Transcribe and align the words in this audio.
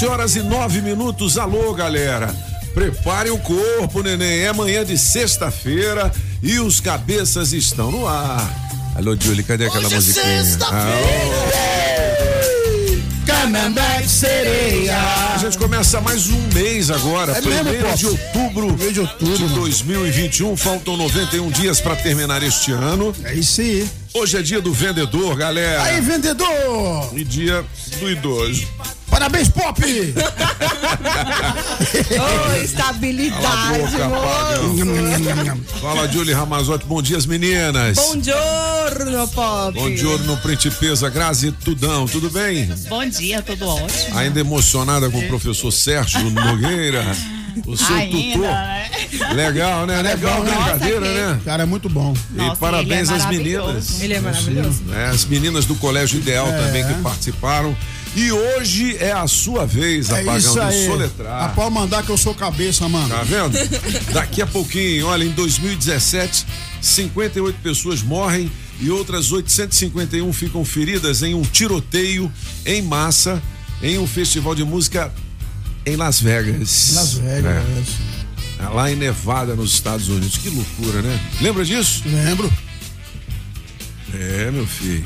Sete 0.00 0.10
horas 0.10 0.34
e 0.34 0.40
nove 0.42 0.80
minutos. 0.80 1.36
Alô, 1.36 1.74
galera. 1.74 2.34
Prepare 2.72 3.28
o 3.28 3.36
corpo, 3.36 4.02
neném. 4.02 4.44
É 4.46 4.50
manhã 4.50 4.82
de 4.82 4.96
sexta-feira 4.96 6.10
e 6.42 6.58
os 6.58 6.80
cabeças 6.80 7.52
estão 7.52 7.90
no 7.90 8.08
ar. 8.08 8.50
Alô, 8.96 9.14
Julie, 9.14 9.42
cadê 9.42 9.66
aquela 9.66 9.84
Hoje 9.84 9.92
é 9.92 9.96
musiquinha? 9.96 10.42
sexta-feira. 10.42 10.90
Canambé 13.26 14.00
de 14.00 14.08
sereia. 14.08 14.96
A 15.34 15.36
gente 15.36 15.58
começa 15.58 16.00
mais 16.00 16.28
um 16.30 16.40
mês 16.54 16.90
agora, 16.90 17.32
É 17.32 17.40
mesmo, 17.42 17.50
primeiro 17.60 17.86
Pop? 17.88 17.98
de 17.98 18.06
outubro, 18.06 18.66
Primeiro 18.68 18.92
de 18.94 19.00
outubro, 19.00 19.36
de 19.36 19.42
mano. 19.44 19.54
2021. 19.56 20.56
Faltam 20.56 20.96
91 20.96 21.50
dias 21.50 21.78
para 21.78 21.94
terminar 21.94 22.42
este 22.42 22.72
ano. 22.72 23.14
É 23.22 23.34
isso 23.34 23.60
aí. 23.60 23.86
Hoje 24.14 24.38
é 24.38 24.42
dia 24.42 24.62
do 24.62 24.72
vendedor, 24.72 25.36
galera. 25.36 25.82
Aí, 25.82 26.00
vendedor! 26.00 27.10
E 27.14 27.22
dia 27.22 27.62
do 28.00 28.10
idoso. 28.10 28.66
Parabéns, 29.20 29.48
Pop! 29.50 29.78
Ô, 32.16 32.54
estabilidade, 32.64 33.78
boca, 33.78 34.08
moço. 34.08 35.78
Fala, 35.78 36.08
Julie 36.08 36.32
Ramazotti. 36.32 36.86
Bom 36.86 37.02
dia, 37.02 37.18
meninas. 37.28 37.96
Bom 37.98 38.18
giorno, 38.22 39.28
Pop. 39.28 39.78
Bom 39.78 39.94
giorno, 39.94 40.38
Principesa 40.38 41.10
Grazi 41.10 41.52
Tudão. 41.52 42.06
Tudo 42.08 42.30
bem? 42.30 42.72
Bom 42.88 43.04
dia, 43.06 43.42
tudo 43.42 43.68
ótimo. 43.68 44.16
Ainda 44.18 44.40
emocionada 44.40 45.10
com 45.10 45.18
o 45.18 45.28
professor 45.28 45.70
Sérgio 45.70 46.30
Nogueira, 46.30 47.04
o 47.66 47.76
seu 47.76 47.94
Ainda, 47.94 48.16
tutor. 48.16 48.40
né? 48.40 48.90
Legal, 49.34 49.86
né? 49.86 50.00
Legal 50.00 50.42
né? 50.42 50.50
brincadeira, 50.50 51.00
Nossa, 51.00 51.12
né? 51.34 51.40
Cara, 51.44 51.62
é 51.64 51.66
muito 51.66 51.90
bom. 51.90 52.14
E 52.32 52.36
Nossa, 52.38 52.56
parabéns 52.56 53.10
ele 53.10 53.18
é 53.18 53.22
às 53.22 53.26
meninas. 53.28 54.00
Ele 54.00 54.14
é 54.14 54.20
maravilhoso. 54.20 54.82
né? 54.84 55.10
As 55.12 55.26
meninas 55.26 55.66
do 55.66 55.74
Colégio 55.74 56.18
Ideal 56.18 56.48
É. 56.48 56.52
também 56.64 56.86
que 56.86 56.94
participaram. 57.02 57.76
E 58.16 58.32
hoje 58.32 58.96
é 58.96 59.12
a 59.12 59.26
sua 59.28 59.64
vez, 59.64 60.10
É 60.10 60.14
apagão, 60.20 60.36
isso 60.36 60.52
de 60.54 60.60
aí. 60.60 60.86
soletrar. 60.86 61.44
Ah, 61.44 61.48
pode 61.50 61.72
mandar 61.72 62.02
que 62.02 62.10
eu 62.10 62.16
sou 62.18 62.34
cabeça, 62.34 62.88
mano. 62.88 63.08
Tá 63.08 63.22
vendo? 63.22 63.52
Daqui 64.12 64.42
a 64.42 64.46
pouquinho, 64.46 65.06
olha, 65.06 65.22
em 65.24 65.30
2017, 65.30 66.44
58 66.82 67.60
pessoas 67.62 68.02
morrem 68.02 68.50
e 68.80 68.90
outras 68.90 69.30
851 69.30 70.32
ficam 70.32 70.64
feridas 70.64 71.22
em 71.22 71.34
um 71.34 71.42
tiroteio 71.42 72.30
em 72.66 72.82
massa 72.82 73.40
em 73.82 73.96
um 73.98 74.06
festival 74.06 74.54
de 74.56 74.64
música 74.64 75.12
em 75.86 75.94
Las 75.96 76.20
Vegas. 76.20 76.92
Las 76.94 77.14
Vegas. 77.14 77.64
É, 78.58 78.68
lá 78.74 78.90
em 78.90 78.96
Nevada, 78.96 79.54
nos 79.54 79.72
Estados 79.72 80.08
Unidos. 80.08 80.36
Que 80.36 80.50
loucura, 80.50 81.00
né? 81.00 81.18
Lembra 81.40 81.64
disso? 81.64 82.02
Lembro. 82.06 82.52
É, 84.12 84.50
meu 84.50 84.66
filho. 84.66 85.04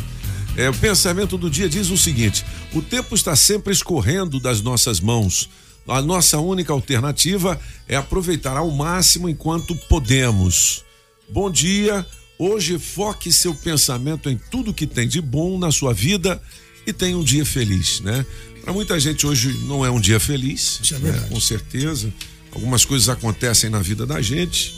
É, 0.56 0.70
o 0.70 0.74
pensamento 0.74 1.36
do 1.36 1.50
dia 1.50 1.68
diz 1.68 1.90
o 1.90 1.98
seguinte: 1.98 2.44
o 2.72 2.80
tempo 2.80 3.14
está 3.14 3.34
sempre 3.34 3.72
escorrendo 3.72 4.38
das 4.38 4.60
nossas 4.60 5.00
mãos. 5.00 5.48
A 5.86 6.00
nossa 6.00 6.38
única 6.38 6.72
alternativa 6.72 7.60
é 7.86 7.94
aproveitar 7.94 8.56
ao 8.56 8.70
máximo 8.70 9.28
enquanto 9.28 9.74
podemos. 9.88 10.84
Bom 11.28 11.50
dia. 11.50 12.06
Hoje 12.38 12.78
foque 12.78 13.30
seu 13.30 13.54
pensamento 13.54 14.28
em 14.28 14.40
tudo 14.50 14.74
que 14.74 14.86
tem 14.86 15.06
de 15.06 15.20
bom 15.20 15.58
na 15.58 15.70
sua 15.70 15.92
vida 15.92 16.40
e 16.86 16.92
tenha 16.92 17.16
um 17.16 17.22
dia 17.22 17.44
feliz, 17.44 18.00
né? 18.00 18.26
Para 18.62 18.72
muita 18.72 18.98
gente 18.98 19.26
hoje 19.26 19.52
não 19.66 19.84
é 19.84 19.90
um 19.90 20.00
dia 20.00 20.18
feliz, 20.18 20.80
é 20.90 20.98
né? 20.98 21.26
com 21.28 21.38
certeza. 21.38 22.12
Algumas 22.50 22.84
coisas 22.84 23.08
acontecem 23.08 23.68
na 23.68 23.80
vida 23.80 24.06
da 24.06 24.22
gente 24.22 24.74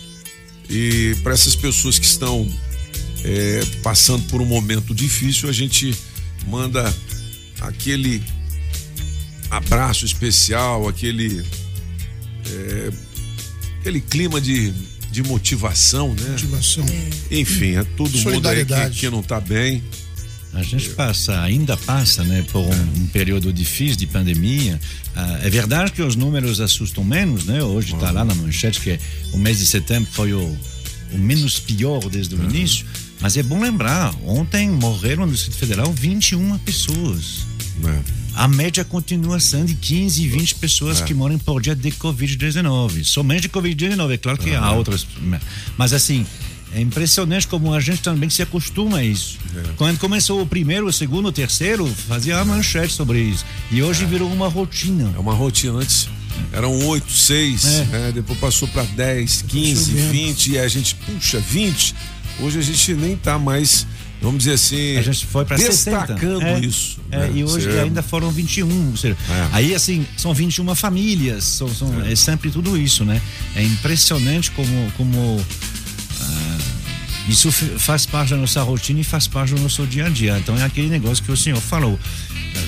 e 0.69 1.15
para 1.23 1.33
essas 1.33 1.55
pessoas 1.55 1.99
que 1.99 2.07
estão 2.07 2.47
é, 3.27 3.61
passando 3.83 4.25
por 4.29 4.41
um 4.41 4.47
momento 4.47 4.95
difícil, 4.95 5.49
a 5.49 5.53
gente 5.53 5.93
manda 6.47 6.95
aquele 7.61 8.23
abraço 9.51 10.07
especial, 10.07 10.89
aquele 10.89 11.45
é, 12.49 12.91
aquele 13.81 14.01
clima 14.01 14.41
de, 14.41 14.73
de 15.11 15.25
motivação, 15.25 16.15
né? 16.15 16.31
Motivação. 16.31 16.87
Enfim, 17.29 17.75
é 17.75 17.83
todo 17.97 18.17
mundo 18.21 18.49
aí 18.49 18.65
que, 18.65 18.91
que 18.91 19.11
não 19.11 19.23
tá 19.23 19.41
bem. 19.41 19.83
A 20.53 20.63
gente 20.63 20.91
passa, 20.91 21.43
ainda 21.43 21.77
passa, 21.77 22.25
né, 22.25 22.43
por 22.51 22.61
um, 22.61 23.03
um 23.03 23.07
período 23.09 23.53
difícil 23.53 23.97
de 23.97 24.07
pandemia. 24.07 24.81
Ah, 25.15 25.41
é 25.43 25.51
verdade 25.51 25.93
que 25.93 26.01
os 26.01 26.17
números 26.17 26.61
assustam 26.61 27.05
menos, 27.05 27.45
né? 27.45 27.63
Hoje 27.63 27.93
está 27.93 28.11
lá 28.11 28.25
na 28.25 28.35
manchete 28.35 28.81
que 28.81 28.99
o 29.33 29.37
mês 29.37 29.59
de 29.59 29.67
setembro 29.67 30.09
foi 30.13 30.33
o, 30.33 30.57
o 31.13 31.19
menos 31.19 31.59
pior 31.59 32.09
desde 32.09 32.35
o 32.37 32.43
início. 32.43 32.87
Mas 33.21 33.37
é 33.37 33.43
bom 33.43 33.61
lembrar, 33.61 34.15
ontem 34.25 34.69
morreram 34.71 35.27
no 35.27 35.33
Distrito 35.33 35.57
Federal 35.59 35.93
21 35.93 36.59
pessoas. 36.59 37.47
Né? 37.79 38.03
A 38.35 38.47
média 38.47 38.85
continua 38.85 39.41
sendo 39.41 39.67
de 39.67 39.75
15, 39.75 40.29
20 40.29 40.55
pessoas 40.57 41.01
que 41.01 41.15
morrem 41.15 41.39
por 41.39 41.61
dia 41.61 41.75
de 41.75 41.91
Covid-19. 41.93 43.05
Somente 43.05 43.43
de 43.43 43.49
Covid-19. 43.49 44.13
É 44.13 44.17
claro 44.19 44.39
que 44.39 44.55
há 44.55 44.71
outras. 44.73 45.07
Mas 45.79 45.95
assim, 45.95 46.27
é 46.75 46.81
impressionante 46.81 47.47
como 47.47 47.73
a 47.73 47.81
gente 47.81 48.03
também 48.03 48.29
se 48.29 48.43
acostuma 48.43 48.99
a 48.99 49.05
isso. 49.05 49.39
Quando 49.79 49.99
começou 49.99 50.43
o 50.43 50.47
primeiro, 50.47 50.87
o 50.87 50.93
segundo, 50.93 51.29
o 51.29 51.33
terceiro, 51.33 51.87
fazia 51.87 52.39
a 52.39 52.45
manchete 52.45 52.93
sobre 52.93 53.21
isso. 53.21 53.45
E 53.71 53.83
hoje 53.83 54.05
virou 54.05 54.31
uma 54.31 54.49
rotina. 54.49 55.13
É 55.17 55.19
uma 55.19 55.33
rotina 55.33 55.79
antes. 55.79 56.07
Eram 56.53 56.79
oito, 56.89 57.11
seis, 57.11 57.65
É. 57.65 57.85
né? 57.85 58.13
depois 58.15 58.39
passou 58.39 58.69
para 58.69 58.83
10, 58.83 59.43
15, 59.49 59.85
subindo. 59.87 60.11
20, 60.13 60.47
e 60.53 60.59
a 60.59 60.69
gente, 60.69 60.95
puxa, 60.95 61.41
20. 61.41 61.95
Hoje 62.41 62.59
a 62.59 62.63
gente 62.63 62.95
nem 62.95 63.17
tá 63.17 63.39
mais, 63.39 63.87
vamos 64.21 64.39
dizer 64.39 64.53
assim, 64.55 64.97
A 64.99 65.03
gente 65.03 65.25
foi 65.27 65.45
para 65.45 65.57
60. 65.57 65.99
destacando 65.99 66.43
É, 66.43 66.61
isso. 66.61 66.99
é, 67.11 67.19
né? 67.19 67.31
e 67.35 67.45
hoje 67.45 67.71
Você- 67.71 67.79
ainda 67.81 68.03
foram 68.03 68.31
21. 68.31 68.91
Ou 68.91 68.97
seja, 68.97 69.17
É. 69.29 69.49
Aí, 69.53 69.75
assim, 69.75 70.07
são 70.17 70.35
21 70.35 70.75
famílias. 70.75 71.45
São, 71.45 71.69
são- 71.75 72.05
é. 72.05 72.15
sempre 72.15 72.51
tudo 72.51 72.77
isso, 72.77 73.05
né? 73.05 73.21
É 73.55 73.63
impressionante 73.63 74.51
como. 74.51 74.93
como 74.97 75.41
ah, 76.21 76.59
isso 77.29 77.51
faz 77.51 78.07
parte 78.07 78.31
da 78.31 78.37
nossa 78.37 78.63
rotina 78.63 79.01
e 79.01 79.05
faz 79.05 79.27
parte 79.27 79.55
do 79.55 79.61
nosso 79.61 79.87
dia 79.87 80.07
a 80.07 80.09
dia. 80.09 80.39
Então 80.39 80.57
é 80.57 80.63
aquele 80.65 80.89
negócio 80.89 81.25
que 81.25 81.33
o 81.33 81.37
senhor 81.37 81.61
falou. 81.61 81.99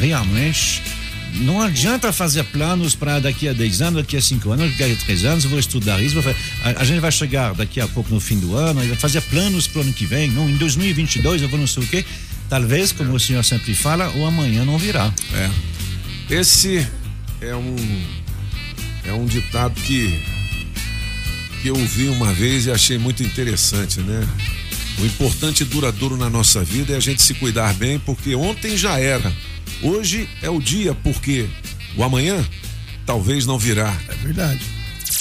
Realmente. 0.00 0.82
Não 1.34 1.60
adianta 1.60 2.12
fazer 2.12 2.42
planos 2.44 2.94
para 2.94 3.20
daqui 3.20 3.48
a 3.48 3.52
10 3.52 3.82
anos, 3.82 4.02
daqui 4.02 4.16
a 4.16 4.22
5 4.22 4.50
anos, 4.50 4.70
daqui 4.76 4.92
a 4.92 4.96
3 4.96 5.24
anos, 5.24 5.44
vou 5.44 5.58
estudar 5.58 6.02
isso. 6.02 6.20
Vou 6.20 6.34
a, 6.64 6.80
a 6.80 6.84
gente 6.84 7.00
vai 7.00 7.12
chegar 7.12 7.54
daqui 7.54 7.80
a 7.80 7.86
pouco 7.88 8.12
no 8.12 8.20
fim 8.20 8.38
do 8.38 8.56
ano, 8.56 8.80
vai 8.80 8.96
fazer 8.96 9.20
planos 9.22 9.66
para 9.66 9.80
o 9.80 9.82
ano 9.82 9.92
que 9.92 10.06
vem. 10.06 10.30
Não, 10.30 10.48
em 10.48 10.56
2022 10.56 11.42
eu 11.42 11.48
vou 11.48 11.58
não 11.58 11.66
sei 11.66 11.82
o 11.82 11.86
quê. 11.86 12.04
Talvez, 12.48 12.92
como 12.92 13.12
o 13.12 13.20
senhor 13.20 13.44
sempre 13.44 13.74
fala, 13.74 14.10
o 14.16 14.24
amanhã 14.24 14.64
não 14.64 14.78
virá. 14.78 15.12
É. 15.34 16.34
Esse 16.34 16.86
é 17.40 17.54
um 17.54 17.76
é 19.04 19.12
um 19.12 19.26
ditado 19.26 19.80
que 19.80 20.20
que 21.62 21.68
eu 21.68 21.76
ouvi 21.76 22.08
uma 22.08 22.32
vez 22.32 22.66
e 22.66 22.70
achei 22.70 22.98
muito 22.98 23.22
interessante, 23.22 24.00
né? 24.00 24.26
O 25.00 25.04
importante 25.04 25.62
e 25.62 25.66
duradouro 25.66 26.16
na 26.16 26.30
nossa 26.30 26.62
vida 26.62 26.92
é 26.92 26.96
a 26.96 27.00
gente 27.00 27.22
se 27.22 27.34
cuidar 27.34 27.74
bem, 27.74 27.98
porque 27.98 28.34
ontem 28.34 28.76
já 28.76 28.98
era. 28.98 29.32
Hoje 29.82 30.28
é 30.42 30.50
o 30.50 30.60
dia, 30.60 30.94
porque 31.02 31.48
o 31.96 32.02
amanhã 32.02 32.44
talvez 33.06 33.46
não 33.46 33.58
virá. 33.58 33.94
É 34.08 34.14
verdade. 34.14 34.60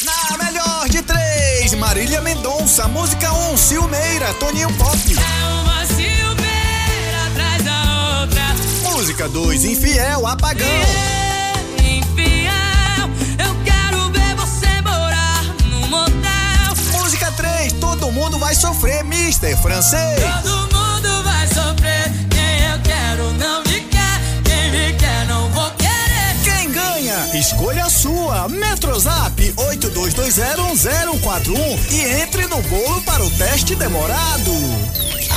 Na 0.04 0.38
melhor 0.44 0.90
de 0.90 1.02
três, 1.02 1.74
Marília 1.76 2.22
Mendonça. 2.22 2.88
Música 2.88 3.32
um, 3.32 3.58
Silmeira, 3.58 4.34
Toninho 4.36 4.72
Pop. 4.74 4.98
Uma 5.62 5.86
silveira 5.86 7.28
atrás 7.28 7.64
da 7.64 8.22
outra. 8.22 8.44
Música 8.92 9.30
dois, 9.30 9.64
Infiel, 9.64 10.26
Apagão. 10.26 10.68
Infiel, 11.80 13.10
eu 13.40 13.56
quero 13.64 14.12
ver 14.12 14.36
você 14.36 14.82
morar 14.82 15.44
no 15.66 15.88
motel. 15.88 17.00
Música 17.00 17.32
três, 17.32 17.74
Todo 17.74 18.12
mundo 18.12 18.40
vai 18.40 18.56
sofrer, 18.56 19.04
Mister 19.04 19.56
Francês. 19.62 20.20
Todo 20.44 20.67
Escolha 27.38 27.86
a 27.86 27.90
sua. 27.90 28.48
Metrozap 28.50 29.42
82201041 29.54 31.92
e 31.92 32.02
entre 32.22 32.48
no 32.48 32.62
bolo 32.64 33.02
para 33.04 33.24
o 33.24 33.30
teste 33.32 33.76
demorado. 33.76 34.52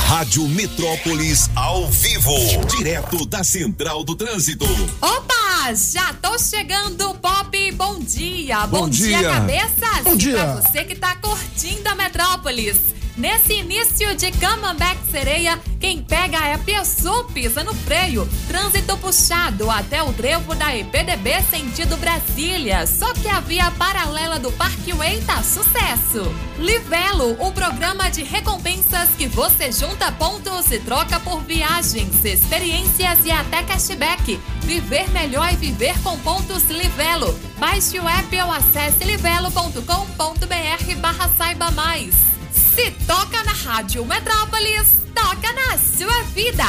Rádio 0.07 0.47
Metrópolis 0.47 1.49
ao 1.55 1.87
vivo, 1.89 2.33
direto 2.77 3.25
da 3.25 3.43
Central 3.43 4.03
do 4.03 4.15
Trânsito. 4.15 4.65
Opa, 5.01 5.73
já 5.73 6.13
tô 6.21 6.37
chegando, 6.39 7.13
Pop. 7.15 7.71
Bom 7.73 7.99
dia. 7.99 8.65
Bom 8.67 8.89
dia. 8.89 9.21
cabeças. 9.31 10.03
Bom 10.03 10.13
E 10.13 10.17
dia. 10.17 10.33
pra 10.35 10.55
você 10.55 10.83
que 10.83 10.95
tá 10.95 11.15
curtindo 11.17 11.87
a 11.87 11.95
Metrópolis. 11.95 12.77
Nesse 13.17 13.53
início 13.53 14.15
de 14.15 14.31
Camambeck 14.31 14.99
Sereia, 15.11 15.59
quem 15.79 16.01
pega 16.01 16.37
é 16.47 16.57
Piaçu, 16.57 17.25
pisa 17.33 17.63
no 17.63 17.73
freio. 17.73 18.27
Trânsito 18.47 18.97
puxado 18.97 19.69
até 19.69 20.01
o 20.01 20.13
trevo 20.13 20.55
da 20.55 20.75
EPDB 20.75 21.41
sentido 21.49 21.97
Brasília. 21.97 22.87
Só 22.87 23.13
que 23.13 23.27
a 23.27 23.41
via 23.41 23.69
paralela 23.71 24.39
do 24.39 24.51
Parkway 24.53 25.21
tá 25.21 25.43
sucesso. 25.43 26.33
Livelo, 26.57 27.35
o 27.45 27.51
programa 27.51 28.09
de 28.09 28.23
recompensas 28.23 29.09
que 29.17 29.27
você 29.27 29.71
junta 29.71 30.11
pontos 30.13 30.71
e 30.71 30.79
troca 30.79 31.19
por 31.19 31.41
viagens, 31.41 32.23
experiências 32.23 33.25
e 33.25 33.31
até 33.31 33.61
cashback. 33.63 34.39
Viver 34.61 35.09
melhor 35.09 35.51
e 35.51 35.57
viver 35.57 35.99
com 36.01 36.17
pontos 36.19 36.63
Livelo. 36.69 37.37
Baixe 37.57 37.99
o 37.99 38.07
app 38.07 38.41
ou 38.41 38.51
acesse 38.51 39.03
livelo.com.br 39.03 40.95
barra 41.01 41.29
saiba 41.37 41.69
mais. 41.71 42.30
Se 42.75 42.91
toca 43.05 43.43
na 43.43 43.51
Rádio 43.51 44.05
Metrópolis, 44.05 44.87
toca 45.13 45.51
na 45.53 45.77
sua 45.77 46.23
vida. 46.33 46.63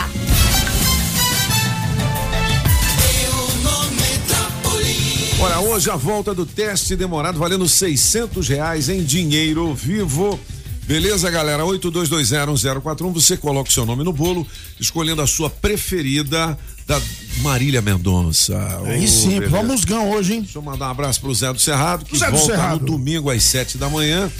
Olha, 5.41 5.61
hoje 5.61 5.91
a 5.91 5.97
volta 5.97 6.35
do 6.35 6.47
teste 6.47 6.95
demorado 6.97 7.39
valendo 7.39 7.69
600 7.69 8.49
reais 8.49 8.89
em 8.89 9.03
dinheiro 9.03 9.75
vivo. 9.75 10.39
Beleza, 10.85 11.31
galera? 11.31 11.65
82201041. 11.65 13.13
Você 13.13 13.37
coloca 13.37 13.71
o 13.71 13.73
seu 13.73 13.87
nome 13.87 14.03
no 14.05 14.13
bolo, 14.13 14.47
escolhendo 14.81 15.23
a 15.23 15.27
sua 15.27 15.49
preferida 15.49 16.59
da 16.87 17.01
Marília 17.43 17.81
Mendonça. 17.81 18.59
Aí 18.85 19.05
Ô, 19.05 19.09
sim, 19.09 19.31
beleza. 19.39 19.51
vamos 19.51 19.85
ganhar 19.85 20.03
hoje, 20.03 20.35
hein? 20.35 20.43
Deixa 20.43 20.59
eu 20.59 20.63
mandar 20.63 20.89
um 20.89 20.91
abraço 20.91 21.21
pro 21.21 21.35
Zé 21.35 21.53
do 21.53 21.61
Cerrado, 21.61 22.05
que 22.05 22.19
Zé 22.19 22.27
do 22.27 22.37
volta 22.37 22.55
Cerrado. 22.55 22.81
no 22.81 22.87
domingo 22.87 23.31
às 23.31 23.43
sete 23.43 23.79
da 23.79 23.89
manhã. 23.89 24.31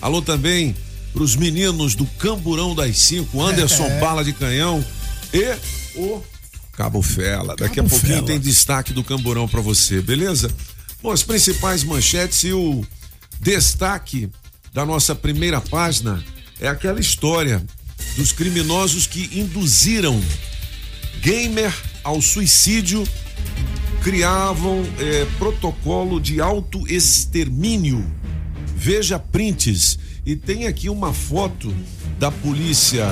Alô 0.00 0.22
também 0.22 0.76
pros 1.18 1.34
meninos 1.34 1.96
do 1.96 2.06
Camburão 2.06 2.76
das 2.76 2.96
Cinco, 2.96 3.42
Anderson 3.42 3.86
É. 3.90 3.98
Bala 3.98 4.22
de 4.22 4.32
Canhão 4.32 4.84
e 5.34 5.56
o 5.96 6.22
Cabo 6.72 7.02
Fela. 7.02 7.56
Daqui 7.56 7.74
Cabo 7.74 7.88
a 7.88 7.90
pouquinho 7.90 8.14
Fela. 8.14 8.26
tem 8.28 8.38
destaque 8.38 8.92
do 8.92 9.02
Camburão 9.02 9.48
pra 9.48 9.60
você, 9.60 10.00
beleza? 10.00 10.48
Bom, 11.02 11.10
as 11.10 11.24
principais 11.24 11.82
manchetes 11.82 12.44
e 12.44 12.52
o 12.52 12.84
destaque 13.40 14.30
da 14.72 14.86
nossa 14.86 15.12
primeira 15.12 15.60
página 15.60 16.22
é 16.60 16.68
aquela 16.68 17.00
história 17.00 17.66
dos 18.16 18.30
criminosos 18.30 19.08
que 19.08 19.28
induziram 19.40 20.22
gamer 21.20 21.74
ao 22.04 22.22
suicídio 22.22 23.02
criavam 24.04 24.84
eh, 25.00 25.26
protocolo 25.36 26.20
de 26.20 26.40
autoextermínio. 26.40 28.06
Veja 28.76 29.18
prints. 29.18 29.98
E 30.28 30.36
tem 30.36 30.66
aqui 30.66 30.90
uma 30.90 31.14
foto 31.14 31.74
da 32.18 32.30
polícia. 32.30 33.06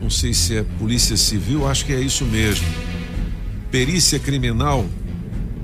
Não 0.00 0.08
sei 0.08 0.32
se 0.32 0.58
é 0.58 0.62
polícia 0.78 1.16
civil, 1.16 1.66
acho 1.66 1.84
que 1.84 1.92
é 1.92 2.00
isso 2.00 2.24
mesmo. 2.24 2.64
Perícia 3.68 4.20
criminal 4.20 4.86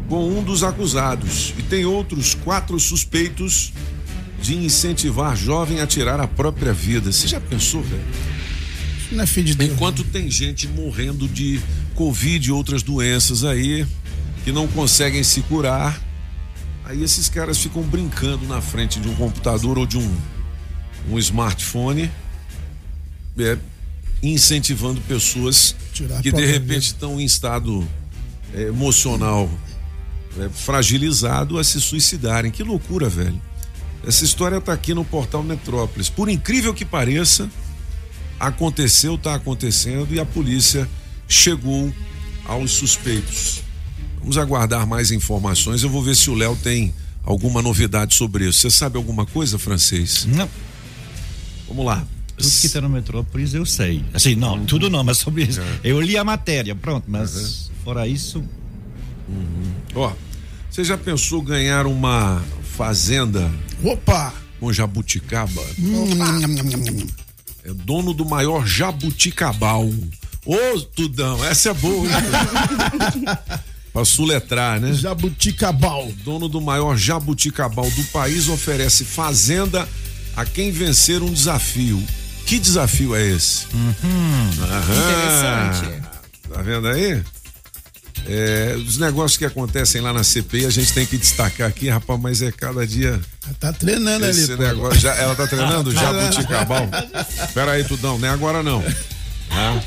com 0.08 0.28
um 0.28 0.42
dos 0.42 0.64
acusados. 0.64 1.54
E 1.56 1.62
tem 1.62 1.84
outros 1.84 2.34
quatro 2.34 2.80
suspeitos 2.80 3.72
de 4.42 4.56
incentivar 4.56 5.36
jovem 5.36 5.78
a 5.78 5.86
tirar 5.86 6.18
a 6.18 6.26
própria 6.26 6.72
vida. 6.72 7.12
Você 7.12 7.28
já 7.28 7.40
pensou, 7.40 7.80
velho? 7.80 8.02
Isso 8.98 9.14
não 9.14 9.22
é 9.22 9.26
filho 9.26 9.46
de 9.46 9.54
Deus. 9.54 9.70
Enquanto 9.70 10.02
tem 10.02 10.28
gente 10.28 10.66
morrendo 10.66 11.28
de 11.28 11.60
Covid 11.94 12.48
e 12.48 12.50
outras 12.50 12.82
doenças 12.82 13.44
aí 13.44 13.86
que 14.42 14.50
não 14.50 14.66
conseguem 14.66 15.22
se 15.22 15.42
curar, 15.42 15.96
aí 16.84 17.02
esses 17.02 17.28
caras 17.28 17.58
ficam 17.58 17.82
brincando 17.82 18.46
na 18.46 18.60
frente 18.60 19.00
de 19.00 19.08
um 19.08 19.14
computador 19.14 19.78
ou 19.78 19.86
de 19.86 19.98
um, 19.98 20.16
um 21.10 21.18
smartphone, 21.18 22.10
é, 23.38 23.58
incentivando 24.22 25.00
pessoas 25.02 25.74
Tirar 25.92 26.22
que 26.22 26.32
de 26.32 26.44
repente 26.44 26.86
estão 26.86 27.20
em 27.20 27.24
estado 27.24 27.86
é, 28.54 28.62
emocional 28.62 29.50
é, 30.38 30.48
fragilizado 30.48 31.58
a 31.58 31.64
se 31.64 31.80
suicidarem. 31.80 32.50
Que 32.50 32.62
loucura, 32.62 33.08
velho. 33.08 33.40
Essa 34.06 34.24
história 34.24 34.60
tá 34.60 34.72
aqui 34.72 34.92
no 34.92 35.04
portal 35.04 35.42
Metrópolis. 35.42 36.10
Por 36.10 36.28
incrível 36.28 36.74
que 36.74 36.84
pareça, 36.84 37.50
aconteceu, 38.38 39.14
está 39.14 39.34
acontecendo 39.34 40.12
e 40.12 40.20
a 40.20 40.26
polícia 40.26 40.88
chegou 41.26 41.92
aos 42.44 42.72
suspeitos. 42.72 43.63
Vamos 44.24 44.38
aguardar 44.38 44.86
mais 44.86 45.10
informações. 45.10 45.82
Eu 45.82 45.90
vou 45.90 46.02
ver 46.02 46.16
se 46.16 46.30
o 46.30 46.34
Léo 46.34 46.56
tem 46.56 46.94
alguma 47.22 47.60
novidade 47.60 48.14
sobre 48.14 48.48
isso. 48.48 48.60
Você 48.60 48.70
sabe 48.70 48.96
alguma 48.96 49.26
coisa, 49.26 49.58
francês? 49.58 50.24
Não. 50.24 50.48
Vamos 51.68 51.84
lá. 51.84 52.06
Tudo 52.34 52.50
que 52.50 52.68
tá 52.70 52.80
no 52.80 52.88
Metrópolis 52.88 53.52
eu 53.52 53.66
sei. 53.66 54.02
Assim, 54.14 54.34
não, 54.34 54.64
tudo 54.64 54.88
não, 54.88 55.04
mas 55.04 55.18
sobre 55.18 55.44
isso. 55.44 55.60
Eu 55.84 56.00
li 56.00 56.16
a 56.16 56.24
matéria, 56.24 56.74
pronto, 56.74 57.04
mas 57.06 57.70
fora 57.84 58.08
isso. 58.08 58.42
Ó, 59.94 60.10
você 60.70 60.82
já 60.82 60.96
pensou 60.96 61.42
ganhar 61.42 61.86
uma 61.86 62.42
fazenda 62.76 63.52
Opa! 63.82 64.32
com 64.58 64.72
jabuticaba? 64.72 65.62
Hum, 65.78 66.14
nham, 66.14 66.48
nham. 66.48 67.06
É 67.62 67.74
dono 67.74 68.14
do 68.14 68.24
maior 68.24 68.66
jabuticabal. 68.66 69.86
Ô, 70.46 70.80
Tudão, 70.96 71.44
essa 71.44 71.70
é 71.70 71.74
boa, 71.74 72.06
hein? 72.06 72.14
pra 73.94 74.04
suletrar, 74.04 74.80
né? 74.80 74.92
Jabuticabal. 74.92 76.10
Dono 76.24 76.48
do 76.48 76.60
maior 76.60 76.96
jabuticabal 76.96 77.88
do 77.88 78.02
país 78.06 78.48
oferece 78.48 79.04
fazenda 79.04 79.88
a 80.36 80.44
quem 80.44 80.72
vencer 80.72 81.22
um 81.22 81.32
desafio. 81.32 82.02
Que 82.44 82.58
desafio 82.58 83.14
é 83.14 83.24
esse? 83.24 83.66
Aham. 83.72 84.50
Interessante. 85.70 86.02
Tá 86.52 86.60
vendo 86.60 86.88
aí? 86.88 87.22
É, 88.26 88.74
os 88.76 88.98
negócios 88.98 89.36
que 89.36 89.44
acontecem 89.44 90.00
lá 90.00 90.12
na 90.12 90.24
CPI, 90.24 90.66
a 90.66 90.70
gente 90.70 90.92
tem 90.92 91.06
que 91.06 91.16
destacar 91.16 91.68
aqui, 91.68 91.88
rapaz, 91.88 92.20
mas 92.20 92.42
é 92.42 92.50
cada 92.50 92.86
dia. 92.86 93.20
Tá 93.60 93.72
treinando 93.72 94.24
ali. 94.24 94.40
Esse 94.40 94.56
pô. 94.56 94.62
negócio. 94.62 94.98
Já, 94.98 95.14
ela 95.14 95.36
tá 95.36 95.46
treinando 95.46 95.92
jabuticabal? 95.94 96.88
Pera 97.52 97.72
aí, 97.72 97.84
Tudão, 97.84 98.18
não 98.18 98.26
é 98.26 98.30
agora 98.30 98.62
não. 98.62 98.82
Tá? 99.48 99.82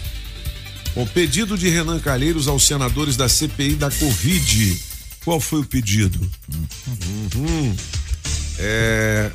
O 0.97 1.05
pedido 1.05 1.57
de 1.57 1.69
Renan 1.69 1.99
Calheiros 1.99 2.47
aos 2.47 2.65
senadores 2.65 3.15
da 3.15 3.29
CPI 3.29 3.75
da 3.75 3.91
Covid. 3.91 4.79
Qual 5.23 5.39
foi 5.39 5.59
o 5.61 5.65
pedido? 5.65 6.19
Uhum. 7.35 7.75
É, 8.59 9.29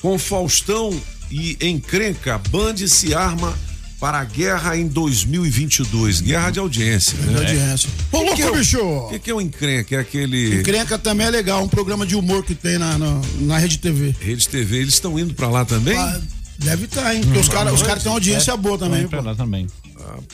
com 0.00 0.18
Faustão 0.18 0.98
e 1.30 1.56
encrenca, 1.60 2.38
Band 2.38 2.76
se 2.86 3.14
arma 3.14 3.58
para 3.98 4.20
a 4.20 4.24
guerra 4.24 4.76
em 4.76 4.86
2022. 4.86 6.20
Guerra 6.20 6.50
de 6.50 6.60
audiência, 6.60 7.18
De 7.18 7.26
né? 7.30 7.38
audiência. 7.40 7.90
Ô, 8.12 8.18
Que 8.26 8.34
que 8.36 8.42
é 8.42 8.44
louco, 8.44 8.56
o- 8.56 8.60
bicho! 8.60 8.80
O 8.80 9.08
que, 9.08 9.18
que 9.18 9.30
é 9.30 9.34
o 9.34 9.40
encrenca? 9.40 9.96
É 9.96 9.98
aquele. 9.98 10.60
Encrenca 10.60 10.96
também 10.98 11.26
é 11.26 11.30
legal, 11.30 11.64
um 11.64 11.68
programa 11.68 12.06
de 12.06 12.14
humor 12.14 12.44
que 12.44 12.54
tem 12.54 12.78
na, 12.78 12.96
na, 12.96 13.20
na 13.40 13.58
Rede 13.58 13.78
TV. 13.78 14.14
Rede 14.20 14.48
TV, 14.48 14.76
eles 14.82 14.94
estão 14.94 15.18
indo 15.18 15.34
para 15.34 15.48
lá 15.48 15.64
também? 15.64 15.96
Ah, 15.98 16.20
deve 16.58 16.84
estar, 16.84 17.12
hein? 17.12 17.22
Porque 17.24 17.38
os 17.40 17.48
caras 17.48 17.72
os 17.74 17.82
cara 17.82 17.98
têm 17.98 18.08
uma 18.12 18.14
audiência 18.16 18.56
boa 18.56 18.78
também, 18.78 19.08
pra 19.08 19.20
lá 19.20 19.34
também. 19.34 19.66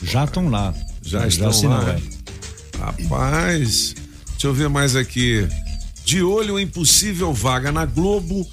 Já 0.02 0.24
estão 0.24 0.48
lá. 0.48 0.74
Já 1.02 1.26
estão 1.26 1.48
assinou, 1.48 1.76
lá. 1.78 1.90
é. 1.90 2.00
Rapaz, 2.78 3.94
deixa 4.32 4.46
eu 4.46 4.54
ver 4.54 4.68
mais 4.68 4.96
aqui. 4.96 5.46
De 6.04 6.22
olho 6.22 6.58
em 6.58 6.66
possível 6.66 7.32
vaga 7.32 7.72
na 7.72 7.86
Globo, 7.86 8.46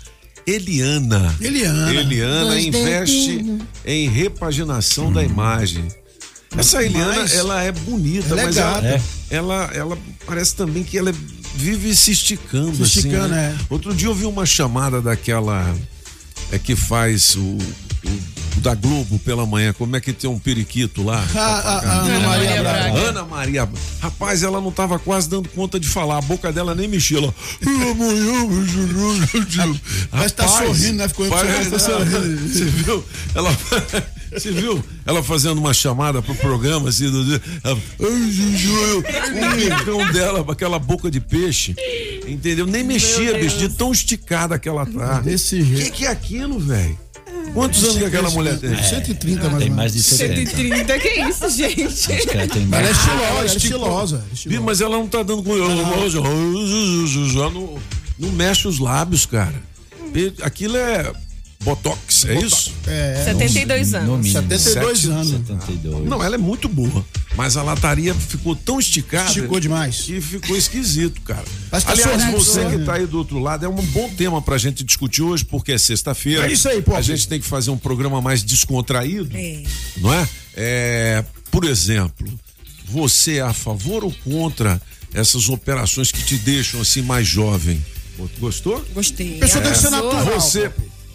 Eliana. 0.47 1.35
Eliana. 1.41 1.93
Eliana 1.93 2.45
Dois 2.45 2.65
investe 2.65 3.45
em 3.85 4.09
repaginação 4.09 5.11
da 5.11 5.23
imagem. 5.23 5.85
Essa 6.57 6.83
Eliana, 6.83 7.15
Mas- 7.15 7.33
ela 7.33 7.61
é 7.63 7.71
bonita, 7.71 8.27
Ela 8.29 8.41
é 8.41 8.45
mas 8.45 8.57
ela. 8.57 8.85
É. 8.87 9.01
ela, 9.29 9.69
ela 9.73 9.97
parece 10.25 10.55
também 10.55 10.83
que 10.83 10.97
ela 10.97 11.09
é 11.09 11.13
vive 11.55 11.95
se 11.95 12.11
esticando, 12.11 12.75
Se 12.77 12.83
esticando, 12.99 13.25
assim. 13.25 13.33
né? 13.33 13.57
é. 13.59 13.65
Outro 13.69 13.93
dia 13.93 14.07
eu 14.07 14.15
vi 14.15 14.25
uma 14.25 14.45
chamada 14.45 15.01
daquela 15.01 15.73
é 16.51 16.57
que 16.59 16.75
faz 16.75 17.35
o- 17.35 17.57
da 18.57 18.75
Globo 18.75 19.17
pela 19.19 19.45
manhã, 19.45 19.73
como 19.73 19.95
é 19.95 20.01
que 20.01 20.11
tem 20.13 20.29
um 20.29 20.37
periquito 20.37 21.03
lá? 21.03 21.23
A, 21.35 21.39
a- 21.39 21.79
a 21.79 22.01
Ana 22.01 22.19
Maria 22.19 22.61
Braga. 22.61 22.99
Ana 22.99 23.25
Maria. 23.25 23.69
Rapaz, 24.01 24.43
ela 24.43 24.59
não 24.61 24.71
tava 24.71 24.99
quase 24.99 25.29
dando 25.29 25.47
conta 25.49 25.79
de 25.79 25.87
falar. 25.87 26.17
A 26.17 26.21
boca 26.21 26.51
dela 26.51 26.75
nem 26.75 26.87
mexia. 26.87 27.17
Ela. 27.19 27.33
Mas 30.11 30.31
tá 30.31 30.45
Rapaz, 30.45 30.67
sorrindo, 30.77 30.97
né? 30.97 31.07
Ficou 31.07 31.27
parece- 31.29 31.69
tá 31.69 31.79
sorrindo. 31.79 32.49
Você 32.49 32.65
viu? 32.65 33.03
Ela. 33.35 33.57
Você 34.31 34.49
viu? 34.49 34.81
Ela 35.05 35.21
fazendo 35.21 35.57
uma 35.57 35.73
chamada 35.73 36.21
pro 36.21 36.33
programa, 36.35 36.87
assim, 36.87 37.09
do 37.11 37.41
ela, 37.65 37.77
o 37.99 39.55
micão 39.57 40.11
dela, 40.13 40.41
com 40.41 40.51
aquela 40.51 40.79
boca 40.79 41.11
de 41.11 41.19
peixe. 41.19 41.75
Entendeu? 42.25 42.65
Nem 42.65 42.81
mexia, 42.81 43.37
bicho, 43.37 43.57
de 43.57 43.67
tão 43.69 43.91
esticada 43.91 44.57
que 44.57 44.69
ela 44.69 44.85
tá. 44.85 45.19
Desse 45.19 45.55
O 45.61 45.65
que, 45.65 45.75
jeito. 45.75 45.91
que 45.91 46.05
é 46.05 46.09
aquilo, 46.09 46.59
velho? 46.59 46.97
Quantos 47.53 47.83
anos 47.83 47.97
que 47.97 48.05
aquela 48.05 48.29
mulher 48.31 48.57
tem? 48.57 48.75
130 48.81 49.49
mais 49.49 49.63
Tem 49.63 49.69
ou 49.69 49.75
mais 49.75 49.91
menos. 49.91 50.07
de 50.07 50.15
70. 50.15 50.51
130, 50.51 50.99
que 50.99 51.09
isso, 51.09 51.49
gente? 51.49 51.83
Acho 51.83 52.27
que 52.27 52.37
ela 52.37 52.47
tem 52.47 52.67
Ela 52.71 52.87
é 52.87 52.91
estilosa, 52.91 53.23
ela 53.23 53.41
é 53.41 53.45
estilosa. 53.45 54.25
Estilosa. 54.33 54.61
Mas 54.65 54.81
ela 54.81 54.97
não 54.97 55.07
tá 55.07 55.21
dando 55.23 55.43
com. 55.43 55.57
Já 55.57 57.49
não, 57.49 57.77
não 58.17 58.29
mexe 58.31 58.67
os 58.67 58.79
lábios, 58.79 59.25
cara. 59.25 59.61
Aquilo 60.43 60.77
é 60.77 61.11
Botox, 61.61 62.25
é 62.25 62.35
isso? 62.39 62.73
É, 62.87 63.21
72 63.25 63.91
No 63.91 63.97
anos. 63.99 64.17
mínimo. 64.25 64.33
72 64.33 64.97
Sete- 64.99 65.11
anos. 65.11 65.27
72. 65.29 66.05
Não, 66.09 66.23
ela 66.23 66.35
é 66.35 66.37
muito 66.37 66.67
boa. 66.67 67.05
Mas 67.35 67.55
a 67.55 67.63
lataria 67.63 68.13
ficou 68.15 68.55
tão 68.55 68.79
esticada. 68.79 69.27
Esticou 69.27 69.59
demais. 69.59 70.01
Que 70.01 70.19
ficou 70.19 70.57
esquisito, 70.57 71.21
cara. 71.21 71.43
Mas 71.71 71.83
tá 71.83 71.91
Aliás, 71.91 72.11
sorrindo, 72.21 72.37
você 72.37 72.59
que 72.59 72.65
sorrindo. 72.65 72.85
tá 72.85 72.93
aí 72.95 73.05
do 73.05 73.17
outro 73.17 73.39
lado, 73.39 73.65
é 73.65 73.69
um 73.69 73.75
bom 73.75 74.09
tema 74.09 74.41
pra 74.41 74.57
gente 74.57 74.83
discutir 74.83 75.21
hoje, 75.21 75.45
porque 75.45 75.71
é 75.71 75.77
sexta-feira. 75.77 76.47
É 76.47 76.51
isso 76.51 76.67
aí, 76.67 76.81
pô. 76.81 76.95
A 76.95 77.01
gente 77.01 77.27
tem 77.27 77.39
que 77.39 77.45
fazer 77.47 77.69
um 77.71 77.77
programa 77.77 78.19
mais 78.21 78.43
descontraído. 78.43 79.29
É. 79.37 79.63
Não 79.97 80.11
é? 80.13 80.27
É, 80.55 81.23
Por 81.51 81.63
exemplo, 81.65 82.27
você 82.85 83.35
é 83.37 83.41
a 83.41 83.53
favor 83.53 84.03
ou 84.03 84.11
contra 84.23 84.81
essas 85.13 85.47
operações 85.47 86.11
que 86.11 86.23
te 86.23 86.37
deixam 86.37 86.81
assim 86.81 87.01
mais 87.01 87.27
jovem? 87.27 87.83
Gostou? 88.39 88.83
Gostei. 88.93 89.37
A 89.37 89.39
pessoa 89.39 89.63
tem 89.63 89.71
que 89.71 89.77
ser 89.79 89.89
natural. 89.89 90.25
Você, 90.39 90.71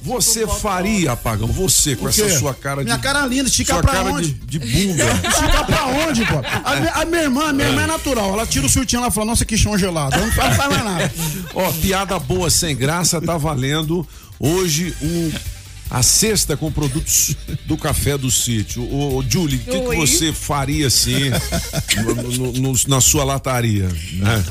você 0.07 0.47
faria, 0.47 1.13
Apagão, 1.13 1.49
você 1.49 1.97
com 1.97 2.09
essa 2.09 2.39
sua 2.39 2.55
cara 2.55 2.81
de. 2.83 2.85
Minha 2.87 2.99
cara 2.99 3.27
linda, 3.27 3.49
estica 3.49 3.81
pra 3.83 3.93
cara 3.93 4.11
onde? 4.13 4.33
De, 4.33 4.59
de 4.59 4.87
bunda. 4.87 5.05
Estica 5.29 5.65
pra 5.65 5.87
onde, 5.87 6.25
pô? 6.25 6.37
A, 6.65 7.03
a 7.03 7.05
minha 7.05 7.23
irmã, 7.23 7.49
a 7.49 7.53
minha 7.53 7.69
irmã 7.69 7.83
é 7.83 7.87
natural. 7.87 8.33
Ela 8.33 8.47
tira 8.47 8.65
o 8.67 8.69
surtinho 8.69 9.03
ela 9.03 9.11
fala, 9.11 9.27
nossa, 9.27 9.45
que 9.45 9.57
chão 9.59 9.77
gelado. 9.77 10.15
Ela 10.15 10.27
não 10.27 10.33
faz 10.33 10.57
mais 10.57 10.85
nada. 10.85 11.13
Ó, 11.55 11.73
piada 11.73 12.19
boa 12.19 12.49
sem 12.49 12.77
graça 12.77 13.21
tá 13.21 13.37
valendo 13.37 14.07
hoje 14.39 14.95
um 15.03 15.33
a 15.89 16.03
cesta 16.03 16.57
com 16.57 16.71
produtos 16.71 17.37
do 17.65 17.77
café 17.77 18.19
do 18.19 18.31
sítio. 18.31 18.83
Ô, 18.83 19.19
ô, 19.19 19.23
Julie, 19.29 19.57
o 19.59 19.61
que, 19.71 19.81
que 19.81 19.97
você 19.97 20.33
faria 20.33 20.89
assim 20.89 21.31
no- 22.05 22.15
no- 22.15 22.53
no- 22.73 22.81
na 22.89 23.01
sua 23.01 23.23
lataria? 23.25 23.89
Né? 24.15 24.45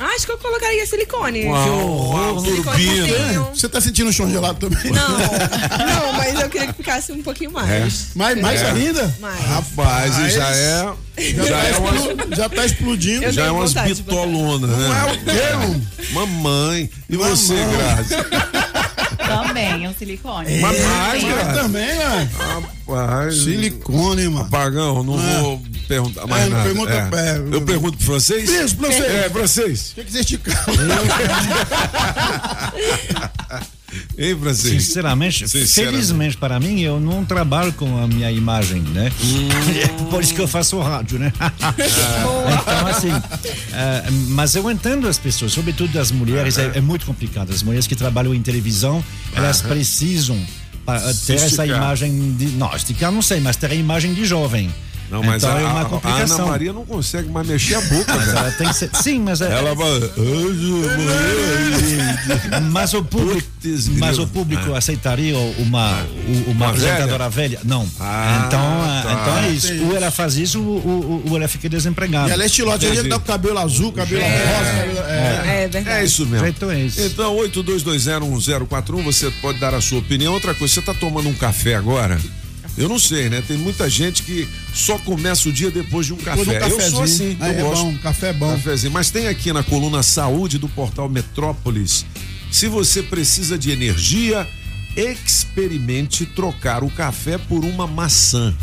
Ah, 0.00 0.06
Acho 0.14 0.26
que 0.26 0.32
eu 0.32 0.38
colocaria 0.38 0.86
silicone. 0.86 1.46
Uau, 1.46 2.38
Silicone 2.40 2.62
turbina. 2.86 3.08
fofinho. 3.08 3.48
Você 3.54 3.68
tá 3.68 3.80
sentindo 3.80 4.10
o 4.10 4.12
chão 4.12 4.30
gelado 4.30 4.58
também? 4.68 4.92
Não, 4.92 5.08
não, 5.18 6.12
mas 6.12 6.40
eu 6.40 6.48
queria 6.48 6.68
que 6.68 6.72
ficasse 6.74 7.10
um 7.12 7.20
pouquinho 7.22 7.50
mais. 7.52 8.14
Mais, 8.14 8.40
mais 8.40 8.62
É. 8.62 8.70
ainda? 8.70 9.16
Mais. 9.20 9.40
Rapaz, 9.44 10.18
e 10.18 10.30
já 10.30 10.50
é. 10.50 10.94
Já, 11.18 11.44
Já 11.44 11.56
tá, 11.56 11.64
é 11.66 11.70
explo- 11.70 12.36
já 12.36 12.48
tá 12.48 12.64
explodindo. 12.66 13.24
Eu 13.24 13.32
já 13.32 13.46
é 13.46 13.50
umas 13.50 13.72
bitolonas, 13.74 14.70
Não 14.70 14.84
é 14.84 14.88
né? 14.88 15.12
o 15.12 15.24
termo. 15.24 15.86
Mamãe. 16.12 16.88
E 17.10 17.16
você, 17.16 17.54
Mamãe. 17.54 17.76
Grazi? 17.76 18.14
Também, 19.18 19.84
é 19.84 19.88
um 19.88 19.94
silicone. 19.94 20.58
Mas 20.60 20.80
mais, 20.80 21.22
Mas 21.24 21.34
Grazi. 21.34 21.60
também, 21.60 21.86
né? 21.86 22.30
Rapaz. 22.86 23.42
Silicone, 23.42 24.28
mano. 24.28 24.48
Pagão, 24.48 25.02
não 25.02 25.20
É. 25.20 25.40
vou 25.42 25.58
perguntar 25.88 26.26
mais 26.26 26.44
É, 26.44 26.48
nada. 26.48 26.62
pergunta- 26.64 26.92
É. 26.92 27.18
é, 27.18 27.54
Eu 27.56 27.62
pergunto 27.62 27.96
pro 27.96 28.06
francês? 28.06 28.48
Isso, 28.48 28.76
francês. 28.76 29.04
É, 29.04 29.30
francês. 29.30 29.90
O 29.90 29.94
que, 29.96 30.04
que 30.04 30.12
você 30.12 30.20
esticar? 30.20 30.64
Hein, 34.18 34.36
francês? 34.38 34.82
Sinceramente, 34.84 35.48
Sinceramente. 35.48 35.96
felizmente 35.96 36.36
para 36.36 36.60
mim, 36.60 36.80
eu 36.80 37.00
não 37.00 37.24
trabalho 37.24 37.72
com 37.72 37.96
a 38.02 38.06
minha 38.06 38.30
imagem, 38.30 38.82
né? 38.82 39.10
Hum. 39.22 40.08
Por 40.10 40.22
isso 40.22 40.34
que 40.34 40.40
eu 40.40 40.48
faço 40.48 40.78
rádio, 40.80 41.18
né? 41.18 41.32
então, 41.40 42.86
assim, 42.86 43.10
eh, 43.72 44.04
mas 44.28 44.54
eu 44.54 44.70
entendo 44.70 45.08
as 45.08 45.16
pessoas, 45.18 45.52
sobretudo 45.52 45.98
as 45.98 46.10
mulheres, 46.10 46.58
é, 46.58 46.72
é 46.74 46.80
muito 46.82 47.06
complicado. 47.06 47.50
As 47.50 47.62
mulheres 47.62 47.86
que 47.86 47.96
trabalham 47.96 48.34
em 48.34 48.42
televisão, 48.42 49.02
elas 49.34 49.62
precisam 49.62 50.38
pa- 50.84 51.00
ter 51.26 51.34
essa 51.36 51.64
imagem 51.66 52.34
de. 52.36 52.46
Não, 52.48 52.74
esticar 52.76 53.10
não 53.10 53.22
sei, 53.22 53.40
mas 53.40 53.56
ter 53.56 53.70
a 53.70 53.74
imagem 53.74 54.12
de 54.12 54.24
jovem. 54.26 54.70
Não, 55.10 55.22
mas 55.22 55.42
então 55.42 55.56
a, 55.56 55.60
é 55.60 55.64
a- 55.64 55.68
uma 55.70 55.80
a 55.82 55.84
complicação. 55.86 56.36
Ana 56.40 56.46
Maria 56.46 56.72
não 56.72 56.84
consegue 56.84 57.28
mais 57.30 57.46
mexer 57.46 57.76
a 57.76 57.80
boca, 57.80 58.12
ela 58.12 58.50
tem 58.52 58.68
que 58.68 58.74
ser. 58.74 58.90
Sim, 58.94 59.20
mas 59.20 59.40
é- 59.40 59.50
Ela 59.50 59.74
vai. 59.74 59.88
Mas 62.70 62.94
o 62.94 63.02
público, 63.02 63.48
Putz, 63.60 63.88
mas 63.88 64.18
o 64.18 64.26
público 64.26 64.74
aceitaria 64.74 65.36
uma, 65.58 66.02
u- 66.02 66.50
uma, 66.50 66.66
Uma 66.66 66.68
apresentadora 66.68 67.28
velha? 67.28 67.60
Não. 67.64 67.88
Ah, 67.98 68.44
então, 68.46 68.60
ah, 68.60 69.02
tá. 69.02 69.12
então 69.22 69.38
é 69.38 69.48
isso. 69.50 69.72
Ou 69.84 69.96
ela 69.96 70.10
faz 70.10 70.36
isso, 70.36 70.62
ou, 70.62 70.86
ou- 70.86 71.22
ou 71.30 71.36
ela 71.36 71.48
fica 71.48 71.68
desempregada. 71.68 72.28
E 72.28 72.32
ela 72.32 72.42
é 72.42 72.46
estilosa. 72.46 72.78
Gente 72.78 73.02
que 73.02 73.08
tá 73.08 73.18
com 73.18 73.24
cabelo 73.24 73.58
azul, 73.58 73.92
cabelo 73.92 74.22
rosa. 74.22 74.34
cabelo- 74.76 74.98
É. 75.08 75.64
É 75.64 75.68
verdade. 75.68 75.88
É 75.98 76.04
isso 76.04 76.26
mesmo. 76.26 76.46
Então 76.46 76.70
é 76.70 76.80
isso. 76.80 77.00
Então, 77.00 77.34
82201041, 77.36 79.02
você 79.02 79.30
pode 79.42 79.58
dar 79.58 79.74
a 79.74 79.80
sua 79.80 79.98
opinião. 79.98 80.32
Outra 80.34 80.54
coisa, 80.54 80.74
você 80.74 80.82
tá 80.82 80.94
tomando 80.94 81.28
um 81.28 81.34
café 81.34 81.74
agora? 81.74 82.18
Eu 82.78 82.88
não 82.88 82.98
sei, 82.98 83.28
né? 83.28 83.42
Tem 83.46 83.56
muita 83.56 83.88
gente 83.90 84.22
que 84.22 84.48
só 84.74 84.96
começa 84.98 85.48
o 85.48 85.52
dia 85.52 85.70
depois 85.70 86.06
de 86.06 86.12
um 86.14 86.16
café. 86.16 86.44
Depois 86.44 86.66
de 86.66 86.74
um 86.74 86.80
eu 86.80 86.90
sou 86.90 87.02
assim, 87.02 87.36
Ah, 87.40 87.48
eu 87.48 87.58
é 87.58 87.62
gosto. 87.62 87.84
bom, 87.84 87.98
café 87.98 88.28
é 88.28 88.32
bom. 88.32 88.50
Cafezinho. 88.52 88.92
Mas 88.92 89.10
tem 89.10 89.26
aqui 89.28 89.52
na 89.52 89.62
coluna 89.62 90.02
Saúde 90.02 90.58
do 90.58 90.68
portal 90.68 91.08
Metrópolis. 91.08 92.06
Se 92.50 92.66
você 92.68 93.02
precisa 93.02 93.58
de 93.58 93.70
energia, 93.70 94.46
experimente 94.96 96.24
trocar 96.26 96.82
o 96.82 96.90
café 96.90 97.36
por 97.38 97.64
uma 97.64 97.86
maçã. 97.86 98.54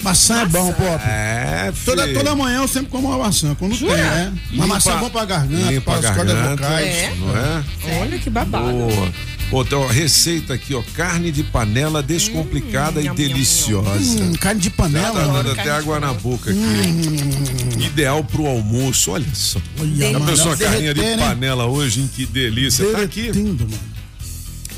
Maçã 0.00 0.42
é 0.42 0.46
bom, 0.46 0.72
Pop. 0.72 1.04
É, 1.04 1.72
Toda, 1.84 2.02
filho. 2.04 2.18
toda 2.18 2.34
manhã 2.36 2.58
eu 2.60 2.68
sempre 2.68 2.88
como 2.88 3.08
uma 3.08 3.18
maçã. 3.18 3.52
Quando 3.56 3.76
tem, 3.76 3.90
é. 3.90 4.30
Uma 4.52 4.52
Limpa- 4.52 4.66
maçã 4.68 4.92
é 4.92 4.96
bom 4.98 5.10
pra 5.10 5.24
garganta, 5.24 5.72
limpa 5.72 5.92
para 5.98 6.08
as 6.10 6.16
cordas 6.16 6.50
vocais. 6.50 6.86
É. 6.86 7.14
Não 7.18 7.36
é? 7.36 7.64
Olha 8.00 8.18
que 8.18 8.30
babado. 8.30 8.70
Boa. 8.72 9.12
Outra 9.50 9.78
ó, 9.78 9.86
receita 9.86 10.52
aqui, 10.52 10.74
ó, 10.74 10.82
carne 10.94 11.32
de 11.32 11.42
panela 11.42 12.02
descomplicada 12.02 13.00
e 13.00 13.04
nham, 13.04 13.14
deliciosa. 13.14 14.22
Hum, 14.22 14.34
carne 14.34 14.60
de 14.60 14.68
Tá 14.68 14.82
panela. 14.82 15.22
dando 15.42 15.52
até 15.52 15.70
água 15.70 15.98
na 15.98 16.12
boca 16.12 16.50
aqui. 16.50 17.84
Ideal 17.86 18.22
pro 18.24 18.46
almoço, 18.46 19.10
olha 19.10 19.26
só. 19.34 19.58
Olha, 19.80 20.12
Já 20.12 20.20
pensou 20.20 20.52
a 20.52 20.56
carninha 20.56 20.92
de 20.92 21.00
né? 21.00 21.16
panela 21.16 21.64
hoje, 21.66 22.00
hein? 22.00 22.10
Que 22.14 22.26
delícia. 22.26 22.84
Tá 22.92 22.98
aqui. 23.00 23.22
Derretendo, 23.22 23.64
mano. 23.64 23.78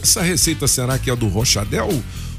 Essa 0.02 0.22
receita 0.22 0.68
será 0.68 0.98
que 0.98 1.10
é 1.10 1.16
do 1.16 1.26
Rochadel? 1.28 1.90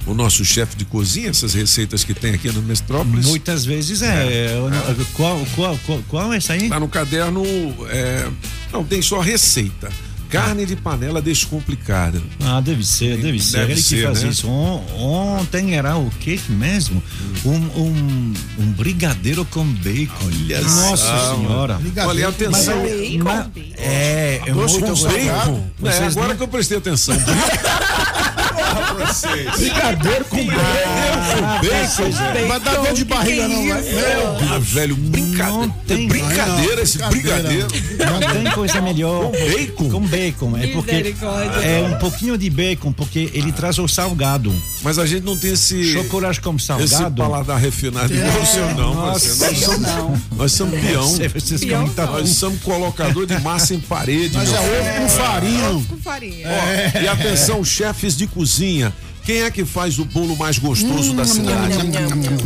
O 0.08 0.14
nosso 0.16 0.44
chefe 0.44 0.76
de 0.76 0.84
cozinha, 0.86 1.30
essas 1.30 1.54
receitas 1.54 2.04
que 2.04 2.14
tem 2.14 2.34
aqui 2.34 2.50
no 2.52 2.62
Metrópolis? 2.64 3.28
Muitas 3.28 3.66
vezes 3.66 4.02
é. 4.02 4.56
Eu 4.58 4.70
não- 4.70 5.06
Qual, 5.14 5.46
qual, 5.56 5.78
qual, 5.86 6.04
qual 6.08 6.34
é 6.34 6.38
essa 6.38 6.54
aí? 6.54 6.70
Tá 6.70 6.80
no 6.80 6.88
caderno. 6.88 7.44
é, 7.90 8.28
Não, 8.74 8.84
tem 8.84 9.02
só 9.02 9.20
receita. 9.20 9.92
Carne 10.32 10.66
de 10.66 10.76
panela 10.78 11.22
descomplicada. 11.22 12.22
Ah, 12.44 12.62
deve 12.62 12.86
ser, 12.86 13.18
deve 13.18 13.40
ser. 13.40 13.58
Deve 13.60 13.74
Ele 13.74 13.82
ser, 13.82 13.96
que 13.98 14.04
faz 14.04 14.24
né? 14.24 14.30
isso. 14.30 14.48
On- 14.50 14.82
ontem 14.98 15.76
era 15.76 15.98
o 15.98 16.10
que 16.10 16.40
mesmo? 16.50 17.04
Um, 17.46 17.52
um, 17.52 18.34
um 18.60 18.66
brigadeiro 18.72 19.44
com 19.46 19.66
bacon. 19.66 20.30
Nossa 20.64 20.98
só, 21.06 21.36
senhora. 21.36 21.80
Olha, 22.06 22.30
atenção. 22.30 22.78
Mas- 22.82 23.48
bacon. 23.48 23.52
é, 23.78 24.42
é 24.46 24.54
muito 24.54 24.74
com 24.80 24.80
gostoso. 24.88 25.08
Bacon? 25.10 25.64
É, 25.84 25.92
Vocês 25.92 26.16
agora 26.16 26.30
não- 26.30 26.38
que 26.38 26.44
eu 26.44 26.48
prestei 26.48 26.78
atenção. 26.78 27.16
Brigadeiro 29.58 30.26
com 30.26 30.38
bacon. 30.46 30.62
Vai 32.48 32.60
dar 32.60 32.76
dor 32.76 32.94
de 32.94 33.06
barriga, 33.06 33.48
não, 33.48 33.68
vai? 33.68 33.82
Meu 33.82 34.54
Ah, 34.56 34.60
velho, 34.60 34.96
brincadeira. 34.96 35.52
Não 35.90 36.08
brincadeira 36.08 36.76
Não, 36.76 36.84
esse 36.84 36.98
brincadeira. 36.98 37.68
brigadeiro. 37.68 37.68
Não 38.12 38.20
tem 38.44 38.52
coisa 38.54 38.82
melhor. 38.82 39.32
Com 39.32 39.32
bacon? 39.32 39.90
Com 39.90 40.02
bacon. 40.02 40.58
É 40.58 40.68
porque 40.68 41.16
é 41.64 41.88
um 41.88 41.98
pouquinho 42.00 42.38
de 42.38 42.50
bacon, 42.50 42.92
porque 42.92 43.30
ele 43.34 43.52
traz 43.52 43.78
o 43.80 43.88
salgado. 43.88 44.54
Mas 44.84 44.98
a 44.98 45.06
gente 45.06 45.24
não 45.24 45.38
tem 45.38 45.54
esse. 45.54 45.94
Chocolate 45.94 46.42
com 46.42 46.56
Esse 46.56 46.66
salgado. 46.66 47.22
paladar 47.22 47.58
refinado 47.60 48.14
igual 48.14 48.42
o 48.42 48.46
seu, 48.46 48.66
não, 48.76 48.94
Nossa. 48.96 49.46
Nós 49.46 49.58
somos, 49.60 49.82
não. 49.82 50.22
nós 50.36 50.52
somos 50.52 50.80
peão. 50.80 51.90
Tá- 51.90 52.06
não. 52.06 52.14
Nós 52.20 52.30
somos 52.30 52.62
colocador 52.62 53.26
de 53.26 53.40
massa 53.40 53.74
em 53.74 53.80
parede, 53.80 54.36
Mas 54.36 54.50
meu 54.50 54.58
é 54.60 54.62
ovo 54.90 55.02
com 55.02 55.10
farinha. 55.10 55.70
Com 55.90 55.98
farinha. 55.98 56.48
E 57.02 57.08
atenção, 57.08 57.64
chefes 57.64 58.16
de 58.18 58.28
cozinha. 58.28 58.61
Quem 59.26 59.42
é 59.42 59.50
que 59.50 59.66
faz 59.66 59.98
o 59.98 60.06
bolo 60.06 60.36
mais 60.36 60.60
gostoso 60.60 61.14
da 61.14 61.26
cidade? 61.26 61.76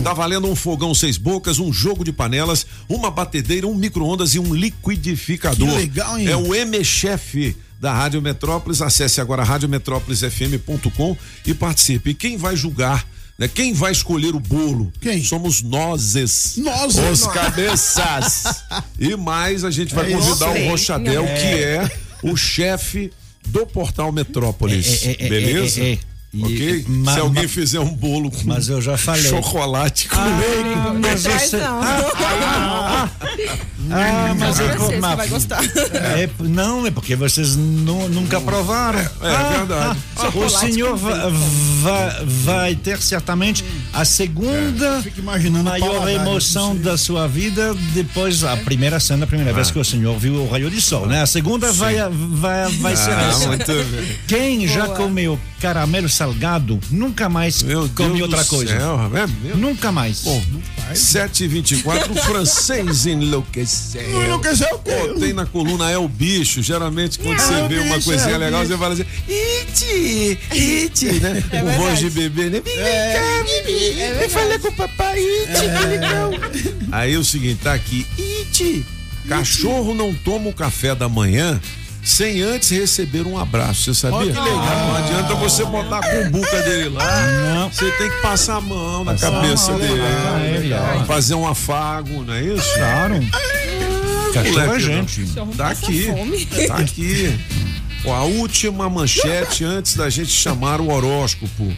Tá 0.04 0.14
valendo 0.14 0.48
um 0.48 0.56
fogão 0.56 0.94
seis 0.94 1.18
bocas, 1.18 1.60
um 1.60 1.74
jogo 1.74 2.04
de 2.06 2.14
panelas, 2.14 2.66
uma 2.88 3.12
batedeira, 3.12 3.68
um 3.68 3.76
micro-ondas 3.76 4.34
e 4.34 4.40
um 4.40 4.54
liquidificador. 4.54 5.68
Que 5.70 5.76
legal, 5.76 6.18
hein? 6.18 6.28
É 6.28 6.38
o 6.38 6.56
M-Chef 6.56 7.56
da 7.82 7.94
Rádio 7.94 8.22
Metrópolis. 8.22 8.82
Acesse 8.82 9.20
agora 9.20 9.44
radiometrópolisfm.com 9.44 11.18
e 11.46 11.54
participe. 11.54 12.12
E 12.12 12.14
quem 12.14 12.38
vai 12.38 12.56
julgar? 12.56 13.06
Né? 13.38 13.50
Quem 13.50 13.74
vai 13.74 13.92
escolher 13.92 14.34
o 14.34 14.40
bolo? 14.40 14.94
Quem? 15.02 15.22
Somos 15.24 15.62
nozes. 15.62 16.56
Nozes. 16.58 16.98
Os 16.98 17.22
Nós. 17.22 17.34
cabeças. 17.34 18.64
e 18.98 19.16
mais, 19.18 19.66
a 19.66 19.72
gente 19.72 19.94
vai 19.94 20.12
É 20.12 20.16
convidar 20.16 20.50
o. 20.50 20.70
Rochadel, 20.70 21.26
É. 21.26 21.34
que 21.36 21.64
é 21.64 21.92
o 22.24 22.36
chefe 22.38 23.12
do 23.48 23.66
Portal 23.66 24.12
Metrópolis. 24.12 25.06
É, 25.06 25.12
é, 25.12 25.26
é, 25.26 25.30
Beleza? 25.30 25.82
É, 26.44 26.46
é, 26.48 26.52
é. 26.52 26.52
E- 26.52 26.82
ok? 26.82 26.86
ma- 26.88 27.14
Se 27.14 27.20
alguém 27.20 27.44
ma- 27.44 27.50
fizer 27.50 27.80
um 27.80 27.94
bolo 27.94 28.32
com 28.32 28.42
Mas 28.46 28.68
eu 28.70 28.82
já 28.82 28.98
falei. 28.98 29.24
chocolate 29.30 30.08
com 30.08 30.16
leite. 30.18 30.76
Ah, 30.78 30.94
mas 31.02 31.24
Traz 31.24 31.42
você, 31.50 31.58
não. 31.58 31.82
ah, 33.92 34.36
mas 34.38 34.58
Não, 34.60 34.66
eu, 34.66 34.80
você 34.80 35.00
mas- 35.00 35.18
vai 35.18 35.28
gostar. 35.28 35.64
É, 35.94 36.30
não, 36.40 36.86
é 36.88 36.92
porque 36.92 37.16
vocês 37.16 37.56
nu- 37.56 38.08
nunca 38.10 38.40
provaram. 38.42 39.00
É 39.00 39.58
verdade. 39.58 40.00
o 40.36 40.50
senhor 40.50 40.96
va- 40.98 41.30
va- 41.82 42.22
vai 42.26 42.76
ter 42.76 43.00
certamente 43.02 43.64
a 43.94 44.04
segunda 44.06 45.04
maior 45.64 45.90
paladar, 45.90 46.14
emoção 46.14 46.74
não 46.74 46.82
da 46.82 46.98
sua 46.98 47.28
vida 47.28 47.74
depois 47.94 48.44
a 48.44 48.58
primeira 48.58 49.00
cena, 49.00 49.24
a 49.26 49.28
primeira 49.28 49.54
vez 49.54 49.70
que 49.72 49.78
o 49.80 49.84
senhor 49.86 50.18
viu 50.18 50.34
o 50.36 50.50
raio 50.50 50.70
de 50.70 50.82
sol, 50.82 51.06
né? 51.06 51.22
A 51.22 51.26
segunda 51.28 51.72
vai, 51.72 51.96
vai, 52.10 52.72
vai 52.80 52.96
ser 52.96 53.12
Ah, 53.12 53.30
essa. 53.30 53.50
Quem 54.28 54.68
já 54.68 54.88
comeu 54.90 55.40
caramelo 55.62 56.10
salgado 56.10 56.25
nunca 56.92 57.30
mais 57.30 57.62
Meu 57.64 57.90
come 57.90 58.18
Deus 58.18 58.22
outra 58.22 58.46
coisa. 58.46 58.78
Céu, 58.78 59.00
é? 59.14 59.56
Nunca 59.56 59.92
mais. 59.92 60.22
Bom, 60.22 60.42
7h24, 60.94 62.12
o 62.12 62.16
francês 62.16 63.06
enlouqueceu. 63.06 64.24
Enlouqueceu 64.26 64.68
o 64.76 64.80
quê? 64.80 64.92
Tem 65.20 65.34
na 65.34 65.46
coluna 65.46 65.90
é 65.90 65.98
o 65.98 66.08
bicho. 66.08 66.62
Geralmente, 66.62 67.20
quando 67.20 67.40
É 67.40 67.42
você 67.42 67.54
o 67.62 67.68
vê 67.68 67.80
uma 67.80 67.96
bicho, 67.96 68.06
coisinha 68.10 68.34
é 68.34 68.38
o 68.38 68.40
legal, 68.40 68.62
bicho. 68.62 68.74
você 68.74 68.78
fala 68.80 68.94
assim: 68.94 69.06
Iti, 69.28 70.40
Iti, 70.54 71.06
né? 71.20 71.44
Com 71.50 71.72
voz 71.82 72.00
de 72.00 72.10
bebê, 72.10 72.50
né? 72.50 72.62
Vem 72.64 72.76
cá. 72.76 74.20
Vem 74.20 74.30
falar 74.30 74.60
com 74.60 74.68
o 74.68 74.72
papai, 74.76 75.20
Iti, 75.20 75.86
legal. 75.88 76.32
Aí 76.92 77.18
o 77.18 77.24
seguinte, 77.24 77.62
tá 77.64 77.74
aqui: 77.74 78.06
Iti, 78.18 78.86
cachorro 79.28 79.94
não 79.94 80.14
toma 80.14 80.50
o 80.50 80.54
café 80.54 80.94
da 80.96 81.10
manhã. 81.10 81.60
Sem 82.06 82.42
antes 82.44 82.70
receber 82.70 83.26
um 83.26 83.36
abraço, 83.38 83.86
você 83.94 83.94
sabia? 84.02 84.18
Ó, 84.18 84.22
que 84.22 84.28
legal. 84.28 84.88
Não 84.88 84.96
adianta 84.96 85.34
você 85.36 85.66
botar 85.66 85.98
a 86.00 86.24
cumbuca 86.24 86.62
dele 86.62 86.90
lá. 86.90 87.28
Não. 87.28 87.72
Você 87.72 87.90
tem 87.94 88.10
que 88.12 88.22
passar 88.22 88.58
a 88.58 88.62
mão 88.62 89.04
na 89.04 89.14
Passar 89.14 89.32
cabeça 89.32 89.72
mão, 89.72 89.80
dele. 89.80 89.94
legal, 89.94 90.38
é 90.38 90.58
legal. 90.60 91.06
Fazer 91.08 91.34
um 91.34 91.48
afago, 91.48 92.24
não 92.24 92.34
é 92.34 92.44
isso? 92.44 92.74
Claro. 92.76 93.16
Cachorro 94.34 94.76
é 94.76 94.80
gente. 94.80 95.26
Tá 95.34 95.46
Passa 95.58 95.86
aqui. 95.88 96.48
Tá 96.68 96.76
aqui. 96.78 97.40
Ó, 98.06 98.14
a 98.14 98.24
última 98.24 98.88
manchete 98.88 99.64
antes 99.64 99.96
da 99.96 100.08
gente 100.08 100.30
chamar 100.30 100.80
o 100.80 100.92
horóscopo. 100.92 101.74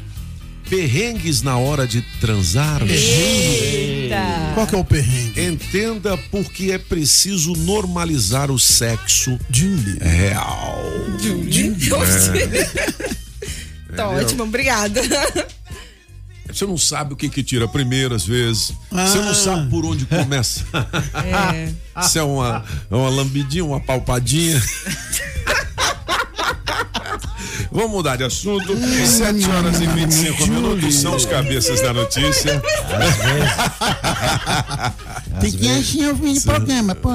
Perrengues 0.70 1.42
na 1.42 1.58
hora 1.58 1.88
de 1.88 2.02
transar. 2.20 2.82
Eita. 2.90 4.18
Qual 4.54 4.68
que 4.68 4.76
é 4.76 4.78
o 4.78 4.84
perrengue? 4.84 5.42
Entenda 5.46 6.18
por 6.30 6.52
que 6.52 6.72
é 6.72 6.78
preciso 6.78 7.54
normalizar 7.54 8.52
o 8.52 8.60
sexo 8.60 9.40
Julie. 9.50 9.98
real. 10.02 10.84
Tá 13.96 14.10
ótimo, 14.10 14.44
obrigada. 14.44 15.02
Você 16.46 16.66
não 16.68 16.78
sabe 16.78 17.14
o 17.14 17.16
que 17.16 17.30
que 17.30 17.42
tira 17.42 17.68
primeiro 17.68 18.14
às 18.14 18.24
vezes. 18.26 18.72
Você 18.92 19.18
Ah. 19.18 19.22
não 19.26 19.34
sabe 19.34 19.70
por 19.72 19.84
onde 19.86 20.06
começa. 20.06 20.64
É. 21.96 22.02
Se 22.04 22.20
é 22.20 22.24
uma, 22.24 22.64
é 22.92 22.96
uma 22.96 23.10
lambidinha, 23.10 23.66
uma 23.66 23.80
palpadinha. 23.80 24.62
Vamos 27.78 27.92
mudar 27.92 28.16
de 28.16 28.24
assunto. 28.24 28.76
7 28.76 29.48
horas 29.52 29.80
e 29.80 29.86
25 29.86 30.48
minutos 30.48 30.96
são 30.96 31.16
os 31.16 31.28
cabeças 31.28 31.80
da 31.80 31.94
notícia. 31.94 32.60
Tem 35.40 35.52
que 35.52 35.68
encher 35.68 36.10
o 36.12 36.16
vídeo 36.16 36.42
programa, 36.42 36.96
pô. 36.96 37.12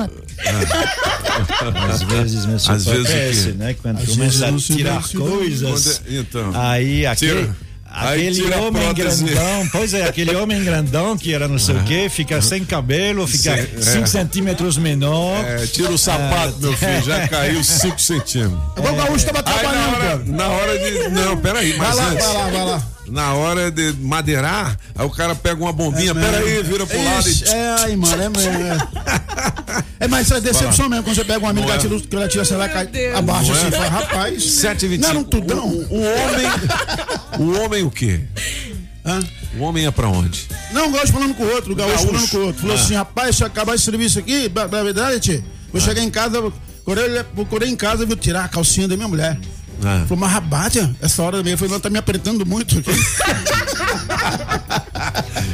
Às 1.91 2.03
vezes 2.03 2.47
meu 2.47 2.55
Às 2.55 2.67
vezes 2.85 2.87
o 2.87 2.91
acontece, 2.93 3.53
né? 3.55 3.75
Quando 3.75 3.99
Às 3.99 4.09
começa 4.09 4.51
vezes 4.53 4.71
a 4.71 4.75
tirar 4.77 5.03
do- 5.03 5.19
coisas. 5.21 6.01
Então. 6.09 6.51
Aí 6.55 7.07
aquele. 7.07 7.41
Tira- 7.43 7.57
Aquele 7.95 8.55
homem 8.55 8.95
grandão, 8.95 9.69
pois 9.71 9.93
é, 9.93 10.05
aquele 10.05 10.35
homem 10.35 10.65
grandão 10.65 11.17
que 11.17 11.35
era 11.35 11.47
não 11.47 11.59
sei 11.59 11.77
o 11.77 11.83
quê, 11.85 12.09
fica 12.09 12.41
sem 12.41 12.65
cabelo, 12.65 13.27
fica 13.27 13.55
Sim, 13.57 13.83
5 13.83 14.03
é. 14.03 14.07
centímetros 14.07 14.79
menor. 14.79 15.45
É, 15.45 15.67
tira 15.67 15.91
o 15.91 15.99
sapato, 15.99 16.57
meu 16.59 16.77
filho, 16.77 17.03
já 17.05 17.29
caiu 17.29 17.63
5 17.63 18.01
centímetros. 18.01 18.59
Agora 18.77 18.93
o 18.93 18.97
gaúcho 18.97 19.27
tava 19.27 19.39
Aí 19.47 19.55
na 19.55 19.61
trabalhando, 19.61 19.95
hora, 19.95 20.25
na 20.25 20.49
hora 20.49 20.79
de. 20.79 21.09
Não, 21.09 21.37
peraí, 21.37 21.73
Vai 21.73 21.87
mas 21.89 21.97
lá, 21.97 22.05
antes. 22.09 22.25
vai 22.27 22.35
lá, 22.35 22.51
vai 22.51 22.65
lá. 22.65 22.83
Na 23.09 23.35
hora 23.35 23.71
de 23.71 23.93
madeirar, 23.95 24.79
aí 24.95 25.05
o 25.05 25.11
cara 25.11 25.35
pega 25.35 25.61
uma 25.61 25.73
bombinha, 25.73 26.15
peraí, 26.15 26.63
vira 26.63 26.87
pro 26.87 27.05
lado 27.05 27.29
Ixi, 27.29 27.45
e. 27.45 27.49
É, 27.49 27.77
aí, 27.81 27.97
mano, 27.97 28.23
é 28.23 28.29
mesmo. 28.29 28.53
É, 28.53 29.85
é 30.05 30.09
mas 30.09 30.27
isso 30.27 30.35
é 30.35 30.41
decepção 30.41 30.89
mesmo, 30.89 31.03
quando 31.05 31.17
você 31.17 31.25
pega 31.25 31.41
uma 31.41 31.51
amiga 31.51 31.67
que 31.67 31.73
ela 31.73 31.81
tira, 31.81 32.01
que 32.01 32.17
ela 32.17 32.29
tira, 32.29 32.45
você 32.45 32.57
vai 32.57 32.69
cair 32.73 32.87
Deus. 32.87 33.17
abaixo 33.17 33.53
assim, 33.53 33.67
é? 33.67 33.71
fala, 33.73 33.89
rapaz. 33.89 34.43
7h25. 34.45 34.99
Não 35.01 35.09
era 35.11 35.19
um 35.19 35.25
tudão? 35.25 35.67
O, 35.69 35.95
o 35.97 36.01
homem. 36.01 36.47
O 37.39 37.61
homem 37.65 37.83
o 37.83 37.91
quê? 37.91 38.21
Hã? 39.05 39.21
O 39.59 39.63
homem 39.65 39.85
é 39.85 39.91
pra 39.91 40.09
onde? 40.09 40.47
Não, 40.73 40.89
o 40.89 40.93
gaúcho 40.93 41.13
falando 41.13 41.35
com 41.35 41.43
o 41.43 41.53
outro, 41.53 41.73
o 41.73 41.77
gaúcho, 41.77 41.95
Gaúcho. 41.97 42.13
falando 42.13 42.31
com 42.31 42.37
o 42.37 42.47
outro. 42.47 42.61
Falou 42.63 42.77
Ah. 42.77 42.81
assim, 42.81 42.95
rapaz, 42.95 43.37
se 43.37 43.43
eu 43.43 43.47
acabar 43.49 43.75
esse 43.75 43.85
serviço 43.85 44.19
aqui, 44.21 44.49
pra 44.49 44.67
verdade, 44.67 45.43
vou 45.73 45.81
chegar 45.81 46.03
em 46.03 46.11
casa, 46.11 46.41
procurei, 46.85 47.23
procurei 47.35 47.69
em 47.69 47.77
casa, 47.77 48.07
viu, 48.07 48.17
tirar 48.17 48.45
a 48.45 48.49
calcinha 48.49 48.87
da 48.87 48.95
minha 48.97 49.09
mulher. 49.09 49.37
Ah. 49.85 50.05
Falou, 50.09 50.21
mas 50.21 50.31
rapaz, 50.33 50.73
tia, 50.73 50.95
essa 51.01 51.23
hora 51.23 51.43
meio, 51.43 51.59
falei, 51.59 51.73
não, 51.73 51.81
tá 51.81 51.91
me 51.91 51.99
apertando 51.99 52.47
muito 52.47 52.79
aqui. 52.79 52.91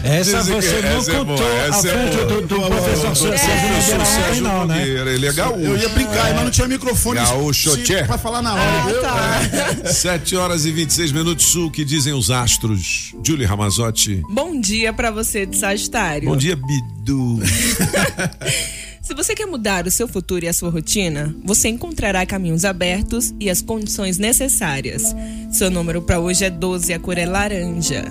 Essa 0.05 0.39
Dizem 0.39 0.57
que 0.61 0.63
você 0.67 0.83
não 0.83 0.99
essa 0.99 1.11
é 1.11 1.15
contou 1.19 1.37
boa, 1.37 1.51
à 1.51 1.67
essa 1.67 1.89
é 1.89 1.91
frente 1.93 2.17
boa. 2.17 2.27
do, 2.27 2.41
do 2.47 2.61
professor 2.63 3.17
Sérgio 3.17 3.69
Professor 3.69 3.99
Nogueira 3.99 4.41
não, 4.41 4.67
né? 4.67 4.89
Ele 4.89 5.27
é 5.27 5.33
gaúcho. 5.33 5.61
Eu 5.61 5.77
ia 5.77 5.89
brincar, 5.91 6.35
mas 6.35 6.45
não 6.45 6.51
tinha 6.51 6.69
microfone 6.69 7.21
Gaúcho, 7.21 7.71
se- 7.73 7.83
tchê. 7.83 8.05
pra 8.05 8.17
falar 8.19 8.41
na 8.43 8.55
hora, 8.55 8.83
viu? 9.83 9.93
7 9.93 10.37
horas 10.37 10.65
e 10.65 10.71
26 10.73 11.13
minutos 11.13 11.47
sul, 11.47 11.71
que 11.71 11.85
dizem 11.85 12.13
os 12.13 12.31
astros. 12.31 13.13
Julie 13.25 13.45
Ramazotti. 13.47 14.23
Bom 14.31 14.59
dia 14.61 14.93
pra 14.93 15.11
você 15.11 15.45
de 15.45 15.57
Sagitário. 15.59 16.29
Bom 16.29 16.37
dia, 16.37 16.57
Bidu. 16.57 17.41
Se 19.09 19.15
você 19.15 19.35
quer 19.35 19.47
mudar 19.47 19.87
o 19.87 19.91
seu 19.91 20.07
futuro 20.07 20.45
e 20.45 20.49
a 20.49 20.53
sua 20.53 20.69
rotina, 20.69 21.35
você 21.43 21.71
encontrará 21.71 22.27
caminhos 22.27 22.67
abertos 22.67 23.33
e 23.41 23.49
as 23.49 23.63
condições 23.63 24.19
necessárias. 24.19 25.17
Seu 25.51 25.71
número 25.71 26.03
para 26.03 26.21
hoje 26.21 26.45
é 26.45 26.51
12 26.51 26.93
e 26.93 26.95
a 26.95 26.99
cor 26.99 27.17
é 27.17 27.25
laranja. 27.25 28.05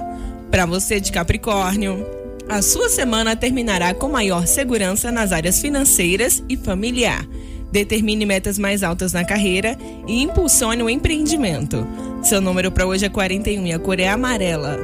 Para 0.50 0.66
você 0.66 1.00
de 1.00 1.12
Capricórnio, 1.12 2.04
a 2.50 2.64
sua 2.64 2.90
semana 2.90 3.36
terminará 3.36 3.94
com 3.94 4.10
maior 4.10 4.48
segurança 4.48 5.12
nas 5.12 5.32
áreas 5.32 5.62
financeiras 5.62 6.44
e 6.50 6.58
familiar. 6.58 7.24
Determine 7.72 8.26
metas 8.26 8.58
mais 8.58 8.82
altas 8.82 9.14
na 9.14 9.24
carreira 9.24 9.78
e 10.08 10.24
impulsione 10.24 10.82
o 10.82 10.90
empreendimento. 10.90 11.88
Seu 12.24 12.42
número 12.42 12.72
para 12.72 12.88
hoje 12.88 13.06
é 13.06 13.10
41 13.10 13.68
e 13.68 13.72
a 13.72 13.78
cor 13.78 14.00
é 14.00 14.08
amarela. 14.08 14.80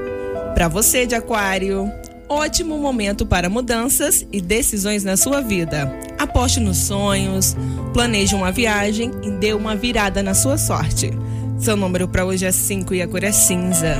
Para 0.54 0.67
você 0.67 1.08
de 1.08 1.15
Aquário, 1.15 1.91
ótimo 2.30 2.78
momento 2.78 3.26
para 3.26 3.50
mudanças 3.50 4.26
e 4.32 4.42
decisões 4.42 5.04
na 5.04 5.18
sua 5.18 5.42
vida. 5.42 5.92
Aposte 6.18 6.60
nos 6.60 6.78
sonhos, 6.78 7.56
planeje 7.94 8.36
uma 8.36 8.52
viagem 8.52 9.12
e 9.24 9.32
dê 9.32 9.54
uma 9.54 9.76
virada 9.76 10.24
na 10.24 10.34
sua 10.34 10.58
sorte. 10.58 11.12
Seu 11.60 11.76
número 11.76 12.08
para 12.08 12.26
hoje 12.26 12.46
é 12.46 12.52
5 12.52 12.94
e 12.94 13.02
a 13.02 13.08
cor 13.08 13.24
é 13.24 13.32
cinza. 13.32 13.96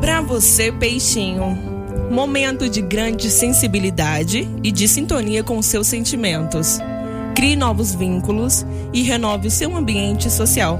Para 0.00 0.20
você, 0.20 0.72
peixinho, 0.72 1.56
momento 2.10 2.68
de 2.68 2.80
grande 2.80 3.30
sensibilidade 3.30 4.48
e 4.62 4.70
de 4.70 4.86
sintonia 4.88 5.42
com 5.42 5.60
seus 5.62 5.86
sentimentos. 5.86 6.78
Crie 7.34 7.56
novos 7.56 7.94
vínculos 7.94 8.64
e 8.92 9.02
renove 9.02 9.48
o 9.48 9.50
seu 9.50 9.74
ambiente 9.76 10.30
social. 10.30 10.78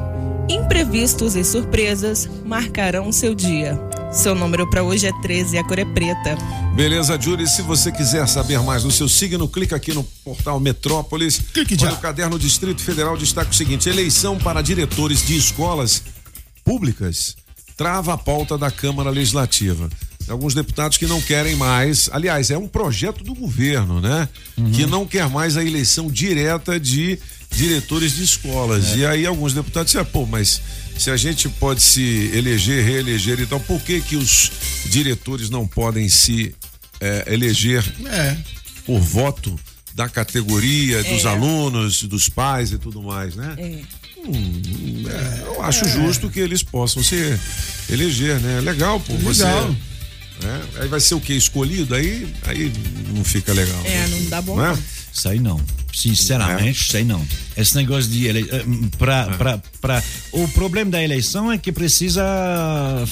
Imprevistos 0.49 1.37
e 1.37 1.45
surpresas 1.45 2.29
marcarão 2.45 3.11
seu 3.11 3.35
dia. 3.35 3.79
Seu 4.15 4.33
número 4.33 4.65
para 4.71 4.83
hoje 4.83 5.07
é 5.09 5.13
13 5.23 5.57
e 5.57 5.59
a 5.59 5.65
cor 5.65 5.79
é 5.79 5.85
preta. 5.85 6.37
Beleza, 6.75 7.21
Julie? 7.21 7.49
Se 7.49 7.63
você 7.63 7.91
quiser 7.91 8.29
saber 8.29 8.61
mais 8.61 8.85
do 8.85 8.91
seu 8.91 9.09
signo, 9.09 9.49
clica 9.49 9.75
aqui 9.75 9.93
no 9.93 10.05
portal 10.25 10.61
Metrópolis. 10.61 11.41
Clique 11.53 11.77
já. 11.77 11.93
o 11.93 11.97
caderno 11.99 12.39
Distrito 12.39 12.81
Federal 12.81 13.17
destaca 13.17 13.51
o 13.51 13.55
seguinte: 13.55 13.89
eleição 13.89 14.39
para 14.39 14.63
diretores 14.63 15.27
de 15.27 15.37
escolas 15.37 16.03
públicas 16.65 17.37
trava 17.77 18.15
a 18.15 18.19
pauta 18.19 18.57
da 18.57 18.71
Câmara 18.71 19.11
Legislativa. 19.11 19.89
Alguns 20.29 20.55
deputados 20.55 20.97
que 20.97 21.07
não 21.07 21.21
querem 21.21 21.57
mais, 21.57 22.09
aliás, 22.13 22.51
é 22.51 22.57
um 22.57 22.69
projeto 22.69 23.23
do 23.23 23.35
governo, 23.35 24.01
né? 24.01 24.29
Que 24.73 24.87
não 24.87 25.07
quer 25.07 25.29
mais 25.29 25.57
a 25.57 25.65
eleição 25.65 26.07
direta 26.07 26.81
de 26.81 27.19
diretores 27.57 28.17
de 28.17 28.25
escolas. 28.25 28.93
É. 28.93 28.97
E 28.97 29.07
aí 29.07 29.27
alguns 29.27 29.53
deputados 29.55 29.87
disseram, 29.93 30.07
pô, 30.07 30.27
mas 30.27 30.61
se 30.99 31.11
a 31.11 31.17
gente 31.17 31.49
pode 31.49 31.83
se 31.83 32.31
eleger, 32.35 32.85
reeleger 32.85 33.41
e 33.41 33.47
tal, 33.47 33.61
por 33.61 33.81
que 33.81 34.01
que 34.01 34.17
os 34.17 34.51
diretores 34.87 35.51
não 35.51 35.67
podem 35.67 36.09
se 36.09 36.55
eh, 37.01 37.25
eleger 37.29 37.85
É. 38.07 38.37
por 38.87 39.01
voto 39.01 39.59
da 39.95 40.09
categoria, 40.09 41.03
dos 41.05 41.25
É. 41.25 41.29
alunos, 41.29 42.03
dos 42.05 42.29
pais 42.29 42.73
e 42.73 42.79
tudo 42.79 43.03
mais, 43.03 43.35
né? 43.37 43.55
É. 43.59 43.81
Hum, 44.27 45.05
é, 45.07 45.43
eu 45.47 45.63
acho 45.63 45.87
justo 45.87 46.31
que 46.31 46.41
eles 46.41 46.63
possam 46.63 47.03
se 47.03 47.39
eleger, 47.91 48.41
né? 48.41 48.61
Legal, 48.61 48.99
pô, 49.01 49.15
você. 49.19 49.45
Né? 50.43 50.63
Aí 50.81 50.89
vai 50.89 51.01
ser 51.01 51.15
o 51.15 51.21
que? 51.21 51.33
Escolhido? 51.35 51.95
Aí, 51.95 52.27
aí 52.47 52.73
não 53.15 53.25
fica 53.25 53.53
legal. 53.53 53.81
É, 53.85 54.07
não 54.09 54.25
dá 54.27 54.43
bom. 54.43 54.57
Não 54.57 54.65
é? 54.67 54.69
não. 54.71 54.79
Sei 55.13 55.39
não. 55.39 55.61
Sinceramente, 55.93 56.91
sei 56.91 57.05
não. 57.05 57.25
Esse 57.57 57.77
negócio 57.77 58.11
de 58.11 58.27
ele... 58.27 58.49
eh, 58.51 58.65
pra, 58.99 59.27
pra, 59.39 59.59
pra... 59.81 60.03
O 60.33 60.49
problema 60.49 60.91
da 60.91 61.01
eleição 61.01 61.53
é 61.53 61.57
que 61.57 61.71
precisa 61.71 62.25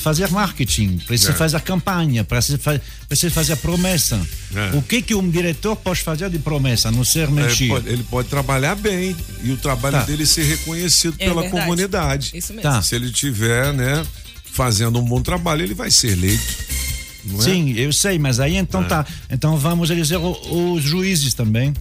fazer 0.03 0.29
marketing, 0.29 0.99
precisa 1.07 1.31
É. 1.31 1.35
fazer 1.35 1.61
campanha, 1.61 2.25
precisa, 2.25 2.59
fa- 2.59 2.81
precisa 3.09 3.33
fazer 3.33 3.55
promessa. 3.59 4.21
É. 4.53 4.77
O 4.77 4.83
que 4.83 5.01
que 5.01 5.15
um 5.15 5.31
diretor 5.31 5.77
pode 5.77 6.01
fazer 6.01 6.29
de 6.29 6.41
promessa, 6.41 6.89
a 6.89 6.91
não 6.91 7.05
ser 7.05 7.29
É, 7.29 7.31
mentir? 7.31 7.69
pode- 7.69 7.89
ele 7.89 8.03
pode 8.03 8.29
trabalhar 8.29 8.75
bem 8.75 9.17
e 9.45 9.53
o 9.53 9.57
trabalho 9.57 9.99
Tá. 9.99 10.03
dele 10.03 10.27
ser 10.27 10.43
reconhecido 10.43 11.15
É 11.21 11.27
pela 11.29 11.43
verdade. 11.43 11.63
comunidade. 11.63 12.31
Isso 12.35 12.53
mesmo. 12.53 12.69
Tá. 12.69 12.83
Se 12.83 12.97
ele 12.97 13.13
tiver, 13.13 13.73
né, 13.73 14.05
fazendo 14.53 14.99
um 14.99 15.05
bom 15.05 15.23
trabalho, 15.23 15.63
ele 15.63 15.75
vai 15.75 15.91
ser 15.91 16.09
eleito. 16.19 16.43
É? 17.39 17.43
Sim, 17.43 17.73
eu 17.77 17.93
sei, 17.93 18.19
mas 18.19 18.41
aí 18.41 18.57
então 18.57 18.83
tá. 18.85 19.07
Então 19.31 19.57
vamos 19.57 19.91
eleger 19.91 20.19
o- 20.19 20.73
os 20.75 20.83
juízes 20.83 21.35
também. 21.35 21.73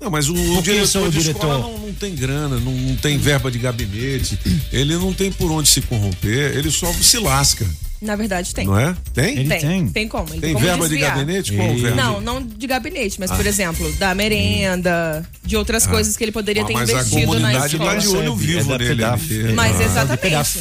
Não, 0.00 0.10
mas 0.10 0.28
o, 0.28 0.34
o 0.34 0.62
diretor 0.62 1.06
o 1.06 1.10
de 1.10 1.18
diretor? 1.18 1.46
escola 1.46 1.58
não, 1.58 1.78
não 1.86 1.92
tem 1.92 2.14
grana, 2.14 2.58
não, 2.58 2.72
não 2.72 2.96
tem 2.96 3.18
verba 3.18 3.50
de 3.50 3.58
gabinete, 3.58 4.38
ele 4.72 4.94
não 4.96 5.12
tem 5.12 5.30
por 5.30 5.50
onde 5.52 5.68
se 5.68 5.82
corromper, 5.82 6.56
ele 6.56 6.70
só 6.70 6.90
se 6.94 7.18
lasca, 7.18 7.66
Na 8.00 8.16
verdade, 8.16 8.54
tem. 8.54 8.64
não 8.66 8.78
é? 8.78 8.96
Tem? 9.12 9.38
Ele 9.38 9.48
tem. 9.50 9.60
tem. 9.60 9.88
Tem 9.90 10.08
como. 10.08 10.32
Ele 10.32 10.40
Tem 10.40 10.54
como 10.54 10.64
verba 10.64 10.84
de 10.84 10.94
desviar. 10.94 11.16
gabinete? 11.18 11.52
Qual 11.52 11.76
verba? 11.76 11.96
Não, 12.02 12.20
não 12.22 12.42
de 12.42 12.66
gabinete, 12.66 13.20
mas, 13.20 13.30
Ah. 13.30 13.36
por 13.36 13.44
exemplo, 13.46 13.92
da 13.98 14.14
merenda, 14.14 15.22
de 15.44 15.54
outras 15.56 15.86
coisas 15.86 16.16
que 16.16 16.24
ele 16.24 16.32
poderia 16.32 16.62
Ah, 16.62 16.66
ter 16.66 16.72
mas 16.72 16.88
a 16.88 16.92
investido 16.94 17.20
na 17.20 17.26
comunidade 17.26 17.74
escola. 17.76 17.92
tá 17.92 17.98
de 17.98 18.08
olho 18.08 18.34
vivo 18.36 18.72
É 18.72 18.94
da 18.94 19.16
nele. 19.18 19.52
Mas 19.52 19.76
Ah. 19.80 19.84
exatamente. 19.84 20.60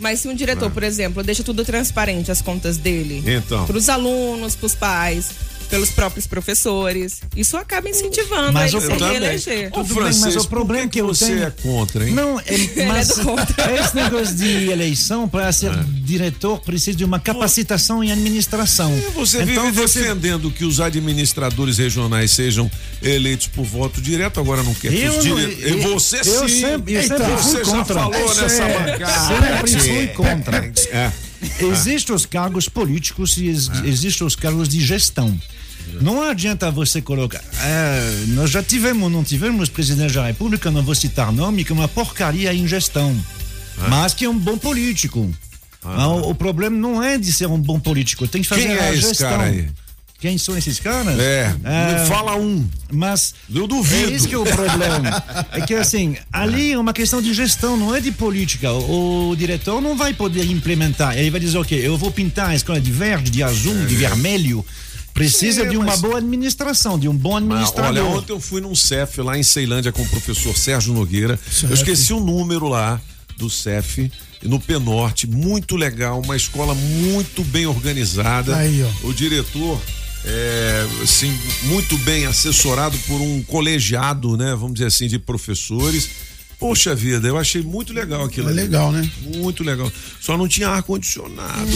Mas 0.00 0.20
se 0.20 0.28
um 0.28 0.34
diretor, 0.34 0.70
por 0.70 0.82
exemplo, 0.82 1.22
deixa 1.22 1.44
tudo 1.44 1.64
transparente, 1.64 2.30
as 2.32 2.40
contas 2.40 2.76
dele, 2.78 3.22
Então. 3.26 3.66
para 3.66 3.76
os 3.76 3.88
alunos, 3.88 4.56
para 4.56 4.66
os 4.66 4.74
pais, 4.74 5.30
pelos 5.70 5.90
próprios 5.90 6.26
professores, 6.26 7.20
isso 7.36 7.56
acaba 7.56 7.88
incentivando 7.88 8.52
Mas 8.52 8.74
a 8.74 8.78
o- 8.78 8.80
ele 8.80 8.86
eu 8.86 8.92
se 8.92 8.98
também. 8.98 9.20
reeleger. 9.20 9.70
Ô, 9.72 9.84
bem, 9.84 9.96
mas 10.20 10.36
o 10.36 10.48
problema 10.48 10.84
que 10.84 10.90
que 10.94 11.00
eu 11.00 11.06
você 11.06 11.26
tenho- 11.26 11.44
é 11.44 11.50
contra, 11.50 12.06
hein? 12.08 12.14
Não, 12.14 12.40
é, 12.40 12.44
mas 12.88 13.08
do 13.08 13.22
contra. 13.24 13.72
esse 13.80 13.94
negócio 13.96 14.34
de 14.34 14.70
eleição, 14.70 15.28
para 15.28 15.50
ser 15.52 15.70
É. 15.72 15.84
diretor, 16.02 16.60
precisa 16.60 16.96
de 16.96 17.04
uma 17.04 17.20
capacitação 17.20 18.02
em 18.02 18.10
administração. 18.12 18.92
Você 19.14 19.42
então 19.42 19.66
vive 19.66 19.80
você 19.80 20.00
defendendo 20.00 20.50
que 20.50 20.64
os 20.64 20.80
administradores 20.80 21.78
regionais 21.78 22.32
sejam 22.32 22.70
eleitos 23.00 23.46
por 23.46 23.64
voto 23.64 24.00
direto, 24.00 24.40
agora 24.40 24.62
não 24.62 24.74
quer 24.74 24.90
que 24.90 25.00
Eu 25.00 25.12
os 25.18 25.24
não- 25.24 25.36
dire... 25.36 25.58
eu- 25.60 25.82
Você 25.94 26.16
eu 26.20 26.48
sim. 26.48 26.60
sempre- 26.60 26.94
eu 26.94 27.00
Eita, 27.00 27.16
sempre 27.18 27.32
fui 27.36 27.42
você 27.42 27.64
já 27.64 27.72
contra. 27.72 27.94
falou 27.94 28.24
Isso 28.32 28.40
nessa 28.42 28.62
é. 28.64 28.92
bancada. 28.92 29.28
Sempre 29.28 29.80
fui 29.80 30.06
contra. 30.08 30.72
É. 30.90 31.12
Existem 31.60 32.14
os 32.14 32.26
cargos 32.26 32.68
políticos 32.68 33.36
e 33.38 33.46
ex- 33.46 33.70
existem 33.84 34.26
os 34.26 34.36
cargos 34.36 34.68
de 34.68 34.80
gestão. 34.84 35.38
Não 36.00 36.22
adianta 36.22 36.70
você 36.70 37.00
colocar. 37.02 37.42
é, 37.62 38.24
nós 38.28 38.50
já 38.50 38.62
tivemos, 38.62 39.10
não 39.10 39.24
tivemos 39.24 39.68
presidente 39.68 40.14
da 40.14 40.26
República, 40.26 40.70
não 40.70 40.82
vou 40.82 40.94
citar 40.94 41.32
nome, 41.32 41.64
que 41.64 41.72
é 41.72 41.74
uma 41.74 41.88
porcaria 41.88 42.52
em 42.54 42.66
gestão, 42.66 43.16
mas 43.88 44.14
que 44.14 44.24
é 44.24 44.28
um 44.28 44.38
bom 44.38 44.56
político. 44.58 45.30
Mas 45.82 46.04
o, 46.04 46.30
o 46.30 46.34
problema 46.34 46.76
não 46.76 47.02
é 47.02 47.16
de 47.16 47.32
ser 47.32 47.46
um 47.46 47.58
bom 47.58 47.80
político, 47.80 48.28
tem 48.28 48.42
que 48.42 48.48
fazer 48.48 48.62
Quem 48.68 48.78
a 48.78 48.84
é 48.86 48.92
esse 48.94 49.08
gestão. 49.08 49.30
cara 49.30 49.44
aí? 49.44 49.68
Quem 50.20 50.36
são 50.36 50.54
esses 50.58 50.78
caras? 50.78 51.18
É, 51.18 51.56
É, 51.64 52.04
fala 52.04 52.36
um. 52.36 52.68
Mas 52.92 53.34
Eu 53.50 53.66
duvido. 53.66 54.10
é 54.10 54.14
isso 54.14 54.28
que 54.28 54.34
é 54.34 54.38
o 54.38 54.44
problema. 54.44 55.22
É 55.52 55.62
que 55.62 55.72
assim, 55.72 56.14
ali 56.30 56.72
é 56.72 56.78
uma 56.78 56.92
questão 56.92 57.22
de 57.22 57.32
gestão, 57.32 57.74
não 57.74 57.96
é 57.96 58.00
de 58.00 58.12
política. 58.12 58.70
O, 58.70 59.30
o 59.30 59.36
diretor 59.36 59.80
não 59.80 59.96
vai 59.96 60.12
poder 60.12 60.44
implementar. 60.44 61.16
Ele 61.16 61.30
vai 61.30 61.40
dizer, 61.40 61.56
ok, 61.56 61.78
eu 61.86 61.96
vou 61.96 62.10
pintar 62.12 62.50
a 62.50 62.54
escola 62.54 62.78
de 62.78 62.92
verde, 62.92 63.30
de 63.30 63.42
azul, 63.42 63.86
de 63.86 63.94
vermelho. 63.96 64.62
Precisa 65.14 65.62
É, 65.62 65.66
de 65.68 65.76
uma 65.76 65.86
mas- 65.86 66.00
boa 66.00 66.18
administração, 66.18 66.98
de 66.98 67.08
um 67.08 67.16
bom 67.16 67.36
administrador. 67.36 67.90
olha, 67.90 68.04
ontem 68.04 68.32
eu 68.32 68.40
fui 68.40 68.60
num 68.60 68.74
CEF 68.74 69.20
lá 69.20 69.36
em 69.36 69.42
Ceilândia 69.42 69.92
com 69.92 70.02
o 70.02 70.08
professor 70.08 70.56
Sérgio 70.56 70.92
Nogueira. 70.94 71.38
Eu 71.64 71.74
esqueci 71.74 72.12
o 72.12 72.20
número 72.20 72.68
lá 72.68 73.00
do 73.36 73.50
CEF, 73.50 74.10
no 74.42 74.58
Penorte. 74.60 75.26
Muito 75.26 75.76
legal, 75.76 76.20
uma 76.20 76.36
escola 76.36 76.74
muito 76.74 77.42
bem 77.44 77.66
organizada. 77.66 78.56
Aí, 78.56 78.82
ó. 78.82 79.08
O 79.08 79.12
diretor. 79.14 79.80
É, 80.22 80.86
assim, 81.02 81.34
muito 81.62 81.96
bem 81.98 82.26
assessorado 82.26 82.94
por 83.06 83.18
um 83.22 83.42
colegiado, 83.42 84.36
né? 84.36 84.50
Vamos 84.54 84.74
dizer 84.74 84.86
assim, 84.86 85.08
de 85.08 85.18
professores. 85.18 86.10
Poxa 86.60 86.94
vida, 86.94 87.26
eu 87.26 87.38
achei 87.38 87.62
muito 87.62 87.90
legal 87.90 88.22
aquilo. 88.22 88.48
É 88.48 88.52
ali. 88.52 88.60
legal, 88.60 88.92
né? 88.92 89.10
Muito 89.34 89.64
legal. 89.64 89.90
Só 90.20 90.36
não 90.36 90.46
tinha 90.46 90.68
ar-condicionado 90.68 91.70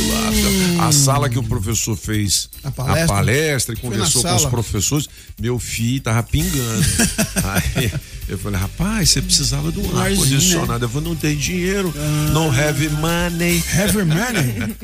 lá. 0.79 0.87
A 0.87 0.93
sala 0.93 1.31
que 1.31 1.39
o 1.39 1.43
professor 1.43 1.97
fez 1.97 2.51
A 2.63 2.71
palestra? 2.71 3.07
palestra 3.07 3.75
e 3.75 3.79
conversou 3.79 4.23
com 4.23 4.37
os 4.37 4.45
professores, 4.45 5.09
meu 5.41 5.59
filho 5.59 6.03
tava 6.03 6.23
pingando. 6.23 6.85
Aí 7.75 7.91
eu 8.29 8.37
falei, 8.39 8.61
rapaz, 8.61 9.09
você 9.09 9.23
precisava 9.23 9.73
de 9.73 9.79
um 9.79 9.91
né? 9.91 10.03
ar-condicionado. 10.03 10.85
Eu 10.85 10.89
falei, 10.91 11.09
não 11.09 11.17
tem 11.17 11.35
dinheiro, 11.35 11.93
não 12.35 12.53
have 12.53 12.87
money. 12.91 13.65
Heavy 13.75 14.05
money. 14.05 14.77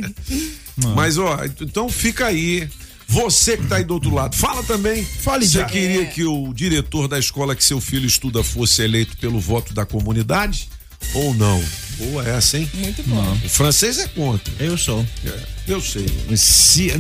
Mas, 0.97 1.19
ó, 1.19 1.39
então 1.61 1.91
fica 1.91 2.27
aí. 2.27 2.67
Você 3.11 3.57
que 3.57 3.67
tá 3.67 3.77
aí 3.77 3.85
do 3.85 3.95
outro 3.95 4.15
lado, 4.15 4.37
fala 4.37 4.63
também. 4.63 5.05
Fale 5.05 5.45
Você 5.45 5.59
já. 5.59 5.65
queria 5.65 6.07
que 6.07 6.25
o 6.25 6.53
diretor 6.55 7.09
da 7.09 7.19
escola 7.19 7.57
que 7.57 7.65
seu 7.65 7.81
filho 7.81 8.07
estuda 8.07 8.45
fosse 8.45 8.83
eleito 8.83 9.17
pelo 9.17 9.41
voto 9.41 9.75
da 9.75 9.85
comunidade? 9.85 10.69
Ou 11.13 11.35
não? 11.35 11.61
Ou 11.99 12.23
é 12.23 12.37
essa, 12.37 12.57
hein? 12.57 12.71
Muito 12.75 13.03
bom. 13.09 13.39
O 13.45 13.49
francês 13.49 13.99
é 13.99 14.07
contra. 14.07 14.53
Eu 14.61 14.79
sou. 14.79 15.05
É, 15.27 15.39
eu 15.67 15.81
sei. 15.81 16.07
Se, 16.37 16.93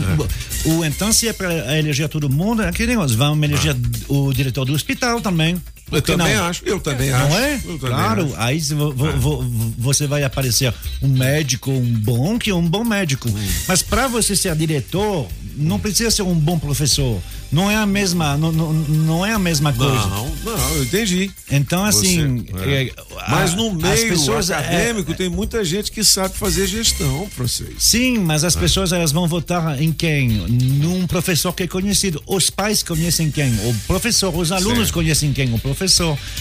o, 0.65 0.85
então, 0.85 1.13
se 1.13 1.29
é 1.29 1.33
para 1.33 1.79
eleger 1.79 2.09
todo 2.09 2.29
mundo, 2.29 2.63
é 2.63 2.69
aquele 2.69 2.89
negócio. 2.89 3.17
Vamos 3.17 3.49
eleger 3.49 3.77
o 4.09 4.33
diretor 4.33 4.65
do 4.65 4.73
hospital 4.73 5.21
também. 5.21 5.63
Eu 5.91 6.03
também 6.03 6.35
não? 6.37 6.45
acho. 6.45 6.63
Eu 6.65 6.81
também 6.81 7.11
acho. 7.13 7.29
Não 7.29 7.39
é? 7.39 7.61
Claro, 7.79 8.25
acho. 8.27 8.35
aí 8.39 8.59
vo- 8.61 8.93
vo- 8.93 9.13
vo- 9.43 9.73
você 9.79 10.07
vai 10.07 10.23
aparecer 10.25 10.73
um 11.03 11.09
médico, 11.09 11.71
um 11.71 11.93
bom, 12.01 12.39
que 12.39 12.51
é 12.51 12.55
um 12.55 12.67
bom 12.67 12.85
médico. 12.85 13.29
Hum. 13.29 13.49
Mas 13.69 13.83
para 13.83 14.07
você 14.09 14.35
ser 14.37 14.55
diretor, 14.57 15.27
não 15.57 15.79
precisa 15.79 16.11
ser 16.11 16.23
um 16.23 16.35
bom 16.35 16.59
professor. 16.59 17.21
Não 17.53 17.69
é 17.69 17.75
a 17.75 17.85
mesma, 17.85 18.37
não, 18.37 18.53
não, 18.53 18.73
não 18.73 19.27
é 19.27 19.33
a 19.33 19.39
mesma 19.39 19.73
coisa. 19.73 19.93
Não, 20.07 20.31
não, 20.45 20.75
eu 20.77 20.85
entendi. 20.85 21.29
Então, 21.51 21.85
assim. 21.85 22.45
Você- 22.49 22.65
é. 22.71 22.85
é, 22.85 22.93
a- 23.19 23.31
Mas 23.33 23.55
no 23.57 23.73
meio 23.73 24.11
pessoas, 24.11 24.51
é, 24.51 24.55
acadêmico 24.55 25.13
tem 25.15 25.29
muita 25.29 25.65
gente 25.65 25.91
que 25.91 26.05
sabe 26.05 26.37
fazer 26.37 26.69
gestão, 26.69 27.27
francês. 27.29 27.75
Sim, 27.81 28.19
mas 28.19 28.45
É. 28.45 28.47
as 28.47 28.55
pessoas 28.55 28.93
elas 28.93 29.11
vão 29.11 29.27
votar 29.27 29.83
em 29.83 29.91
quem? 29.93 30.29
Num 30.29 31.09
professor 31.09 31.53
que 31.53 31.65
é 31.65 31.67
conhecido. 31.67 32.23
Os 32.25 32.51
pais 32.51 32.85
conhecem 32.85 33.31
quem? 33.33 33.53
O 33.69 33.75
professor. 33.89 34.33
Os 34.37 34.53
alunos 34.53 34.79
Certo. 34.79 34.93
conhecem 34.95 35.33
quem? 35.33 35.53
O 35.53 35.59
professor. 35.59 35.80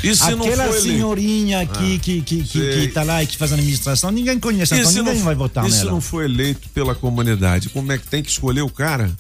E 0.03 0.15
se 0.15 0.31
não 0.35 0.45
Aquela 0.45 0.65
eleito? 0.67 0.81
senhorinha 0.83 1.65
que, 1.65 1.99
que, 1.99 2.21
que, 2.21 2.43
que, 2.43 2.59
sei. 2.59 2.81
que 2.81 2.93
tá 2.93 3.03
lá 3.03 3.23
e 3.23 3.27
que 3.27 3.37
faz 3.37 3.51
a 3.51 3.55
administração, 3.55 4.11
ninguém 4.11 4.39
conhece, 4.39 4.75
então 4.75 4.91
ninguém 4.91 5.21
vai 5.21 5.35
votar 5.35 5.65
e 5.67 5.71
se 5.71 5.77
nela. 5.79 5.91
não 5.91 6.01
for 6.01 6.23
eleito 6.23 6.67
pela 6.69 6.93
comunidade, 6.95 7.69
como 7.69 7.91
é 7.91 7.97
que 7.97 8.07
tem 8.07 8.21
que 8.23 8.29
escolher 8.29 8.61
o 8.61 8.69
cara? 8.69 9.11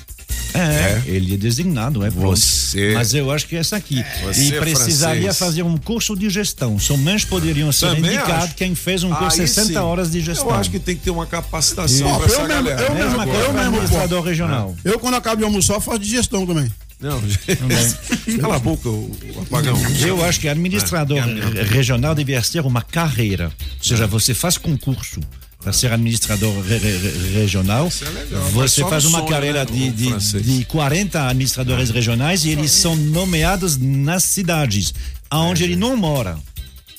É, 0.51 1.03
ele 1.05 1.35
é 1.35 1.37
designado, 1.37 2.03
é 2.03 2.09
pronto. 2.09 2.35
Você- 2.35 2.93
Mas 2.95 3.13
eu 3.13 3.29
acho 3.31 3.47
que 3.47 3.55
é 3.55 3.59
essa 3.59 3.75
aqui. 3.75 4.03
Você 4.23 4.41
e 4.45 4.55
é 4.55 4.59
precisaria 4.59 5.21
francês. 5.21 5.37
fazer 5.37 5.61
um 5.63 5.77
curso 5.77 6.15
de 6.15 6.27
gestão. 6.27 6.79
Somente 6.79 7.27
poderiam 7.27 7.71
ser 7.71 7.89
Também 7.95 8.15
indicados 8.15 8.45
acho. 8.45 8.55
quem 8.55 8.73
fez 8.73 9.03
um 9.03 9.09
curso 9.13 9.35
de 9.35 9.41
Aí 9.41 9.47
60 9.47 9.67
sim. 9.67 9.75
horas 9.77 10.09
de 10.11 10.21
gestão. 10.21 10.47
Eu 10.49 10.55
acho 10.55 10.71
que 10.71 10.79
tem 10.79 10.95
que 10.95 11.03
ter 11.03 11.11
uma 11.11 11.27
capacitação 11.27 12.07
Ó, 12.07 12.17
pra 12.19 12.33
eu 12.33 12.47
mesmo- 12.47 12.67
eu 12.69 12.93
né? 12.93 13.03
mesmo- 13.05 13.21
eu 13.23 13.53
mesmo, 13.53 13.59
administrador 13.59 14.23
regional. 14.23 14.75
Eu, 14.83 14.97
quando 14.99 15.13
acabo 15.15 15.37
de 15.37 15.43
almoçar, 15.43 15.75
eu 15.75 15.81
faço 15.81 15.99
digestão 15.99 16.45
também. 16.47 16.69
Não, 16.99 17.21
cala 18.41 18.57
a 18.57 18.59
boca, 18.59 18.89
o, 18.89 19.09
o 19.35 19.41
apagão. 19.41 19.75
Eu 19.99 20.23
acho 20.25 20.39
que 20.39 20.49
administrador 20.49 21.17
É. 21.17 21.63
regional 21.63 22.13
deveria 22.13 22.43
ser 22.43 22.59
uma 22.65 22.81
carreira. 22.81 23.45
Ou 23.77 23.83
seja, 23.83 24.05
você 24.05 24.33
faz 24.33 24.57
concurso 24.57 25.21
para 25.61 25.71
ser 25.73 25.91
administrador 25.91 26.53
re- 26.61 26.77
re- 26.77 26.97
re- 26.97 27.39
regional. 27.39 27.87
Isso 27.87 28.03
é 28.05 28.09
legal, 28.09 28.41
Você 28.51 28.81
faz 28.81 29.05
uma 29.05 29.25
carreira 29.25 29.65
né, 29.65 29.71
de, 29.71 29.91
de, 29.91 30.41
de 30.59 30.65
40 30.65 31.27
administradores 31.27 31.89
regionais 31.89 32.43
e 32.45 32.49
eles 32.49 32.71
são 32.71 32.95
nomeados 32.95 33.77
nas 33.77 34.23
cidades, 34.25 34.93
aonde 35.29 35.63
ele 35.63 35.75
não 35.75 35.95
mora. 35.97 36.37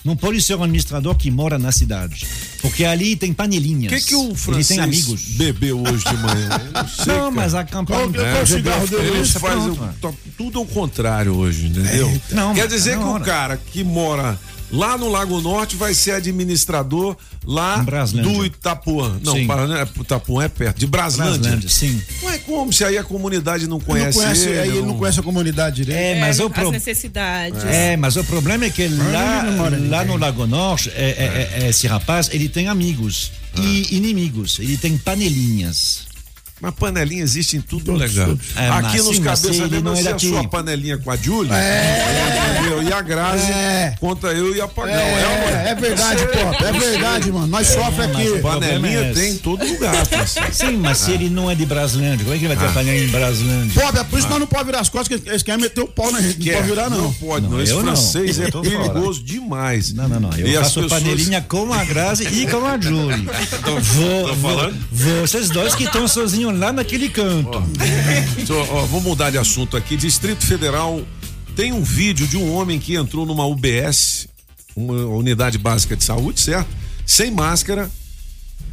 Não 0.05 0.17
pode 0.17 0.41
ser 0.41 0.55
um 0.57 0.63
administrador 0.63 1.15
que 1.15 1.31
mora 1.31 1.59
na 1.59 1.71
cidade. 1.71 2.27
Porque 2.63 2.85
ali 2.85 3.17
tem 3.17 3.33
O 3.33 3.35
panelinhas. 3.35 3.93
que, 3.93 4.09
que 4.09 4.15
o 4.15 4.29
Ele 4.29 4.35
francês 4.35 4.69
tem 4.69 4.81
amigos. 4.81 5.23
bebeu 5.37 5.79
hoje 5.83 6.05
de 6.05 6.17
manhã? 6.17 6.49
Eu 6.65 6.73
Não, 6.83 6.89
sei, 6.89 7.15
Não, 7.15 7.31
mas 7.31 7.55
a 7.55 7.65
campanha. 7.65 8.09
Qual- 8.09 8.13
qual 8.33 8.43
o 8.43 8.47
cigarro 8.47 8.87
dele? 8.87 9.09
Ele 9.09 9.21
Isso, 9.21 9.39
faz 9.41 9.63
o- 9.67 9.77
to- 10.01 10.15
tudo 10.39 10.59
ao 10.59 10.65
contrário 10.67 11.35
hoje, 11.37 11.67
entendeu? 11.67 12.21
Não, 12.31 12.55
Quer 12.55 12.67
dizer 12.69 12.97
tá 12.99 12.99
que 12.99 13.05
o 13.05 13.21
cara 13.21 13.57
que 13.59 13.85
mora 13.85 14.39
lá 14.73 14.97
no 14.97 15.09
Lago 15.09 15.41
Norte 15.41 15.77
vai 15.77 15.95
ser 15.95 16.13
administrador 16.13 17.17
lá 17.45 17.85
do 18.23 18.45
Itapuã. 18.45 19.19
Não, 19.23 19.35
Sim. 19.35 19.47
Paraná, 19.47 19.81
é- 19.81 20.01
Itapuã 20.01 20.45
é 20.45 20.49
perto, 20.49 20.79
de 20.79 20.87
Braslândia. 20.87 21.39
Braslândia, 21.39 21.69
sim. 21.69 22.01
Ué, 22.23 22.39
como 22.39 22.73
se 22.73 22.85
aí 22.85 22.99
a 22.99 23.05
comunidade 23.05 23.67
não 23.67 23.81
conhece, 23.81 24.19
não 24.19 24.25
conhece, 24.25 24.49
ele? 24.49 24.59
aí 24.61 24.69
ele 24.71 24.87
não 24.87 24.97
conhece 24.97 25.21
a 25.21 25.23
comunidade 25.23 25.77
direito. 25.77 25.99
É, 25.99 26.21
mas 26.21 26.39
É, 26.39 26.45
o 26.45 26.47
as 26.47 26.53
pro... 26.53 26.71
necessidades. 26.71 27.65
É, 27.65 27.97
mas 27.97 28.17
o 28.17 28.25
problema 28.25 28.65
é 28.65 28.71
que 28.71 28.87
lá, 28.89 29.43
não 29.45 29.89
lá 29.89 30.05
no 30.05 30.17
Lago 30.17 30.47
Norte, 30.47 30.91
é, 30.95 31.11
é, 31.11 31.63
é, 31.65 31.69
esse 31.69 31.87
rapaz, 31.87 32.29
ele 32.33 32.49
tem 32.49 32.69
amigos 32.69 33.33
e 33.57 33.97
inimigos. 33.97 34.59
Ele 34.61 34.77
tem 34.77 34.97
panelinhas. 34.97 36.10
Mas 36.61 36.75
panelinha 36.75 37.23
existe 37.23 37.57
em 37.57 37.61
tudo 37.61 37.85
Todos, 37.87 38.01
legal. 38.15 38.37
É, 38.57 38.69
Aqui 38.69 38.99
nos 38.99 39.19
cabeças 39.19 39.57
ele 39.57 39.63
lembra 39.77 39.81
não 39.81 39.93
é 39.95 40.03
se 40.03 40.09
a 40.09 40.19
sua 40.19 40.47
panelinha 40.49 40.99
com 40.99 41.11
a 41.11 41.17
Júlia? 41.17 41.55
É. 41.55 42.81
E 42.87 42.93
a 42.93 43.01
Grazi 43.03 43.51
É. 43.51 43.95
contra 43.99 44.33
eu 44.33 44.55
e 44.55 44.61
a 44.61 44.69
Pagão. 44.69 44.95
É, 44.95 45.71
é 45.71 45.75
verdade, 45.75 46.23
Pop. 46.27 46.65
É 46.65 46.73
verdade, 46.73 47.33
mano. 47.33 47.47
Nós 47.47 47.67
sofre 47.67 48.07
mas 48.07 48.11
aqui. 48.17 48.39
Panelinha 48.41 48.99
é 49.01 49.13
tem 49.13 49.33
em 49.33 49.37
todo 49.39 49.65
lugar, 49.65 50.07
parceiro. 50.07 50.53
Sim, 50.55 50.77
mas 50.77 50.99
se 50.99 51.13
ele 51.13 51.29
não 51.31 51.51
é 51.51 51.55
de 51.55 51.65
Braslândia, 51.65 52.25
como 52.25 52.35
é 52.35 52.39
que 52.39 52.45
ele 52.45 52.55
vai 52.55 52.67
ter 52.69 52.75
panelinha 52.75 53.05
em 53.05 53.09
Braslândia? 53.09 53.81
Pop, 53.83 53.99
é 53.99 54.05
por 54.05 54.19
isso 54.19 54.27
que 54.29 54.33
nós 54.33 54.41
não 54.41 54.47
podemos 54.47 54.67
virar 54.67 54.81
as 54.81 54.89
costas, 54.89 55.21
que 55.21 55.29
eles 55.29 55.43
querem 55.43 55.61
meter 55.63 55.81
o 55.81 55.89
pau 55.89 56.11
na 56.13 56.21
gente. 56.21 56.39
Não 56.47 56.55
pode 56.55 56.67
virar, 56.69 56.91
não. 56.91 56.99
Não 57.03 57.13
pode, 57.15 57.45
não. 57.47 57.53
Não, 57.53 57.63
Esse 57.63 57.73
eu 57.73 57.79
não. 57.79 57.85
francês 57.97 58.39
é 58.39 58.49
Eu 58.53 58.61
perigoso 58.61 59.23
demais. 59.23 59.93
Não, 59.93 60.09
não, 60.09 60.21
não. 60.21 60.31
Eu 60.37 60.47
E 60.47 60.55
faço 60.57 60.81
pessoas- 60.83 61.03
panelinha 61.03 61.41
com 61.43 61.73
a 61.73 61.85
Grazi 61.85 62.25
e 62.27 62.47
com 62.47 62.65
a 62.67 62.79
tô 63.65 64.35
falando? 64.37 64.77
vocês 64.93 65.49
dois 65.51 65.75
que 65.75 65.85
estão 65.85 66.07
sozinhos 66.07 66.50
lá 66.53 66.73
naquele 66.73 67.09
canto. 67.09 67.63
Só, 68.47 68.61
ó, 68.71 68.85
vamos 68.87 69.05
mudar 69.05 69.31
de 69.31 69.39
assunto 69.39 69.77
aqui. 69.77 69.97
Distrito 69.97 70.45
Federal 70.47 71.03
tem 71.57 71.73
um 71.73 71.83
vídeo 71.83 72.27
de 72.27 72.37
um 72.37 72.53
homem 72.55 72.79
que 72.79 72.95
entrou 72.95 73.27
numa 73.27 73.45
UBS, 73.47 74.29
uma 74.77 74.95
unidade 75.07 75.59
básica 75.59 75.97
de 75.97 76.05
saúde, 76.05 76.41
certo? 76.41 76.69
Sem 77.05 77.31
máscara, 77.31 77.91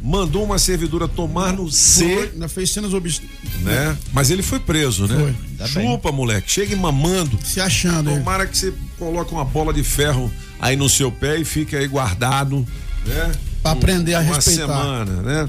mandou 0.00 0.44
uma 0.44 0.58
servidora 0.58 1.08
tomar 1.08 1.52
no 1.52 1.70
C, 1.70 2.30
Ainda 2.32 2.48
fez 2.48 2.70
cenas 2.70 2.94
obst... 2.94 3.22
né? 3.62 3.96
Mas 4.12 4.30
ele 4.30 4.42
foi 4.42 4.60
preso, 4.60 5.06
né? 5.06 5.16
Foi. 5.16 5.34
Ainda 5.50 5.68
bem. 5.68 5.90
Chupa, 5.92 6.12
moleque. 6.12 6.50
Chega 6.50 6.76
mamando. 6.76 7.38
se 7.44 7.60
achando. 7.60 8.10
hein? 8.10 8.18
Tomara 8.18 8.46
que 8.46 8.56
você 8.56 8.72
coloque 8.98 9.32
uma 9.32 9.44
bola 9.44 9.72
de 9.72 9.82
ferro 9.82 10.30
aí 10.60 10.76
no 10.76 10.88
seu 10.88 11.10
pé 11.10 11.36
e 11.38 11.44
fique 11.44 11.74
aí 11.76 11.86
guardado, 11.88 12.64
né? 13.04 13.32
Pra 13.62 13.72
aprender 13.72 14.14
a 14.14 14.20
uma 14.20 14.36
respeitar. 14.36 14.66
semana, 14.66 15.22
né? 15.22 15.48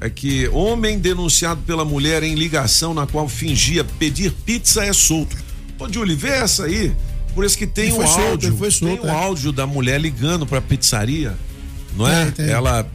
É 0.00 0.08
que 0.08 0.48
homem 0.48 0.98
denunciado 0.98 1.60
pela 1.62 1.84
mulher 1.84 2.22
em 2.22 2.34
ligação 2.34 2.94
na 2.94 3.06
qual 3.06 3.28
fingia 3.28 3.84
pedir 3.84 4.32
pizza 4.32 4.82
é 4.84 4.92
solto. 4.92 5.36
Ô, 5.78 5.92
Júlio, 5.92 6.16
vê 6.16 6.28
essa 6.30 6.64
aí. 6.64 6.94
Por 7.34 7.44
isso 7.44 7.56
que 7.56 7.66
tem 7.66 7.92
o 7.92 7.96
solto, 8.06 8.20
áudio. 8.20 8.56
foi 8.56 8.70
solto, 8.70 9.02
tem 9.02 9.06
o 9.06 9.08
é. 9.08 9.14
áudio 9.14 9.52
da 9.52 9.66
mulher 9.66 10.00
ligando 10.00 10.46
pra 10.46 10.60
pizzaria, 10.60 11.34
não 11.96 12.08
é? 12.08 12.30
Tem. 12.30 12.48
Ela, 12.48 12.86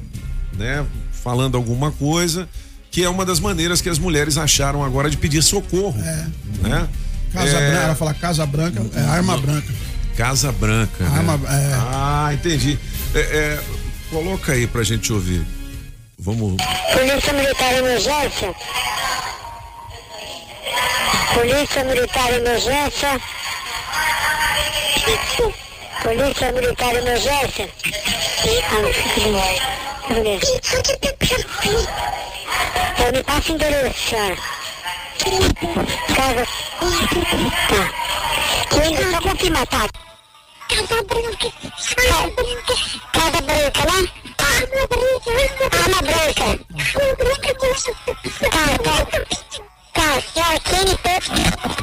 né, 0.57 0.85
falando 1.23 1.55
alguma 1.55 1.91
coisa, 1.91 2.49
que 2.91 3.03
é 3.03 3.09
uma 3.09 3.23
das 3.25 3.39
maneiras 3.39 3.81
que 3.81 3.87
as 3.89 3.97
mulheres 3.99 4.37
acharam 4.37 4.83
agora 4.83 5.09
de 5.09 5.15
pedir 5.17 5.41
socorro, 5.43 5.99
É. 6.01 6.27
né? 6.67 6.89
Casa 7.31 7.57
É, 7.57 7.69
Branca, 7.69 7.83
ela 7.85 7.95
fala 7.95 8.13
Casa 8.13 8.45
Branca, 8.45 8.81
é 8.95 9.01
arma 9.01 9.37
branca. 9.37 9.73
Casa 10.17 10.51
Branca. 10.51 11.03
né? 11.03 11.17
Arma- 11.17 11.39
é. 11.49 11.71
Ah, 11.73 12.29
entendi. 12.33 12.77
É, 13.13 13.19
é, 13.19 13.63
coloca 14.09 14.51
aí 14.53 14.65
pra 14.67 14.83
gente 14.83 15.11
ouvir. 15.13 15.45
Vamos. 16.25 16.57
Polícia 16.91 17.33
Militar 17.33 17.73
Emergência. 17.75 18.55
Polícia 21.35 21.83
Militar 21.83 22.33
Emergência. 22.33 23.21
Polícia 26.01 26.51
Militar 26.51 26.95
Emergência. 26.95 27.69
Então 32.93 33.11
me 33.11 33.23
passa 33.23 33.51
o 33.51 33.55
endereço, 33.55 34.09
senhora. 34.09 34.37
Casa. 36.15 36.47
Tá. 37.69 37.83
Coelho, 38.75 39.11
só 39.11 39.21
confirmar, 39.21 39.67
tá? 39.67 39.87
Casa 40.69 41.03
Branca. 41.03 41.49
Casa 43.13 43.41
Branca, 43.41 43.83
né? 43.85 44.09
Arma 44.39 44.81
Branca. 44.89 45.31
Arma 45.71 46.01
Branca. 46.01 46.47
Arma 46.79 47.15
Branca, 47.17 47.49
moça. 47.61 47.91
Tá, 48.51 48.63
tá. 48.83 48.95
Tá. 49.93 50.21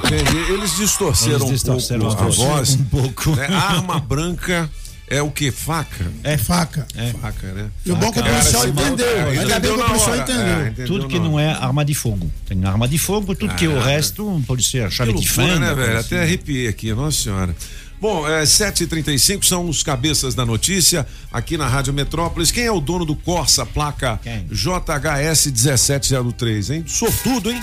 Entendi. 0.07 0.53
Eles 0.53 0.77
distorceram, 0.77 1.37
Eles 1.38 1.51
distorceram 1.51 2.07
um 2.09 2.14
pouco 2.14 2.23
a 2.25 2.29
voz. 2.29 2.75
Um 2.75 2.85
pouco. 2.85 3.31
né? 3.37 3.47
Arma 3.47 3.99
branca 3.99 4.71
é 5.09 5.23
o 5.23 5.31
que? 5.31 5.51
Faca? 5.51 6.12
É 6.23 6.37
faca. 6.37 6.87
Faca, 7.21 7.47
né? 7.53 7.71
E 7.87 7.92
o 7.92 7.97
bom 7.97 8.09
é 8.09 8.12
que 8.12 8.21
o 8.21 8.25
maluco- 8.25 8.83
entendeu. 8.83 9.07
é, 9.09 9.38
Ainda 9.38 9.61
bem 9.61 9.75
que 9.75 9.81
o 9.81 9.87
policial 9.87 10.11
hora. 10.11 10.23
entendeu. 10.23 10.85
É, 10.85 10.87
Tudo 10.87 11.09
que 11.09 11.18
não 11.18 11.40
é 11.40 11.53
arma 11.53 11.85
de 11.85 11.95
fogo. 11.95 12.31
Tem 12.47 12.62
arma 12.64 12.87
de 12.87 12.99
fogo, 12.99 13.35
tudo 13.35 13.55
que 13.55 13.66
o 13.66 13.73
Caraca. 13.73 13.88
resto 13.90 14.42
pode 14.47 14.62
ser 14.64 14.90
chave 14.90 15.14
Que 15.14 15.21
de 15.21 15.29
fenda. 15.31 15.59
né, 15.59 15.75
velho? 15.75 15.99
Até 16.01 16.23
arrepiei 16.23 16.68
aqui, 16.68 16.92
nossa 16.92 17.16
senhora. 17.23 17.57
Bom, 18.02 18.28
é 18.28 18.42
7h35 18.42 19.44
são 19.44 19.68
os 19.68 19.84
cabeças 19.84 20.34
da 20.34 20.44
notícia 20.44 21.06
aqui 21.30 21.56
na 21.56 21.68
Rádio 21.68 21.94
Metrópolis. 21.94 22.50
Quem 22.50 22.64
é 22.64 22.72
o 22.72 22.80
dono 22.80 23.04
do 23.04 23.14
Corsa, 23.14 23.64
placa 23.64 24.18
Quem? 24.20 24.44
JHS 24.50 25.46
1703, 25.46 26.70
hein? 26.70 26.84
Sortudo, 26.84 27.48
hein? 27.48 27.62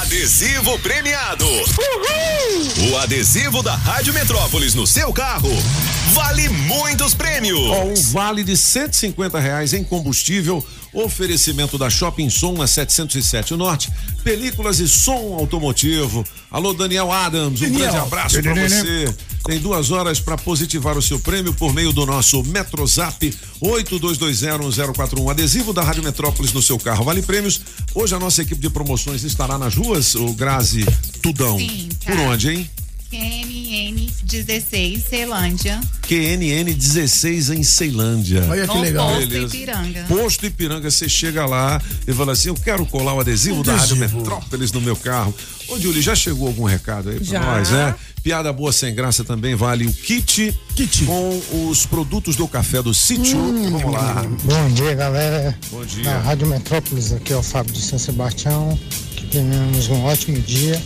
Adesivo 0.00 0.78
premiado. 0.78 1.44
O 2.90 2.96
adesivo 2.96 3.62
da 3.62 3.74
Rádio 3.74 4.14
Metrópolis 4.14 4.74
no 4.74 4.86
seu 4.86 5.12
carro 5.12 5.50
vale 6.14 6.48
muitos 6.48 7.12
prêmios. 7.12 7.60
Ó, 7.60 7.84
um 7.84 7.94
vale 8.12 8.42
de 8.42 8.56
150 8.56 9.38
reais 9.38 9.74
em 9.74 9.84
combustível. 9.84 10.66
Oferecimento 10.94 11.76
da 11.76 11.90
Shopping 11.90 12.30
Som 12.30 12.54
na 12.54 12.66
707 12.66 13.54
Norte. 13.54 13.92
Películas 14.22 14.80
e 14.80 14.88
som 14.88 15.36
automotivo. 15.38 16.24
Alô, 16.50 16.72
Daniel 16.72 17.12
Adams, 17.12 17.60
um 17.60 17.64
Daniel. 17.64 17.80
grande 17.80 17.96
abraço 17.98 18.40
pra 18.40 18.54
você. 18.54 19.14
Tem 19.44 19.58
duas 19.58 19.90
horas 19.90 20.18
para 20.20 20.38
positivar 20.38 20.96
o 20.96 21.02
seu 21.02 21.20
prêmio 21.20 21.52
por 21.52 21.74
meio 21.74 21.92
do 21.92 22.06
nosso 22.06 22.42
Metrozap 22.44 23.30
82201041. 23.60 25.30
Adesivo 25.30 25.72
da 25.74 25.82
Rádio 25.82 26.02
Metrópolis 26.02 26.50
no 26.52 26.62
seu 26.62 26.78
carro. 26.78 27.04
Vale 27.04 27.20
prêmios. 27.20 27.60
Hoje 27.94 28.14
a 28.14 28.18
nossa 28.18 28.40
equipe 28.40 28.60
de 28.60 28.70
promoções 28.70 29.22
estará 29.22 29.58
nas 29.58 29.74
ruas, 29.74 30.14
o 30.14 30.32
Grazi 30.32 30.86
Tudão. 31.20 31.58
Sim, 31.58 31.90
Por 32.06 32.16
tá. 32.16 32.22
onde, 32.22 32.50
hein? 32.50 32.70
QNN 33.10 34.10
16, 34.24 35.04
Ceilândia. 35.04 35.80
QNN 36.02 36.74
16 36.74 37.50
em 37.50 37.62
Ceilândia. 37.62 38.44
Olha 38.48 38.66
que 38.66 38.78
legal. 38.78 39.08
Posto 39.08 39.28
Beleza. 39.28 39.56
Ipiranga. 39.56 40.04
Posto 40.08 40.46
Ipiranga, 40.46 40.90
você 40.90 41.08
chega 41.08 41.46
lá 41.46 41.80
e 42.08 42.12
fala 42.12 42.32
assim: 42.32 42.48
Eu 42.48 42.56
quero 42.56 42.84
colar 42.86 43.14
o 43.14 43.20
adesivo 43.20 43.62
da 43.62 43.76
Rádio 43.76 43.96
Adesivo. 43.96 44.18
Metrópolis 44.18 44.72
no 44.72 44.80
meu 44.80 44.96
carro. 44.96 45.32
Ô, 45.68 45.78
Júlio, 45.78 46.02
já 46.02 46.14
chegou 46.14 46.46
algum 46.48 46.64
recado 46.64 47.10
aí 47.10 47.16
pra 47.16 47.24
Já. 47.24 47.40
nós, 47.40 47.70
né? 47.70 47.94
Piada 48.22 48.52
boa 48.52 48.72
sem 48.72 48.94
graça 48.94 49.22
também 49.24 49.54
vale 49.54 49.86
o 49.86 49.92
kit, 49.92 50.54
Kit. 50.74 51.04
com 51.04 51.42
os 51.70 51.84
produtos 51.86 52.36
do 52.36 52.46
café 52.48 52.82
do 52.82 52.92
sítio. 52.94 53.38
Hum. 53.38 53.70
Vamos 53.70 53.92
lá. 53.92 54.24
Bom 54.44 54.70
dia, 54.70 54.94
galera. 54.94 55.58
Bom 55.70 55.84
dia. 55.84 56.04
Da 56.04 56.18
Rádio 56.20 56.46
Metrópolis, 56.46 57.12
aqui 57.12 57.32
é 57.32 57.36
o 57.36 57.42
Fábio 57.42 57.72
de 57.72 57.80
São 57.82 57.98
Sebastião. 57.98 58.78
Que 59.16 59.26
tenhamos 59.26 59.88
um 59.88 60.04
ótimo 60.04 60.38
dia. 60.40 60.80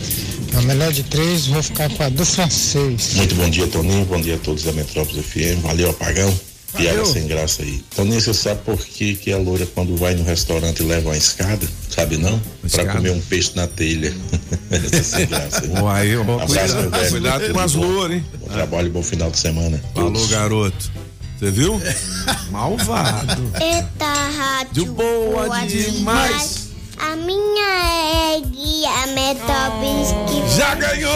Na 0.52 0.62
melhor 0.62 0.92
de 0.92 1.02
três, 1.04 1.46
vou 1.46 1.62
ficar 1.62 1.88
com 1.90 2.02
a 2.02 2.08
do 2.08 2.24
francês. 2.24 3.14
Muito 3.14 3.34
bom 3.34 3.48
dia, 3.50 3.66
Toninho. 3.66 4.04
Bom 4.06 4.20
dia 4.20 4.34
a 4.36 4.38
todos 4.38 4.64
da 4.64 4.72
Metrópolis 4.72 5.24
FM. 5.24 5.62
Valeu, 5.62 5.90
apagão. 5.90 6.34
Piada 6.78 7.04
sem 7.06 7.26
graça 7.26 7.62
aí. 7.62 7.82
Toninho, 7.94 8.20
você 8.20 8.32
sabe 8.32 8.60
por 8.64 8.78
que, 8.78 9.14
que 9.14 9.32
a 9.32 9.36
loura, 9.38 9.66
quando 9.74 9.96
vai 9.96 10.14
no 10.14 10.24
restaurante, 10.24 10.82
leva 10.82 11.08
uma 11.10 11.16
escada? 11.16 11.66
Sabe 11.90 12.16
não? 12.16 12.38
Pra 12.38 12.66
escada? 12.66 12.92
comer 12.92 13.10
um 13.10 13.20
peixe 13.20 13.52
na 13.54 13.66
telha. 13.66 14.14
Essa 14.70 14.96
é 14.96 15.02
sem 15.02 15.26
graça. 15.26 15.64
hein? 15.66 15.72
Uai, 15.82 16.16
ó, 16.16 16.20
Abraço, 16.22 16.46
meu 16.76 16.82
cuidado, 16.84 16.90
velho. 16.90 17.10
cuidado 17.10 17.52
com 17.52 17.60
as 17.60 17.74
bom. 17.74 17.86
louras, 17.86 18.16
hein? 18.16 18.24
Bom 18.40 18.46
trabalho 18.46 18.86
e 18.86 18.90
bom 18.90 19.02
final 19.02 19.30
de 19.30 19.38
semana. 19.38 19.82
Falou, 19.94 20.12
Todos. 20.12 20.28
garoto. 20.30 20.90
Você 21.38 21.50
viu? 21.50 21.80
Malvado. 22.50 23.42
Eita, 23.60 24.12
rádio 24.36 24.84
De 24.84 24.90
boa 24.90 25.48
demais. 25.66 26.68
A 27.00 27.14
minha 27.14 28.36
é 28.36 28.40
guia 28.40 29.06
Metrópolis 29.14 30.08
que 30.28 30.56
Já 30.56 30.74
ganhou! 30.74 31.12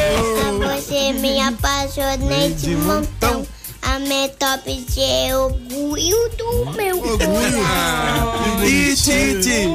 A 0.65 0.77
você 0.79 1.13
me 1.15 1.41
apaixonei 1.41 2.53
de 2.55 2.77
montão. 2.77 3.45
A 3.83 3.99
Metrópolis 3.99 4.87
é 4.97 5.37
orgulho 5.37 6.31
do 6.39 6.73
meu 6.73 6.99
coração. 6.99 8.65
Ih, 8.65 8.95
Titi! 8.95 9.67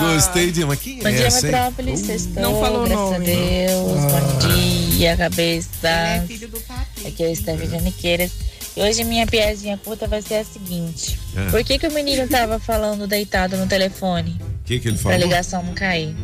Gostei 0.00 0.52
de. 0.52 0.64
Mas 0.64 0.78
quem 0.78 0.98
Bom 1.00 1.08
é 1.08 1.12
dia, 1.12 1.26
essa? 1.26 1.46
Metrópolis. 1.46 2.00
Sextou, 2.00 2.42
Não 2.42 2.60
falou 2.60 2.84
o 2.84 2.88
graças 2.88 3.10
nome. 3.12 3.16
a 3.16 3.66
Deus. 3.66 4.12
Bom 4.12 4.48
dia, 4.96 5.16
cabeça. 5.16 5.88
É 5.88 6.24
filho 6.26 6.48
do 6.48 6.60
papi. 6.60 7.06
Aqui 7.08 7.24
é 7.24 7.30
o 7.30 7.36
Stephanie 7.36 7.68
Janiqueiras. 7.68 8.30
E 8.78 8.80
hoje 8.80 9.02
minha 9.02 9.26
piadinha 9.26 9.76
curta 9.76 10.06
vai 10.06 10.22
ser 10.22 10.36
a 10.36 10.44
seguinte. 10.44 11.18
É. 11.36 11.50
Por 11.50 11.64
que, 11.64 11.80
que 11.80 11.88
o 11.88 11.92
menino 11.92 12.28
tava 12.28 12.60
falando 12.60 13.08
deitado 13.08 13.56
no 13.56 13.66
telefone? 13.66 14.40
O 14.40 14.64
que, 14.64 14.78
que 14.78 14.86
ele 14.86 14.96
Pra 14.98 15.10
falou? 15.10 15.26
ligação 15.26 15.62
não 15.64 15.74
cair. 15.74 16.14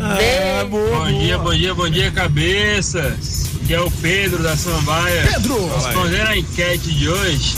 Ah, 0.00 0.64
bom 0.68 1.06
dia, 1.20 1.38
bom 1.38 1.54
dia, 1.54 1.74
bom 1.74 1.88
dia, 1.88 2.10
cabeças. 2.10 3.46
Que 3.68 3.74
é 3.74 3.80
o 3.80 3.88
Pedro 3.88 4.42
da 4.42 4.56
Samambaia. 4.56 5.28
Pedro! 5.32 5.72
Respondendo 5.76 6.26
a 6.26 6.36
enquete 6.36 6.92
de 6.92 7.08
hoje, 7.08 7.54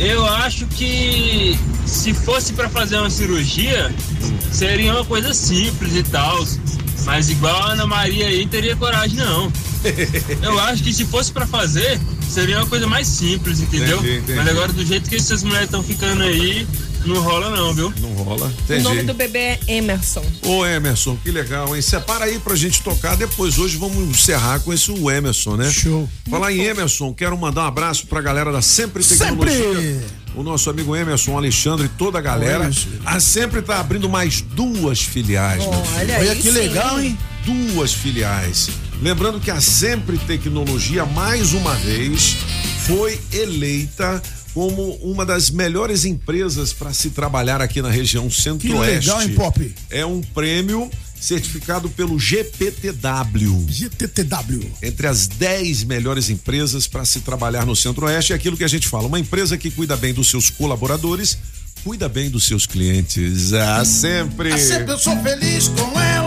eu 0.00 0.26
acho 0.26 0.66
que 0.66 1.56
se 1.86 2.12
fosse 2.12 2.52
pra 2.52 2.68
fazer 2.68 2.96
uma 2.96 3.10
cirurgia, 3.10 3.94
seria 4.50 4.92
uma 4.92 5.04
coisa 5.04 5.32
simples 5.32 5.94
e 5.94 6.02
tal. 6.02 6.44
Mas 7.04 7.30
igual 7.30 7.54
a 7.62 7.72
Ana 7.74 7.86
Maria 7.86 8.26
aí, 8.26 8.44
teria 8.44 8.74
coragem 8.74 9.18
não. 9.18 9.52
Eu 10.42 10.58
acho 10.60 10.82
que 10.82 10.92
se 10.92 11.04
fosse 11.04 11.32
pra 11.32 11.46
fazer, 11.46 12.00
seria 12.28 12.58
uma 12.58 12.66
coisa 12.66 12.86
mais 12.86 13.06
simples, 13.06 13.60
entendeu? 13.60 13.98
Entendi, 13.98 14.18
entendi. 14.18 14.34
Mas 14.38 14.48
agora 14.48 14.72
do 14.72 14.84
jeito 14.84 15.08
que 15.08 15.16
essas 15.16 15.42
mulheres 15.42 15.66
estão 15.66 15.82
ficando 15.82 16.22
aí, 16.22 16.66
não 17.06 17.20
rola 17.20 17.50
não, 17.50 17.74
viu? 17.74 17.92
Não 18.00 18.10
rola. 18.14 18.46
O 18.46 18.50
Entendi. 18.62 18.82
nome 18.82 19.02
do 19.02 19.12
bebê 19.12 19.38
é 19.38 19.60
Emerson. 19.68 20.24
Ô 20.42 20.64
Emerson, 20.64 21.16
que 21.22 21.30
legal, 21.30 21.74
hein? 21.76 21.82
Separa 21.82 22.24
aí 22.24 22.38
pra 22.38 22.56
gente 22.56 22.82
tocar. 22.82 23.14
Depois, 23.16 23.58
hoje, 23.58 23.76
vamos 23.76 23.96
encerrar 24.08 24.60
com 24.60 24.72
esse 24.72 24.90
o 24.90 25.10
Emerson, 25.10 25.56
né? 25.56 25.70
Show. 25.70 26.08
Falar 26.30 26.52
em 26.52 26.60
Emerson, 26.62 27.12
quero 27.12 27.36
mandar 27.36 27.62
um 27.64 27.66
abraço 27.66 28.06
pra 28.06 28.22
galera 28.22 28.50
da 28.50 28.62
Sempre 28.62 29.04
Tecnologia. 29.04 29.74
Sempre! 29.74 30.00
O 30.34 30.42
nosso 30.42 30.68
amigo 30.70 30.96
Emerson, 30.96 31.36
Alexandre 31.36 31.86
e 31.86 31.88
toda 31.90 32.18
a 32.18 32.22
galera. 32.22 32.64
Emerson. 32.64 32.88
A 33.04 33.20
Sempre 33.20 33.60
tá 33.62 33.78
abrindo 33.78 34.08
mais 34.08 34.40
duas 34.40 35.00
filiais, 35.02 35.62
meu 35.62 35.72
filho. 35.72 35.96
Olha, 35.96 36.18
Olha 36.18 36.30
aí 36.32 36.36
que 36.36 36.50
sim. 36.50 36.58
legal, 36.58 37.00
hein? 37.00 37.18
Duas 37.44 37.92
filiais. 37.92 38.70
Lembrando 39.04 39.38
que 39.38 39.50
a 39.50 39.60
Sempre 39.60 40.16
Tecnologia, 40.16 41.04
mais 41.04 41.52
uma 41.52 41.74
vez, 41.74 42.38
foi 42.86 43.20
eleita 43.34 44.22
como 44.54 44.94
uma 44.94 45.26
das 45.26 45.50
melhores 45.50 46.06
empresas 46.06 46.72
para 46.72 46.90
se 46.94 47.10
trabalhar 47.10 47.60
aqui 47.60 47.82
na 47.82 47.90
região 47.90 48.30
centro-oeste. 48.30 49.10
legal, 49.10 49.22
hein, 49.22 49.34
Pop? 49.34 49.74
É 49.90 50.06
um 50.06 50.22
prêmio 50.22 50.90
certificado 51.20 51.90
pelo 51.90 52.18
GPTW. 52.18 53.66
GTTW. 53.68 54.72
Entre 54.82 55.06
as 55.06 55.26
10 55.26 55.84
melhores 55.84 56.30
empresas 56.30 56.86
para 56.86 57.04
se 57.04 57.20
trabalhar 57.20 57.66
no 57.66 57.76
centro-oeste, 57.76 58.32
é 58.32 58.36
aquilo 58.36 58.56
que 58.56 58.64
a 58.64 58.68
gente 58.68 58.88
fala. 58.88 59.06
Uma 59.06 59.20
empresa 59.20 59.58
que 59.58 59.70
cuida 59.70 59.98
bem 59.98 60.14
dos 60.14 60.30
seus 60.30 60.48
colaboradores, 60.48 61.36
cuida 61.84 62.08
bem 62.08 62.30
dos 62.30 62.44
seus 62.44 62.64
clientes. 62.64 63.52
Ah, 63.52 63.84
sempre. 63.84 64.58
Sempre 64.58 64.94
eu 64.94 64.98
sou 64.98 65.14
feliz 65.22 65.68
com 65.68 66.00
ela. 66.00 66.23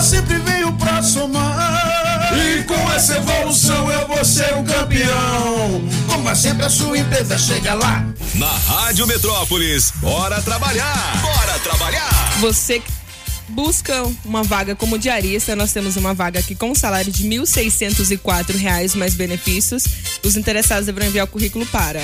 Sempre 0.00 0.38
veio 0.38 0.72
pra 0.74 1.02
somar. 1.02 2.32
E 2.32 2.62
com 2.64 2.92
essa 2.92 3.16
evolução 3.16 3.90
eu 3.90 4.06
vou 4.06 4.24
ser 4.24 4.54
um 4.54 4.64
campeão. 4.64 5.82
Como 6.06 6.28
é 6.28 6.34
sempre 6.34 6.64
a 6.64 6.70
sua 6.70 6.98
empresa 6.98 7.36
chega 7.36 7.74
lá. 7.74 8.06
Na 8.34 8.46
Rádio 8.46 9.06
Metrópolis, 9.06 9.92
bora 9.96 10.40
trabalhar! 10.42 11.22
Bora 11.22 11.58
trabalhar! 11.58 12.38
Você 12.40 12.80
que 12.80 12.92
busca 13.48 14.04
uma 14.24 14.42
vaga 14.42 14.74
como 14.76 14.98
diarista, 14.98 15.54
nós 15.56 15.72
temos 15.72 15.96
uma 15.96 16.12
vaga 16.14 16.40
aqui 16.40 16.54
com 16.54 16.70
um 16.70 16.74
salário 16.74 17.12
de 17.12 17.28
1.604 17.28 18.56
reais 18.56 18.94
mais 18.94 19.14
benefícios. 19.14 19.84
Os 20.22 20.36
interessados 20.36 20.86
deverão 20.86 21.08
enviar 21.08 21.24
o 21.24 21.28
currículo 21.28 21.66
para 21.66 22.00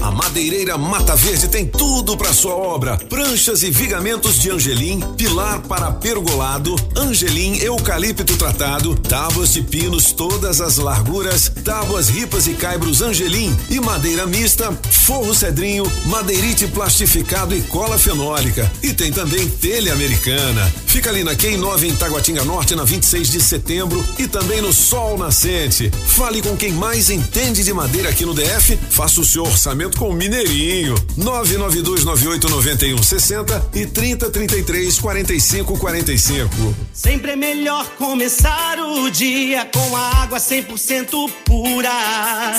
A 0.00 0.10
Madeireira 0.10 0.78
Mata 0.78 1.14
Verde 1.14 1.46
tem 1.48 1.66
tudo 1.66 2.16
para 2.16 2.32
sua 2.32 2.54
obra: 2.54 2.96
pranchas 2.96 3.62
e 3.62 3.70
vigamentos 3.70 4.40
de 4.40 4.50
angelim, 4.50 5.00
pilar 5.16 5.60
para 5.60 5.92
pergolado, 5.92 6.74
angelim 6.96 7.58
eucalipto 7.58 8.36
tratado, 8.36 8.94
tábuas 8.94 9.52
de 9.52 9.62
pinos 9.62 10.12
todas 10.12 10.60
as 10.60 10.78
larguras, 10.78 11.52
tábuas 11.62 12.08
ripas 12.08 12.46
e 12.46 12.54
caibros 12.54 13.02
angelim 13.02 13.54
e 13.68 13.78
madeira 13.78 14.26
mista, 14.26 14.72
forro 14.90 15.34
cedrinho, 15.34 15.84
madeirite 16.06 16.66
plastificado 16.68 17.54
e 17.54 17.60
cola 17.62 17.98
fenólica. 17.98 18.70
E 18.82 18.94
tem 18.94 19.12
também 19.12 19.48
telha 19.48 19.92
americana. 19.92 20.72
Fica 20.86 21.10
ali 21.10 21.22
na 21.22 21.34
Quem 21.34 21.56
9 21.56 21.86
em 21.86 21.94
Taguatinga 21.94 22.44
Norte 22.44 22.74
na 22.74 22.84
26 22.84 23.30
de 23.30 23.40
setembro 23.40 24.04
e 24.18 24.26
também 24.26 24.60
no 24.62 24.72
Sol 24.72 25.18
Nascente. 25.18 25.90
Fale 26.06 26.42
com 26.42 26.56
quem 26.56 26.72
mais 26.72 27.10
entende 27.10 27.62
de 27.62 27.72
madeira 27.72 28.08
aqui 28.08 28.24
no 28.24 28.34
DF. 28.34 28.78
Faça 28.90 29.20
o 29.20 29.24
seu 29.24 29.42
orçamento 29.42 29.89
com 29.98 30.10
o 30.10 30.12
Mineirinho. 30.12 30.94
992989160 31.18 33.62
e 33.74 33.86
30334545. 33.86 36.74
Sempre 36.92 37.32
é 37.32 37.36
melhor 37.36 37.84
começar 37.96 38.78
o 38.78 39.10
dia 39.10 39.66
com 39.72 39.96
a 39.96 40.22
água 40.22 40.38
100% 40.38 41.30
pura. 41.44 41.90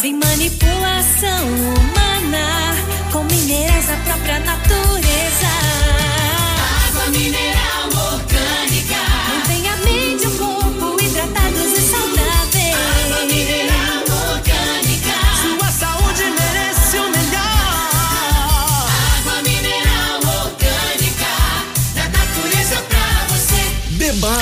Sem 0.01 0.13
manipulação 0.13 1.47
humana, 1.47 2.75
com 3.11 3.23
minerais 3.23 3.85
da 3.87 3.95
própria 3.97 4.39
natureza. 4.39 5.47
Água 6.87 7.05
mineral 7.11 7.50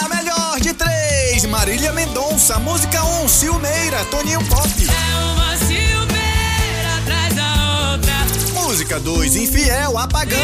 Na 0.00 0.08
melhor 0.08 0.60
de 0.60 0.72
três, 0.72 1.44
Marília 1.46 1.92
Mendonça, 1.92 2.58
música 2.58 3.02
1, 3.04 3.24
um, 3.24 3.28
Silmeira, 3.28 4.04
Toninho 4.10 4.42
Pop. 4.44 4.68
É 4.68 5.16
uma 5.32 5.56
Silmeira 5.56 6.96
atrás 6.98 7.34
da 7.34 7.92
outra. 7.92 8.14
Música 8.62 9.00
2, 9.00 9.36
Infiel, 9.36 9.98
Apagão. 9.98 10.38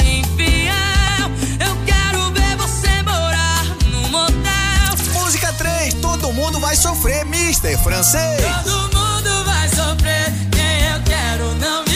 Infiel, 0.00 1.30
eu 1.60 1.76
quero 1.86 2.32
ver 2.32 2.56
você 2.56 3.02
morar 3.02 3.64
no 3.90 4.08
motel. 4.08 5.20
Música 5.20 5.52
3, 5.54 5.94
Todo 5.94 6.32
mundo 6.32 6.58
vai 6.60 6.76
sofrer, 6.76 7.24
Mister 7.26 7.78
Francês. 7.82 8.40
Todo 8.64 8.94
mundo 8.96 9.44
vai 9.44 9.68
sofrer. 9.68 10.32
Quem 10.50 10.88
eu 10.92 11.02
quero 11.04 11.54
não 11.56 11.84
me 11.84 11.93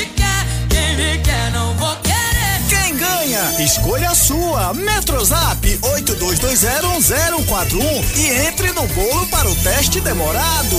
Escolha 3.59 4.11
a 4.11 4.15
sua. 4.15 4.73
Metrozap 4.73 5.81
82201041 5.83 8.17
e 8.17 8.47
entre 8.47 8.71
no 8.73 8.87
bolo 8.87 9.27
para 9.27 9.49
o 9.49 9.55
teste 9.57 10.01
demorado. 10.01 10.77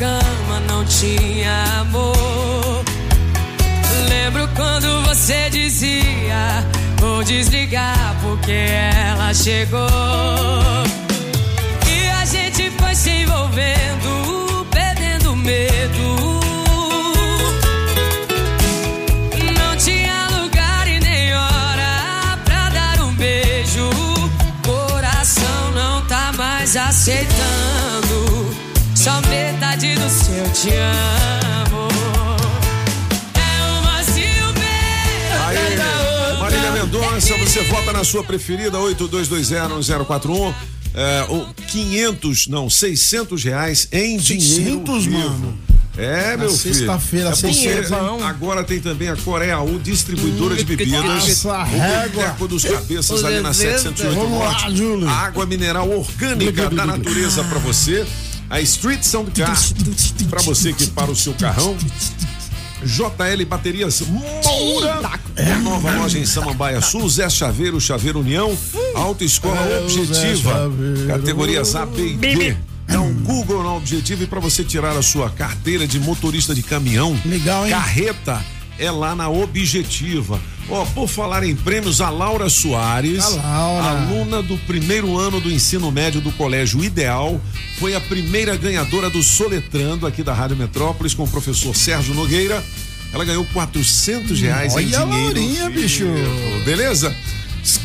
Cama, 0.00 0.60
não 0.66 0.82
tinha 0.86 1.80
amor. 1.80 2.82
Lembro 4.08 4.48
quando 4.56 5.02
você 5.02 5.50
dizia: 5.50 6.66
Vou 6.96 7.22
desligar 7.22 8.16
porque 8.22 8.50
ela 8.50 9.34
chegou. 9.34 9.86
E 11.86 12.08
a 12.08 12.24
gente 12.24 12.70
foi 12.78 12.94
se 12.94 13.10
envolvendo, 13.10 14.66
perdendo 14.70 15.36
medo. 15.36 16.40
Aceitando. 26.72 28.09
Só 29.70 29.76
metade 29.76 29.94
do 29.94 30.10
seu 30.10 30.50
te 30.52 30.70
amo. 30.74 31.88
É 33.34 33.78
uma 33.78 34.02
Silveira. 34.02 35.46
Aí, 35.46 36.38
Marília 36.40 36.72
Mendonça, 36.72 37.36
você 37.38 37.62
vota 37.64 37.92
na 37.92 38.02
sua 38.02 38.24
preferida, 38.24 38.78
82201041. 38.78 40.54
É, 40.92 41.24
o 41.28 41.46
500, 41.68 42.48
não, 42.48 42.68
600 42.68 43.44
reais 43.44 43.86
em 43.92 44.16
dinheiro 44.16 44.82
600, 44.84 45.04
vivo. 45.04 45.18
mano. 45.18 45.58
É, 45.96 46.30
Na 46.32 46.38
meu 46.38 46.50
filho. 46.50 46.74
sexta-feira, 46.74 47.30
é 47.30 47.46
hein? 47.46 48.22
agora 48.24 48.64
tem 48.64 48.80
também 48.80 49.08
a 49.08 49.16
Coreia 49.16 49.60
U, 49.60 49.78
distribuidora 49.78 50.56
de 50.56 50.64
bebidas. 50.64 51.04
Nossa, 51.04 51.48
o 51.58 51.62
régua. 51.64 52.22
Boteco 52.24 52.48
dos 52.48 52.64
Cabeças 52.64 53.24
ali 53.24 53.40
na 53.40 53.52
Zezé, 53.52 53.78
708 53.78 54.14
vamos 54.16 54.38
lá, 54.38 54.50
Norte. 54.52 54.76
Júlio. 54.76 55.08
Água 55.08 55.46
mineral 55.46 55.88
orgânica 55.90 56.70
da 56.70 56.86
natureza 56.86 57.44
pra 57.44 57.58
você. 57.58 58.04
A 58.50 58.60
Street 58.60 59.02
Soundcar 59.04 59.56
pra 60.28 60.42
você 60.42 60.72
que 60.72 60.86
para 60.88 61.10
o 61.10 61.16
seu 61.16 61.32
carrão. 61.34 61.76
JL 62.82 63.44
Baterias 63.46 64.00
Moura. 64.00 65.00
É. 65.36 65.54
Nova 65.56 65.90
loja 65.98 66.18
em 66.18 66.24
Samambaia 66.24 66.80
Sul, 66.80 67.08
Zé 67.08 67.28
Chaveiro, 67.28 67.78
Chaveiro 67.80 68.20
União, 68.20 68.56
Autoescola 68.94 69.60
É, 69.60 69.80
Objetiva, 69.82 70.52
Chaveiro. 70.52 71.06
categorias 71.06 71.76
A, 71.76 71.84
B 71.86 72.08
e 72.12 72.16
D. 72.16 72.56
Dá 72.88 73.00
um 73.00 73.12
Google 73.22 73.62
na 73.62 73.74
Objetiva 73.74 74.24
e 74.24 74.26
para 74.26 74.40
você 74.40 74.64
tirar 74.64 74.96
a 74.96 75.02
sua 75.02 75.30
carteira 75.30 75.86
de 75.86 76.00
motorista 76.00 76.54
de 76.54 76.62
caminhão, 76.62 77.16
Legal, 77.24 77.64
hein? 77.66 77.70
carreta, 77.70 78.44
é 78.80 78.90
lá 78.90 79.14
na 79.14 79.28
Objetiva. 79.28 80.40
Ó, 80.68 80.84
por 80.86 81.08
falar 81.08 81.44
em 81.44 81.54
prêmios, 81.54 82.00
a 82.00 82.10
Laura 82.10 82.48
Soares, 82.48 83.24
A 83.24 83.28
Laura. 83.28 83.84
aluna 83.90 84.42
do 84.42 84.56
primeiro 84.58 85.18
ano 85.18 85.40
do 85.40 85.50
ensino 85.50 85.90
médio 85.90 86.20
do 86.20 86.30
Colégio 86.32 86.82
Ideal, 86.82 87.40
foi 87.78 87.94
a 87.94 88.00
primeira 88.00 88.56
ganhadora 88.56 89.10
do 89.10 89.22
Soletrando 89.22 90.06
aqui 90.06 90.22
da 90.22 90.32
Rádio 90.32 90.56
Metrópolis 90.56 91.12
com 91.12 91.24
o 91.24 91.28
professor 91.28 91.74
Sérgio 91.74 92.14
Nogueira. 92.14 92.62
Ela 93.12 93.24
ganhou 93.24 93.44
400 93.52 94.40
reais 94.40 94.72
em 94.74 94.76
Olha 94.76 95.00
a 95.00 95.04
dinheiro. 95.04 95.24
Laurinha, 95.24 95.70
bicho. 95.70 96.04
Beleza? 96.64 97.14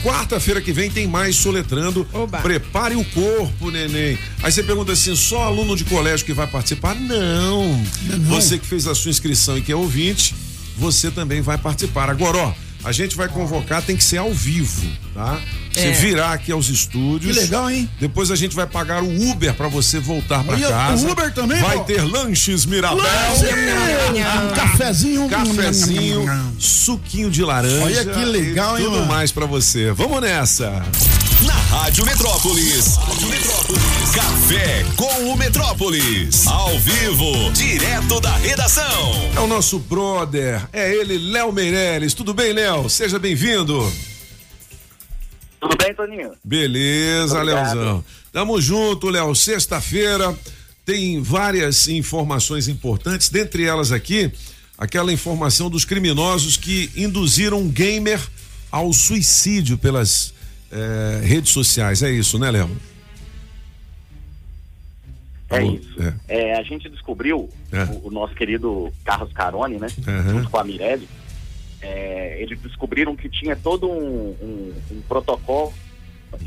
Quarta-feira 0.03 0.61
que 0.61 0.71
vem 0.71 0.89
tem 0.89 1.07
mais 1.07 1.35
soletrando. 1.35 2.07
Prepare 2.41 2.95
o 2.95 3.03
corpo, 3.03 3.71
neném. 3.71 4.17
Aí 4.41 4.51
você 4.51 4.63
pergunta 4.63 4.93
assim: 4.93 5.15
só 5.15 5.43
aluno 5.43 5.75
de 5.75 5.83
colégio 5.83 6.25
que 6.25 6.33
vai 6.33 6.47
participar? 6.47 6.95
Não. 6.95 7.83
Você 8.27 8.57
que 8.57 8.65
fez 8.65 8.87
a 8.87 8.95
sua 8.95 9.09
inscrição 9.11 9.57
e 9.57 9.61
que 9.61 9.71
é 9.71 9.75
ouvinte, 9.75 10.33
você 10.77 11.09
também 11.11 11.41
vai 11.41 11.57
participar. 11.57 12.09
Agora, 12.09 12.37
ó, 12.37 12.53
a 12.83 12.91
gente 12.91 13.15
vai 13.15 13.27
convocar, 13.27 13.81
tem 13.81 13.97
que 13.97 14.03
ser 14.03 14.17
ao 14.17 14.31
vivo, 14.33 14.87
tá? 15.13 15.39
Você 15.73 15.87
É. 15.87 15.91
virar 15.91 16.31
aqui 16.33 16.51
aos 16.51 16.69
estúdios. 16.69 17.35
Que 17.35 17.41
legal, 17.41 17.69
hein? 17.69 17.89
Depois 17.99 18.31
a 18.31 18.35
gente 18.35 18.55
vai 18.55 18.65
pagar 18.67 19.03
o 19.03 19.29
Uber 19.31 19.53
pra 19.55 19.67
você 19.67 19.99
voltar 19.99 20.43
pra 20.43 20.53
Olha, 20.55 20.69
casa. 20.69 21.05
o 21.05 21.11
Uber 21.11 21.33
também, 21.33 21.59
Vai 21.61 21.77
pô? 21.77 21.83
ter 21.83 22.01
lanches 22.01 22.65
Mirabel. 22.65 23.03
Um 23.03 24.55
cafezinho. 24.55 25.27
Cafezinho, 25.29 26.25
suquinho 26.59 27.29
de 27.29 27.43
laranja. 27.43 27.83
Olha 27.83 28.05
que 28.05 28.23
legal, 28.25 28.77
e 28.77 28.81
hein, 28.81 28.85
Tudo 28.85 28.97
mano? 28.99 29.07
mais 29.11 29.31
pra 29.31 29.45
você. 29.45 29.91
Vamos 29.91 30.21
nessa. 30.21 30.81
Na 31.43 31.53
Rádio 31.53 32.05
Metrópolis. 32.05 32.97
Rádio 32.97 33.27
Metrópolis. 33.27 34.11
Café 34.13 34.85
com 34.95 35.31
o 35.31 35.35
Metrópolis. 35.37 36.47
Ao 36.47 36.77
vivo, 36.79 37.51
direto 37.51 38.21
da 38.21 38.35
redação. 38.37 39.31
É 39.35 39.39
o 39.39 39.47
nosso 39.47 39.79
brother, 39.79 40.67
é 40.71 40.93
ele, 40.93 41.17
Léo 41.17 41.51
Meirelles. 41.51 42.13
Tudo 42.13 42.33
bem, 42.33 42.53
Léo? 42.53 42.89
Seja 42.89 43.17
bem-vindo. 43.19 43.91
Tudo 45.59 45.75
bem, 45.77 45.93
Toninho? 45.93 46.31
Beleza, 46.43 47.39
Obrigado. 47.41 47.75
Léozão. 47.75 48.05
Tamo 48.31 48.61
junto, 48.61 49.09
Léo. 49.09 49.33
Sexta-feira 49.33 50.37
tem 50.85 51.21
várias 51.21 51.87
informações 51.87 52.67
importantes, 52.67 53.29
dentre 53.29 53.65
elas 53.65 53.91
aqui, 53.91 54.31
aquela 54.77 55.11
informação 55.11 55.69
dos 55.69 55.83
criminosos 55.83 56.55
que 56.55 56.91
induziram 56.95 57.59
um 57.61 57.67
gamer 57.67 58.21
ao 58.71 58.93
suicídio 58.93 59.77
pelas 59.77 60.34
eh, 60.75 61.21
redes 61.25 61.51
sociais. 61.51 62.03
É 62.03 62.11
isso, 62.11 62.37
né, 62.37 62.51
Léo? 62.51 62.69
É 65.49 65.63
isso. 65.63 65.95
É. 66.01 66.13
É, 66.27 66.55
a 66.57 66.63
gente 66.63 66.89
descobriu 66.89 67.49
É. 67.71 67.83
o, 67.83 68.07
o 68.07 68.11
nosso 68.11 68.33
querido 68.33 68.91
Carlos 69.03 69.31
Carone, 69.31 69.77
né? 69.77 69.87
Aham. 70.07 70.33
Junto 70.33 70.49
com 70.49 70.57
a 70.57 70.63
Mirelle. 70.63 71.07
é, 71.81 72.41
eles 72.41 72.59
descobriram 72.61 73.15
que 73.15 73.29
tinha 73.29 73.55
todo 73.55 73.87
um, 73.87 74.29
um- 74.41 74.73
um 74.91 75.01
protocolo 75.07 75.71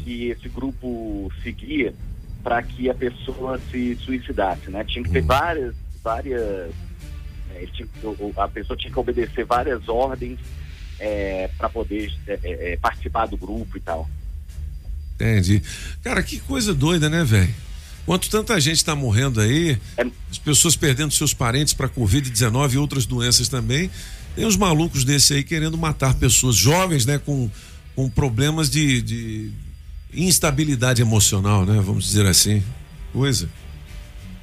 que 0.04 0.30
esse 0.30 0.48
grupo 0.48 1.30
seguia 1.44 1.94
para 2.42 2.60
que 2.62 2.90
a 2.90 2.94
pessoa 2.94 3.58
se 3.70 3.94
suicidasse, 4.04 4.68
né? 4.68 4.82
Tinha 4.84 5.04
que 5.04 5.10
ter 5.10 5.22
várias, 5.22 5.74
várias, 6.02 6.40
é, 7.54 7.66
tinha- 7.72 7.88
a 8.36 8.48
pessoa 8.48 8.76
tinha 8.76 8.92
que 8.92 8.98
obedecer 8.98 9.44
várias 9.44 9.88
ordens 9.88 10.38
para 11.56 11.68
poder 11.68 12.12
é, 12.26 12.38
é, 12.42 12.72
é, 12.72 12.76
participar 12.76 13.26
do 13.26 13.36
grupo 13.36 13.76
e 13.76 13.80
tal. 13.80 14.08
Entendi. 15.18 15.60
Cara, 16.02 16.22
que 16.22 16.38
coisa 16.38 16.72
doida, 16.72 17.10
né, 17.10 17.24
velho? 17.24 17.52
Enquanto 18.04 18.30
tanta 18.30 18.58
gente 18.60 18.84
tá 18.84 18.94
morrendo 18.94 19.40
aí, 19.40 19.76
as 20.30 20.38
pessoas 20.38 20.76
perdendo 20.76 21.12
seus 21.12 21.34
parentes 21.34 21.74
para 21.74 21.88
Covid-19 21.88 22.72
e 22.72 22.78
outras 22.78 23.04
doenças 23.04 23.48
também, 23.48 23.90
tem 24.34 24.46
uns 24.46 24.56
malucos 24.56 25.04
desse 25.04 25.34
aí 25.34 25.44
querendo 25.44 25.76
matar 25.76 26.14
pessoas 26.14 26.54
jovens, 26.54 27.04
né, 27.04 27.18
com, 27.18 27.50
com 27.94 28.08
problemas 28.08 28.70
de, 28.70 29.02
de 29.02 29.52
instabilidade 30.14 31.02
emocional, 31.02 31.66
né, 31.66 31.82
vamos 31.84 32.04
dizer 32.04 32.24
assim. 32.24 32.62
Coisa. 33.12 33.48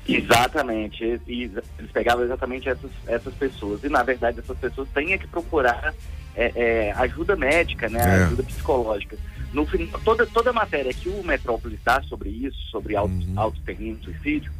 Exatamente. 0.07 1.03
E, 1.03 1.19
e 1.27 1.43
eles 1.79 1.91
pegavam 1.91 2.23
exatamente 2.23 2.69
essas, 2.69 2.91
essas 3.07 3.33
pessoas. 3.33 3.83
E, 3.83 3.89
na 3.89 4.03
verdade, 4.03 4.39
essas 4.39 4.57
pessoas 4.57 4.87
têm 4.93 5.13
é 5.13 5.17
que 5.17 5.27
procurar 5.27 5.93
é, 6.35 6.51
é, 6.55 6.91
ajuda 6.93 7.35
médica, 7.35 7.89
né? 7.89 7.99
É. 7.99 8.23
Ajuda 8.25 8.43
psicológica. 8.43 9.17
No 9.53 9.65
toda, 10.03 10.25
toda 10.25 10.49
a 10.49 10.53
matéria 10.53 10.93
que 10.93 11.07
o 11.07 11.23
Metrópolis 11.23 11.79
dá 11.83 12.01
sobre 12.03 12.29
isso, 12.29 12.57
sobre 12.69 12.95
auto, 12.95 13.13
autoterreno, 13.37 13.97
suicídio, 14.03 14.51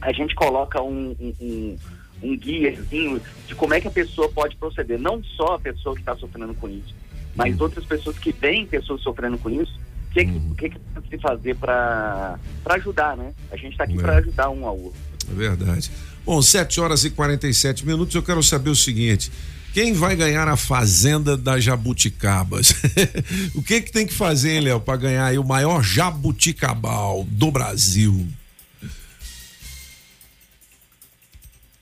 a 0.00 0.12
gente 0.12 0.34
coloca 0.34 0.82
um, 0.82 1.16
um, 1.18 1.34
um, 1.40 1.76
um 2.22 2.36
guiazinho 2.36 3.20
de 3.46 3.54
como 3.54 3.72
é 3.72 3.80
que 3.80 3.88
a 3.88 3.90
pessoa 3.90 4.28
pode 4.28 4.56
proceder. 4.56 4.98
Não 4.98 5.22
só 5.24 5.54
a 5.54 5.58
pessoa 5.58 5.94
que 5.94 6.02
está 6.02 6.14
sofrendo 6.16 6.54
com 6.54 6.68
isso, 6.68 6.94
mas 7.34 7.58
outras 7.60 7.84
pessoas 7.84 8.18
que 8.18 8.32
veem 8.32 8.66
pessoas 8.66 9.00
sofrendo 9.02 9.38
com 9.38 9.48
isso, 9.48 9.78
o 10.10 10.12
que, 10.12 10.20
o 10.22 10.54
que, 10.54 10.68
que 10.70 10.80
se 11.08 11.18
fazer 11.18 11.56
para 11.56 12.38
ajudar, 12.66 13.16
né? 13.16 13.32
A 13.50 13.56
gente 13.56 13.72
está 13.72 13.84
aqui 13.84 13.94
É. 13.94 14.02
para 14.02 14.16
ajudar 14.18 14.50
um 14.50 14.66
ao 14.66 14.78
outro. 14.78 15.00
É 15.30 15.34
verdade. 15.34 15.90
Bom, 16.26 16.42
7 16.42 16.80
horas 16.80 17.04
e 17.04 17.10
47 17.10 17.86
minutos. 17.86 18.14
Eu 18.14 18.22
quero 18.22 18.42
saber 18.42 18.70
o 18.70 18.76
seguinte: 18.76 19.30
quem 19.72 19.92
vai 19.92 20.16
ganhar 20.16 20.48
a 20.48 20.56
Fazenda 20.56 21.36
das 21.36 21.62
Jabuticabas? 21.64 22.74
o 23.54 23.62
que 23.62 23.80
que 23.80 23.92
tem 23.92 24.06
que 24.06 24.12
fazer, 24.14 24.60
Léo, 24.60 24.80
para 24.80 24.96
ganhar 24.96 25.26
aí 25.26 25.38
o 25.38 25.44
maior 25.44 25.82
jabuticabal 25.82 27.24
do 27.28 27.50
Brasil? 27.50 28.26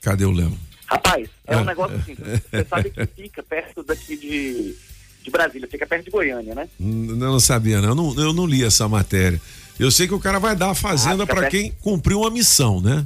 Cadê 0.01 0.25
o 0.25 0.31
Léo? 0.31 0.57
Rapaz, 0.85 1.29
é 1.45 1.57
um 1.57 1.61
É. 1.61 1.65
negócio 1.65 1.97
assim, 1.97 2.15
você 2.15 2.65
sabe 2.67 2.89
que 2.89 3.05
fica 3.05 3.43
perto 3.43 3.83
daqui 3.83 4.15
de, 4.17 4.75
de 5.23 5.29
Brasília, 5.31 5.67
fica 5.69 5.85
perto 5.85 6.05
de 6.05 6.11
Goiânia, 6.11 6.55
né? 6.55 6.67
Hum, 6.79 7.07
Eu 7.09 7.15
não 7.17 7.39
sabia, 7.39 7.81
não. 7.81 7.89
Eu, 7.89 7.95
não. 7.95 8.15
eu 8.19 8.33
não 8.33 8.45
li 8.45 8.63
essa 8.63 8.87
matéria. 8.87 9.39
Eu 9.79 9.91
sei 9.91 10.07
que 10.07 10.13
o 10.13 10.19
cara 10.19 10.39
vai 10.39 10.55
dar 10.55 10.71
a 10.71 10.75
Fazenda 10.75 11.23
Ah, 11.23 11.27
para 11.27 11.47
quem 11.49 11.71
cumpriu 11.81 12.21
uma 12.21 12.31
missão, 12.31 12.81
né? 12.81 13.05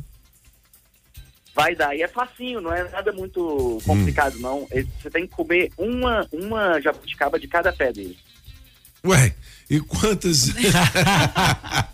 Vai 1.56 1.76
dar, 1.76 1.96
e 1.96 2.02
é 2.02 2.08
facinho, 2.08 2.60
não 2.62 2.74
é 2.74 2.90
nada 2.90 3.12
muito 3.12 3.80
complicado, 3.86 4.40
não. 4.40 4.68
É- 4.72 4.84
Você 5.02 5.10
tem 5.10 5.28
que 5.28 5.34
comer 5.36 5.72
uma, 5.78 6.28
uma 6.32 6.80
jabuticaba 6.82 7.40
de 7.40 7.48
cada 7.48 7.72
pé 7.72 7.94
dele. 7.94 8.18
Ué, 9.06 9.36
e 9.70 9.80
quantos. 9.82 10.50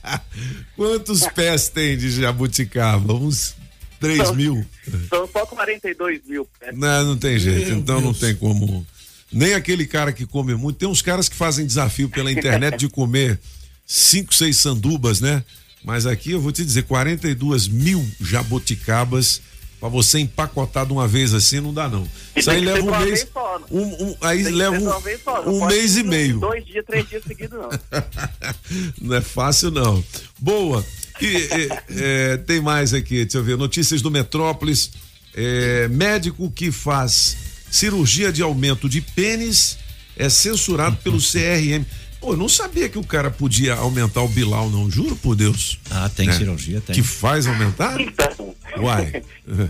quantos 0.76 1.28
pés 1.30 1.70
tem 1.70 1.98
de 1.98 2.10
jabuticaba? 2.10 3.14
Uns 3.14 3.56
3 4.00 4.18
São- 4.28 4.36
mil? 4.36 4.66
São 5.10 5.28
só 5.28 5.46
42 5.46 6.22
mil 6.26 6.48
pés. 6.60 6.78
Não, 6.78 7.06
não 7.06 7.18
tem 7.18 7.38
jeito. 7.38 7.70
Meu 7.70 7.78
então 7.80 7.96
não 7.96 8.12
Deus. 8.12 8.20
tem 8.20 8.36
como. 8.36 8.86
Nem 9.32 9.54
aquele 9.54 9.86
cara 9.86 10.12
que 10.14 10.26
come 10.26 10.56
muito. 10.56 10.78
Tem 10.78 10.88
uns 10.88 11.02
caras 11.02 11.30
que 11.30 11.36
fazem 11.36 11.66
desafio 11.66 12.10
pela 12.10 12.32
internet 12.32 12.78
de 12.78 12.90
comer 12.90 13.40
cinco, 13.86 14.34
seis 14.34 14.58
sandubas, 14.58 15.22
né? 15.22 15.44
Mas 15.84 16.06
aqui 16.06 16.32
eu 16.32 16.42
vou 16.42 16.52
te 16.52 16.66
dizer, 16.66 16.84
42 16.84 17.68
mil 17.68 18.06
jabuticabas 18.20 19.42
pra 19.80 19.90
você 19.90 20.20
empacotar 20.20 20.86
de 20.86 20.92
uma 20.94 21.08
vez 21.08 21.34
assim 21.34 21.60
não 21.60 21.74
dá 21.74 21.88
não. 21.88 22.08
Isso 22.36 22.50
aí 22.52 22.60
leva 22.62 22.82
um 22.82 23.00
mês, 23.00 23.24
né? 23.24 23.30
um, 23.72 23.82
um- 24.10 24.16
aí 24.22 24.44
Tem 24.44 24.54
leva 24.54 24.76
um, 24.78 25.50
um 25.52 25.66
mês 25.68 25.98
e 25.98 26.04
meio. 26.04 26.40
Dois 26.40 26.66
dias, 26.66 26.86
três 26.86 27.08
dias 27.08 27.24
seguidos, 27.26 27.58
não. 27.60 27.70
Não 29.02 29.16
é 29.16 29.22
fácil, 29.22 29.72
não. 29.72 30.04
Boa. 30.38 30.86
E, 31.22 31.26
e, 31.26 31.70
é, 32.02 32.38
tem 32.38 32.62
mais 32.62 32.94
aqui, 32.94 33.24
deixa 33.24 33.38
eu 33.40 33.44
ver. 33.44 33.58
Notícias 33.58 34.02
do 34.02 34.12
Metrópolis. 34.12 34.92
É, 35.36 35.88
médico 35.90 36.50
que 36.52 36.72
faz 36.72 37.38
cirurgia 37.72 38.32
de 38.32 38.42
aumento 38.42 38.90
de 38.90 39.00
pênis 39.00 39.78
é 40.18 40.28
censurado 40.30 40.98
pelo 41.04 41.18
CRM. 41.20 41.86
Pô, 42.20 42.34
eu 42.34 42.38
não 42.38 42.50
sabia 42.50 42.90
que 42.90 42.98
o 42.98 43.04
cara 43.04 43.32
podia 43.32 43.76
aumentar 43.76 44.22
o 44.22 44.28
Bilal, 44.28 44.70
não, 44.70 44.90
juro 44.92 45.16
por 45.16 45.36
Deus. 45.36 45.80
Ah, 45.90 46.10
tem 46.14 46.28
É. 46.30 46.34
cirurgia, 46.34 46.82
tem. 46.82 46.94
Que 46.96 47.02
faz 47.04 47.48
aumentar? 47.48 48.00
Então, 48.02 48.54
Uai. 48.82 49.24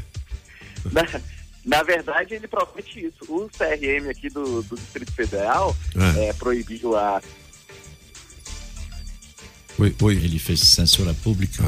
na, 0.92 1.22
na 1.66 1.84
verdade, 1.84 2.34
ele 2.36 2.48
promete 2.48 3.00
isso. 3.06 3.32
O 3.32 3.50
CRM 3.50 4.10
aqui 4.10 4.30
do, 4.30 4.62
do 4.64 4.76
Distrito 4.76 5.12
Federal 5.12 5.76
É. 6.18 6.26
é, 6.30 6.34
proibiu 6.34 6.96
a. 6.98 7.22
Oi, 9.78 9.96
oi. 10.02 10.14
Ele 10.16 10.38
fez 10.40 10.60
censura 10.60 11.14
pública. 11.14 11.64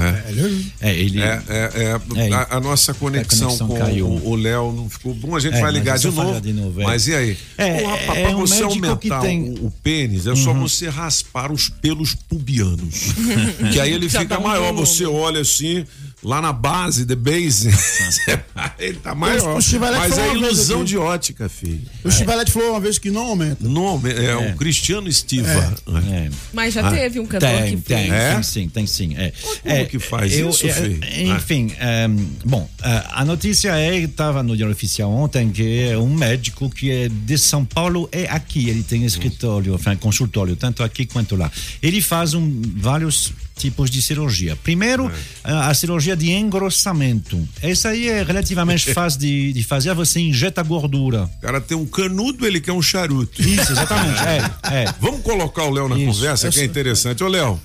É, 0.81 0.89
É, 0.89 0.93
ele. 0.99 1.21
É, 1.21 1.41
é, 1.47 2.01
é, 2.27 2.33
a, 2.33 2.57
a 2.57 2.59
nossa 2.59 2.93
conexão, 2.93 3.47
conexão 3.47 3.67
com 3.69 3.77
caiu. 3.77 4.05
o- 4.05 4.35
Léo 4.35 4.73
não 4.73 4.89
ficou 4.89 5.13
bom. 5.13 5.33
A 5.33 5.39
gente 5.39 5.55
É, 5.55 5.61
vai 5.61 5.71
ligar 5.71 5.95
é 5.95 5.97
de 5.97 6.11
só 6.11 6.11
novo, 6.11 6.41
de 6.41 6.51
novo, 6.51 6.81
é. 6.81 6.83
Mas 6.83 7.07
e 7.07 7.15
aí? 7.15 7.37
É, 7.57 7.79
Pô, 7.81 7.87
rapaz, 7.87 8.17
é 8.19 8.23
pra 8.27 8.35
um 8.35 8.39
você 8.41 8.57
que 8.57 8.63
aumentar 8.63 9.21
tem- 9.21 9.49
o, 9.51 9.67
o 9.67 9.71
pênis, 9.81 10.27
é 10.27 10.35
só 10.35 10.51
Uhum. 10.51 10.59
você 10.67 10.89
raspar 10.89 11.53
os 11.53 11.69
pelos 11.69 12.13
pubianos. 12.13 13.13
que 13.71 13.79
aí 13.79 13.93
ele 13.93 14.09
Já 14.09 14.19
fica 14.21 14.37
um 14.37 14.43
maior. 14.43 14.73
Você 14.73 15.05
olha 15.05 15.39
assim, 15.39 15.85
lá 16.23 16.41
na 16.41 16.53
base, 16.53 17.05
the 17.05 17.15
base, 17.15 17.69
ele 18.79 18.97
tá 18.99 19.15
maior. 19.15 19.57
O 19.57 19.61
Chivalete 19.61 19.99
Mas 20.09 20.17
é 20.17 20.33
ilusão 20.33 20.83
de 20.83 20.97
ótica, 20.97 21.49
filho. 21.49 21.81
O 22.03 22.11
Chivalete 22.11 22.51
falou 22.51 22.71
uma 22.71 22.79
vez 22.79 22.97
que 22.97 23.09
não 23.09 23.21
aumenta. 23.27 23.67
Não, 23.67 23.87
aume- 23.87 24.11
é, 24.11 24.35
o 24.35 24.55
Cristiano 24.55 25.11
Stiva. 25.11 25.77
É. 26.11 26.29
Mas 26.53 26.73
já 26.73 26.87
Ah. 26.87 26.91
teve 26.91 27.19
um 27.19 27.25
cantor 27.25 27.49
Tem, 27.49 27.77
que 27.77 27.81
tem, 27.83 27.97
fez. 28.09 28.11
É? 28.13 28.33
tem 28.33 28.43
sim, 28.43 28.69
tem 28.69 28.87
sim. 28.87 29.15
É. 29.17 29.31
como 29.63 29.85
que 29.87 29.99
faz 29.99 30.31
isso, 30.33 30.67
Fê? 30.67 30.99
Enfim, 31.35 31.71
ehm, 31.79 32.17
bom, 32.45 32.69
a 33.11 33.25
notícia 33.25 33.75
é, 33.77 33.97
estava 33.99 34.43
no 34.43 34.55
Diário 34.55 34.73
Oficial 34.73 35.11
ontem, 35.11 35.49
que 35.49 35.83
é 35.89 35.97
um 35.97 36.13
médico 36.13 36.69
que 36.69 36.91
é 36.91 37.09
de 37.09 37.37
São 37.37 37.65
Paulo 37.65 38.07
é 38.11 38.25
aqui, 38.29 38.69
ele 38.69 38.83
tem 38.83 39.05
escritório, 39.05 39.75
enfin, 39.75 39.95
consultório, 39.95 40.55
tanto 40.55 40.83
aqui 40.83 41.05
quanto 41.05 41.35
lá. 41.35 41.51
Ele 41.81 42.01
faz 42.01 42.33
um, 42.33 42.61
vários 42.77 43.31
tipos 43.61 43.89
de 43.89 44.01
cirurgia. 44.01 44.55
Primeiro, 44.57 45.09
É. 45.43 45.51
a, 45.51 45.67
a 45.69 45.73
cirurgia 45.73 46.15
de 46.15 46.31
engrossamento. 46.31 47.47
Essa 47.61 47.89
aí 47.89 48.09
é 48.09 48.23
relativamente 48.23 48.91
fácil 48.93 49.19
de, 49.19 49.53
de 49.53 49.63
fazer, 49.63 49.93
você 49.93 50.19
injeta 50.19 50.61
gordura. 50.63 51.23
O 51.37 51.41
cara 51.41 51.61
tem 51.61 51.77
um 51.77 51.85
canudo, 51.85 52.45
ele 52.45 52.59
quer 52.59 52.71
um 52.73 52.81
charuto. 52.81 53.41
Isso, 53.41 53.71
exatamente. 53.71 54.19
é, 54.21 54.51
é. 54.83 54.93
Vamos 54.99 55.21
colocar 55.21 55.63
o 55.63 55.69
Léo 55.71 55.87
na 55.87 55.97
Isso. 55.97 56.05
conversa, 56.19 56.49
que 56.49 56.59
é 56.59 56.63
Eu- 56.63 56.65
interessante. 56.65 57.23
Ô, 57.23 57.27
Léo, 57.27 57.59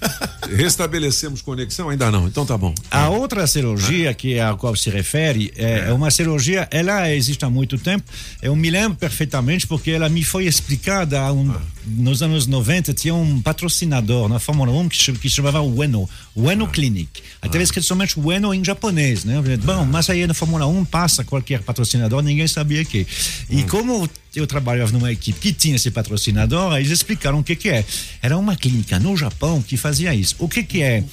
restabelecemos 0.56 1.42
conexão? 1.42 1.88
Ainda 1.88 2.10
não, 2.10 2.26
então 2.26 2.44
tá 2.46 2.56
bom. 2.56 2.74
A 2.90 3.08
outra 3.08 3.46
cirurgia 3.46 4.12
que 4.14 4.34
é 4.34 4.44
a 4.44 4.54
qual 4.54 4.74
se 4.76 4.90
refere 4.90 5.52
é, 5.56 5.86
é 5.88 5.92
uma 5.92 6.10
cirurgia, 6.10 6.68
ela 6.70 7.12
existe 7.12 7.44
há 7.44 7.50
muito 7.50 7.78
tempo. 7.78 8.04
Eu 8.42 8.54
me 8.56 8.70
lembro 8.70 8.96
perfeitamente 8.98 9.66
porque 9.66 9.90
ela 9.90 10.08
me 10.08 10.22
foi 10.24 10.46
explicada 10.46 11.32
um, 11.32 11.54
nos 11.86 12.22
anos 12.22 12.46
90. 12.46 12.92
Tinha 12.94 13.14
um 13.14 13.40
patrocinador 13.40 14.28
na 14.28 14.38
Fórmula 14.38 14.72
1 14.72 14.88
que, 14.88 15.12
que 15.12 15.28
chamava 15.30 15.60
Ueno, 15.86 16.08
Ueno 16.36 16.68
Clinic. 16.68 17.22
Até 17.40 17.62
escrito 17.62 17.86
somente 17.86 18.18
Ueno 18.18 18.52
em 18.52 18.64
japonês, 18.64 19.24
né? 19.24 19.40
Bom, 19.62 19.84
mas 19.84 20.10
aí 20.10 20.26
na 20.26 20.34
Fórmula 20.34 20.66
1 20.66 20.84
passa 20.84 21.24
qualquer 21.24 21.62
patrocinador, 21.62 22.22
ninguém 22.22 22.46
sabia 22.46 22.84
que. 22.84 23.06
E 23.48 23.62
como 23.64 24.08
eu 24.34 24.46
trabalhava 24.46 24.92
numa 24.92 25.10
equipe 25.12 25.38
que 25.38 25.52
tinha 25.52 25.76
esse 25.76 25.90
patrocinador, 25.90 26.76
eles 26.76 26.90
explicaram 26.90 27.38
o 27.38 27.44
que 27.44 27.56
que 27.56 27.68
é. 27.68 27.84
Era 28.20 28.36
uma 28.36 28.56
clínica 28.56 28.98
no 28.98 29.16
Japão 29.16 29.62
que 29.62 29.76
fazia 29.76 30.14
isso. 30.14 30.36
O 30.38 30.48
que 30.48 30.62
que 30.62 30.82
é? 30.82 31.04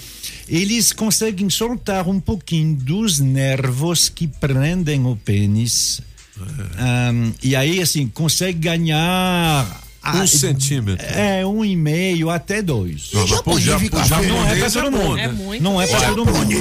Eles 0.48 0.92
conseguem 0.92 1.50
soltar 1.50 2.08
um 2.08 2.20
pouquinho 2.20 2.76
dos 2.76 3.20
nervos 3.20 4.10
que 4.10 4.28
prendem 4.28 5.06
o 5.06 5.16
pênis. 5.16 6.02
Ahn, 6.78 7.32
e 7.42 7.56
aí, 7.56 7.80
assim, 7.82 8.08
consegue 8.08 8.60
ganhar. 8.60 9.84
Um 10.06 10.28
centímetro. 10.28 11.06
É, 11.06 11.46
um 11.46 11.64
e 11.64 11.76
meio 11.78 12.30
até 12.30 12.62
dois. 12.62 13.10
Não, 13.14 13.26
mas 13.26 13.42
pro 13.42 13.58
ja- 13.60 13.80
pro 13.80 14.04
japonês 14.06 14.28
não 14.30 14.46
é 14.46 14.56
pra 14.60 14.70
todo 14.70 14.88
é 14.88 14.92
bom, 14.92 14.98
mundo. 14.98 15.16
né? 15.16 15.60
Não 15.62 15.82
é 15.82 15.88
pra 15.88 16.02
todo 16.10 16.26
mundo. 16.26 16.52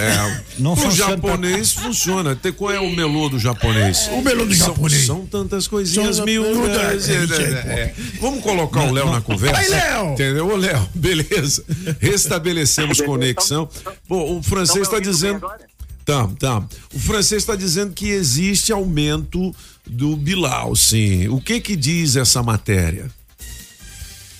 É, 0.00 0.42
Não 0.58 0.72
o 0.72 0.90
japonês 0.90 1.72
funciona. 1.72 2.34
Tem, 2.34 2.52
qual 2.52 2.72
é 2.72 2.80
o 2.80 2.90
melô 2.94 3.28
do 3.28 3.38
japonês? 3.38 4.08
O 4.12 4.22
melô 4.22 4.46
do 4.46 4.54
São- 4.54 4.68
japonês. 4.68 5.04
São, 5.06 5.26
tantas 5.26 5.66
coisinhas 5.68 6.18
miúdas. 6.20 7.08
É, 7.08 7.12
É, 7.12 7.16
é, 7.16 7.80
é. 7.80 7.94
Vamos 8.20 8.42
colocar 8.42 8.84
o 8.84 8.92
Léo 8.92 9.10
na 9.10 9.20
conversa? 9.20 9.60
Aí, 9.60 9.68
Léo! 9.68 10.12
Entendeu? 10.12 10.48
Ô, 10.48 10.56
Léo, 10.56 10.88
beleza. 10.94 11.64
Restabelecemos 12.00 13.00
conexão. 13.00 13.68
Bom, 14.08 14.38
o 14.38 14.42
francês 14.42 14.82
está 14.86 14.98
dizendo. 14.98 15.46
Tá, 16.04 16.28
tá. 16.38 16.62
O 16.94 16.98
francês 17.00 17.42
está 17.42 17.56
dizendo 17.56 17.92
que 17.92 18.08
existe 18.08 18.72
aumento 18.72 19.54
do 19.86 20.16
Bilal, 20.16 20.74
sim. 20.76 21.28
O 21.28 21.40
que 21.40 21.60
que 21.60 21.76
diz 21.76 22.16
essa 22.16 22.42
matéria? 22.42 23.10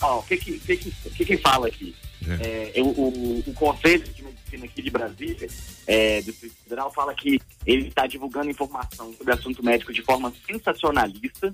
Ó, 0.00 0.18
o 0.18 0.22
que 0.22 0.36
que, 0.36 0.52
o 0.52 0.60
que, 0.60 0.76
que, 0.76 0.92
o 1.06 1.10
que 1.10 1.24
que 1.24 1.36
fala 1.38 1.68
aqui? 1.68 1.94
É, 2.40 2.72
eu- 2.74 2.86
o, 2.86 3.42
o 3.46 3.52
Conselho 3.54 4.02
de 4.04 4.22
Medicina 4.22 4.64
aqui 4.64 4.82
de 4.82 4.90
Brasília, 4.90 5.48
é, 5.86 6.20
do 6.22 6.32
Distrito 6.32 6.54
Federal, 6.64 6.92
fala 6.92 7.14
que 7.14 7.40
ele 7.64 7.88
está 7.88 8.06
divulgando 8.06 8.50
informação 8.50 9.12
sobre 9.16 9.32
assunto 9.32 9.64
médico 9.64 9.92
de 9.92 10.02
forma 10.02 10.32
sensacionalista. 10.46 11.52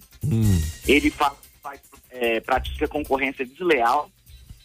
Ele 0.87 1.11
fa- 1.11 1.35
faz, 1.63 1.81
é, 2.11 2.41
pratica 2.41 2.89
concorrência 2.89 3.45
desleal 3.45 4.11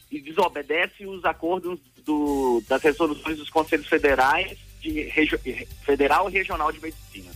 e 0.09 0.21
desobedece 0.21 1.05
os 1.05 1.23
acordos 1.25 1.77
do- 2.05 2.63
das 2.69 2.81
resoluções 2.81 3.37
dos 3.37 3.49
Conselhos 3.49 3.87
Federais 3.87 4.57
de 4.81 5.01
regi- 5.09 5.67
Federal 5.85 6.29
e 6.29 6.33
Regional 6.33 6.71
de 6.71 6.79
Medicina. 6.81 7.31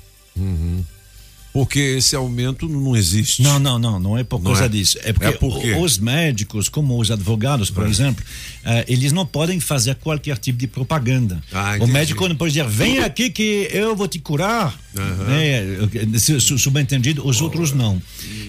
Porque 1.53 1.79
esse 1.79 2.15
aumento 2.15 2.69
não 2.69 2.95
existe. 2.95 3.41
Não, 3.41 3.59
não, 3.59 3.77
não, 3.77 3.99
não 3.99 4.17
é 4.17 4.23
por 4.23 4.39
Não 4.41 4.51
causa 4.51 4.65
é? 4.65 4.69
disso. 4.69 4.97
É 5.03 5.11
porque 5.11 5.27
É 5.27 5.31
por 5.33 5.59
quê? 5.59 5.73
o- 5.73 5.81
os 5.81 5.97
médicos, 5.97 6.69
como 6.69 6.97
os 6.99 7.11
advogados, 7.11 7.69
por 7.69 7.85
exemplo, 7.85 8.23
eh, 8.63 8.85
eles 8.87 9.11
não 9.11 9.25
podem 9.25 9.59
fazer 9.59 9.95
qualquer 9.95 10.37
tipo 10.37 10.57
de 10.57 10.65
propaganda. 10.67 11.43
Ah, 11.51 11.75
o 11.81 11.87
médico 11.87 12.25
não 12.29 12.35
pode 12.37 12.53
dizer, 12.53 12.65
vem 12.69 12.99
aqui 12.99 13.29
que 13.29 13.67
eu 13.71 13.95
vou 13.95 14.07
te 14.07 14.17
curar. 14.19 14.79
Né? 14.93 16.19
Su- 16.19 16.39
su- 16.41 16.57
Subentendido, 16.57 17.25
os 17.27 17.41
outros 17.41 17.71
não. 17.73 18.01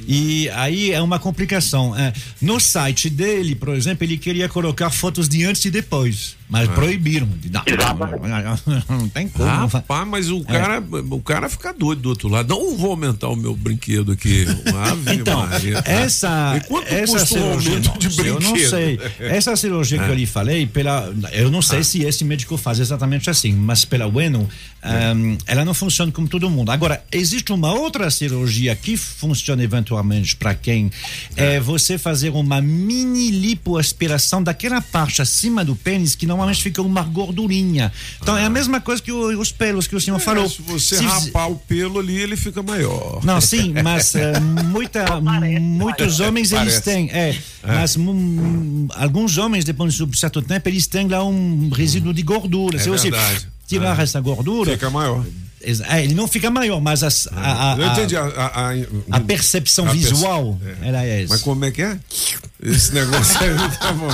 E 0.07 0.49
aí 0.51 0.93
é 0.93 1.01
uma 1.01 1.19
complicação. 1.19 1.97
Eh, 1.99 2.13
No 2.41 2.59
site 2.61 3.09
dele, 3.09 3.55
por 3.55 3.71
exemplo, 3.71 4.05
ele 4.05 4.17
queria 4.19 4.49
colocar 4.49 4.91
fotos 4.91 5.29
de 5.29 5.45
antes 5.45 5.65
e 5.65 5.71
depois, 5.71 6.37
mas 6.53 6.69
Ah. 6.69 6.73
proibiram. 6.73 7.27
Não, 7.51 7.65
não, 8.89 8.99
não 8.99 9.09
tem 9.09 9.27
como. 9.27 9.49
Rapaz, 9.67 10.07
mas 10.07 10.31
o 10.31 10.45
cara, 10.45 10.83
o 11.11 11.21
cara 11.23 11.49
fica 11.49 11.73
doido 11.73 12.03
do 12.03 12.09
outro 12.11 12.29
lado. 12.29 12.47
Não 12.51 12.77
vou 12.77 12.91
aumentar 12.91 13.29
o 13.29 13.37
meu 13.37 13.57
brinquedo 13.57 14.13
aqui. 14.13 14.45
Ave 14.91 15.15
Então, 15.23 15.47
Maria. 15.47 15.83
essa, 15.87 16.55
E 16.59 16.61
quanto 16.69 16.89
essa 16.89 17.13
custa 17.19 17.23
um 17.23 17.27
cirurgia, 17.39 17.71
aumento 17.73 17.89
não, 17.89 17.97
de 17.99 18.19
eu 18.29 18.41
não 18.41 18.53
brinquedo? 18.53 18.71
sei. 18.71 19.01
Essa 19.33 19.57
cirurgia 19.57 19.99
que 19.99 20.05
Ah. 20.05 20.09
eu 20.09 20.15
lhe 20.15 20.27
falei, 20.27 20.67
pela, 20.67 21.11
eu 21.33 21.51
não 21.51 21.63
sei 21.63 21.79
Ah. 21.79 21.85
se 21.85 22.03
esse 22.03 22.23
médico 22.25 22.59
faz 22.59 22.79
exatamente 22.81 23.31
assim, 23.31 23.53
mas 23.53 23.85
pela 23.87 24.07
Bueno, 24.11 24.47
ehm, 24.83 25.39
ela 25.47 25.65
não 25.65 25.73
funciona 25.73 26.13
como 26.13 26.29
todo 26.29 26.51
mundo. 26.51 26.71
Agora, 26.71 27.03
existe 27.11 27.51
uma 27.51 27.73
outra 27.73 28.11
cirurgia 28.11 28.77
que 28.77 28.95
funciona 28.97 29.63
eventualmente 29.65 30.37
para 30.37 30.55
quem 30.55 30.91
é 31.35 31.59
você 31.59 31.97
fazer 31.97 32.29
uma 32.31 32.61
mini 32.61 33.31
lipoaspiração 33.31 34.43
daquela 34.43 34.83
parte 34.83 35.23
acima 35.23 35.65
do 35.65 35.75
pênis 35.75 36.15
que 36.15 36.27
normalmente 36.43 36.63
fica 36.63 36.83
uma 36.83 37.03
gordurinha. 37.03 37.93
Então 38.21 38.37
é 38.37 38.45
a 38.45 38.51
mesma 38.51 38.81
coisa 38.81 39.01
que 39.03 39.13
o- 39.13 39.39
os 39.41 39.53
pelos 39.53 39.87
que 39.87 39.95
o 39.97 40.01
senhor 40.01 40.19
falou. 40.19 40.45
É, 40.45 40.49
se 40.49 40.63
você 40.63 40.97
Se- 40.99 41.05
rapar 41.05 41.51
o 41.51 41.57
pelo 41.57 42.01
ali, 42.01 42.17
ele 42.17 42.37
fica 42.37 42.63
maior. 42.63 43.21
não, 43.25 43.41
sim, 43.41 43.73
mas 43.83 44.15
eh, 44.17 44.39
muita, 44.41 45.05
muitos 45.61 46.21
homens 46.21 46.53
eles 46.53 46.65
Parece. 46.81 46.83
têm, 46.83 47.11
é, 47.11 47.37
mas 47.63 47.97
hum, 47.97 48.89
alguns 48.95 49.39
homens 49.39 49.65
depois 49.65 49.95
de 49.95 50.03
um 50.05 50.13
certo 50.13 50.43
tempo 50.43 50.69
eles 50.69 50.87
têm 50.87 51.09
lá 51.09 51.25
um 51.25 51.71
resíduo 51.71 52.13
de 52.13 52.23
gordura. 52.23 52.77
É 52.77 52.81
Se 52.81 52.89
você 52.91 53.11
tirar 53.67 53.99
Ah. 53.99 54.03
essa 54.03 54.21
gordura, 54.21 54.73
Fica 54.73 54.91
maior. 54.91 55.25
É, 55.89 56.03
ele 56.03 56.13
não 56.15 56.27
fica 56.27 56.51
maior, 56.51 56.81
mas 56.81 57.05
as- 57.05 57.29
a, 57.31 57.75
a, 57.75 57.77
Eu 57.79 57.85
a- 57.89 57.93
entendi. 57.93 58.17
A, 58.17 58.25
a, 58.25 58.71
a- 58.73 58.75
a 59.13 59.21
percepção 59.21 59.85
a 59.87 59.91
perce- 59.93 60.09
visual, 60.11 60.59
ela 60.83 61.05
é 61.05 61.23
essa. 61.23 61.35
Mas 61.35 61.43
como 61.43 61.65
é 61.65 61.71
que 61.71 61.83
é? 61.83 61.97
Esse 62.63 62.95
negócio 62.95 63.39
aí 63.41 63.51
tá 63.79 63.93
bom. 63.93 64.09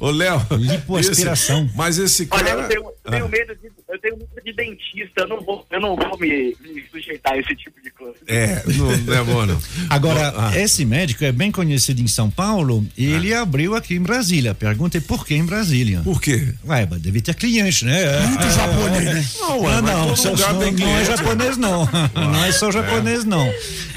Ô, 0.00 0.06
ô, 0.06 0.10
Léo. 0.10 0.40
Lipoaspiração. 0.58 1.64
esse- 1.64 1.76
Mas 1.76 1.98
esse 1.98 2.26
Olha, 2.30 2.44
cara. 2.44 2.60
eu 2.62 2.68
tenho, 2.68 2.82
eu 3.04 3.10
tenho 3.10 3.28
medo 3.28 3.54
de, 3.54 3.70
eu 3.88 4.00
tenho 4.00 4.16
medo 4.16 4.28
de 4.44 4.52
dentista, 4.52 5.20
eu 5.20 5.28
não 5.28 5.40
vou, 5.40 5.66
eu 5.70 5.80
não 5.80 5.96
vou 5.96 6.18
me, 6.18 6.56
me 6.60 6.84
sujeitar 6.90 7.34
a 7.34 7.38
esse 7.38 7.54
tipo 7.54 7.80
de 7.82 7.90
coisa. 7.90 8.14
É, 8.26 8.62
não, 8.74 8.96
não 8.96 9.14
é 9.14 9.24
bom, 9.24 9.46
não. 9.46 9.58
Agora, 9.88 10.34
Ah. 10.36 10.58
esse 10.58 10.84
médico 10.84 11.24
é 11.24 11.32
bem 11.32 11.50
conhecido 11.52 12.00
em 12.00 12.08
São 12.08 12.30
Paulo 12.30 12.84
e 12.96 13.06
ele 13.06 13.32
abriu 13.32 13.74
aqui 13.74 13.94
em 13.94 14.02
Brasília. 14.02 14.50
A 14.52 14.54
pergunta 14.54 14.98
é 14.98 15.00
por 15.00 15.24
que 15.26 15.34
em 15.34 15.44
Brasília? 15.44 16.00
Por 16.02 16.20
quê? 16.20 16.48
Ué, 16.66 16.86
mas 16.90 17.00
deve 17.00 17.20
ter 17.20 17.34
cliente, 17.34 17.84
né? 17.84 18.20
Muito 18.26 18.50
japonês, 18.50 19.04
né? 19.04 19.26
Não, 19.40 19.60
ué, 19.60 19.74
não, 19.76 19.82
mas 19.82 19.84
não, 19.84 20.06
todo 20.08 20.16
só- 20.16 20.30
lugar 20.30 20.54
não, 20.54 20.72
não 20.72 20.98
é 20.98 21.04
japonês, 21.04 21.56
não. 21.56 21.88
Não 22.14 22.44
é 22.44 22.52
só 22.52 22.70
japonês, 22.70 23.24
não. 23.24 23.48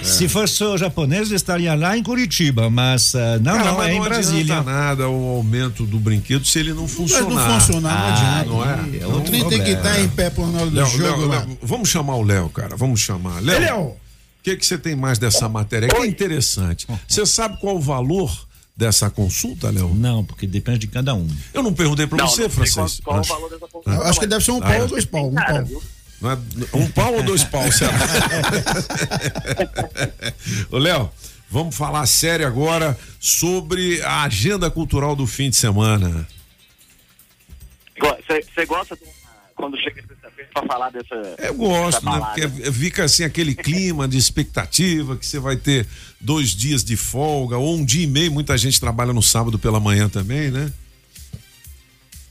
Se 0.04 0.28
fosse 0.28 0.54
só 0.56 0.78
japonês, 0.78 1.32
estaria 1.32 1.74
lá 1.76 1.98
em 1.98 2.04
Curitiba, 2.04 2.70
mas 2.70 3.14
ah, 3.16 3.30
não, 3.39 3.53
Cara, 3.53 3.65
não, 3.71 3.77
mas 3.77 3.88
é 3.89 3.93
em 3.93 3.99
não 3.99 4.03
Brasília. 4.05 4.41
adianta 4.59 4.71
nada 4.71 5.09
o 5.09 5.27
aumento 5.38 5.86
do 5.86 5.99
brinquedo 5.99 6.45
se 6.45 6.59
ele 6.59 6.73
não 6.73 6.88
funcionar. 6.88 7.29
não 7.29 7.59
funcionar, 7.59 7.99
não 7.99 8.07
adianta. 8.13 8.49
Não 8.49 8.63
é? 8.63 8.75
O 8.75 8.95
Então, 8.95 9.21
trem 9.21 9.49
tem 9.49 9.63
que 9.63 9.69
estar 9.71 9.99
em 9.99 10.09
pé 10.09 10.29
por 10.29 10.47
na 10.51 10.61
hora 10.61 10.69
do 10.69 10.75
Léo, 10.75 10.86
jogo 10.88 11.03
Léo, 11.03 11.27
lá. 11.27 11.39
Léo, 11.39 11.57
vamos 11.61 11.89
chamar 11.89 12.15
o 12.15 12.23
Léo, 12.23 12.49
cara. 12.49 12.75
Vamos 12.75 12.99
chamar. 12.99 13.41
Léo, 13.41 13.59
Léo. 13.59 13.79
o 13.82 13.95
que, 14.43 14.55
que 14.55 14.65
você 14.65 14.77
tem 14.77 14.95
mais 14.95 15.17
dessa 15.19 15.47
matéria? 15.49 15.88
Que 15.88 15.95
é 15.95 16.05
interessante. 16.07 16.88
Você 17.07 17.25
sabe 17.25 17.57
qual 17.59 17.75
o 17.77 17.79
valor 17.82 18.32
dessa 18.75 19.09
consulta, 19.09 19.69
Léo? 19.69 19.93
Não, 19.93 20.23
porque 20.23 20.47
depende 20.47 20.79
de 20.79 20.88
cada 20.88 21.13
um. 21.13 21.27
Eu 21.53 21.61
não 21.61 21.73
perguntei 21.73 22.07
pra 22.07 22.17
Não, 22.17 22.27
você, 22.27 22.43
não 22.43 22.49
sei 22.49 22.55
Francês. 22.65 22.99
qual- 23.03 23.15
qual 23.15 23.17
o 23.17 23.19
Acho- 23.21 23.34
valor 23.34 23.49
dessa 23.49 23.67
consulta, 23.67 24.03
acho 24.09 24.19
que 24.19 24.27
deve 24.27 24.43
ser 24.45 24.51
um 24.51 24.57
Ah, 24.57 24.61
pau 24.61 24.71
é. 24.73 24.82
ou 24.82 24.88
dois 24.88 25.05
pau. 25.05 25.29
Um 25.29 25.34
Cara, 25.36 25.53
pau. 25.55 25.65
viu? 25.65 25.84
Não 26.21 26.29
é 26.32 26.38
um 26.73 26.88
pau 26.91 27.13
ou 27.15 27.23
dois 27.23 27.43
paus, 27.43 27.73
será? 27.77 27.91
Ô, 30.71 30.77
Léo, 30.77 31.09
vamos 31.52 31.76
falar 31.76 32.06
sério 32.08 32.47
agora 32.47 32.97
sobre 33.20 34.02
a 34.02 34.24
agenda 34.24 34.72
cultural 34.72 35.16
do 35.16 35.28
fim 35.28 35.49
de 35.49 35.58
semana. 35.58 36.28
Você 38.28 38.66
gosta 38.66 38.95
de 38.95 39.04
quando 39.56 39.78
chega 39.78 40.02
sexta-feira 40.08 40.49
pra 40.54 40.64
falar 40.66 40.89
dessa. 40.89 41.16
Eu 41.38 41.54
gosto, 41.54 42.04
dessa 42.04 42.20
né? 42.20 42.26
Porque 42.26 42.72
fica 42.72 43.04
assim 43.04 43.24
aquele 43.24 43.54
clima 43.54 44.08
de 44.08 44.18
expectativa 44.18 45.18
que 45.18 45.26
você 45.26 45.39
vai 45.39 45.56
ter 45.58 45.86
dois 46.20 46.49
dias 46.49 46.84
de 46.84 46.95
folga 46.95 47.58
ou 47.58 47.76
um 47.76 47.86
dia 47.86 48.04
e 48.04 48.08
meio. 48.08 48.32
Muita 48.32 48.58
gente 48.58 48.80
trabalha 48.80 49.14
no 49.14 49.22
sábado 49.22 49.60
pela 49.60 49.80
manhã 49.80 50.10
também, 50.10 50.49
né? 50.49 50.72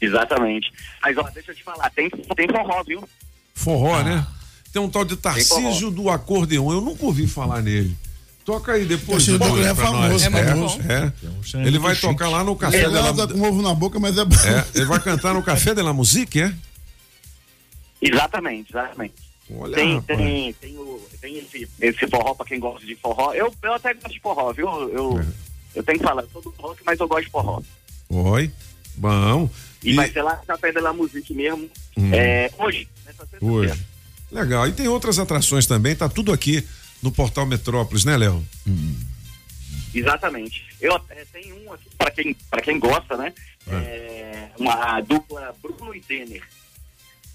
Exatamente. 0.01 0.73
Mas 1.03 1.17
ó, 1.19 1.23
deixa 1.31 1.51
eu 1.51 1.55
te 1.55 1.63
falar, 1.63 1.91
tem, 1.91 2.09
tem 2.09 2.49
forró, 2.49 2.83
viu? 2.83 3.09
Forró, 3.55 4.03
né? 4.03 4.27
Tem 4.73 4.81
um 4.81 4.89
tal 4.89 5.05
de 5.05 5.17
Tarcísio 5.17 5.91
do 5.91 6.09
acordeon. 6.09 6.73
Eu 6.73 6.81
nunca 6.81 7.05
ouvi 7.05 7.27
falar 7.27 7.61
nele. 7.61 7.97
Toca 8.45 8.73
aí 8.73 8.85
depois. 8.85 9.25
Tarcísio 9.27 9.39
do 9.39 9.45
Dudu, 9.45 9.55
Acordeon 9.61 9.71
é 9.71 9.75
famoso, 9.75 10.25
é 10.25 10.29
muito 10.31 10.55
bom. 10.55 10.81
é. 10.93 11.67
Ele 11.67 11.79
vai 11.79 11.95
tocar 11.95 12.29
lá 12.29 12.43
no 12.43 12.57
Café 12.57 12.79
Ele 12.79 12.87
de 12.89 12.95
la 12.95 13.29
com 13.29 13.43
ovo 13.43 13.63
na 13.63 13.75
boca, 13.75 14.01
mas 14.01 14.17
é 14.19 14.25
bom. 14.25 14.35
É, 14.37 14.65
ele 14.75 14.87
vai 14.87 14.99
cantar 15.01 15.35
no 15.35 15.43
Café 15.43 15.75
de 15.75 15.83
la 15.83 15.93
Musique, 15.93 16.41
é? 16.41 16.53
Exatamente, 18.01 18.71
exatamente. 18.73 19.15
Olha, 19.53 19.75
tem, 19.75 19.97
rapaz. 19.97 20.19
tem, 20.19 20.53
tem, 20.55 20.79
o- 20.79 21.07
tem 21.21 21.39
esse, 21.39 21.69
esse 21.81 22.07
forró 22.09 22.35
pra 22.35 22.47
quem 22.47 22.59
gosta 22.61 22.87
de 22.87 22.95
forró. 22.97 23.35
Eu, 23.35 23.53
eu 23.63 23.75
até 23.75 23.93
gosto 23.95 24.13
de 24.15 24.21
forró, 24.21 24.53
viu? 24.53 24.69
Eu, 24.91 25.21
É. 25.21 25.27
eu 25.77 25.83
tenho 25.83 25.99
que 25.99 26.05
falar, 26.05 26.23
eu 26.23 26.29
sou 26.33 26.41
do 26.41 26.55
rock, 26.59 26.81
mas 26.87 26.99
eu 27.01 27.09
gosto 27.09 27.25
de 27.25 27.31
forró. 27.31 27.61
Oi. 28.09 28.51
Bom. 28.97 29.51
E, 29.83 29.95
vai 29.95 30.11
ser 30.11 30.23
lá 30.23 30.37
no 30.37 30.43
Café 30.47 30.73
de 30.73 30.81
la 30.81 30.93
Musique 30.93 31.35
mesmo. 31.35 31.69
Hum. 31.97 32.11
É, 32.15 32.51
hoje, 32.59 32.89
nessa 33.05 33.27
sexta-feira. 33.27 33.45
Hoje. 33.55 33.87
Legal. 34.31 34.69
E 34.69 34.73
tem 34.73 34.87
outras 34.89 35.19
atrações 35.19 35.67
também, 35.67 35.95
tá 35.97 36.09
tudo 36.09 36.33
aqui 36.33 36.65
no 37.03 37.11
Portal 37.11 37.47
Metrópolis, 37.47 38.05
né, 38.05 38.17
Léo? 38.17 38.45
Exatamente. 39.95 40.65
Eu 40.81 40.95
até 40.95 41.25
tenho 41.33 41.57
um 41.65 41.73
aqui, 41.73 41.89
pra 41.97 42.11
quem, 42.11 42.37
pra 42.51 42.63
quem 42.63 42.79
gosta, 42.79 43.17
né? 43.17 43.33
É, 43.67 44.49
uma 44.59 45.01
dupla 45.01 45.55
Bruno 45.63 45.95
e 45.95 46.01
Denner. 46.01 46.43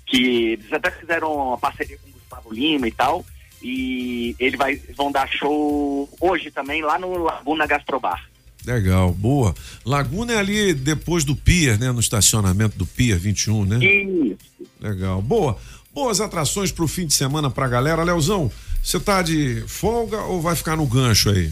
Que 0.06 0.54
eles 0.54 0.72
até 0.72 0.92
fizeram 0.92 1.34
uma 1.34 1.58
parceria 1.58 1.98
com 1.98 2.10
o 2.10 2.14
Gustavo 2.14 2.54
Lima 2.54 2.88
e 2.88 2.92
tal. 2.92 3.26
E 3.62 4.36
ele 4.40 4.58
vai, 4.58 4.74
eles 4.74 4.96
vão 4.96 5.12
dar 5.12 5.28
show 5.28 6.10
hoje 6.20 6.52
também 6.52 6.82
lá 6.82 7.00
no 7.00 7.18
Laguna 7.18 7.66
Gastrobar. 7.66 8.30
Legal, 8.66 9.12
boa. 9.12 9.54
Laguna 9.86 10.34
é 10.34 10.38
ali 10.38 10.74
depois 10.74 11.24
do 11.24 11.36
Pier, 11.36 11.80
né? 11.80 11.92
No 11.92 12.00
estacionamento 12.00 12.78
do 12.78 12.86
Pier 12.86 13.18
21, 13.18 13.66
né? 13.66 13.80
Isso. 13.86 14.38
Legal, 14.80 15.22
boa. 15.22 15.58
Boas 15.94 16.20
atrações 16.20 16.72
pro 16.72 16.88
fim 16.88 17.06
de 17.06 17.14
semana 17.14 17.50
pra 17.50 17.68
galera. 17.68 18.04
Leozão, 18.04 18.52
você 18.86 19.00
tá 19.00 19.24
de 19.24 19.64
folga 19.68 20.22
ou 20.22 20.40
vai 20.40 20.56
ficar 20.56 20.76
no 20.76 20.86
gancho 20.86 21.32
aí? 21.32 21.52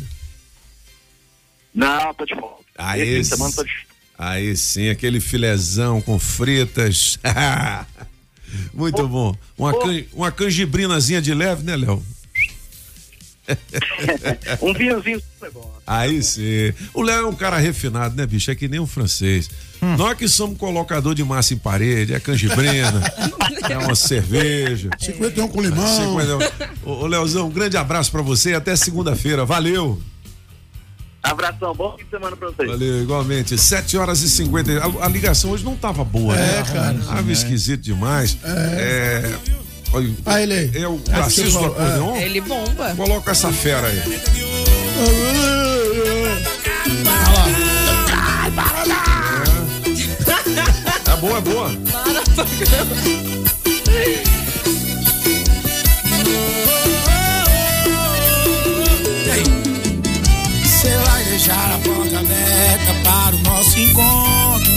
Não, 1.73 2.13
tô 2.13 2.25
de 2.25 2.35
volta. 2.35 2.63
Aí, 2.77 3.01
Esse 3.01 3.31
semana 3.31 3.51
tô 3.51 3.63
de 3.63 3.71
aí 4.15 4.55
sim, 4.55 4.89
aquele 4.89 5.19
filezão 5.19 5.99
com 5.99 6.19
fritas. 6.19 7.17
Muito 8.71 9.07
bom. 9.07 9.35
Uma, 9.57 9.71
can, 9.73 10.03
uma 10.13 10.31
canjibrinazinha 10.31 11.19
de 11.19 11.33
leve, 11.33 11.63
né, 11.63 11.75
Léo? 11.75 12.05
um 14.61 14.73
vinhozinho 14.73 15.19
super 15.19 15.51
bom. 15.51 15.73
Aí 15.85 16.23
sim. 16.23 16.73
O 16.93 17.01
Léo 17.01 17.23
é 17.23 17.25
um 17.25 17.35
cara 17.35 17.57
refinado, 17.57 18.15
né, 18.15 18.25
bicho? 18.25 18.49
É 18.49 18.55
que 18.55 18.67
nem 18.67 18.79
um 18.79 18.87
francês. 18.87 19.49
Nós 19.97 20.17
que 20.17 20.27
somos 20.29 20.57
colocador 20.57 21.13
de 21.13 21.23
massa 21.23 21.53
em 21.53 21.57
parede, 21.57 22.13
é 22.13 22.19
canjibrina, 22.19 23.03
é 23.69 23.77
uma 23.77 23.95
cerveja. 23.95 24.89
51 24.97 25.47
com 25.49 25.61
limão. 25.61 25.85
51. 25.85 26.89
Ô, 26.89 27.05
Leozão, 27.05 27.47
um 27.47 27.51
grande 27.51 27.75
abraço 27.75 28.09
pra 28.09 28.21
você 28.21 28.51
e 28.51 28.53
até 28.53 28.75
segunda-feira. 28.75 29.45
Valeu. 29.45 30.01
Abração, 31.21 31.73
bom 31.73 31.95
fim 31.97 32.03
de 32.03 32.09
semana 32.09 32.35
pra 32.35 32.49
vocês. 32.49 32.69
Valeu, 32.69 33.01
igualmente. 33.01 33.57
7 33.57 33.97
horas 33.97 34.21
e 34.21 34.29
50. 34.29 34.71
A, 34.71 35.05
a 35.05 35.07
ligação 35.09 35.51
hoje 35.51 35.63
não 35.63 35.75
tava 35.75 36.03
boa, 36.03 36.35
né? 36.35 36.59
É, 36.59 36.63
cara. 36.63 36.99
Tava 36.99 37.31
esquisito 37.31 37.81
demais. 37.81 38.37
É. 38.43 39.37
Olha, 39.93 40.09
Ah, 40.25 40.41
ele 40.41 40.53
aí. 40.53 40.71
é 40.83 40.87
o 40.87 40.99
Narciso 41.07 41.59
do 41.59 41.65
Acordeon? 41.65 42.15
Ele 42.17 42.41
bomba. 42.41 42.93
Coloca 42.95 43.31
essa 43.31 43.51
fera 43.51 43.87
aí. 43.87 44.01
É 51.11 51.15
boa, 51.17 51.37
é 51.37 51.41
boa. 51.41 51.69
Você 60.63 60.97
vai 60.97 61.23
deixar 61.25 61.71
a 61.75 61.79
porta 61.79 62.19
aberta 62.19 62.93
para 63.03 63.35
o 63.35 63.39
nosso 63.39 63.79
encontro. 63.79 64.71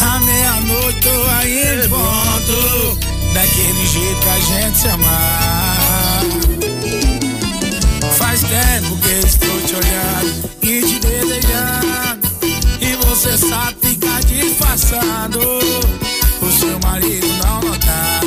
À 0.00 0.18
meia-noite 0.20 1.00
tô 1.00 1.30
aí 1.38 1.84
em 1.84 1.88
ponto. 1.88 3.09
Daquele 3.32 3.86
jeito 3.86 4.20
que 4.20 4.28
a 4.28 4.40
gente 4.40 4.78
se 4.78 4.88
amar. 4.88 5.80
tempo 8.50 8.96
que 8.96 9.26
estou 9.26 9.60
te 9.62 9.74
olhando 9.76 10.50
e 10.62 10.82
te 10.82 10.98
desejando. 10.98 12.28
E 12.80 12.96
você 13.06 13.36
sabe 13.36 13.76
ficar 13.80 14.20
disfarçando. 14.24 15.38
O 16.42 16.50
seu 16.50 16.78
marido 16.80 17.28
não 17.44 17.60
notar. 17.60 18.20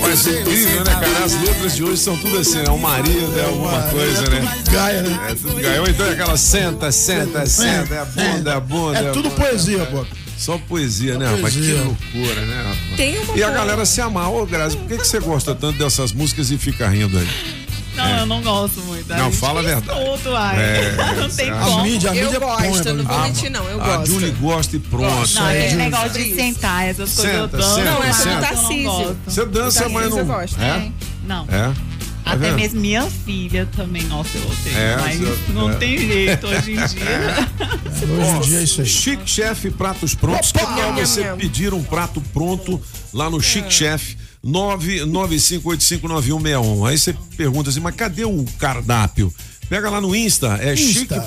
Mas 0.00 0.26
é 0.28 0.40
incrível, 0.40 0.84
né, 0.84 0.92
cara? 0.92 1.24
As 1.24 1.34
letras 1.40 1.74
de 1.74 1.82
hoje 1.82 1.96
são 1.96 2.16
tudo 2.16 2.38
assim, 2.38 2.62
é 2.64 2.70
o 2.70 2.78
marido, 2.78 3.32
é 3.36 3.44
alguma 3.46 3.82
coisa, 3.88 4.30
né? 4.30 4.62
Gaia, 4.70 5.02
né? 5.02 5.18
É 5.30 5.34
tudo 5.34 5.60
gaia. 5.60 5.80
Ou 5.80 5.88
então 5.88 6.06
é 6.06 6.10
aquela 6.10 6.36
senta, 6.36 6.92
senta, 6.92 7.46
senta, 7.46 7.94
é 7.94 7.98
a 7.98 8.04
bunda, 8.04 8.50
é 8.50 8.54
a 8.54 8.60
bunda. 8.60 8.98
É 8.98 9.10
tudo 9.10 9.28
a 9.28 9.30
bunda. 9.30 9.42
poesia, 9.42 9.86
pô. 9.86 10.06
Só 10.44 10.58
poesia, 10.58 11.16
né, 11.16 11.26
rapaz? 11.34 11.54
Que 11.54 11.72
loucura, 11.72 12.40
né, 12.42 12.56
rapaz? 12.58 12.96
Tem 12.96 13.18
uma 13.18 13.36
E 13.36 13.42
a 13.42 13.50
galera 13.50 13.86
se 13.86 14.00
amar. 14.02 14.30
Ô, 14.30 14.44
Grazi, 14.44 14.76
por 14.76 14.88
que, 14.88 14.98
que 14.98 15.06
você 15.06 15.18
gosta 15.18 15.54
tanto 15.54 15.78
dessas 15.78 16.12
músicas 16.12 16.50
e 16.50 16.58
fica 16.58 16.86
rindo 16.86 17.16
aí? 17.18 17.28
Não, 17.96 18.04
É. 18.04 18.20
eu 18.20 18.26
não 18.26 18.42
gosto 18.42 18.80
muito. 18.82 19.08
Não, 19.08 19.30
fala 19.32 19.60
a 19.60 19.62
verdade. 19.62 19.86
Tudo, 20.00 20.36
ai. 20.36 20.56
É, 20.58 20.96
não 21.16 21.30
tem 21.30 21.48
a 21.48 21.54
como. 21.60 21.82
mídia- 21.82 22.10
a 22.10 22.16
Eu 22.16 22.24
mídia 22.24 22.40
gosto, 22.40 22.88
eu 22.88 22.94
não 22.94 23.04
vou 23.04 23.16
Ah, 23.16 23.22
mentir, 23.22 23.50
não. 23.50 23.64
Eu 23.70 23.80
a 23.80 23.96
gosto. 23.98 24.06
Julie 24.12 24.30
gosta 24.32 24.76
e 24.76 24.80
pronto. 24.80 25.04
Não, 25.10 25.24
esse 25.24 25.38
É. 25.38 25.74
negócio 25.76 26.10
de 26.10 26.20
Isso. 26.26 26.34
sentar, 26.36 26.88
essas 26.88 27.14
coisas 27.14 27.34
eu 27.36 27.46
danço. 27.46 27.74
senta, 27.76 27.90
Não, 27.90 28.02
essa 28.04 28.18
senta. 28.22 28.28
do 28.28 28.34
eu 28.34 28.40
não 28.40 28.48
Tarcísio. 28.48 28.84
gosto. 28.90 29.16
Você 29.26 29.46
dança, 29.46 29.88
mas 29.88 30.10
não. 30.10 30.18
eu 30.18 30.26
gosto. 30.26 30.60
É? 30.60 30.90
Não. 31.26 31.46
É? 31.48 31.72
Tá 32.24 32.32
Até 32.32 32.46
vendo? 32.46 32.56
mesmo 32.56 32.80
minha 32.80 33.02
filha 33.02 33.68
também, 33.76 34.02
nossa, 34.04 34.38
eu 34.38 34.46
odeio. 34.46 34.78
É, 34.78 34.96
mas 34.96 35.20
não 35.48 35.68
é. 35.70 35.74
tem 35.74 35.98
jeito 35.98 36.46
hoje 36.46 36.72
em 36.72 36.86
dia. 36.86 37.48
Hoje 38.04 38.30
em 38.30 38.40
dia 38.40 38.58
é 38.58 38.62
isso 38.62 38.80
aí. 38.80 38.86
Chique 38.86 39.28
Chef 39.28 39.70
Pratos 39.72 40.14
Prontos. 40.14 40.50
Que 40.50 40.58
tal 40.58 40.94
você 40.94 41.24
pedir 41.36 41.74
um 41.74 41.82
prato 41.82 42.22
pronto 42.32 42.80
lá 43.12 43.28
no 43.28 43.38
É. 43.38 43.42
Chique 43.42 43.70
Chef 43.70 44.16
995859161? 44.44 46.88
Aí 46.88 46.98
você 46.98 47.14
pergunta 47.36 47.68
assim, 47.68 47.80
mas 47.80 47.94
cadê 47.94 48.24
o 48.24 48.42
cardápio? 48.58 49.30
Pega 49.68 49.90
lá 49.90 50.00
no 50.00 50.16
Insta, 50.16 50.58
é 50.62 50.72
Insta. 50.72 51.20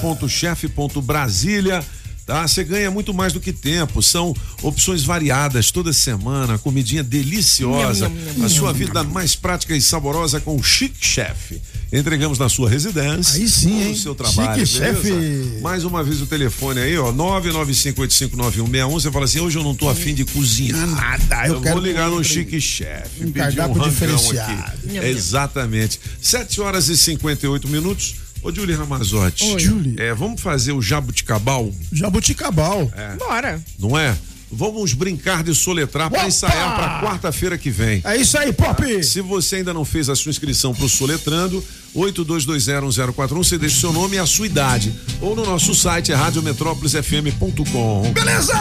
Tá? 2.28 2.46
Você 2.46 2.62
ganha 2.62 2.92
muito 2.92 3.14
mais 3.14 3.32
do 3.32 3.40
que 3.40 3.54
tempo. 3.54 4.04
São 4.04 4.36
opções 4.62 5.02
variadas 5.04 5.72
toda 5.72 5.94
semana, 5.94 6.58
comidinha 6.58 7.02
deliciosa. 7.02 8.12
A 8.44 8.50
sua 8.50 8.74
vida 8.74 9.02
mais 9.02 9.34
prática 9.34 9.74
e 9.74 9.82
saborosa 9.82 10.42
com 10.42 10.58
o 10.58 10.62
Chique 10.62 10.98
Chef. 11.08 11.58
Entregamos 11.92 12.38
na 12.38 12.50
sua 12.50 12.70
residência. 12.70 13.36
Aí 13.42 13.48
sim, 13.48 13.82
hein? 13.82 13.90
No 13.92 13.96
seu 13.96 14.14
trabalho. 14.14 14.68
Chique? 14.68 14.78
Chef. 14.78 15.60
Mais 15.62 15.86
uma 15.86 16.04
vez 16.04 16.22
o 16.22 16.26
telefone 16.26 16.82
aí, 16.82 16.98
ó, 16.98 17.14
995859161. 17.14 18.90
Você 18.92 19.10
fala 19.10 19.24
assim: 19.24 19.40
hoje 19.40 19.58
eu 19.58 19.64
não 19.64 19.74
tô 19.74 19.88
afim 19.90 20.14
de 20.14 20.26
cozinhar. 20.26 20.86
Nada, 20.86 21.48
eu 21.48 21.54
Eu, 21.56 21.62
quero 21.62 21.76
vou 21.76 21.84
ligar 21.86 22.10
no 22.10 22.20
um- 22.20 22.24
Chique 22.24 22.60
Chef. 22.60 23.08
um 23.22 23.32
pedir 23.32 23.34
cardápio 23.40 23.74
rangão 23.76 23.90
diferenciado. 23.90 24.52
aqui. 24.86 24.98
Exatamente. 24.98 26.00
7 26.22 26.60
horas 26.60 26.90
e 26.90 26.98
58 26.98 27.70
minutos. 27.70 28.16
Ô, 28.42 28.52
Julie 28.52 28.76
Ramazotti. 28.76 29.44
Oi. 29.46 29.60
Julie. 29.60 29.96
É, 29.98 30.14
vamos 30.14 30.42
fazer 30.42 30.72
o 30.72 30.82
jabuticabal, 30.82 31.72
Jabuticabal. 31.92 32.92
Bora. 33.18 33.62
não 33.80 33.98
é? 33.98 34.16
Vamos 34.50 34.94
brincar 34.94 35.44
de 35.44 35.54
soletrar 35.54 36.10
para 36.10 36.26
ensaiar 36.26 36.74
para 36.76 37.02
quarta-feira 37.02 37.58
que 37.58 37.70
vem. 37.70 38.02
É 38.06 38.16
isso 38.16 38.38
aí, 38.38 38.54
Pop. 38.54 39.04
Se 39.04 39.20
você 39.20 39.58
ainda 39.58 39.74
não 39.74 39.84
fez 39.84 40.10
a 40.10 40.16
sua 40.16 40.30
inscrição 40.30 40.74
para 40.74 40.86
o 40.86 40.90
Soletrando, 40.90 41.62
82201041, 41.98 43.38
você 43.38 43.58
deixa 43.58 43.78
o 43.78 43.80
seu 43.80 43.92
nome 43.94 44.16
e 44.18 44.20
a 44.20 44.26
sua 44.26 44.46
idade. 44.46 44.94
Ou 45.20 45.36
no 45.36 45.44
nosso 45.44 45.74
site, 45.74 46.12
é 46.12 46.16
radiometrópolisfm.com. 46.16 48.14
Beleza! 48.14 48.54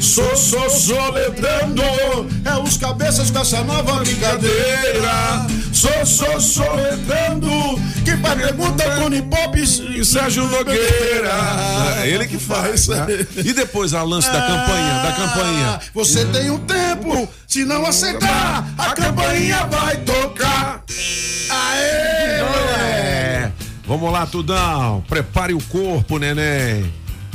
Sou, 0.00 0.34
sou, 0.36 0.68
soletrando. 0.70 1.82
É 2.44 2.56
os 2.58 2.76
cabeças 2.76 3.30
com 3.30 3.38
essa 3.38 3.62
nova 3.62 4.00
brincadeira. 4.00 5.46
Sou, 5.72 6.04
sou, 6.06 6.40
soletrando. 6.40 7.48
Que 8.04 8.16
faz 8.16 8.40
pergunta, 8.40 8.84
Tony 8.96 9.22
Pop 9.22 9.60
E 9.60 10.04
Sérgio 10.04 10.48
Nogueira. 10.48 11.30
É 12.02 12.08
ele 12.08 12.26
que 12.26 12.38
faz. 12.38 12.88
né? 12.88 13.06
E 13.36 13.52
depois 13.52 13.94
a 13.94 14.02
lance 14.02 14.28
da 14.32 14.40
campainha, 14.40 15.02
da 15.02 15.12
campainha. 15.12 15.80
Você 15.94 16.24
tem 16.26 16.50
um 16.50 16.58
tempo, 16.58 17.28
se 17.46 17.64
não 17.64 17.86
aceitar, 17.86 18.66
a 18.76 18.90
campainha 18.94 19.66
vai 19.66 19.96
tocar. 19.98 20.82
Aê! 21.50 22.11
É. 23.84 23.86
Vamos 23.88 24.12
lá, 24.12 24.26
Tudão. 24.26 25.02
Prepare 25.08 25.54
o 25.54 25.60
corpo, 25.64 26.18
neném. 26.18 26.92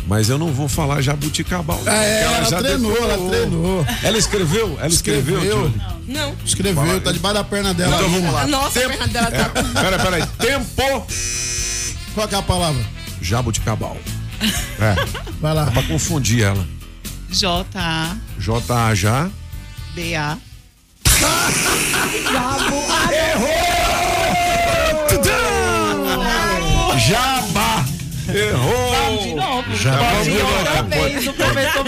Mas 0.08 0.30
eu 0.30 0.38
não 0.38 0.54
vou 0.54 0.70
falar 0.70 1.02
jabuticabal. 1.02 1.82
não, 1.84 1.92
É, 1.92 2.22
porque 2.24 2.36
ela 2.36 2.50
já 2.50 2.58
treinou, 2.62 2.96
ela 2.96 3.08
decorou. 3.08 3.30
treinou. 3.30 3.86
Ela 4.04 4.18
escreveu? 4.18 4.78
Ela 4.80 4.88
escreveu, 4.88 5.36
Escreveu. 5.40 5.64
Julie? 5.68 5.82
Não. 6.08 6.34
Escreveu, 6.46 7.02
tá 7.02 7.12
debaixo 7.12 7.36
da 7.36 7.44
perna 7.44 7.74
dela. 7.74 7.94
Então 7.98 8.10
vamos 8.10 8.34
lá. 8.34 8.48
Nossa, 8.48 8.80
Tempo- 8.80 8.94
a 8.94 8.98
perna 8.98 9.08
dela 9.08 9.32
tá. 9.32 9.50
Pera, 9.82 10.00
pera 10.00 10.16
aí. 10.16 10.26
Tempo. 10.40 11.08
Qual 12.16 12.26
que 12.28 12.36
é 12.36 12.38
a 12.38 12.42
palavra? 12.42 12.82
Jabuticabal. 13.22 13.98
É. 14.80 14.96
Vai 15.42 15.54
lá. 15.54 15.66
Pra 15.72 15.82
confundir 15.84 16.44
ela. 16.44 16.64
J-A-B-A. 17.30 18.16
J-A-J. 18.40 19.32
Jabá. 22.32 24.07
Errou. 28.38 29.24
De 29.24 29.34
novo. 29.34 29.76
Já 29.76 29.98
vamos 29.98 30.26
de. 30.26 30.38
Outra 30.38 30.82
vez, 30.84 31.28
o 31.28 31.34
professor 31.34 31.86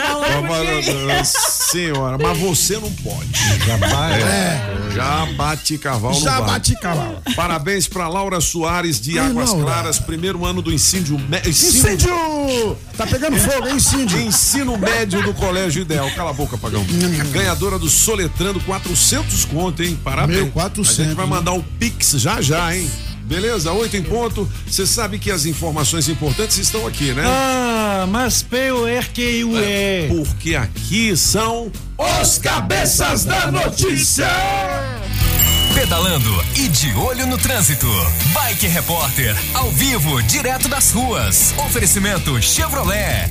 Mas, 1.08 1.28
Senhora, 1.72 2.18
mas 2.18 2.38
você 2.38 2.78
não 2.78 2.92
pode. 2.92 3.30
Jabá 3.66 4.10
é. 4.12 4.80
Jabate 4.94 5.78
cavalo 5.78 6.14
não 6.16 6.22
vai. 6.22 6.40
Jabuticabal. 6.40 7.22
Parabéns 7.36 7.88
pra 7.88 8.08
Laura 8.08 8.42
Soares 8.42 9.00
de 9.00 9.20
Ai, 9.20 9.30
Águas 9.30 9.50
Laura. 9.50 9.66
Claras, 9.66 10.00
primeiro 10.00 10.46
ano 10.46 10.62
do 10.62 10.74
ensino, 10.74 11.22
Incêndio! 11.46 12.78
Tá 12.98 13.06
pegando 13.08 13.38
fogo, 13.38 13.68
é 13.68 13.74
incêndio. 13.74 14.20
ensino 14.20 14.78
médio 14.78 15.22
do 15.24 15.34
Colégio 15.34 15.82
Ideal. 15.82 16.10
Cala 16.12 16.32
a 16.32 16.34
boca, 16.34 16.58
Pagão. 16.58 16.86
Ganhadora 17.32 17.78
do 17.80 17.90
Soletrando 17.90 18.60
400 18.62 19.46
conto, 19.46 19.84
hein? 19.84 19.98
Parabéns. 20.04 20.40
Meu, 20.40 20.52
400, 20.52 21.00
A 21.00 21.04
gente 21.04 21.16
vai 21.16 21.26
mandar 21.26 21.54
o 21.54 21.64
Pix 21.64 22.12
já 22.18 22.42
já, 22.42 22.76
hein? 22.76 22.90
Beleza? 23.30 23.72
Oito 23.74 23.96
em 23.96 24.02
ponto. 24.02 24.52
Você 24.66 24.88
sabe 24.88 25.20
que 25.20 25.30
as 25.30 25.46
informações 25.46 26.10
importantes 26.10 26.58
estão 26.58 26.88
aqui, 26.88 27.14
né? 27.14 27.22
Ah, 27.24 28.08
mas 28.10 28.42
pior 28.42 29.06
que 29.14 29.44
o 29.44 29.56
é. 29.56 30.08
Porque 30.08 30.56
aqui 30.56 31.16
são 31.16 31.72
os 31.96 32.40
cabeças 32.40 33.26
da 33.26 33.52
notícia. 33.52 34.28
Pedalando 35.76 36.44
e 36.56 36.68
de 36.70 36.92
olho 36.96 37.28
no 37.28 37.38
trânsito. 37.38 37.86
Bike 38.34 38.66
Repórter, 38.66 39.38
ao 39.54 39.70
vivo, 39.70 40.24
direto 40.24 40.68
das 40.68 40.92
ruas. 40.92 41.54
Oferecimento 41.68 42.42
Chevrolet. 42.42 43.30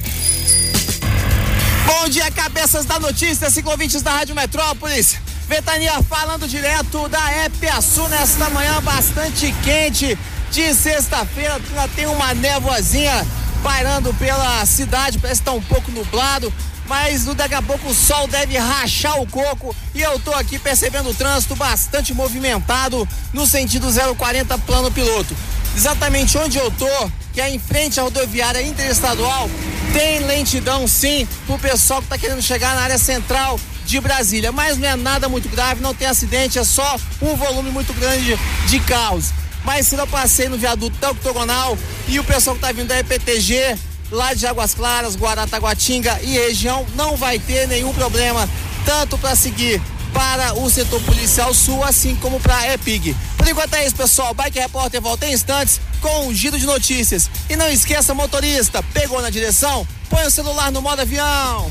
Bom 1.84 2.08
dia, 2.08 2.30
cabeças 2.30 2.84
da 2.84 3.00
notícia, 3.00 3.50
ciclovintes 3.50 4.00
da 4.00 4.12
Rádio 4.12 4.36
Metrópolis. 4.36 5.16
Ventania 5.48 6.02
falando 6.02 6.46
direto 6.46 7.08
da 7.08 7.46
Epiaçu 7.46 8.06
nesta 8.08 8.50
manhã 8.50 8.82
bastante 8.82 9.50
quente 9.64 10.16
de 10.50 10.74
sexta-feira. 10.74 11.58
Já 11.74 11.88
tem 11.88 12.04
uma 12.04 12.34
névoazinha 12.34 13.26
pairando 13.62 14.12
pela 14.14 14.64
cidade, 14.66 15.18
parece 15.18 15.40
que 15.40 15.46
tá 15.46 15.52
um 15.52 15.62
pouco 15.62 15.90
nublado. 15.90 16.52
Mas 16.86 17.24
daqui 17.24 17.54
a 17.54 17.62
pouco 17.62 17.88
o 17.88 17.94
sol 17.94 18.28
deve 18.28 18.58
rachar 18.58 19.18
o 19.20 19.26
coco 19.26 19.74
e 19.94 20.02
eu 20.02 20.18
tô 20.18 20.32
aqui 20.34 20.58
percebendo 20.58 21.10
o 21.10 21.14
trânsito 21.14 21.56
bastante 21.56 22.12
movimentado 22.12 23.08
no 23.32 23.46
sentido 23.46 23.88
040 24.16 24.56
plano 24.58 24.90
piloto. 24.90 25.34
Exatamente 25.74 26.36
onde 26.36 26.58
eu 26.58 26.70
tô, 26.72 27.10
que 27.32 27.40
é 27.40 27.48
em 27.48 27.58
frente 27.58 27.98
à 27.98 28.02
rodoviária 28.02 28.62
interestadual, 28.62 29.50
tem 29.94 30.20
lentidão 30.20 30.86
sim 30.86 31.26
pro 31.46 31.58
pessoal 31.58 32.02
que 32.02 32.08
tá 32.08 32.18
querendo 32.18 32.42
chegar 32.42 32.74
na 32.74 32.82
área 32.82 32.98
central 32.98 33.58
de 33.88 33.98
Brasília, 34.00 34.52
mas 34.52 34.76
não 34.76 34.86
é 34.86 34.96
nada 34.96 35.30
muito 35.30 35.48
grave, 35.48 35.80
não 35.80 35.94
tem 35.94 36.06
acidente, 36.06 36.58
é 36.58 36.64
só 36.64 36.96
um 37.22 37.34
volume 37.34 37.70
muito 37.70 37.94
grande 37.94 38.38
de 38.66 38.80
carros. 38.80 39.30
Mas 39.64 39.86
se 39.86 39.96
eu 39.96 40.06
passei 40.06 40.48
no 40.48 40.58
viaduto 40.58 40.96
da 40.98 41.10
octogonal 41.10 41.76
e 42.06 42.20
o 42.20 42.24
pessoal 42.24 42.54
que 42.54 42.60
tá 42.60 42.70
vindo 42.70 42.88
da 42.88 42.98
EPTG, 42.98 43.78
lá 44.10 44.34
de 44.34 44.46
Águas 44.46 44.74
Claras, 44.74 45.16
Guarataguatinga 45.16 46.20
e 46.22 46.34
região, 46.34 46.84
não 46.94 47.16
vai 47.16 47.38
ter 47.38 47.66
nenhum 47.66 47.92
problema, 47.94 48.48
tanto 48.84 49.16
para 49.16 49.34
seguir 49.34 49.80
para 50.12 50.54
o 50.54 50.68
setor 50.68 51.00
policial 51.02 51.54
sul, 51.54 51.82
assim 51.82 52.14
como 52.16 52.38
para 52.40 52.58
a 52.58 52.74
EPIG. 52.74 53.16
Por 53.38 53.48
enquanto 53.48 53.74
é 53.74 53.86
isso, 53.86 53.96
pessoal. 53.96 54.34
Bike 54.34 54.58
Repórter 54.58 55.00
volta 55.00 55.26
em 55.26 55.32
instantes 55.32 55.80
com 56.00 56.26
um 56.26 56.34
giro 56.34 56.58
de 56.58 56.66
notícias. 56.66 57.30
E 57.48 57.56
não 57.56 57.68
esqueça, 57.68 58.14
motorista, 58.14 58.82
pegou 58.92 59.22
na 59.22 59.30
direção? 59.30 59.86
Põe 60.10 60.26
o 60.26 60.30
celular 60.30 60.70
no 60.70 60.82
modo 60.82 61.00
avião. 61.00 61.70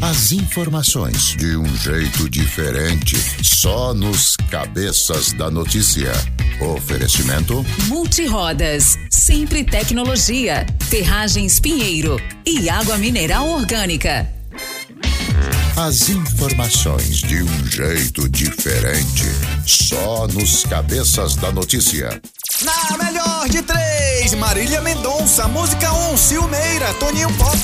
As 0.00 0.30
informações 0.30 1.34
de 1.36 1.56
um 1.56 1.76
jeito 1.76 2.30
diferente, 2.30 3.16
só 3.42 3.92
nos 3.92 4.36
cabeças 4.48 5.32
da 5.32 5.50
notícia. 5.50 6.12
Oferecimento 6.60 7.66
Multirodas, 7.88 8.96
sempre 9.10 9.64
tecnologia, 9.64 10.64
ferragens 10.88 11.58
Pinheiro 11.58 12.16
e 12.46 12.70
água 12.70 12.96
mineral 12.96 13.48
orgânica. 13.48 14.28
As 15.76 16.08
informações 16.08 17.16
de 17.18 17.42
um 17.42 17.66
jeito 17.66 18.28
diferente, 18.28 19.24
só 19.66 20.28
nos 20.28 20.62
cabeças 20.62 21.34
da 21.34 21.50
notícia. 21.50 22.22
Na 22.62 23.04
melhor 23.04 23.48
de 23.48 23.62
três, 23.62 24.32
Marília 24.34 24.80
Mendonça, 24.80 25.48
música 25.48 25.92
1, 25.92 26.12
um, 26.12 26.16
Silmeira, 26.16 26.94
Toninho 26.94 27.32
Pop. 27.34 27.58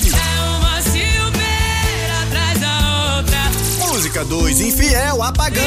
Música 3.94 4.24
2, 4.24 4.60
Infiel, 4.60 5.22
Apagão. 5.22 5.62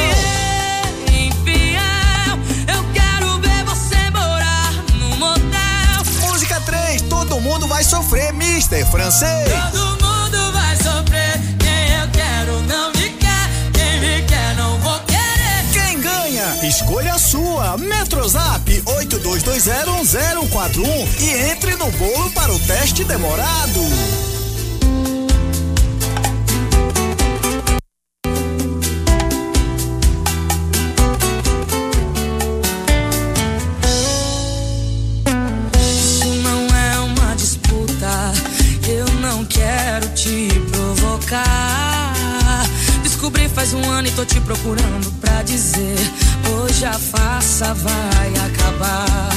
Infiel, 1.08 2.38
eu 2.68 2.84
quero 2.94 3.40
ver 3.40 3.64
você 3.64 3.96
morar 4.12 4.74
no 4.96 5.16
motel. 5.16 6.04
Música 6.28 6.60
3, 6.60 7.04
Todo 7.04 7.40
mundo 7.40 7.70
vai 7.70 7.86
sofrer, 7.86 8.34
Mister 8.34 8.86
Francês. 8.92 9.48
Todo 9.72 10.04
mundo 10.04 10.52
vai 10.52 10.76
sofrer. 10.76 11.40
Quem 11.58 11.96
eu 11.96 12.06
quero 12.10 12.62
não 12.64 12.92
me 12.92 13.12
quer. 13.12 13.50
Quem 13.72 14.02
me 14.02 14.22
quer 14.24 14.56
não 14.58 14.78
vou 14.82 15.00
querer. 15.08 15.64
Quem 15.72 16.02
ganha? 16.02 16.68
Escolha 16.68 17.14
a 17.14 17.20
sua. 17.20 17.78
Metrozap 17.78 18.70
82201041 18.86 21.08
e 21.22 21.30
entre 21.50 21.78
no 21.78 21.90
bolo 21.92 22.30
para 22.32 22.54
o 22.54 22.60
teste 22.60 23.06
demorado. 23.06 23.80
Procurando 44.48 45.12
pra 45.20 45.44
dizer: 45.44 45.98
hoje 46.56 46.86
a 46.86 46.94
farsa 46.94 47.74
vai 47.74 48.34
acabar. 48.48 49.30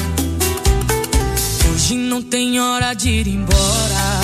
Hoje 1.68 1.96
não 1.96 2.22
tem 2.22 2.60
hora 2.60 2.94
de 2.94 3.08
ir 3.08 3.26
embora. 3.26 4.20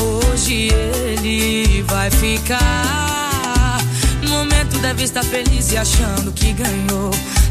Hoje 0.00 0.70
ele 0.72 1.82
vai 1.82 2.08
ficar. 2.10 3.78
No 4.22 4.30
momento 4.30 4.78
deve 4.78 5.02
estar 5.02 5.24
feliz 5.24 5.72
e 5.72 5.76
achando 5.76 6.32
que 6.32 6.52
ganhou. 6.52 7.10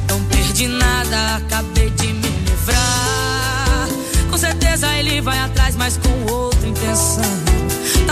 Não 0.10 0.24
perdi 0.26 0.68
nada, 0.68 1.36
acabei 1.36 1.90
de 1.90 2.08
me 2.08 2.30
livrar. 2.48 3.90
Com 4.30 4.38
certeza 4.38 4.88
ele 4.98 5.20
vai 5.20 5.38
atrás, 5.40 5.76
mas 5.76 5.98
com 5.98 6.32
outra 6.32 6.66
intenção. 6.66 7.47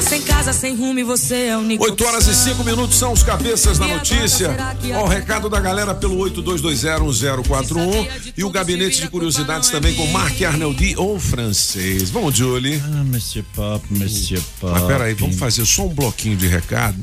Sem 0.07 0.21
casa, 0.21 0.53
sem 0.53 0.75
rumo 0.75 0.99
e 0.99 1.03
você 1.03 1.47
é 1.47 1.57
o 1.57 1.61
único. 1.61 1.83
8 1.83 2.05
horas 2.05 2.27
e 2.27 2.35
5 2.35 2.63
minutos 2.63 2.95
são 2.97 3.11
os 3.11 3.23
cabeças 3.23 3.79
da 3.79 3.87
notícia. 3.87 4.55
Ó, 4.93 5.05
o 5.05 5.07
recado 5.07 5.49
da 5.49 5.59
galera 5.59 5.95
pelo 5.95 6.15
82201041 6.17 8.07
e 8.37 8.43
o 8.43 8.51
gabinete 8.51 9.01
de 9.01 9.09
curiosidades 9.09 9.71
também 9.71 9.95
com 9.95 10.05
Marc 10.07 10.39
Arnoldi 10.43 10.95
ou 10.95 11.19
francês. 11.19 12.11
Vamos, 12.11 12.35
Julie. 12.35 12.79
Ah, 12.85 13.03
Monsieur 13.03 13.43
Pop, 13.55 13.83
Monsieur 13.89 14.43
Pop. 14.59 14.73
Mas 14.73 14.83
peraí, 14.83 15.15
vamos 15.15 15.37
fazer 15.37 15.65
só 15.65 15.87
um 15.87 15.93
bloquinho 15.93 16.37
de 16.37 16.47
recado 16.47 17.01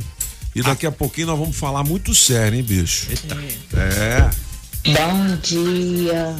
e 0.55 0.63
daqui 0.63 0.87
a 0.87 0.93
pouquinho 0.93 1.27
nós 1.27 1.39
vamos 1.39 1.57
falar 1.57 1.83
muito 1.83 2.15
sério, 2.15 2.57
hein, 2.57 2.63
bicho? 2.63 3.09
Eita. 3.11 3.37
É. 3.75 4.31
Bom 4.93 5.37
dia, 5.43 6.37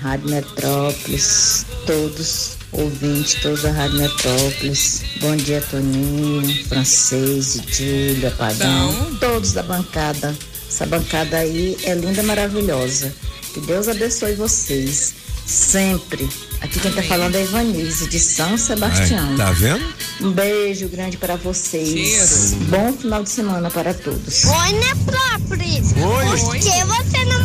Rádio 0.00 0.30
Metrópolis, 0.30 1.64
todos 1.86 2.58
ouvintes, 2.72 3.34
todos 3.42 3.62
da 3.62 3.72
Rádio 3.72 3.98
Metrópolis. 3.98 5.02
Bom 5.20 5.36
dia, 5.36 5.60
Toninho, 5.70 6.66
Francês, 6.66 7.60
Júlia, 7.68 8.28
Apagão, 8.28 9.16
todos 9.20 9.52
da 9.52 9.62
bancada. 9.62 10.36
Essa 10.68 10.86
bancada 10.86 11.38
aí 11.38 11.76
é 11.82 11.94
linda, 11.94 12.22
maravilhosa. 12.22 13.12
Que 13.52 13.60
Deus 13.60 13.88
abençoe 13.88 14.34
vocês, 14.34 15.14
sempre. 15.44 16.28
Aqui 16.60 16.78
quem 16.78 16.92
tá 16.92 17.02
falando 17.02 17.34
é 17.34 17.42
Ivanise, 17.42 18.06
de 18.08 18.20
São 18.20 18.56
Sebastião. 18.56 19.30
Ai, 19.30 19.36
tá 19.36 19.52
vendo? 19.52 19.84
Um 20.20 20.30
beijo 20.30 20.88
grande 20.88 21.16
para 21.16 21.36
vocês. 21.36 21.88
Cheiro. 21.88 22.64
Bom 22.66 22.92
final 22.92 23.22
de 23.22 23.30
semana 23.30 23.70
para 23.70 23.94
todos. 23.94 24.44
Oi, 24.44 24.72
Metrópolis. 24.74 25.92
Oi. 25.96 26.40
Por 26.40 26.56
que 26.56 26.84
você 26.84 27.24
não, 27.24 27.40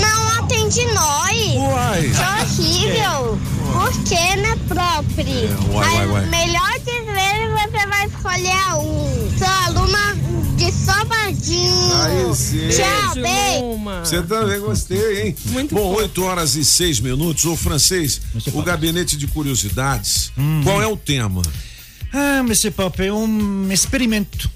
não 0.00 0.24
atende 0.74 0.92
nós? 0.92 1.54
Uai. 1.56 2.10
Que 2.10 2.62
horrível. 2.62 3.38
Por 3.72 4.04
que, 4.04 4.36
Metrópolis? 4.36 5.50
É, 5.50 5.72
uai, 5.72 5.94
uai, 5.94 6.06
uai. 6.08 6.26
Melhor 6.26 6.72
de 6.80 7.00
ver, 7.12 7.50
você 7.50 7.86
vai 7.86 8.06
escolher 8.06 8.62
a 8.68 8.78
um. 8.78 9.38
Sou 9.38 9.48
aluna 9.66 10.16
de 10.56 10.72
Sobradinho. 10.72 12.02
Aí 12.02 12.34
sim. 12.36 12.68
Tchau, 12.68 13.14
beijo. 13.14 14.00
Você 14.04 14.22
também 14.22 14.60
gostei, 14.60 15.22
hein? 15.22 15.36
Muito 15.46 15.74
Bom, 15.74 15.90
fofo. 15.90 16.02
8 16.02 16.24
horas 16.24 16.56
e 16.56 16.64
6 16.64 17.00
minutos. 17.00 17.44
Ô, 17.44 17.56
francês, 17.56 18.20
o 18.52 18.62
gabinete 18.62 19.16
de 19.16 19.26
curiosidades. 19.26 20.32
Hum. 20.36 20.60
Qual 20.64 20.82
é 20.82 20.86
o 20.86 20.96
tema? 20.96 21.42
Ah, 22.12 22.42
Monsieur 22.42 22.72
Pop, 22.72 23.02
é 23.02 23.12
um 23.12 23.70
experimento. 23.72 24.50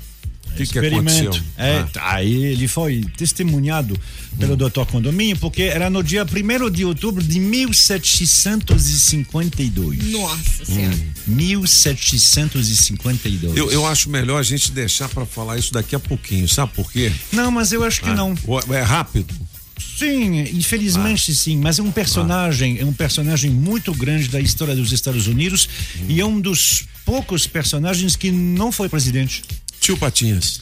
Que 0.67 0.73
que 0.73 0.79
aconteceu? 0.79 1.31
É, 1.57 1.85
Ah. 1.95 2.15
Aí 2.15 2.45
ele 2.45 2.67
foi 2.69 3.05
testemunhado 3.17 3.99
pelo 4.39 4.57
Dr. 4.57 4.85
Condomínio, 4.91 5.37
porque 5.39 5.63
era 5.63 5.89
no 5.91 6.03
dia 6.03 6.25
1 6.25 6.71
de 6.71 6.85
outubro 6.85 7.23
de 7.23 7.39
1752. 7.41 10.05
Nossa 10.13 10.65
Senhora. 10.65 10.97
1752. 11.27 13.57
Eu, 13.57 13.71
eu 13.71 13.87
acho 13.87 14.09
melhor 14.11 14.39
a 14.39 14.43
gente 14.43 14.71
deixar 14.73 15.09
pra 15.09 15.25
falar 15.27 15.59
isso 15.59 15.73
daqui 15.73 15.95
a 15.95 16.01
pouquinho, 16.01 16.49
sabe 16.49 16.73
por 16.75 16.91
quê? 16.93 17.13
Não, 17.33 17.51
mas 17.51 17.73
eu 17.73 17.83
acho 17.85 18.01
que 18.01 18.09
Ah, 18.11 18.15
não. 18.15 18.35
É 18.71 18.83
rápido. 18.83 19.35
Sim, 19.99 20.41
infelizmente 20.55 21.35
sim, 21.35 21.59
mas 21.59 21.79
é 21.79 21.83
um 21.83 21.91
personagem, 21.91 22.79
é 22.79 22.85
um 22.85 22.93
personagem 22.93 23.51
muito 23.51 23.93
grande 23.93 24.29
da 24.29 24.41
história 24.41 24.75
dos 24.75 24.93
Estados 24.93 25.27
Unidos 25.27 25.69
e 26.09 26.21
é 26.21 26.25
um 26.25 26.41
dos 26.41 26.85
poucos 27.05 27.47
personagens 27.49 28.15
que 28.15 28.31
não 28.31 28.71
foi 28.71 28.89
presidente. 28.89 29.43
Tio 29.81 29.97
Patinhas. 29.97 30.61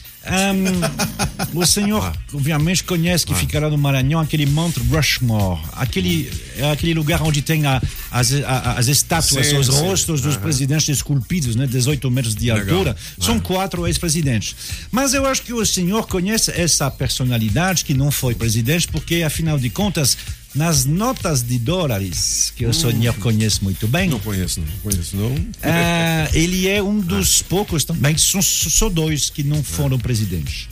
o 1.53 1.65
senhor, 1.65 2.11
obviamente, 2.33 2.83
conhece 2.83 3.25
que 3.25 3.33
ficará 3.33 3.69
no 3.69 3.77
Maranhão 3.77 4.19
aquele 4.19 4.45
Monte 4.45 4.77
Rushmore, 4.81 5.61
aquele, 5.73 6.29
é 6.57 6.69
aquele 6.69 6.93
lugar 6.93 7.21
onde 7.21 7.41
tem 7.41 7.65
a- 7.65 7.81
as, 8.11 8.33
a- 8.33 8.73
as 8.77 8.87
estátuas, 8.87 9.47
Sim, 9.47 9.57
os 9.57 9.67
sim. 9.67 9.71
rostos 9.71 10.19
dos 10.21 10.35
presidentes 10.35 10.89
esculpidos, 10.89 11.55
né, 11.55 11.65
18 11.65 12.11
metros 12.11 12.35
de 12.35 12.51
Legal. 12.51 12.59
altura. 12.75 12.95
São 13.19 13.37
Ah. 13.37 13.41
quatro 13.41 13.87
ex-presidentes. 13.87 14.53
Mas 14.91 15.13
eu 15.13 15.25
acho 15.25 15.41
que 15.43 15.53
o 15.53 15.65
senhor 15.65 16.07
conhece 16.07 16.51
essa 16.51 16.91
personalidade 16.91 17.85
que 17.85 17.93
não 17.93 18.11
foi 18.11 18.35
presidente, 18.35 18.87
porque, 18.89 19.23
afinal 19.23 19.57
de 19.57 19.69
contas, 19.69 20.17
nas 20.57 20.85
notas 20.85 21.43
de 21.43 21.59
dólares, 21.59 22.51
que 22.55 22.65
o 22.65 22.73
senhor 22.73 23.13
conhece 23.15 23.63
muito 23.63 23.87
bem. 23.87 24.09
Hum. 24.09 24.13
Não 24.13 24.19
conheço, 24.19 24.59
não 24.59 24.67
conheço, 24.83 25.15
não. 25.15 25.35
Ah, 25.63 26.27
ele 26.33 26.67
é 26.67 26.81
um 26.81 26.99
dos 26.99 27.41
poucos 27.41 27.83
também, 27.85 28.17
são 28.17 28.41
só 28.41 28.89
dois 28.89 29.29
que 29.29 29.43
não 29.43 29.63
foram 29.63 29.99
presidentes. 29.99 30.67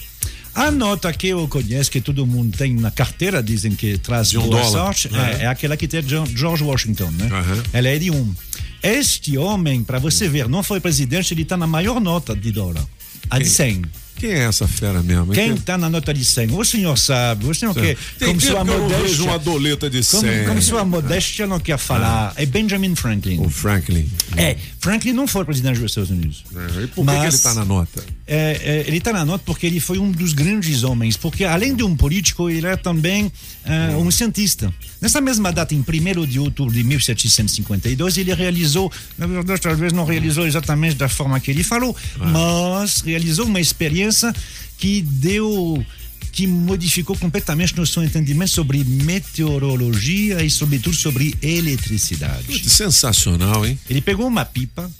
A 0.56 0.72
nota 0.72 1.12
que 1.14 1.28
eu 1.28 1.48
conheço, 1.48 1.92
que 1.92 2.02
todo 2.02 2.26
mundo 2.26 2.58
tem 2.58 2.74
na 2.74 2.90
carteira, 2.90 3.44
dizem 3.44 3.74
que 3.74 3.98
traz 3.98 4.30
De 4.30 4.38
um 4.38 4.42
boa 4.42 4.62
dólar. 4.62 4.72
sorte, 4.72 5.10
é, 5.14 5.44
é 5.44 5.48
aquela 5.48 5.76
que 5.76 5.88
tem 5.88 6.02
George 6.34 6.64
Washington, 6.64 7.12
né? 7.12 7.30
Ela 7.74 7.90
é 7.90 8.00
de 8.00 8.10
um. 8.10 8.34
Este 8.82 9.38
homem, 9.38 9.84
para 9.84 10.00
você 10.00 10.30
ver, 10.30 10.48
não 10.48 10.64
foi 10.64 10.80
presidente, 10.80 11.34
ele 11.34 11.42
está 11.42 11.58
na 11.58 11.68
maior 11.68 12.00
nota 12.00 12.36
de 12.36 12.52
dólar, 12.52 12.86
a 13.30 13.38
de 13.38 13.44
Quem? 13.44 13.54
100. 13.54 13.82
Quem 14.16 14.32
é 14.32 14.40
essa 14.46 14.68
fera 14.68 15.04
mesmo? 15.04 15.34
Quem 15.34 15.54
está 15.54 15.78
na 15.78 15.90
nota 15.90 16.14
de 16.14 16.24
100? 16.24 16.52
O 16.52 16.64
senhor 16.64 16.98
sabe, 16.98 17.46
o 17.48 17.54
senhor 17.54 17.74
Sim. 17.74 17.82
quer, 17.82 17.98
Tem 18.18 18.28
como 18.30 18.42
sua 18.42 18.64
que 18.66 18.72
eu 18.72 18.82
modéstia, 18.82 19.24
uma 19.26 19.40
doleta 19.40 19.90
de 19.90 20.04
como, 20.06 20.24
100. 20.24 20.46
como 20.46 20.62
sua 20.62 20.86
modéstia 20.86 21.46
não 21.48 21.60
quer 21.60 21.78
falar, 21.78 22.34
é 22.38 22.46
Benjamin 22.46 22.96
Franklin. 22.96 23.40
O 23.42 23.50
Franklin. 23.50 24.10
É, 24.38 24.56
Franklin 24.80 25.12
não 25.14 25.28
foi 25.28 25.44
presidente 25.44 25.80
dos 25.80 25.92
Estados 25.92 26.10
Unidos. 26.12 26.44
É, 26.56 26.84
E 26.84 26.88
por 26.88 27.06
que, 27.06 27.12
que 27.12 27.18
ele 27.20 27.28
está 27.28 27.54
na 27.54 27.66
nota? 27.66 28.04
É, 28.28 28.60
é, 28.64 28.88
ele 28.88 28.98
está 28.98 29.14
na 29.14 29.24
nota 29.24 29.44
porque 29.46 29.68
ele 29.68 29.80
foi 29.80 30.00
um 30.00 30.12
dos 30.12 30.34
grandes 30.34 30.84
homens, 30.84 31.16
porque 31.16 31.44
além 31.44 31.76
de 31.76 31.84
um 31.84 31.96
político, 31.96 32.50
ele 32.50 32.66
era 32.66 32.78
também 32.78 33.32
é, 33.64 33.96
um 33.96 34.10
cientista. 34.10 34.74
Nessa 35.00 35.22
mesma 35.22 35.52
data, 35.52 35.76
em 35.76 35.80
1 35.80 36.26
de 36.26 36.40
outubro 36.40 36.74
de 36.74 36.84
1752, 36.84 38.18
ele 38.18 38.34
realizou, 38.34 38.92
na 39.18 39.28
verdade, 39.28 39.62
talvez 39.62 39.94
não 39.94 40.06
realizou 40.06 40.48
exatamente 40.48 40.96
da 40.96 41.08
forma 41.08 41.40
que 41.40 41.52
ele 41.52 41.64
falou, 41.64 41.96
mas 42.18 43.02
realizou 43.02 43.46
uma 43.46 43.60
experiência 43.60 44.34
que 44.78 45.02
deu 45.02 45.86
que 46.32 46.46
modificou 46.46 47.18
completamente 47.18 47.78
nosso 47.78 48.04
entendimento 48.04 48.52
sobre 48.52 48.84
meteorologia 48.84 50.44
e, 50.44 50.50
sobretudo, 50.50 50.94
sobre 50.94 51.34
eletricidade. 51.42 52.70
Sensacional, 52.70 53.66
hein? 53.66 53.80
Ele 53.90 54.02
pegou 54.02 54.28
uma 54.28 54.44
pipa 54.44 54.92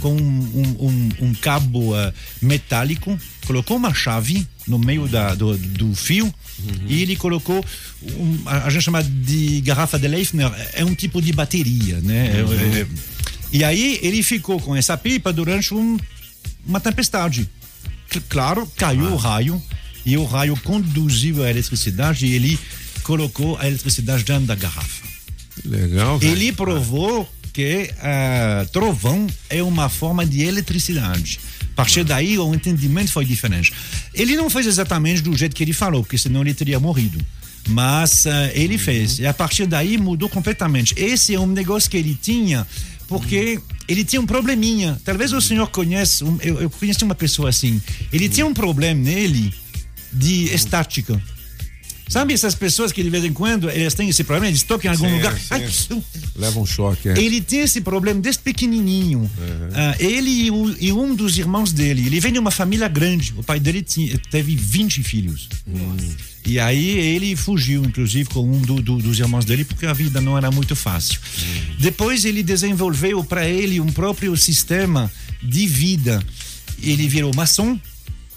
com 0.00 0.14
um, 0.14 0.76
um- 0.80 1.08
um- 1.28 1.34
cabo 1.34 1.94
ah, 1.94 2.12
metálico, 2.42 3.18
colocou 3.46 3.76
uma 3.76 3.94
chave 3.94 4.46
no 4.66 4.78
meio 4.78 5.06
da, 5.08 5.34
do, 5.34 5.56
do 5.56 5.94
fio 5.94 6.32
e 6.86 7.02
ele 7.02 7.14
colocou 7.16 7.64
um, 8.02 8.38
a, 8.46 8.68
gente 8.70 8.82
chama 8.82 9.02
de 9.02 9.60
garrafa 9.62 9.98
de 9.98 10.08
Leifner, 10.08 10.50
é 10.72 10.84
um 10.84 10.94
tipo 10.94 11.22
de 11.22 11.32
bateria, 11.32 12.00
né? 12.00 12.32
É- 12.36 12.80
é- 12.80 12.86
e 13.52 13.64
aí 13.64 13.98
ele 14.02 14.22
ficou 14.22 14.60
com 14.60 14.74
essa 14.76 14.96
pipa 14.96 15.32
durante 15.32 15.72
um- 15.72 15.96
uma 16.66 16.80
tempestade. 16.80 17.48
Claro, 18.28 18.66
caiu 18.76 19.04
o 19.12 19.16
raio 19.16 19.62
e 20.04 20.16
o 20.16 20.24
raio 20.24 20.56
conduziu 20.64 21.44
a 21.44 21.50
eletricidade 21.50 22.26
e 22.26 22.32
ele 22.34 22.58
colocou 23.02 23.56
a 23.58 23.66
eletricidade 23.66 24.24
dentro 24.24 24.46
da 24.46 24.54
garrafa. 24.54 25.06
Legal, 25.64 26.18
velho. 26.18 26.32
Ele 26.32 26.52
provou 26.52 27.28
que 27.58 27.90
ah, 28.00 28.64
trovão 28.72 29.26
é 29.50 29.60
uma 29.64 29.88
forma 29.88 30.24
de 30.24 30.42
eletricidade. 30.42 31.40
A 31.72 31.74
partir 31.74 32.04
daí, 32.04 32.38
o 32.38 32.54
entendimento 32.54 33.10
foi 33.10 33.24
diferente. 33.24 33.72
Ele 34.14 34.36
não 34.36 34.48
fez 34.48 34.64
exatamente 34.64 35.22
do 35.22 35.36
jeito 35.36 35.56
que 35.56 35.64
ele 35.64 35.72
falou, 35.72 36.04
porque 36.04 36.16
senão 36.16 36.42
ele 36.42 36.54
teria 36.54 36.78
morrido. 36.78 37.18
Mas 37.66 38.28
ah, 38.28 38.52
ele 38.54 38.78
fez. 38.78 39.18
E 39.18 39.26
a 39.26 39.34
partir 39.34 39.66
daí 39.66 39.98
mudou 39.98 40.28
completamente. 40.28 40.94
Esse 40.96 41.34
é 41.34 41.40
um 41.40 41.48
negócio 41.48 41.90
que 41.90 41.96
ele 41.96 42.16
tinha, 42.22 42.64
porque 43.08 43.58
ele 43.88 44.04
tinha 44.04 44.22
um 44.22 44.26
probleminha. 44.26 44.96
Talvez 45.04 45.32
o 45.32 45.40
senhor 45.40 45.66
conheça, 45.66 46.24
eu, 46.40 46.60
eu 46.60 46.70
conheci 46.70 47.02
uma 47.02 47.16
pessoa 47.16 47.48
assim. 47.48 47.82
Ele 48.12 48.28
tinha 48.28 48.46
um 48.46 48.54
problema 48.54 49.00
nele 49.00 49.52
de 50.12 50.44
estática. 50.54 51.20
Sabe 52.08 52.32
essas 52.32 52.54
pessoas 52.54 52.90
que 52.92 53.02
de 53.02 53.10
vez 53.10 53.24
em 53.24 53.32
quando 53.32 53.68
eles 53.70 53.92
têm 53.94 54.08
esse 54.08 54.24
problema, 54.24 54.48
eles 54.48 54.62
tocam 54.62 54.90
em 54.90 54.94
algum 54.94 55.08
Sim, 55.08 55.14
lugar. 55.16 55.38
sim. 55.70 56.02
Leva 56.34 56.58
um 56.60 56.66
choque, 56.66 57.08
é. 57.08 57.18
ele 57.18 57.40
tem 57.40 57.60
esse 57.60 57.80
problema 57.80 58.20
desde 58.20 58.42
pequenininho. 58.42 59.30
Ah, 59.74 59.94
ele 59.98 60.30
e, 60.30 60.50
o- 60.50 60.76
e 60.80 60.92
um 60.92 61.14
dos 61.14 61.36
irmãos 61.36 61.72
dele. 61.72 62.06
Ele 62.06 62.20
vem 62.20 62.32
de 62.32 62.38
uma 62.38 62.50
família 62.50 62.88
grande. 62.88 63.34
O 63.36 63.42
pai 63.42 63.60
dele 63.60 63.82
tinha, 63.82 64.16
teve 64.30 64.56
20 64.56 65.02
filhos. 65.02 65.48
E 66.46 66.58
aí 66.58 66.88
ele 66.98 67.36
fugiu, 67.36 67.84
inclusive, 67.84 68.28
com 68.30 68.40
um 68.50 68.58
do- 68.60 68.80
do- 68.80 68.98
dos 68.98 69.18
irmãos 69.18 69.44
dele, 69.44 69.64
porque 69.64 69.84
a 69.84 69.92
vida 69.92 70.20
não 70.20 70.36
era 70.38 70.50
muito 70.50 70.74
fácil. 70.74 71.20
Depois 71.78 72.24
ele 72.24 72.42
desenvolveu 72.42 73.22
para 73.22 73.46
ele 73.46 73.80
um 73.80 73.92
próprio 73.92 74.34
sistema 74.36 75.10
de 75.42 75.66
vida. 75.66 76.22
Ele 76.82 77.06
virou 77.08 77.34
maçom. 77.34 77.78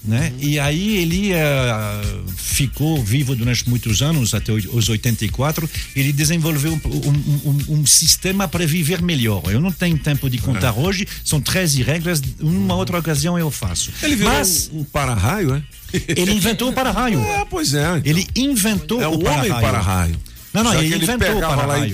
Né? 0.04 0.32
E 0.40 0.58
aí 0.58 0.96
ele 0.96 1.32
ah, 1.32 2.02
ficou 2.36 3.00
vivo 3.04 3.36
durante 3.36 3.68
muitos 3.68 4.02
anos, 4.02 4.34
até 4.34 4.52
os 4.52 4.88
84. 4.88 5.70
Ele 5.94 6.12
desenvolveu 6.12 6.72
um, 6.72 7.48
um- 7.48 7.78
um- 7.80 7.86
sistema 7.86 8.48
para 8.48 8.66
viver 8.66 9.00
melhor. 9.00 9.42
Eu 9.46 9.60
não 9.60 9.70
tenho 9.70 9.96
tempo 9.96 10.28
de 10.28 10.38
contar 10.38 10.72
hoje, 10.76 11.06
são 11.24 11.40
13 11.40 11.82
regras. 11.84 12.20
Numa 12.40 12.74
outra 12.74 12.98
ocasião 12.98 13.38
eu 13.38 13.48
faço. 13.50 13.92
Ele 14.02 14.16
virou 14.16 14.32
Mas 14.32 14.68
um, 14.72 14.80
um 14.80 14.84
para-raio, 14.84 15.54
é? 15.54 15.62
ele 16.08 16.32
inventou 16.32 16.70
o 16.70 16.72
para-raio. 16.72 17.20
É, 17.32 17.44
pois 17.44 17.72
é. 17.72 18.00
Ele 18.04 18.26
inventou 18.34 19.00
É 19.00 19.06
o 19.06 19.14
o 19.14 19.18
para-raio. 19.22 19.60
para-raio. 19.60 20.16
Não, 20.52 20.62
não, 20.62 20.72
Já 20.72 20.82
ele 20.82 20.94
ele 20.94 21.04
inventou 21.04 21.36
o 21.36 21.40
para-raio. 21.40 21.92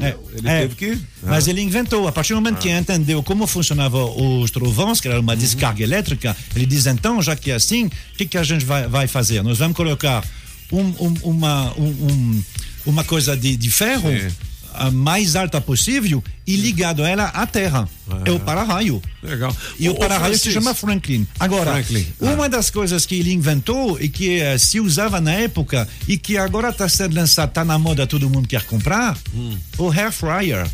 É, 0.00 0.16
Ele 0.38 0.48
é. 0.48 0.60
teve 0.60 0.74
que- 0.76 0.98
Mas 1.22 1.46
Ah. 1.46 1.50
ele 1.50 1.60
inventou. 1.60 2.06
A 2.06 2.12
partir 2.12 2.34
do 2.34 2.36
momento 2.40 2.58
que 2.58 2.70
entendeu 2.70 3.22
como 3.22 3.46
funcionavam 3.46 4.40
os 4.42 4.50
trovões, 4.50 5.00
que 5.00 5.08
era 5.08 5.16
Uhum. 5.16 5.22
uma 5.22 5.36
descarga 5.36 5.82
elétrica, 5.82 6.36
ele 6.54 6.66
diz: 6.66 6.86
então, 6.86 7.20
já 7.20 7.34
que 7.34 7.50
é 7.50 7.54
assim, 7.54 7.86
o 7.86 7.90
que, 8.16 8.26
que 8.26 8.38
a 8.38 8.44
gente 8.44 8.64
vai, 8.64 8.86
vai 8.86 9.06
fazer? 9.08 9.42
Nós 9.42 9.58
vamos 9.58 9.76
colocar 9.76 10.24
um- 10.72 10.94
um- 11.00 11.14
uma, 11.24 11.72
um- 11.76 11.82
um- 12.06 12.42
uma 12.86 13.02
coisa 13.04 13.36
de, 13.36 13.56
de 13.56 13.70
ferro 13.70 14.08
a 14.76 14.90
mais 14.90 15.34
alta 15.36 15.60
possível 15.60 16.22
e 16.46 16.56
ligado 16.56 17.02
ela 17.04 17.24
à 17.26 17.46
terra. 17.46 17.88
É 18.24 18.30
o 18.30 18.38
para-raio. 18.38 19.02
Legal. 19.22 19.54
E 19.78 19.88
o 19.88 19.92
ô, 19.92 19.94
para-raio 19.96 20.38
se 20.38 20.52
chama 20.52 20.72
Franklin. 20.74 21.26
Agora, 21.40 21.72
Franklin, 21.72 22.06
uma 22.20 22.48
das 22.48 22.70
coisas 22.70 23.04
que 23.04 23.16
ele 23.16 23.32
inventou 23.32 24.00
e 24.00 24.08
que 24.08 24.40
eh, 24.40 24.56
se 24.58 24.78
usava 24.78 25.20
na 25.20 25.32
época 25.32 25.88
e 26.06 26.16
que 26.16 26.36
agora 26.38 26.68
está 26.68 26.88
sendo 26.88 27.16
lançado, 27.16 27.48
está 27.48 27.64
na 27.64 27.78
moda, 27.78 28.06
todo 28.06 28.30
mundo 28.30 28.46
quer 28.46 28.64
comprar, 28.64 29.16
Hum. 29.34 29.56
o 29.78 29.90
hair 29.90 30.12
fryer. 30.12 30.66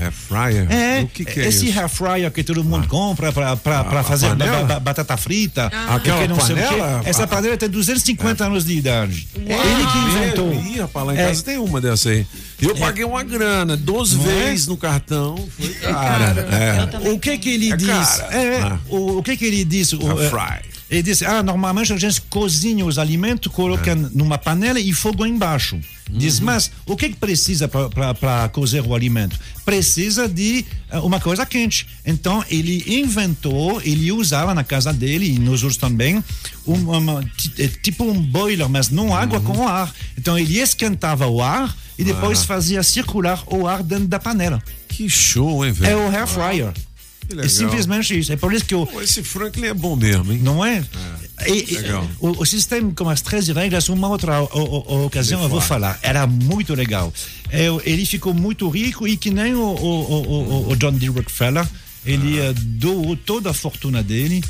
Hair 0.00 0.12
fryer? 0.12 0.66
É, 0.72 1.02
O 1.02 1.08
que, 1.08 1.24
que 1.24 1.40
é 1.40 1.48
esse 1.48 1.68
isso? 1.68 1.78
hair 1.78 1.88
fryer 1.88 2.30
que 2.30 2.42
todo 2.44 2.62
mundo 2.64 2.86
compra 2.88 3.32
para 3.32 3.52
a 3.52 4.02
fazer 4.02 4.28
ba- 4.30 4.36
panela? 4.36 4.64
ba- 4.64 4.80
batata 4.80 5.16
frita. 5.16 5.70
Ah. 5.72 5.96
Aquela 5.96 6.26
não 6.28 6.40
sei 6.40 6.54
o 6.54 6.58
quê. 6.58 6.64
panela? 6.64 7.02
Essa 7.04 7.24
Ah. 7.24 7.26
panela 7.26 7.56
tem 7.56 7.68
250 7.68 8.44
anos 8.46 8.64
de 8.64 8.76
idade. 8.76 9.28
É 9.34 9.52
ele 9.52 9.86
que 9.86 9.98
inventou. 9.98 10.52
Ih, 10.54 10.80
rapaz, 10.80 11.06
lá 11.06 11.14
em 11.14 11.18
É. 11.18 11.26
casa 11.28 11.42
tem 11.42 11.58
uma 11.58 11.80
dessa 11.80 12.10
aí. 12.10 12.26
Eu 12.60 12.74
paguei 12.76 13.04
uma 13.04 13.22
grana, 13.22 13.76
12 13.76 14.16
Não 14.16 14.24
é? 14.30 14.34
vezes 14.46 14.66
no 14.66 14.76
cartão. 14.76 15.36
Foi 15.58 15.68
cara. 15.74 16.48
É. 17.04 17.10
O 17.10 17.18
que 17.18 17.36
que 17.38 17.50
ele 17.50 17.72
É 17.72 17.76
diz? 17.76 18.20
É, 18.30 18.60
Ah. 18.62 18.78
o, 18.88 19.18
o 19.18 19.22
que 19.22 19.36
que 19.36 19.44
ele 19.44 19.64
diz? 19.64 19.92
O, 19.92 20.00
A 20.18 20.24
é, 20.24 20.30
fry. 20.30 20.75
Ele 20.88 21.02
diz, 21.02 21.20
ah, 21.22 21.42
normalmente 21.42 21.92
a 21.92 21.96
gente 21.96 22.20
cozinha 22.22 22.84
os 22.84 22.96
alimentos, 22.98 23.50
coloca 23.52 23.94
numa 23.94 24.38
panela 24.38 24.78
e 24.78 24.92
fogo 24.92 25.26
embaixo. 25.26 25.78
Diz, 26.08 26.38
mas 26.38 26.70
o 26.86 26.96
que 26.96 27.08
que 27.08 27.16
precisa 27.16 27.66
para 27.66 28.48
cozer 28.50 28.80
o 28.86 28.94
alimento? 28.94 29.36
Precisa 29.64 30.28
de 30.28 30.64
eh, 30.88 30.98
uma 31.00 31.18
coisa 31.18 31.44
quente. 31.44 31.84
Então 32.06 32.44
ele 32.48 32.84
inventou, 32.86 33.80
ele 33.82 34.12
usava 34.12 34.54
na 34.54 34.62
casa 34.62 34.92
dele 34.92 35.34
e 35.34 35.38
nos 35.40 35.64
outros 35.64 35.76
também, 35.76 36.22
um, 36.64 36.74
uma- 36.96 37.24
eh, 37.58 37.66
tipo 37.82 38.04
um 38.04 38.22
boiler, 38.22 38.68
mas 38.68 38.88
não 38.88 39.12
água 39.12 39.40
com 39.40 39.66
ar. 39.66 39.92
Então 40.16 40.38
ele 40.38 40.56
esquentava 40.60 41.26
o 41.26 41.42
ar 41.42 41.74
e 41.98 42.04
depois 42.04 42.42
Ah. 42.42 42.44
fazia 42.44 42.82
circular 42.84 43.42
o 43.48 43.66
ar 43.66 43.82
dentro 43.82 44.06
da 44.06 44.20
panela. 44.20 44.62
Que 44.88 45.08
show, 45.10 45.66
hein, 45.66 45.72
velho? 45.72 45.90
É 45.90 45.96
o 45.96 46.08
hair 46.08 46.28
fryer. 46.28 46.72
É 47.38 47.48
simplesmente 47.48 48.18
isso. 48.18 48.32
É 48.32 48.36
por 48.36 48.52
isso 48.52 48.64
que. 48.64 48.74
Pô, 48.74 49.00
esse 49.02 49.22
Franklin 49.22 49.66
é 49.66 49.74
bom 49.74 49.96
mesmo, 49.96 50.32
hein? 50.32 50.40
Não 50.42 50.64
é? 50.64 50.84
E- 51.46 51.72
e- 51.72 51.74
legal. 51.76 52.08
o, 52.18 52.28
o 52.42 52.46
sistema 52.46 52.90
com 52.94 53.08
as 53.10 53.20
13 53.20 53.52
regras, 53.52 53.88
uma 53.88 54.08
outra 54.08 54.40
o- 54.42 54.48
o- 54.54 54.94
o- 54.94 55.06
ocasião 55.06 55.42
eu 55.42 55.48
vou 55.48 55.60
fala. 55.60 55.92
falar. 55.94 55.98
Era 56.02 56.26
muito 56.26 56.74
legal. 56.74 57.12
É, 57.50 57.66
ele 57.84 58.06
ficou 58.06 58.32
muito 58.32 58.68
rico 58.68 59.06
e 59.06 59.16
que 59.16 59.30
nem 59.30 59.54
o, 59.54 59.60
o- 59.60 60.12
o- 60.12 60.68
o- 60.68 60.72
o 60.72 60.76
John 60.76 60.92
D. 60.92 61.08
Rockefeller, 61.08 61.68
ele 62.04 62.38
eh, 62.38 62.54
doou 62.56 63.16
toda 63.16 63.50
a 63.50 63.54
fortuna 63.54 64.02
dele. 64.02 64.42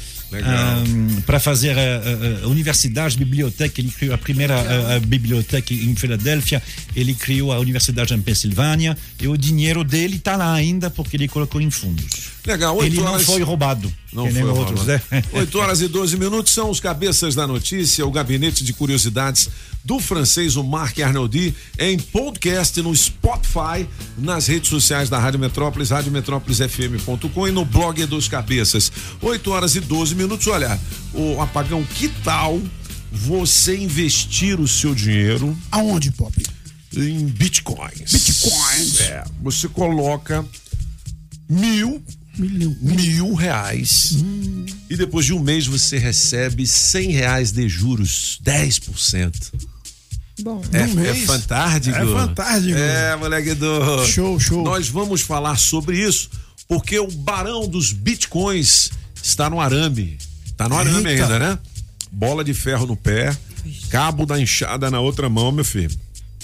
Para 1.24 1.38
fazer 1.40 1.76
a, 1.78 1.80
a- 1.82 2.44
a 2.44 2.48
universidade, 2.48 3.16
biblioteca, 3.16 3.80
ele 3.80 3.90
criou 3.90 4.14
a 4.14 4.18
primeira 4.18 4.54
a- 4.60 4.96
a 4.96 5.00
biblioteca 5.00 5.72
em 5.72 5.94
Filadélfia, 5.94 6.62
ele 6.94 7.14
criou 7.14 7.52
a 7.52 7.58
universidade 7.58 8.12
em 8.14 8.20
Pensilvânia 8.20 8.96
e 9.20 9.28
o 9.28 9.36
dinheiro 9.36 9.84
dele 9.84 10.16
está 10.16 10.36
lá 10.36 10.52
ainda 10.52 10.90
porque 10.90 11.16
ele 11.16 11.28
colocou 11.28 11.60
em 11.60 11.70
fundos. 11.70 12.06
Legal, 12.46 12.76
oito 12.76 12.92
Ele 12.94 13.00
não 13.02 13.12
horas- 13.12 13.26
foi 13.26 13.42
roubado. 13.42 13.92
Não 14.12 14.30
foi 14.30 14.42
outros, 14.44 14.80
roubado. 14.80 15.02
né? 15.10 15.22
8 15.32 15.58
horas 15.58 15.80
e 15.80 15.88
12 15.88 16.16
minutos 16.16 16.52
são 16.54 16.70
os 16.70 16.80
cabeças 16.80 17.34
da 17.34 17.46
notícia, 17.46 18.06
o 18.06 18.10
gabinete 18.10 18.64
de 18.64 18.72
curiosidades 18.72 19.48
do 19.86 20.00
francês, 20.00 20.56
o 20.56 20.64
Marc 20.64 20.98
Arnoldi, 20.98 21.54
em 21.78 21.96
podcast 21.96 22.82
no 22.82 22.94
Spotify, 22.94 23.86
nas 24.18 24.48
redes 24.48 24.68
sociais 24.68 25.08
da 25.08 25.16
Rádio 25.16 25.38
Metrópolis, 25.38 25.90
radiometrópolisfm.com 25.90 27.46
e 27.46 27.52
no 27.52 27.64
blog 27.64 28.04
dos 28.06 28.26
cabeças. 28.26 28.90
8 29.22 29.48
horas 29.48 29.76
e 29.76 29.80
12 29.80 30.16
minutos. 30.16 30.48
Olha, 30.48 30.78
o 31.14 31.40
apagão, 31.40 31.84
que 31.84 32.08
tal 32.08 32.60
você 33.12 33.76
investir 33.76 34.60
o 34.60 34.66
seu 34.66 34.92
dinheiro 34.92 35.56
Aonde, 35.70 36.10
Pop? 36.10 36.34
em 36.96 37.26
bitcoins? 37.26 38.10
Bitcoins. 38.10 39.00
É, 39.02 39.24
você 39.40 39.68
coloca 39.68 40.44
mil 41.48 42.02
mil 42.38 43.34
reais 43.34 44.16
e 44.90 44.96
depois 44.96 45.24
de 45.24 45.32
um 45.32 45.38
mês 45.38 45.66
você 45.66 45.96
recebe 45.96 46.66
cem 46.66 47.10
reais 47.10 47.50
de 47.50 47.66
juros, 47.66 48.38
10%. 48.44 49.75
Bom, 50.40 50.62
É, 50.72 50.82
é 50.82 50.86
mês? 50.88 51.24
fantástico. 51.24 51.96
É 51.96 52.04
fantástico. 52.06 52.78
É, 52.78 53.16
moleque 53.16 53.54
do. 53.54 54.04
Show, 54.06 54.38
show. 54.38 54.62
Nós 54.64 54.88
vamos 54.88 55.22
falar 55.22 55.56
sobre 55.58 55.98
isso 55.98 56.28
porque 56.68 56.98
o 56.98 57.08
barão 57.10 57.66
dos 57.68 57.92
bitcoins 57.92 58.90
está 59.22 59.48
no 59.48 59.60
arame. 59.60 60.18
Tá 60.56 60.68
no 60.68 60.76
arame 60.76 61.08
Eita. 61.10 61.22
ainda, 61.24 61.38
né? 61.38 61.58
Bola 62.10 62.42
de 62.44 62.54
ferro 62.54 62.86
no 62.86 62.96
pé, 62.96 63.36
cabo 63.90 64.24
da 64.26 64.40
enxada 64.40 64.90
na 64.90 65.00
outra 65.00 65.28
mão, 65.28 65.52
meu 65.52 65.64
filho. 65.64 65.96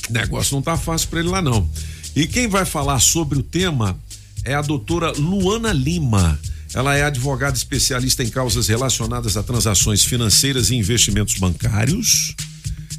O 0.09 0.13
negócio 0.13 0.55
não 0.55 0.63
tá 0.63 0.77
fácil 0.77 1.09
para 1.09 1.21
ele 1.21 1.29
lá 1.29 1.41
não. 1.41 1.69
E 2.15 2.27
quem 2.27 2.47
vai 2.49 2.65
falar 2.65 3.01
sobre 3.01 3.39
o 3.39 3.43
tema 3.43 3.99
é 4.45 4.55
a 4.55 4.63
doutora 4.63 5.13
Luana 5.13 5.73
Lima. 5.73 6.39
Ela 6.75 6.97
é 6.97 7.05
advogada 7.05 7.57
especialista 7.57 8.23
em 8.23 8.29
causas 8.31 8.69
relacionadas 8.69 9.37
a 9.37 9.43
transações 9.43 10.05
financeiras 10.05 10.71
e 10.71 10.75
investimentos 10.77 11.35
bancários. 11.39 12.35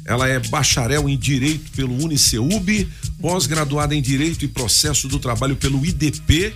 Ela 0.04 0.28
é 0.28 0.38
bacharel 0.38 1.08
em 1.08 1.16
Direito 1.16 1.70
pelo 1.72 1.94
Uniceub, 2.04 2.88
pós-graduada 3.20 3.94
em 3.94 4.02
Direito 4.02 4.44
e 4.44 4.48
Processo 4.48 5.08
do 5.08 5.18
Trabalho 5.18 5.56
pelo 5.56 5.84
IDP, 5.84 6.52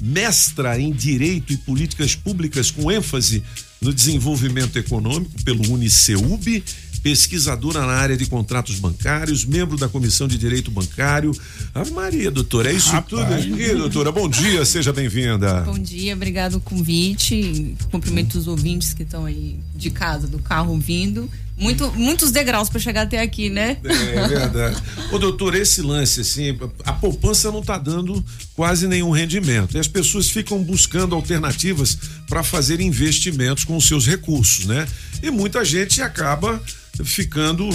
mestra 0.00 0.78
em 0.80 0.92
Direito 0.92 1.52
e 1.52 1.56
Políticas 1.56 2.16
Públicas 2.16 2.70
com 2.70 2.90
ênfase 2.90 3.42
no 3.80 3.92
desenvolvimento 3.92 4.78
econômico 4.78 5.30
pelo 5.44 5.72
Uniceub, 5.72 6.64
pesquisadora 7.02 7.80
na 7.80 7.92
área 7.92 8.16
de 8.16 8.26
contratos 8.26 8.78
bancários, 8.78 9.44
membro 9.44 9.76
da 9.76 9.88
Comissão 9.88 10.28
de 10.28 10.38
Direito 10.38 10.70
Bancário. 10.70 11.36
Ave 11.74 11.90
Maria, 11.90 12.30
doutora, 12.30 12.70
é 12.70 12.74
isso 12.74 12.90
Rapaz. 12.90 13.08
tudo 13.08 13.34
aqui, 13.34 13.74
doutora? 13.74 14.12
Bom 14.12 14.28
dia, 14.28 14.64
seja 14.64 14.92
bem-vinda. 14.92 15.62
Bom 15.62 15.78
dia, 15.78 16.14
obrigado 16.14 16.54
o 16.54 16.60
convite. 16.60 17.74
Cumprimento 17.90 18.38
os 18.38 18.46
ouvintes 18.46 18.94
que 18.94 19.02
estão 19.02 19.24
aí 19.24 19.58
de 19.74 19.90
casa, 19.90 20.28
do 20.28 20.38
carro 20.38 20.70
ouvindo. 20.70 21.28
Muito, 21.56 21.92
muitos 21.92 22.30
degraus 22.30 22.68
para 22.68 22.80
chegar 22.80 23.02
até 23.02 23.20
aqui, 23.20 23.50
né? 23.50 23.76
É 23.84 24.26
verdade. 24.26 24.82
Ô, 25.12 25.18
doutor, 25.18 25.54
esse 25.54 25.82
lance, 25.82 26.20
assim, 26.20 26.58
a 26.84 26.92
poupança 26.92 27.52
não 27.52 27.60
está 27.60 27.78
dando 27.78 28.24
quase 28.54 28.88
nenhum 28.88 29.10
rendimento. 29.10 29.76
E 29.76 29.80
as 29.80 29.86
pessoas 29.86 30.30
ficam 30.30 30.62
buscando 30.62 31.14
alternativas 31.14 31.96
para 32.26 32.42
fazer 32.42 32.80
investimentos 32.80 33.64
com 33.64 33.76
os 33.76 33.86
seus 33.86 34.06
recursos, 34.06 34.64
né? 34.64 34.86
E 35.22 35.30
muita 35.30 35.64
gente 35.64 36.00
acaba 36.00 36.60
ficando 37.04 37.68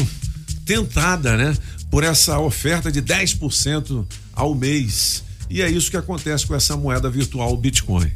tentada, 0.66 1.38
né? 1.38 1.56
Por 1.90 2.04
essa 2.04 2.40
oferta 2.40 2.92
de 2.92 3.02
10% 3.02 4.06
ao 4.34 4.54
mês. 4.54 5.24
E 5.50 5.62
é 5.62 5.70
isso 5.70 5.90
que 5.90 5.98
acontece 5.98 6.46
com 6.46 6.56
essa 6.56 6.76
moeda 6.76 7.10
virtual, 7.10 7.54
o 7.54 7.58
Bitcoin. 7.58 8.12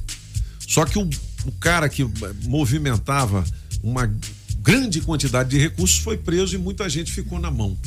Só 0.68 0.86
que 0.86 1.00
o, 1.00 1.10
o 1.46 1.52
cara 1.54 1.88
que 1.88 2.06
movimentava 2.44 3.44
uma 3.82 4.12
grande 4.62 5.02
quantidade 5.02 5.50
de 5.50 5.58
recursos 5.58 5.98
foi 5.98 6.18
preso 6.18 6.56
e 6.56 6.58
muita 6.58 6.88
gente 6.90 7.12
ficou 7.12 7.40
na 7.40 7.50
mão. 7.52 7.78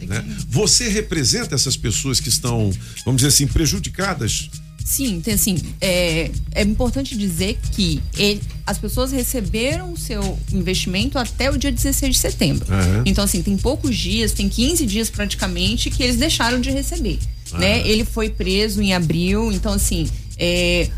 Né? 0.00 0.24
Você 0.48 0.88
representa 0.88 1.54
essas 1.54 1.76
pessoas 1.76 2.18
que 2.20 2.28
estão, 2.28 2.72
vamos 3.04 3.20
dizer 3.22 3.28
assim, 3.28 3.46
prejudicadas? 3.46 4.50
Sim, 4.84 5.20
tem 5.20 5.34
assim, 5.34 5.56
é, 5.80 6.28
é 6.50 6.62
importante 6.62 7.16
dizer 7.16 7.56
que 7.70 8.02
ele- 8.16 8.42
as 8.66 8.78
pessoas 8.78 9.12
receberam 9.12 9.92
o 9.92 9.96
seu 9.96 10.36
investimento 10.52 11.18
até 11.18 11.50
o 11.50 11.56
dia 11.56 11.70
16 11.70 12.16
de 12.16 12.20
setembro. 12.20 12.66
Aham. 12.68 13.02
Então, 13.06 13.22
assim, 13.22 13.42
tem 13.42 13.56
poucos 13.56 13.96
dias, 13.96 14.32
tem 14.32 14.48
15 14.48 14.84
dias 14.84 15.08
praticamente 15.08 15.88
que 15.88 16.02
eles 16.02 16.16
deixaram 16.16 16.60
de 16.60 16.70
receber. 16.70 17.18
Né? 17.52 17.78
Aham. 17.78 17.86
Ele 17.88 18.04
foi 18.04 18.28
preso 18.28 18.82
em 18.82 18.92
abril, 18.92 19.52
então, 19.52 19.72
assim, 19.72 20.08
é, 20.36 20.90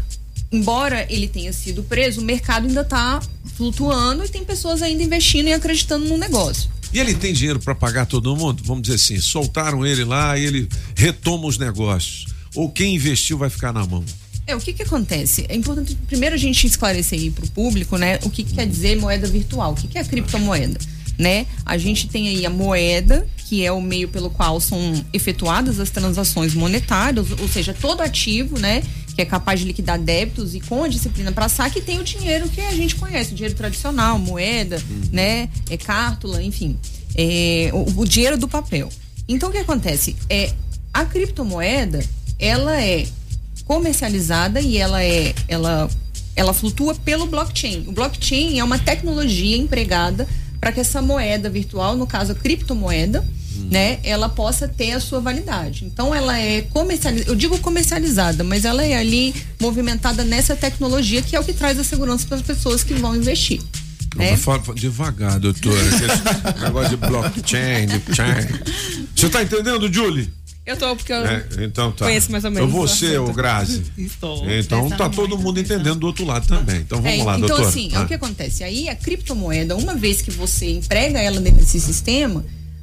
embora 0.50 1.06
ele 1.10 1.28
tenha 1.28 1.52
sido 1.52 1.82
preso, 1.82 2.20
o 2.20 2.24
mercado 2.24 2.66
ainda 2.66 2.82
está 2.82 3.20
flutuando 3.56 4.24
e 4.24 4.28
tem 4.28 4.44
pessoas 4.44 4.82
ainda 4.82 5.02
investindo 5.02 5.48
e 5.48 5.52
acreditando 5.52 6.06
no 6.06 6.16
negócio. 6.16 6.70
E 6.92 7.00
ele 7.00 7.14
tem 7.14 7.32
dinheiro 7.32 7.58
para 7.58 7.74
pagar 7.74 8.06
todo 8.06 8.36
mundo? 8.36 8.62
Vamos 8.64 8.82
dizer 8.82 8.94
assim, 8.94 9.18
soltaram 9.18 9.84
ele 9.84 10.04
lá 10.04 10.38
e 10.38 10.44
ele 10.44 10.68
retoma 10.94 11.46
os 11.46 11.58
negócios. 11.58 12.26
Ou 12.54 12.70
quem 12.70 12.94
investiu 12.94 13.36
vai 13.36 13.50
ficar 13.50 13.72
na 13.72 13.84
mão? 13.84 14.04
É, 14.46 14.54
o 14.54 14.60
que 14.60 14.72
que 14.72 14.82
acontece? 14.82 15.46
É 15.48 15.56
importante 15.56 15.96
primeiro 16.06 16.34
a 16.34 16.38
gente 16.38 16.66
esclarecer 16.66 17.18
aí 17.18 17.30
para 17.30 17.44
o 17.44 17.50
público, 17.50 17.96
né, 17.96 18.18
o 18.22 18.30
que, 18.30 18.44
que 18.44 18.54
quer 18.54 18.66
dizer 18.66 18.96
moeda 18.96 19.26
virtual, 19.26 19.72
o 19.72 19.74
que, 19.74 19.88
que 19.88 19.96
é 19.96 20.02
a 20.02 20.04
criptomoeda, 20.04 20.78
né? 21.18 21.46
A 21.64 21.78
gente 21.78 22.06
tem 22.08 22.28
aí 22.28 22.44
a 22.44 22.50
moeda, 22.50 23.26
que 23.38 23.64
é 23.64 23.72
o 23.72 23.80
meio 23.80 24.06
pelo 24.08 24.28
qual 24.28 24.60
são 24.60 25.04
efetuadas 25.12 25.80
as 25.80 25.88
transações 25.88 26.54
monetárias, 26.54 27.26
ou 27.40 27.48
seja, 27.48 27.72
todo 27.72 28.02
ativo, 28.02 28.58
né, 28.58 28.82
que 29.14 29.22
é 29.22 29.24
capaz 29.24 29.60
de 29.60 29.66
liquidar 29.66 29.98
débitos 29.98 30.54
e 30.54 30.60
com 30.60 30.84
a 30.84 30.88
disciplina 30.88 31.30
para 31.30 31.48
saque, 31.48 31.80
tem 31.80 32.00
o 32.00 32.04
dinheiro 32.04 32.48
que 32.48 32.60
a 32.60 32.72
gente 32.72 32.96
conhece, 32.96 33.32
o 33.32 33.34
dinheiro 33.34 33.54
tradicional, 33.54 34.18
moeda, 34.18 34.82
né, 35.12 35.48
é 35.70 35.76
cártula, 35.76 36.42
enfim, 36.42 36.76
é, 37.14 37.70
o, 37.72 38.00
o 38.00 38.04
dinheiro 38.04 38.36
do 38.36 38.48
papel. 38.48 38.88
Então 39.28 39.48
o 39.48 39.52
que 39.52 39.58
acontece? 39.58 40.16
É 40.28 40.52
a 40.92 41.04
criptomoeda, 41.04 42.04
ela 42.38 42.80
é 42.80 43.06
comercializada 43.64 44.60
e 44.60 44.76
ela 44.76 45.02
é 45.02 45.34
ela 45.48 45.88
ela 46.36 46.52
flutua 46.52 46.94
pelo 46.96 47.26
blockchain. 47.26 47.84
O 47.86 47.92
blockchain 47.92 48.58
é 48.58 48.64
uma 48.64 48.78
tecnologia 48.78 49.56
empregada 49.56 50.26
para 50.60 50.72
que 50.72 50.80
essa 50.80 51.00
moeda 51.00 51.48
virtual, 51.48 51.96
no 51.96 52.06
caso 52.06 52.32
a 52.32 52.34
criptomoeda, 52.34 53.24
né, 53.70 53.98
ela 54.04 54.28
possa 54.28 54.66
ter 54.68 54.92
a 54.92 55.00
sua 55.00 55.20
validade. 55.20 55.84
Então 55.84 56.14
ela 56.14 56.38
é 56.38 56.62
comercializada, 56.62 57.30
eu 57.30 57.34
digo 57.36 57.58
comercializada, 57.58 58.42
mas 58.44 58.64
ela 58.64 58.84
é 58.84 58.96
ali 58.96 59.34
movimentada 59.60 60.24
nessa 60.24 60.54
tecnologia 60.56 61.22
que 61.22 61.34
é 61.36 61.40
o 61.40 61.44
que 61.44 61.52
traz 61.52 61.78
a 61.78 61.84
segurança 61.84 62.26
para 62.26 62.36
as 62.36 62.42
pessoas 62.42 62.82
que 62.82 62.94
vão 62.94 63.14
investir. 63.16 63.60
né? 64.16 64.36
Fala, 64.36 64.62
fala 64.62 64.78
devagar, 64.78 65.38
doutor. 65.40 65.74
Negócio 66.62 66.90
de 66.90 66.96
blockchain, 66.96 67.86
de 67.86 68.14
chain. 68.14 68.46
Você 69.14 69.28
tá 69.28 69.42
entendendo, 69.42 69.92
Julie? 69.92 70.32
Eu 70.66 70.78
tô, 70.78 70.96
porque 70.96 71.12
eu 71.12 71.16
É, 71.26 71.44
então 71.58 71.92
tá. 71.92 72.06
conheço 72.06 72.32
mais 72.32 72.42
ou 72.42 72.50
menos. 72.50 72.66
Então 72.70 72.80
o 72.82 72.86
você, 72.88 73.18
o 73.18 73.30
Grazi. 73.34 73.82
Estou. 73.98 74.50
Então 74.50 74.88
tá 74.88 75.10
todo 75.10 75.36
mundo 75.36 75.60
entendendo 75.60 75.96
do 75.96 76.06
outro 76.06 76.24
lado 76.24 76.46
também. 76.46 76.76
Então 76.80 77.02
vamos 77.02 77.18
É, 77.20 77.22
lá, 77.22 77.36
então, 77.36 77.48
doutor. 77.48 77.68
assim, 77.68 77.90
é 77.92 77.96
Ah. 77.96 78.02
o 78.02 78.06
que 78.06 78.14
acontece. 78.14 78.64
Aí 78.64 78.88
a 78.88 78.94
criptomoeda, 78.96 79.76
uma 79.76 79.94
vez 79.94 80.22
que 80.22 80.30
você 80.30 80.70
emprega 80.70 81.18
ela 81.20 81.38
dentro 81.38 81.60
desse 81.60 81.78
sistema, 81.78 82.42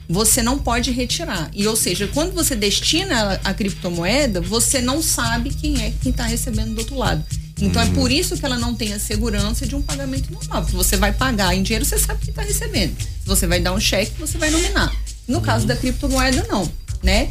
você 0.09 0.41
não 0.43 0.59
pode 0.59 0.91
retirar. 0.91 1.49
E 1.53 1.65
ou 1.67 1.75
seja, 1.75 2.07
quando 2.07 2.33
você 2.33 2.55
destina 2.55 3.13
ela- 3.17 3.41
a 3.43 3.53
criptomoeda, 3.53 4.41
você 4.41 4.81
não 4.81 5.01
sabe 5.01 5.49
quem 5.51 5.81
é 5.81 5.93
quem 6.01 6.11
está 6.11 6.25
recebendo 6.25 6.73
do 6.73 6.79
outro 6.79 6.97
lado. 6.97 7.23
Então 7.61 7.81
Uhum. 7.81 7.89
é 7.89 7.93
por 7.93 8.11
isso 8.11 8.35
que 8.37 8.45
ela 8.45 8.57
não 8.57 8.73
tem 8.73 8.91
a 8.93 8.99
segurança 8.99 9.67
de 9.67 9.75
um 9.75 9.81
pagamento 9.81 10.31
normal. 10.33 10.61
Porque 10.63 10.75
você 10.75 10.97
vai 10.97 11.11
pagar 11.13 11.55
em 11.55 11.61
dinheiro, 11.61 11.85
você 11.85 11.97
sabe 11.97 12.19
quem 12.21 12.29
está 12.31 12.41
recebendo. 12.41 12.95
Se 12.99 13.27
você 13.27 13.45
vai 13.47 13.59
dar 13.59 13.71
um 13.73 13.79
cheque, 13.79 14.11
você 14.19 14.37
vai 14.37 14.49
nominar. 14.49 14.91
No 15.27 15.39
caso 15.41 15.65
da 15.67 15.75
criptomoeda, 15.75 16.45
não. 16.49 16.69
Né? 17.03 17.29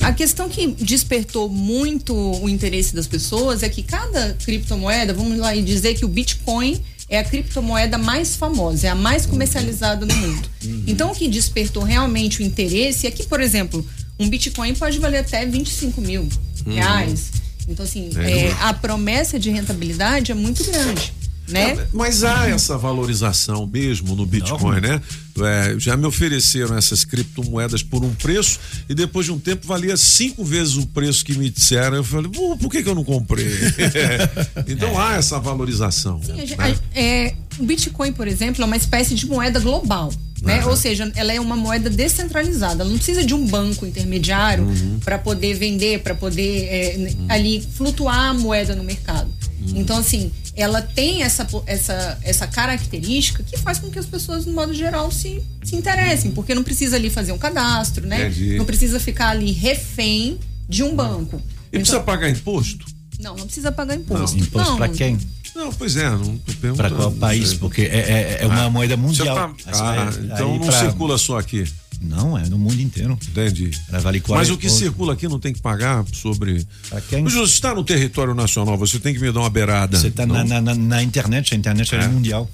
A, 0.00 0.08
a 0.08 0.12
questão 0.12 0.48
que 0.48 0.68
despertou 0.68 1.48
muito 1.48 2.14
o 2.14 2.48
interesse 2.48 2.94
das 2.94 3.08
pessoas 3.08 3.62
é 3.64 3.68
que 3.68 3.82
cada 3.82 4.34
criptomoeda, 4.44 5.12
vamos 5.12 5.36
lá 5.38 5.54
e 5.54 5.62
dizer 5.62 5.94
que 5.94 6.04
o 6.04 6.08
Bitcoin 6.08 6.80
é 7.10 7.18
a 7.18 7.24
criptomoeda 7.24 7.98
mais 7.98 8.36
famosa, 8.36 8.86
é 8.86 8.90
a 8.90 8.94
mais 8.94 9.26
comercializada 9.26 10.06
no 10.06 10.14
mundo. 10.16 10.48
Então, 10.86 11.10
o 11.10 11.14
que 11.14 11.26
despertou 11.28 11.82
realmente 11.82 12.40
o 12.40 12.44
interesse 12.44 13.06
é 13.06 13.10
que, 13.10 13.24
por 13.24 13.40
exemplo, 13.40 13.84
um 14.18 14.28
Bitcoin 14.28 14.74
pode 14.74 14.98
valer 15.00 15.18
até 15.18 15.44
25 15.44 16.00
mil 16.00 16.22
Uhum. 16.66 16.74
reais. 16.74 17.32
Então, 17.68 17.84
assim, 17.84 18.10
É. 18.16 18.46
é, 18.48 18.52
a 18.60 18.72
promessa 18.72 19.38
de 19.38 19.50
rentabilidade 19.50 20.30
é 20.30 20.34
muito 20.34 20.62
grande. 20.64 21.12
Né? 21.50 21.70
É, 21.72 21.86
Mas 21.92 22.22
há 22.24 22.48
essa 22.48 22.76
valorização 22.78 23.66
mesmo 23.66 24.14
no 24.14 24.24
Bitcoin, 24.26 24.80
né? 24.80 25.00
É, 25.42 25.74
já 25.78 25.96
me 25.96 26.06
ofereceram 26.06 26.76
essas 26.76 27.04
criptomoedas 27.04 27.82
por 27.82 28.04
um 28.04 28.12
preço 28.14 28.58
e 28.88 28.94
depois 28.94 29.26
de 29.26 29.32
um 29.32 29.38
tempo 29.38 29.66
valia 29.66 29.96
cinco 29.96 30.44
vezes 30.44 30.76
o 30.76 30.86
preço 30.88 31.24
que 31.24 31.32
me 31.36 31.48
disseram. 31.48 31.96
Eu 31.96 32.04
falei, 32.04 32.30
"Pô, 32.30 32.56
por 32.56 32.68
que, 32.70 32.82
que 32.82 32.88
eu 32.88 32.94
não 32.94 33.04
comprei? 33.04 33.46
então 34.66 34.98
há 34.98 35.14
essa 35.16 35.38
valorização. 35.38 36.20
Sim, 36.22 36.32
né? 36.34 36.46
a- 36.58 36.98
é, 36.98 37.34
o 37.58 37.64
Bitcoin, 37.64 38.12
por 38.12 38.26
exemplo, 38.28 38.62
é 38.62 38.66
uma 38.66 38.76
espécie 38.76 39.14
de 39.14 39.26
moeda 39.26 39.58
global. 39.60 40.12
Né? 40.42 40.64
Ou 40.64 40.74
seja, 40.74 41.10
ela 41.16 41.32
é 41.34 41.38
uma 41.38 41.54
moeda 41.54 41.90
descentralizada. 41.90 42.82
Ela 42.82 42.88
não 42.90 42.96
precisa 42.96 43.22
de 43.22 43.34
um 43.34 43.46
banco 43.46 43.84
intermediário 43.84 44.66
para 45.04 45.18
poder 45.18 45.52
vender, 45.54 46.00
para 46.00 46.14
poder 46.14 46.64
é, 46.64 46.96
n- 46.96 47.16
ali 47.28 47.62
flutuar 47.74 48.30
a 48.30 48.34
moeda 48.34 48.74
no 48.74 48.82
mercado. 48.82 49.28
Então, 49.76 49.98
assim, 49.98 50.32
ela 50.56 50.82
tem 50.82 51.22
essa, 51.22 51.46
essa, 51.66 52.18
essa 52.22 52.46
característica 52.46 53.42
que 53.42 53.56
faz 53.58 53.78
com 53.78 53.90
que 53.90 53.98
as 53.98 54.06
pessoas, 54.06 54.46
no 54.46 54.52
modo 54.52 54.74
geral, 54.74 55.10
se, 55.10 55.42
se 55.62 55.76
interessem, 55.76 56.30
porque 56.32 56.54
não 56.54 56.62
precisa 56.64 56.96
ali 56.96 57.08
fazer 57.10 57.32
um 57.32 57.38
cadastro, 57.38 58.06
né? 58.06 58.28
Entendi. 58.28 58.56
Não 58.56 58.64
precisa 58.64 58.98
ficar 59.00 59.28
ali 59.30 59.52
refém 59.52 60.38
de 60.68 60.82
um 60.82 60.94
banco. 60.94 61.40
E 61.72 61.78
precisa 61.78 62.00
pagar 62.00 62.28
imposto? 62.28 62.84
Não, 63.20 63.36
não 63.36 63.44
precisa 63.44 63.70
pagar 63.70 63.94
imposto. 63.96 64.36
Imposto 64.38 64.70
Não, 64.70 64.76
para 64.78 64.88
quem? 64.88 65.18
Não, 65.54 65.72
pois 65.72 65.96
é, 65.96 66.08
não 66.10 66.38
tô 66.38 66.52
perguntando. 66.52 66.76
Para 66.76 66.90
qual 66.90 67.12
país? 67.12 67.54
Porque 67.54 67.82
é, 67.82 67.84
é- 67.86 68.38
é 68.42 68.46
uma 68.46 68.64
Ah, 68.64 68.70
moeda 68.70 68.96
mundial. 68.96 69.34
tá- 69.36 69.54
ah, 69.72 70.10
então 70.22 70.52
aí 70.52 70.58
não 70.58 70.66
pra- 70.66 70.80
circula 70.80 71.18
só 71.18 71.38
aqui. 71.38 71.64
Não, 72.00 72.36
é 72.38 72.48
no 72.48 72.58
mundo 72.58 72.80
inteiro. 72.80 73.18
Entendi. 73.28 73.70
Vale 73.90 74.18
Mas 74.18 74.26
40 74.26 74.52
o 74.54 74.56
que 74.58 74.70
circula 74.70 75.12
aqui 75.12 75.28
não 75.28 75.38
tem 75.38 75.52
que 75.52 75.60
pagar 75.60 76.04
sobre. 76.12 76.66
quem? 77.08 77.22
Mas 77.22 77.34
você 77.34 77.52
está 77.52 77.74
no 77.74 77.84
território 77.84 78.34
nacional, 78.34 78.78
você 78.78 78.98
tem 78.98 79.12
que 79.12 79.20
me 79.20 79.30
dar 79.30 79.40
uma 79.40 79.50
beirada. 79.50 79.98
Você 79.98 80.08
está 80.08 80.24
na, 80.24 80.42
na- 80.42 80.60
na- 80.62 80.74
na 80.74 81.02
internet, 81.02 81.54
a 81.54 81.56
internet 81.58 81.94
é, 81.94 81.98
É. 81.98 82.08
mundial. 82.08 82.48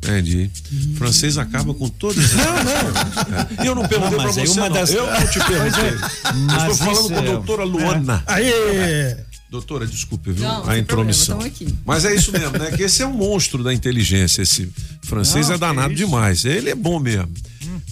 Entendi. 0.00 0.48
O 0.92 0.96
francês 0.96 1.36
acaba 1.38 1.74
com 1.74 1.88
todas 1.88 2.18
as 2.24 2.30
coisas. 2.30 3.66
Eu 3.66 3.74
não 3.74 3.86
perguntei 3.86 4.16
Não, 4.16 4.24
pra 4.24 4.30
é 4.30 4.46
você, 4.46 4.52
uma 4.58 4.68
não. 4.68 4.74
das- 4.76 4.90
Eu 4.90 5.06
não 5.10 5.26
te 5.26 5.38
perguntei. 5.44 5.88
É. 5.88 6.32
Mas 6.46 6.72
Estou 6.72 6.94
falando 6.94 7.08
com 7.08 7.14
a 7.14 7.22
é- 7.22 7.32
doutora 7.32 7.64
Luana. 7.64 8.22
Aí! 8.26 9.16
Doutora, 9.50 9.86
desculpe, 9.86 10.30
viu? 10.30 10.46
Não, 10.46 10.68
a 10.68 10.78
intromissão. 10.78 11.38
problema. 11.38 11.72
Mas 11.86 12.04
é 12.04 12.14
isso 12.14 12.30
mesmo, 12.32 12.58
né? 12.58 12.70
Que 12.76 12.82
esse 12.82 13.02
é 13.02 13.06
um 13.06 13.14
monstro 13.14 13.64
da 13.64 13.72
inteligência. 13.72 14.42
Esse 14.42 14.68
francês 15.02 15.48
Não, 15.48 15.54
é 15.54 15.58
danado 15.58 15.94
isso. 15.94 16.04
demais. 16.04 16.44
Ele 16.44 16.68
é 16.70 16.74
bom 16.74 16.98
mesmo. 16.98 17.30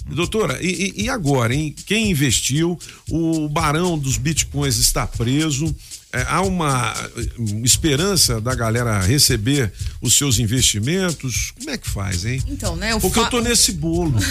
Doutora, 0.09 0.59
e, 0.61 0.93
e- 0.95 1.09
agora, 1.09 1.53
hein? 1.53 1.75
Quem 1.85 2.11
investiu? 2.11 2.79
O 3.09 3.49
barão 3.49 3.97
dos 3.97 4.17
bitcoins 4.17 4.77
está 4.77 5.05
preso. 5.07 5.75
É, 6.13 6.25
há 6.29 6.41
uma 6.41 6.93
eh, 7.17 7.25
esperança 7.65 8.39
da 8.39 8.55
galera 8.55 9.01
receber 9.01 9.73
os 10.01 10.17
seus 10.17 10.39
investimentos? 10.39 11.51
Como 11.57 11.69
é 11.69 11.77
que 11.77 11.89
faz, 11.89 12.23
hein? 12.23 12.41
Então, 12.47 12.77
né? 12.77 12.95
O 12.95 13.01
Porque 13.01 13.19
eu 13.19 13.23
fa- 13.25 13.29
tô 13.29 13.41
nesse 13.41 13.73
bolo. 13.73 14.13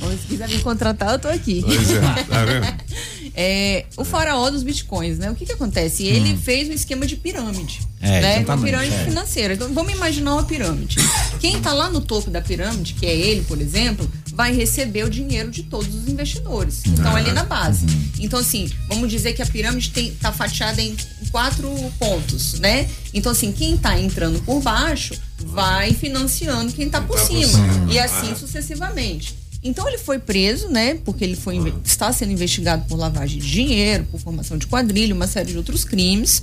Bom, 0.00 0.10
Se 0.10 0.26
quiser 0.26 0.48
me 0.48 0.58
contratar, 0.60 1.12
eu 1.12 1.18
tô 1.18 1.28
aqui. 1.28 1.62
Pois 1.64 1.90
é, 1.92 2.00
tá 2.24 2.44
vendo? 2.44 2.66
É, 3.34 3.84
o 3.96 4.04
faraó 4.04 4.50
dos 4.50 4.62
bitcoins, 4.62 5.18
né? 5.18 5.30
O 5.30 5.34
que 5.34 5.46
que 5.46 5.52
acontece? 5.52 6.04
Ele 6.04 6.36
fez 6.36 6.68
um 6.68 6.72
esquema 6.72 7.06
de 7.06 7.16
pirâmide. 7.16 7.80
É, 8.00 8.20
né? 8.20 8.38
Uma 8.38 8.56
pirâmide 8.58 8.94
é. 8.94 9.04
financeira. 9.04 9.54
Então, 9.54 9.72
vamos 9.74 9.92
imaginar 9.92 10.34
uma 10.34 10.44
pirâmide. 10.44 10.96
Quem 11.38 11.60
tá 11.60 11.72
lá 11.72 11.90
no 11.90 12.00
topo 12.00 12.30
da 12.30 12.40
pirâmide, 12.40 12.94
que 12.94 13.04
é 13.04 13.14
ele, 13.14 13.42
por 13.42 13.60
exemplo, 13.60 14.10
vai 14.32 14.54
receber 14.54 15.04
o 15.04 15.10
dinheiro 15.10 15.50
de 15.50 15.64
todos 15.64 15.94
os 15.94 16.08
investidores. 16.08 16.82
Então, 16.86 17.14
ali 17.14 17.32
na 17.32 17.44
base. 17.44 17.84
Então, 18.18 18.38
assim, 18.38 18.70
vamos 18.88 19.10
dizer 19.10 19.34
que 19.34 19.42
a 19.42 19.46
pirâmide 19.46 19.90
tem, 19.90 20.12
tá 20.12 20.32
fatiada 20.32 20.80
em 20.80 20.96
quatro 21.30 21.68
pontos, 21.98 22.58
né? 22.60 22.88
Então, 23.12 23.32
assim, 23.32 23.52
quem 23.52 23.76
tá 23.76 23.98
entrando 23.98 24.40
por 24.42 24.60
baixo 24.62 25.14
vai 25.38 25.92
financiando 25.92 26.72
quem 26.72 26.88
tá 26.88 27.00
por 27.00 27.16
tá 27.16 27.24
por 27.24 27.26
cima. 27.26 27.58
E 27.90 27.98
assim 27.98 28.32
Ah. 28.32 28.36
sucessivamente. 28.36 29.34
Então 29.62 29.86
ele 29.86 29.98
foi 29.98 30.18
preso, 30.18 30.68
né? 30.68 30.94
Porque 31.04 31.22
ele 31.22 31.36
foi 31.36 31.56
está 31.84 32.12
sendo 32.12 32.32
investigado 32.32 32.84
por 32.86 32.96
lavagem 32.96 33.38
de 33.38 33.50
dinheiro, 33.50 34.04
por 34.10 34.18
formação 34.20 34.56
de 34.56 34.66
quadrilha, 34.66 35.14
uma 35.14 35.26
série 35.26 35.52
de 35.52 35.56
outros 35.56 35.84
crimes. 35.84 36.42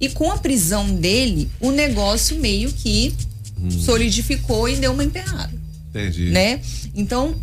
E 0.00 0.08
com 0.08 0.30
a 0.30 0.36
prisão 0.36 0.94
dele, 0.94 1.48
o 1.60 1.70
negócio 1.70 2.36
meio 2.38 2.70
que 2.72 3.14
solidificou 3.84 4.68
e 4.68 4.76
deu 4.76 4.92
uma 4.92 5.04
emperrada, 5.04 5.52
Entendi. 5.90 6.30
né? 6.30 6.60
Então, 6.94 7.34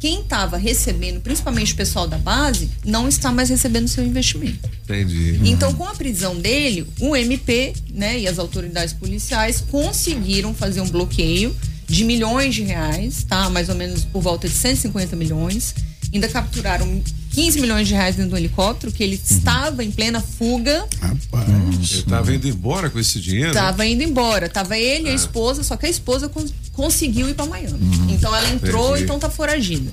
quem 0.00 0.22
estava 0.22 0.56
recebendo, 0.56 1.20
principalmente 1.20 1.74
o 1.74 1.76
pessoal 1.76 2.08
da 2.08 2.16
base, 2.16 2.70
não 2.84 3.06
está 3.06 3.30
mais 3.30 3.50
recebendo 3.50 3.86
seu 3.86 4.04
investimento. 4.04 4.68
Entendi. 4.84 5.38
Então, 5.44 5.74
com 5.74 5.84
a 5.84 5.94
prisão 5.94 6.36
dele, 6.36 6.86
o 6.98 7.14
MP 7.14 7.74
né, 7.92 8.18
e 8.18 8.26
as 8.26 8.38
autoridades 8.38 8.94
policiais 8.94 9.60
conseguiram 9.60 10.54
fazer 10.54 10.80
um 10.80 10.88
bloqueio 10.88 11.54
de 11.90 12.04
milhões 12.04 12.54
de 12.54 12.62
reais, 12.62 13.24
tá? 13.28 13.50
Mais 13.50 13.68
ou 13.68 13.74
menos 13.74 14.04
por 14.04 14.22
volta 14.22 14.48
de 14.48 14.54
150 14.54 15.16
milhões. 15.16 15.74
Ainda 16.12 16.28
capturaram 16.28 17.02
15 17.32 17.60
milhões 17.60 17.86
de 17.86 17.94
reais 17.94 18.16
dentro 18.16 18.30
do 18.32 18.36
helicóptero, 18.36 18.90
que 18.92 19.02
ele 19.02 19.14
estava 19.22 19.84
em 19.84 19.90
plena 19.90 20.20
fuga, 20.20 20.86
Ele 21.02 22.02
tava 22.02 22.34
indo 22.34 22.48
embora 22.48 22.90
com 22.90 22.98
esse 22.98 23.20
dinheiro? 23.20 23.48
estava 23.50 23.86
indo 23.86 24.02
embora. 24.02 24.48
Tava 24.48 24.76
ele 24.76 25.08
e 25.08 25.12
a 25.12 25.14
esposa, 25.14 25.62
só 25.62 25.76
que 25.76 25.86
a 25.86 25.88
esposa 25.88 26.28
cons- 26.28 26.52
conseguiu 26.72 27.28
ir 27.28 27.34
para 27.34 27.46
Miami. 27.46 27.78
Então 28.08 28.34
ela 28.34 28.48
entrou, 28.52 28.88
Entendi. 28.90 29.04
então 29.04 29.18
tá 29.18 29.30
foragida. 29.30 29.92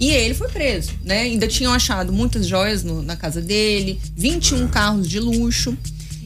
E 0.00 0.10
ele 0.10 0.32
foi 0.34 0.48
preso, 0.48 0.92
né? 1.04 1.22
Ainda 1.22 1.46
tinham 1.48 1.72
achado 1.72 2.12
muitas 2.12 2.46
joias 2.46 2.82
no- 2.84 3.02
na 3.02 3.16
casa 3.16 3.40
dele, 3.42 4.00
21 4.16 4.68
carros 4.68 5.08
de 5.08 5.18
luxo. 5.20 5.76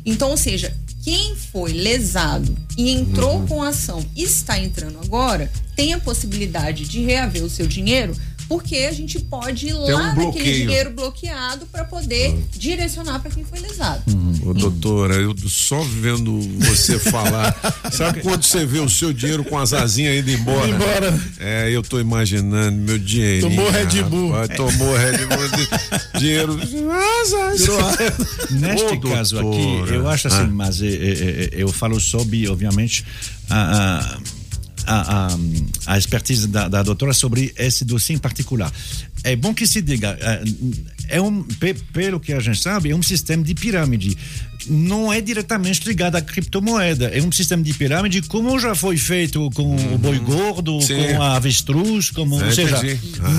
Então, 0.04 0.30
ou 0.30 0.36
seja, 0.36 0.72
quem 1.02 1.34
foi 1.36 1.72
lesado 1.72 2.56
e 2.78 2.90
entrou 2.90 3.44
com 3.46 3.62
a 3.62 3.68
ação 3.68 4.04
e 4.16 4.22
está 4.22 4.58
entrando 4.58 4.98
agora, 5.04 5.50
tem 5.76 5.92
a 5.92 5.98
possibilidade 5.98 6.86
de 6.88 7.00
reaver 7.02 7.42
o 7.44 7.50
seu 7.50 7.66
dinheiro, 7.66 8.16
porque 8.48 8.76
a 8.76 8.92
gente 8.92 9.18
pode 9.18 9.66
ir 9.66 9.72
Tem 9.72 9.80
um 9.80 9.86
lá 9.98 10.02
naquele 10.14 10.24
bloqueio. 10.32 10.66
dinheiro 10.66 10.90
bloqueado 10.90 11.66
para 11.66 11.84
poder 11.84 12.38
direcionar 12.52 13.18
para 13.20 13.30
quem 13.30 13.44
foi 13.44 13.58
lesado. 13.60 14.02
Ô, 14.44 14.52
doutora, 14.52 15.14
eu 15.14 15.34
só 15.46 15.80
vendo 15.82 16.40
você 16.58 16.98
falar. 16.98 17.54
Sabe 17.92 18.20
quando 18.22 18.42
você 18.42 18.66
vê 18.66 18.80
o 18.80 18.88
seu 18.88 19.12
dinheiro 19.12 19.44
com 19.44 19.56
as 19.56 19.72
asinhas 19.72 20.16
indo 20.16 20.30
embora? 20.32 20.66
Indo 20.68 20.76
embora. 20.76 21.20
É, 21.38 21.70
eu 21.70 21.80
tô 21.82 22.00
imaginando 22.00 22.76
meu 22.76 22.98
dinheiro. 22.98 23.48
Tomou 23.48 23.70
Red 23.70 24.02
Bull. 24.04 24.32
tomou 24.56 24.96
Red 24.96 25.18
Bull. 25.26 26.20
dinheiro. 26.20 26.58
Asas. 26.90 27.68
Neste 28.50 28.84
Ô, 28.94 29.00
caso 29.00 29.40
doutora. 29.40 29.82
aqui, 29.84 29.94
eu 29.94 30.08
acho 30.08 30.26
assim, 30.28 30.36
Ah. 30.42 30.48
mas 30.52 30.82
é, 30.82 30.86
é, 30.88 30.90
é, 30.90 31.50
eu 31.52 31.68
falo 31.68 32.00
sobre, 32.00 32.48
obviamente, 32.48 33.04
a, 33.48 33.56
a, 34.06 34.18
a, 34.86 35.26
a, 35.34 35.38
a 35.94 35.98
expertise 35.98 36.48
da, 36.48 36.66
da 36.68 36.82
doutora 36.82 37.12
sobre 37.12 37.52
esse 37.56 37.84
dossiê 37.84 38.16
em 38.16 38.18
particular. 38.18 38.72
É 39.24 39.36
bom 39.36 39.54
que 39.54 39.66
se 39.68 39.80
diga, 39.80 40.18
é, 41.08 41.20
um, 41.20 41.42
pe- 41.42 41.74
pelo 41.92 42.18
que 42.20 42.32
a 42.32 42.40
gente 42.40 42.60
sabe, 42.60 42.90
é 42.90 42.96
um 42.96 43.02
sistema 43.02 43.42
de 43.42 43.54
pirâmide. 43.54 44.16
Não 44.68 45.12
é 45.12 45.20
diretamente 45.20 45.86
ligado 45.86 46.14
à 46.16 46.20
criptomoeda. 46.22 47.06
É 47.06 47.20
um 47.20 47.32
sistema 47.32 47.62
de 47.64 47.74
pirâmide 47.74 48.22
como 48.22 48.56
já 48.60 48.74
foi 48.74 48.96
feito 48.96 49.50
com 49.54 49.74
o 49.74 49.98
boi 49.98 50.18
gordo, 50.20 50.80
Sim. 50.80 50.94
com 51.16 51.22
a 51.22 51.34
avestruz, 51.36 52.10
como, 52.10 52.40
É, 52.40 52.44
ou 52.46 52.52
seja, 52.52 52.76
entendi. 52.78 52.98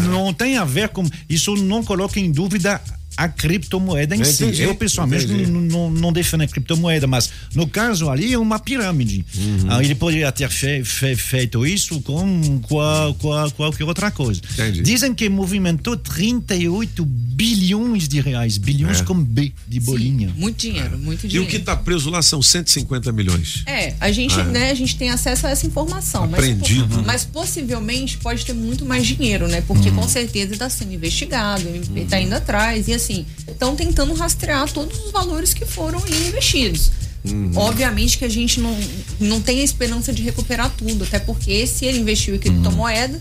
Não 0.09 0.33
tem 0.33 0.57
a 0.57 0.65
ver 0.65 0.89
com. 0.89 1.07
Isso 1.29 1.55
não 1.55 1.81
coloca 1.83 2.19
em 2.19 2.29
dúvida 2.29 2.81
a 3.17 3.27
criptomoeda 3.27 4.15
em 4.15 4.19
Eu 4.19 4.25
si. 4.25 4.43
entendi, 4.43 4.61
Eu, 4.63 4.75
pessoalmente, 4.75 5.25
entendi. 5.25 5.49
não, 5.51 5.61
não, 5.61 5.91
não 5.91 6.13
defendo 6.13 6.41
a 6.41 6.47
criptomoeda, 6.47 7.05
mas 7.07 7.29
no 7.55 7.67
caso 7.67 8.09
ali 8.09 8.33
é 8.33 8.37
uma 8.37 8.59
pirâmide. 8.59 9.25
Uhum. 9.37 9.65
Ah, 9.69 9.83
ele 9.83 9.95
poderia 9.95 10.31
ter 10.31 10.49
fe- 10.49 10.83
fe- 10.83 11.15
feito 11.15 11.65
isso 11.65 12.01
com 12.01 12.59
qual, 12.61 13.13
qual, 13.15 13.51
qualquer 13.51 13.83
outra 13.85 14.09
coisa. 14.11 14.41
Dizem 14.83 15.13
que 15.13 15.27
movimentou 15.29 15.95
38 15.97 17.05
bilhões 17.05 18.07
de 18.07 18.19
reais, 18.21 18.57
bilhões 18.57 19.01
É. 19.01 19.03
com 19.03 19.13
B 19.15 19.51
de 19.67 19.79
bolinha. 19.79 20.33
Muito 20.35 20.57
dinheiro, 20.57 20.97
muito 20.97 21.25
E 21.25 21.29
dinheiro. 21.29 21.47
o 21.47 21.51
que 21.51 21.59
tá 21.59 21.75
preso 21.75 22.09
lá 22.09 22.21
são 22.21 22.41
150 22.41 23.11
milhões. 23.11 23.63
É, 23.65 23.93
a 23.99 24.11
gente, 24.11 24.39
Ah. 24.39 24.43
né, 24.43 24.71
a 24.71 24.73
gente 24.73 24.95
tem 24.95 25.09
acesso 25.09 25.47
a 25.47 25.49
essa 25.51 25.65
informação. 25.65 26.27
Mas, 26.27 26.39
Aprendido. 26.39 27.03
mas 27.05 27.25
possivelmente 27.25 28.17
pode 28.17 28.45
ter 28.45 28.53
muito 28.53 28.85
mais 28.85 29.05
dinheiro, 29.05 29.47
né? 29.47 29.61
Porque 29.61 29.89
Uhum. 29.89 29.95
com 29.97 30.07
certeza 30.07 30.53
está 30.53 30.69
sendo 30.69 30.93
investigado, 30.93 31.63
está 31.95 32.19
indo 32.19 32.33
atrás 32.33 32.87
e 32.87 32.93
assim, 32.93 33.02
estão 33.11 33.75
tentando 33.75 34.13
rastrear 34.13 34.71
todos 34.71 34.97
os 35.05 35.11
valores 35.11 35.53
que 35.53 35.65
foram 35.65 36.03
ali 36.03 36.27
investidos. 36.27 36.91
Uhum. 37.25 37.51
Obviamente 37.55 38.17
que 38.17 38.25
a 38.25 38.29
gente 38.29 38.59
não, 38.59 38.77
não 39.19 39.41
tem 39.41 39.61
a 39.61 39.63
esperança 39.63 40.11
de 40.11 40.21
recuperar 40.21 40.71
tudo, 40.77 41.03
até 41.03 41.19
porque 41.19 41.65
se 41.65 41.85
ele 41.85 41.99
investiu 41.99 42.35
em 42.35 42.39
criptomoeda, 42.39 43.19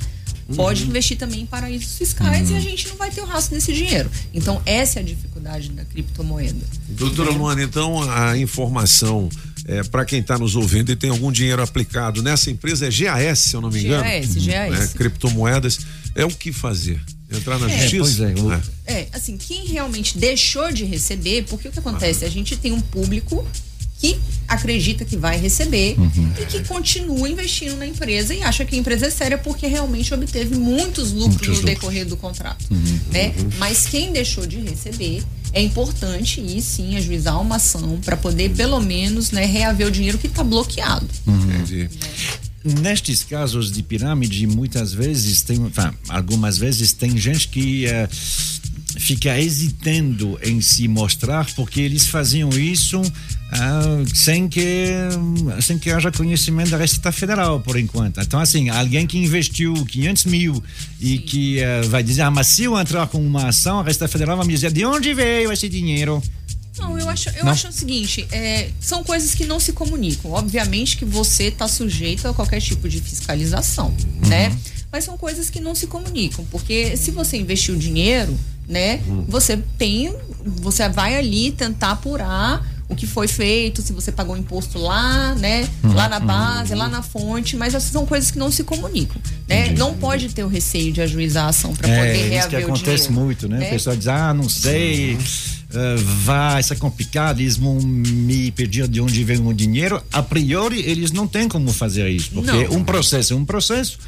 Uhum. 0.49 0.57
pode 0.57 0.85
investir 0.85 1.17
também 1.17 1.43
em 1.43 1.47
paraísos 1.47 1.97
fiscais 1.97 2.51
e 2.51 2.55
a 2.55 2.61
gente 2.61 2.89
não 2.89 2.97
vai 2.97 3.11
ter 3.11 3.21
o 3.21 3.25
rastro 3.25 3.55
desse 3.55 3.73
dinheiro. 3.73 4.11
Então, 4.35 4.61
essa 4.67 4.99
é 4.99 5.03
a 5.03 5.05
dificuldade 5.05 5.69
da 5.71 5.85
criptomoeda. 5.85 6.59
Doutora 6.89 7.31
Luana, 7.31 7.63
então 7.63 8.03
a 8.11 8.37
informação 8.37 9.29
é, 9.67 9.83
para 9.85 10.05
quem 10.05 10.21
está 10.21 10.37
nos 10.39 10.57
ouvindo 10.57 10.91
e 10.91 10.97
tem 10.97 11.11
algum 11.11 11.31
dinheiro 11.31 11.63
aplicado 11.63 12.23
nessa 12.23 12.51
empresa 12.51 12.87
é 12.87 12.91
GAS, 12.91 13.39
se 13.39 13.55
eu 13.55 13.61
não 13.61 13.71
me 13.71 13.85
engano. 13.85 14.03
GAS, 14.03 14.35
GAS. 14.35 14.71
Né, 14.71 14.91
criptomoedas. 14.95 15.79
É 16.15 16.25
o 16.25 16.29
que 16.29 16.53
fazer? 16.53 17.01
Entrar 17.31 17.59
na 17.59 17.71
É, 17.71 17.79
justiça? 17.89 17.99
pois 17.99 18.21
é, 18.21 18.35
o- 18.43 18.53
É. 18.53 18.63
É, 19.01 19.09
assim, 19.13 19.37
quem 19.39 19.67
realmente 19.67 20.19
deixou 20.19 20.71
de 20.71 20.85
receber, 20.85 21.45
porque 21.49 21.69
o 21.69 21.73
que 21.73 21.79
acontece? 21.79 22.25
A 22.25 22.29
gente 22.29 22.57
tem 22.57 22.73
um 22.73 22.81
público 22.81 23.47
que 23.99 24.19
acredita 24.49 25.05
que 25.05 25.17
vai 25.17 25.39
receber 25.39 25.97
e 26.41 26.45
que 26.47 26.65
continua 26.65 27.29
investindo 27.29 27.77
na 27.77 27.87
empresa 27.87 28.35
e 28.35 28.43
acha 28.43 28.65
que 28.65 28.75
a 28.75 28.79
empresa 28.79 29.07
é 29.07 29.11
séria 29.11 29.39
porque 29.39 29.67
realmente 29.67 30.13
obteve 30.13 30.57
muitos 30.57 31.13
lucros 31.13 31.37
Muitos 31.37 31.49
no 31.49 31.55
lucros. 31.55 31.65
decorrer 31.65 32.05
do 32.05 32.17
contrato. 32.17 32.65
Né? 33.13 33.33
Mas 33.59 33.87
quem 33.87 34.13
deixou 34.13 34.45
de 34.45 34.57
receber, 34.59 35.23
é 35.53 35.63
importante 35.63 36.41
ir 36.41 36.63
sim 36.63 36.97
ajuizar 36.97 37.41
uma 37.41 37.57
ação 37.57 38.01
para 38.05 38.17
poder, 38.17 38.51
pelo 38.51 38.81
menos, 38.81 39.31
né, 39.31 39.45
reaver 39.45 39.87
o 39.87 39.91
dinheiro 39.91 40.19
que 40.19 40.27
está 40.27 40.43
bloqueado. 40.43 41.07
Entendi. 41.27 41.91
Nestes 42.65 43.25
casos 43.25 43.73
de 43.73 43.83
pirâmide, 43.83 44.47
muitas 44.47 44.93
vezes 44.93 45.43
tem, 45.43 45.59
algumas 46.09 46.57
vezes 46.57 46.93
tem 46.93 47.17
gente 47.17 47.49
que 47.49 47.87
eh, 47.87 48.09
fica 48.99 49.39
hesitando 49.39 50.39
em 50.43 50.61
se 50.61 50.87
mostrar 50.87 51.47
porque 51.55 51.81
eles 51.81 52.07
faziam 52.07 52.51
isso 52.51 53.03
ah, 53.55 54.03
sem 54.15 54.49
que 54.49 54.87
sem 55.61 55.79
que 55.79 55.91
haja 55.91 56.11
conhecimento 56.11 56.71
da 56.71 56.79
Receita 56.79 57.13
Federal 57.13 57.61
por 57.61 57.79
enquanto. 57.79 58.19
Então 58.21 58.41
assim, 58.41 58.71
alguém 58.71 59.07
que 59.07 59.19
investiu 59.19 59.75
500 59.75 60.25
mil 60.25 60.63
e 60.99 61.19
que 61.19 61.61
eh, 61.61 61.83
vai 61.83 62.03
dizer, 62.03 62.23
ah, 62.23 62.31
mas 62.31 62.47
se 62.47 62.65
eu 62.65 62.79
entrar 62.79 63.07
com 63.09 63.19
uma 63.19 63.49
ação, 63.49 63.81
a 63.81 63.83
Receita 63.83 64.09
Federal 64.09 64.39
vai 64.39 64.47
me 64.47 64.55
dizer 64.55 64.73
de 64.73 64.87
onde 64.87 65.13
veio 65.13 65.53
esse 65.53 65.69
dinheiro. 65.69 66.23
Não, 66.79 66.99
eu 66.99 67.07
acho, 67.07 67.29
eu 67.29 67.45
Não? 67.45 67.53
acho 67.53 67.69
o 67.69 67.73
seguinte, 67.73 68.27
é, 68.33 68.71
são 68.81 69.05
coisas 69.05 69.35
que 69.35 69.45
não 69.45 69.61
se 69.61 69.75
comunicam. 69.75 70.31
Obviamente 70.31 70.97
que 70.97 71.05
você 71.05 71.45
está 71.45 71.69
sujeito 71.69 72.27
a 72.27 72.33
qualquer 72.33 72.63
tipo 72.63 72.89
de 72.89 72.99
fiscalização, 72.99 73.95
né? 74.27 74.57
Mas 74.91 75.05
são 75.05 75.19
coisas 75.19 75.51
que 75.51 75.61
não 75.61 75.75
se 75.75 75.87
comunicam, 75.87 76.47
porque 76.51 76.97
se 76.97 77.11
você 77.11 77.37
investiu 77.37 77.77
dinheiro, 77.77 78.39
né? 78.67 79.01
Você 79.29 79.59
tem, 79.77 80.15
você 80.45 80.89
vai 80.89 81.17
ali 81.17 81.53
tentar 81.53 81.93
apurar 81.93 82.67
o 82.93 82.97
que 82.97 83.07
foi 83.07 83.27
feito, 83.27 83.83
se 83.83 83.93
você 83.93 84.13
pagou 84.13 84.37
imposto 84.37 84.79
lá, 84.79 85.35
né? 85.35 85.69
Lá 85.83 86.09
na 86.09 86.21
base, 86.21 86.75
lá 86.75 86.89
na 86.89 87.03
fonte, 87.03 87.57
mas 87.57 87.75
essas 87.75 87.91
são 87.91 88.07
coisas 88.07 88.31
que 88.31 88.39
não 88.39 88.51
se 88.51 88.63
comunicam, 88.63 89.21
né? 89.49 89.71
Não 89.77 89.95
pode 89.95 90.29
ter 90.29 90.45
o 90.45 90.49
receio 90.49 90.93
de 90.93 91.01
ajuizar 91.01 91.47
a 91.47 91.49
ação 91.49 91.75
para 91.75 91.89
poder 91.89 92.09
É, 92.09 92.13
isso 92.13 92.49
que 92.49 92.57
reaver 92.57 92.65
acontece 92.65 93.09
dinheiro. 93.09 93.25
muito, 93.25 93.49
né? 93.49 93.67
O 93.67 93.71
pessoal 93.71 93.97
diz, 93.97 94.09
ah, 94.09 94.35
não 94.35 94.49
sei, 94.49 95.19
eh, 95.75 95.97
vai 96.25 96.63
ser 96.63 96.77
complicado, 96.77 97.41
eles 97.41 97.57
vão 97.57 97.81
me 97.81 98.51
pedir 98.53 98.87
de 98.87 99.01
onde 99.01 99.25
vem 99.25 99.41
o 99.47 99.53
dinheiro. 99.53 100.03
A 100.13 100.23
priori, 100.23 100.81
eles 100.81 101.11
não 101.13 101.27
têm 101.27 101.49
como 101.49 101.73
fazer 101.73 102.09
isso, 102.11 102.31
porque 102.33 102.51
Não. 102.51 102.77
um 102.77 102.85
processo 102.85 103.33
é 103.33 103.37
um 103.37 103.45
processo. 103.45 103.99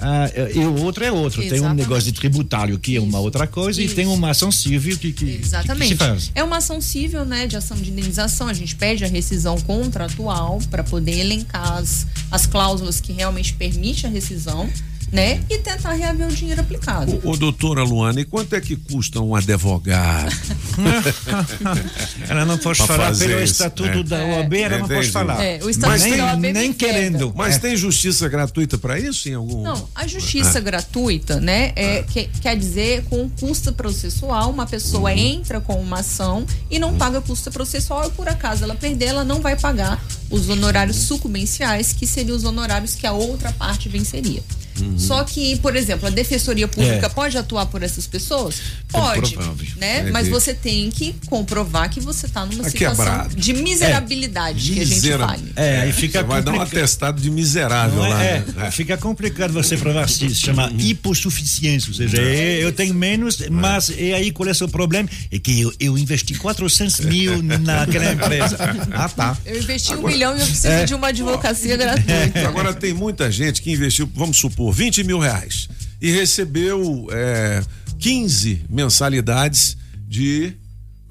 Ah, 0.00 0.30
e 0.54 0.58
o 0.58 0.82
outro 0.82 1.04
é 1.04 1.12
outro. 1.12 1.40
Tem 1.40 1.52
um 1.52 1.54
Exatamente. 1.56 1.78
negócio 1.82 2.04
de 2.04 2.12
tributário 2.12 2.78
que 2.78 2.96
é 2.96 3.00
uma 3.00 3.18
outra 3.20 3.46
coisa 3.46 3.82
e 3.82 3.88
tem 3.88 4.06
uma 4.06 4.30
ação 4.30 4.50
civil 4.50 4.96
que, 4.98 5.12
que, 5.12 5.26
que- 5.26 5.38
que 5.38 5.44
Exatamente. 5.44 5.88
se 5.88 5.96
faz. 5.96 6.30
É 6.34 6.42
uma 6.42 6.56
ação 6.58 6.80
civil, 6.80 7.24
né, 7.24 7.46
de 7.46 7.56
ação 7.56 7.76
de 7.76 7.90
indenização. 7.90 8.48
A 8.48 8.52
gente 8.54 8.74
pede 8.76 9.04
a 9.04 9.08
rescisão 9.08 9.58
contratual 9.60 10.58
para 10.70 10.82
poder 10.84 11.18
elencar 11.18 11.72
as, 11.78 12.06
as 12.30 12.46
cláusulas 12.46 13.00
que 13.00 13.12
realmente 13.12 13.52
permitem 13.54 14.08
a 14.10 14.12
rescisão, 14.12 14.68
né, 15.12 15.40
e 15.50 15.58
tentar 15.58 15.92
reaver 15.92 16.28
o 16.28 16.30
dinheiro 16.32 16.60
aplicado. 16.60 17.20
Ô, 17.24 17.36
doutora 17.36 17.82
Luana, 17.82 18.20
e 18.20 18.24
quanto 18.24 18.54
é 18.54 18.60
que 18.60 18.76
custa 18.76 19.20
um 19.20 19.34
advogado? 19.34 20.30
Ela 22.28 22.44
não 22.44 22.56
pode 22.58 22.78
Pra 22.78 22.86
falar 22.86 23.16
pelo 23.16 23.40
isso, 23.42 23.52
estatuto 23.52 23.88
é. 23.98 24.02
da 24.04 24.24
OAB, 24.24 24.54
ela 24.54 24.78
não 24.78 24.86
pode 24.88 24.92
Entendi. 24.94 25.10
falar. 25.12 25.42
É, 25.42 25.58
o 25.62 25.70
estatuto 25.70 26.02
nem, 26.04 26.16
da 26.16 26.24
OAB 26.26 26.52
nem 26.52 26.72
querendo. 26.72 27.32
Mas 27.34 27.56
É. 27.56 27.58
tem 27.58 27.76
justiça 27.76 28.28
gratuita 28.28 28.78
para 28.78 28.98
isso 28.98 29.28
em 29.28 29.34
algum? 29.34 29.62
Não, 29.62 29.88
a 29.94 30.06
justiça 30.06 30.58
É. 30.58 30.60
gratuita, 30.60 31.40
né, 31.40 31.72
é, 31.76 32.02
que- 32.04 32.28
quer 32.40 32.56
dizer 32.56 33.04
com 33.10 33.28
custo 33.28 33.72
processual, 33.72 34.50
uma 34.50 34.66
pessoa 34.66 35.10
Uhum. 35.10 35.16
entra 35.18 35.60
com 35.60 35.74
uma 35.80 36.00
ação 36.00 36.46
e 36.70 36.78
não 36.78 36.94
paga 36.96 37.20
custo 37.20 37.50
processual 37.50 38.06
e 38.06 38.10
por 38.10 38.28
acaso 38.28 38.64
ela 38.64 38.74
perder, 38.74 39.06
ela 39.06 39.24
não 39.24 39.40
vai 39.40 39.56
pagar 39.56 40.02
os 40.30 40.48
honorários 40.48 40.96
sucumbenciais, 40.96 41.92
que 41.92 42.06
seriam 42.06 42.36
os 42.36 42.44
honorários 42.44 42.94
que 42.94 43.06
a 43.06 43.12
outra 43.12 43.52
parte 43.52 43.88
venceria. 43.88 44.42
Uhum. 44.80 44.98
Só 44.98 45.22
que, 45.24 45.56
por 45.58 45.76
exemplo, 45.76 46.06
a 46.06 46.10
defensoria 46.10 46.66
pública 46.68 47.06
É. 47.06 47.08
pode 47.08 47.36
atuar 47.38 47.66
por 47.66 47.82
essas 47.82 48.06
pessoas? 48.06 48.56
Pode, 48.88 49.36
né? 49.76 50.08
É, 50.08 50.10
Mas 50.10 50.26
é. 50.26 50.30
você 50.30 50.52
tem 50.54 50.90
que 50.90 51.14
comprovar 51.26 51.88
que 51.90 52.00
você 52.00 52.26
está 52.26 52.44
numa 52.46 52.64
Tá 52.64 52.70
situação 52.70 53.04
quebrado. 53.04 53.36
de 53.36 53.52
miserabilidade 53.52 54.72
que 54.72 54.80
a 54.80 54.84
gente 54.84 55.10
fale. 55.18 55.52
É, 55.56 55.80
aí 55.80 55.92
fica 55.92 56.20
Você 56.20 56.26
vai 56.26 56.42
dar 56.42 56.52
um 56.52 56.60
atestado 56.60 57.20
de 57.20 57.30
miserável 57.30 58.02
Não 58.02 58.08
lá. 58.08 58.24
é, 58.24 58.40
né? 58.40 58.66
é, 58.66 58.70
Fica 58.70 58.96
complicado 58.96 59.52
você 59.52 59.76
provar 59.76 60.08
se 60.08 60.28
se 60.28 60.34
chama 60.34 60.70
hipossuficiência, 60.78 61.88
ou 61.90 61.94
seja, 61.94 62.16
é, 62.20 62.62
eu 62.62 62.72
tenho 62.72 62.94
menos, 62.94 63.38
mas 63.50 63.88
e 63.90 64.12
aí 64.12 64.30
qual 64.30 64.48
é 64.48 64.52
o 64.52 64.54
seu 64.54 64.68
problema? 64.68 65.08
É 65.30 65.38
que 65.38 65.60
eu, 65.60 65.72
eu 65.80 65.98
investi 65.98 66.34
400 66.34 67.00
mil 67.00 67.42
naquela 67.42 68.12
empresa. 68.12 68.56
Ah, 68.92 69.08
tá. 69.08 69.36
Eu 69.44 69.58
investi 69.58 69.90
um 69.92 69.98
Agora- 69.98 70.12
milhão 70.12 70.36
e 70.36 70.40
eu 70.40 70.46
preciso 70.46 70.68
É. 70.68 70.84
de 70.84 70.94
uma 70.94 71.08
advocacia 71.08 71.76
gratuita. 71.76 72.48
Agora 72.48 72.72
tem 72.74 72.92
muita 72.94 73.30
gente 73.30 73.60
que 73.62 73.70
investiu, 73.72 74.10
vamos 74.14 74.36
supor, 74.38 74.69
20 74.72 75.04
mil 75.04 75.18
reais 75.18 75.68
e 76.00 76.10
recebeu 76.10 77.06
é, 77.12 77.62
15 77.98 78.62
mensalidades 78.68 79.76
de 80.08 80.52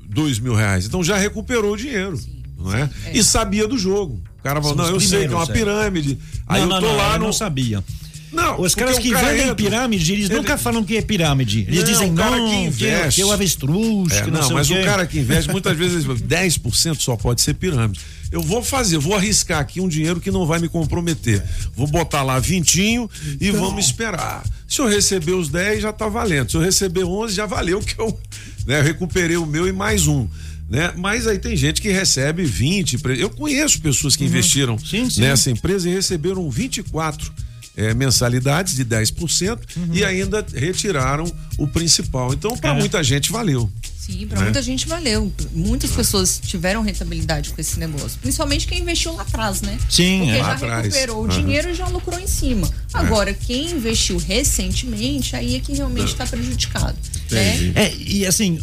2 0.10 0.40
mil 0.40 0.56
reais. 0.56 0.86
Então 0.86 1.04
já 1.04 1.18
recuperou 1.18 1.74
o 1.74 1.78
dinheiro. 1.78 2.20
Não 2.58 2.74
é? 2.74 2.90
E 3.14 3.24
sabia 3.24 3.68
do 3.68 3.78
jogo. 3.78 4.22
O 4.40 4.44
cara 4.44 4.62
falou, 4.62 4.76
São 4.78 4.86
não, 4.88 4.94
eu 4.94 5.00
sei 5.00 5.28
que 5.28 5.34
é 5.34 5.38
uma 5.38 5.44
é. 5.44 5.48
pirâmide. 5.48 6.18
Aí 6.48 6.66
não, 6.66 6.76
eu 6.76 6.82
tô 6.82 6.88
não, 6.88 6.96
lá 6.96 7.14
eu 7.14 7.20
no. 7.20 7.26
não 7.28 7.34
sabia. 7.34 7.84
Não, 8.32 8.62
Os 8.62 8.76
caras 8.76 9.00
que 9.00 9.10
cara 9.10 9.30
vendem 9.30 9.44
entra- 9.44 9.56
pirâmide, 9.56 10.14
eles 10.14 10.30
Ele- 10.30 10.38
nunca 10.38 10.56
falam 10.58 10.84
que 10.84 10.96
é 10.98 11.02
pirâmide. 11.02 11.62
Eles 11.68 11.80
Não, 11.80 11.86
dizem 11.86 12.12
o 12.12 12.16
cara 12.16 12.38
não, 12.38 12.48
que 12.48 12.56
investe. 12.58 13.16
que 13.16 13.22
é 13.22 13.26
o 13.26 13.32
avestruz, 13.32 14.14
É, 14.14 14.22
que 14.22 14.30
não, 14.30 14.40
não, 14.40 14.48
sei 14.48 14.56
mas 14.56 14.70
o 14.70 14.74
o 14.76 14.84
cara 14.84 15.08
que 15.08 15.20
investe, 15.20 15.50
muitas 15.52 15.76
vezes, 15.76 16.06
10% 16.06 17.00
só 17.02 17.16
pode 17.18 17.42
ser 17.42 17.56
pirâmide. 17.56 18.00
Eu 18.32 18.42
vou 18.42 18.64
fazer, 18.64 18.98
vou 19.00 19.16
arriscar 19.16 19.60
aqui 19.60 19.82
um 19.82 19.88
dinheiro 19.88 20.20
que 20.22 20.30
não 20.30 20.46
vai 20.46 20.60
me 20.60 20.70
comprometer. 20.70 21.44
Vou 21.76 21.88
botar 21.88 22.22
lá 22.24 22.38
vintinho 22.40 23.10
e 23.42 23.48
Então. 23.50 23.62
vamos 23.62 23.86
esperar. 23.86 24.44
Se 24.68 24.80
eu 24.82 24.88
receber 24.88 25.32
os 25.34 25.50
10, 25.50 25.82
já 25.82 25.92
tá 25.92 26.08
valendo. 26.08 26.52
Se 26.52 26.58
eu 26.58 26.62
receber 26.62 27.04
11, 27.04 27.34
já 27.34 27.46
valeu 27.48 27.80
que 27.82 28.00
eu 28.00 28.20
né, 28.68 28.82
recuperei 28.82 29.38
o 29.38 29.46
meu 29.46 29.68
e 29.68 29.72
mais 29.72 30.06
um. 30.08 30.28
Né? 30.70 30.94
Mas 30.96 31.26
aí 31.26 31.40
tem 31.40 31.58
gente 31.58 31.82
que 31.82 31.90
recebe 31.92 32.44
20. 32.46 33.00
pre- 33.00 33.20
Eu 33.20 33.32
conheço 33.32 33.82
pessoas 33.82 34.16
que 34.16 34.24
investiram 34.24 34.78
sim. 34.78 35.08
nessa 35.18 35.50
empresa 35.50 35.90
e 35.90 35.94
receberam 35.94 36.48
24 36.52 37.32
eh, 37.76 37.96
mensalidades 37.96 38.76
de 38.76 38.86
10% 38.86 39.58
e 39.92 40.06
ainda 40.06 40.46
retiraram 40.54 41.26
o 41.58 41.68
principal. 41.68 42.32
Então, 42.36 42.56
para 42.56 42.76
muita 42.76 43.04
gente, 43.04 43.32
valeu. 43.32 43.68
Sim, 44.10 44.28
para 44.28 44.38
né? 44.40 44.44
muita 44.46 44.62
gente 44.62 44.88
valeu. 44.88 45.32
Muitas 45.52 45.92
pessoas 45.92 46.42
tiveram 46.44 46.82
rentabilidade 46.82 47.52
com 47.52 47.62
esse 47.62 47.80
negócio. 47.80 48.18
Principalmente 48.22 48.68
quem 48.68 48.80
investiu 48.82 49.14
lá 49.14 49.22
atrás, 49.22 49.62
né? 49.62 49.78
Sim, 49.90 50.20
Porque 50.20 50.32
é. 50.32 50.38
já 50.38 50.48
Lá 50.48 50.54
atrás. 50.54 50.86
recuperou 50.86 51.24
o 51.24 51.28
dinheiro 51.28 51.70
e 51.70 51.74
já 51.74 51.88
lucrou 51.88 52.20
em 52.20 52.28
cima. 52.28 52.70
Agora, 52.94 53.34
quem 53.34 53.72
investiu 53.72 54.18
recentemente, 54.18 55.36
aí 55.36 55.56
é 55.56 55.60
que 55.60 55.74
realmente 55.74 56.10
está 56.12 56.26
prejudicado. 56.26 56.98
Né? 57.30 57.72
É, 57.76 57.96
e 57.96 58.26
assim, 58.26 58.60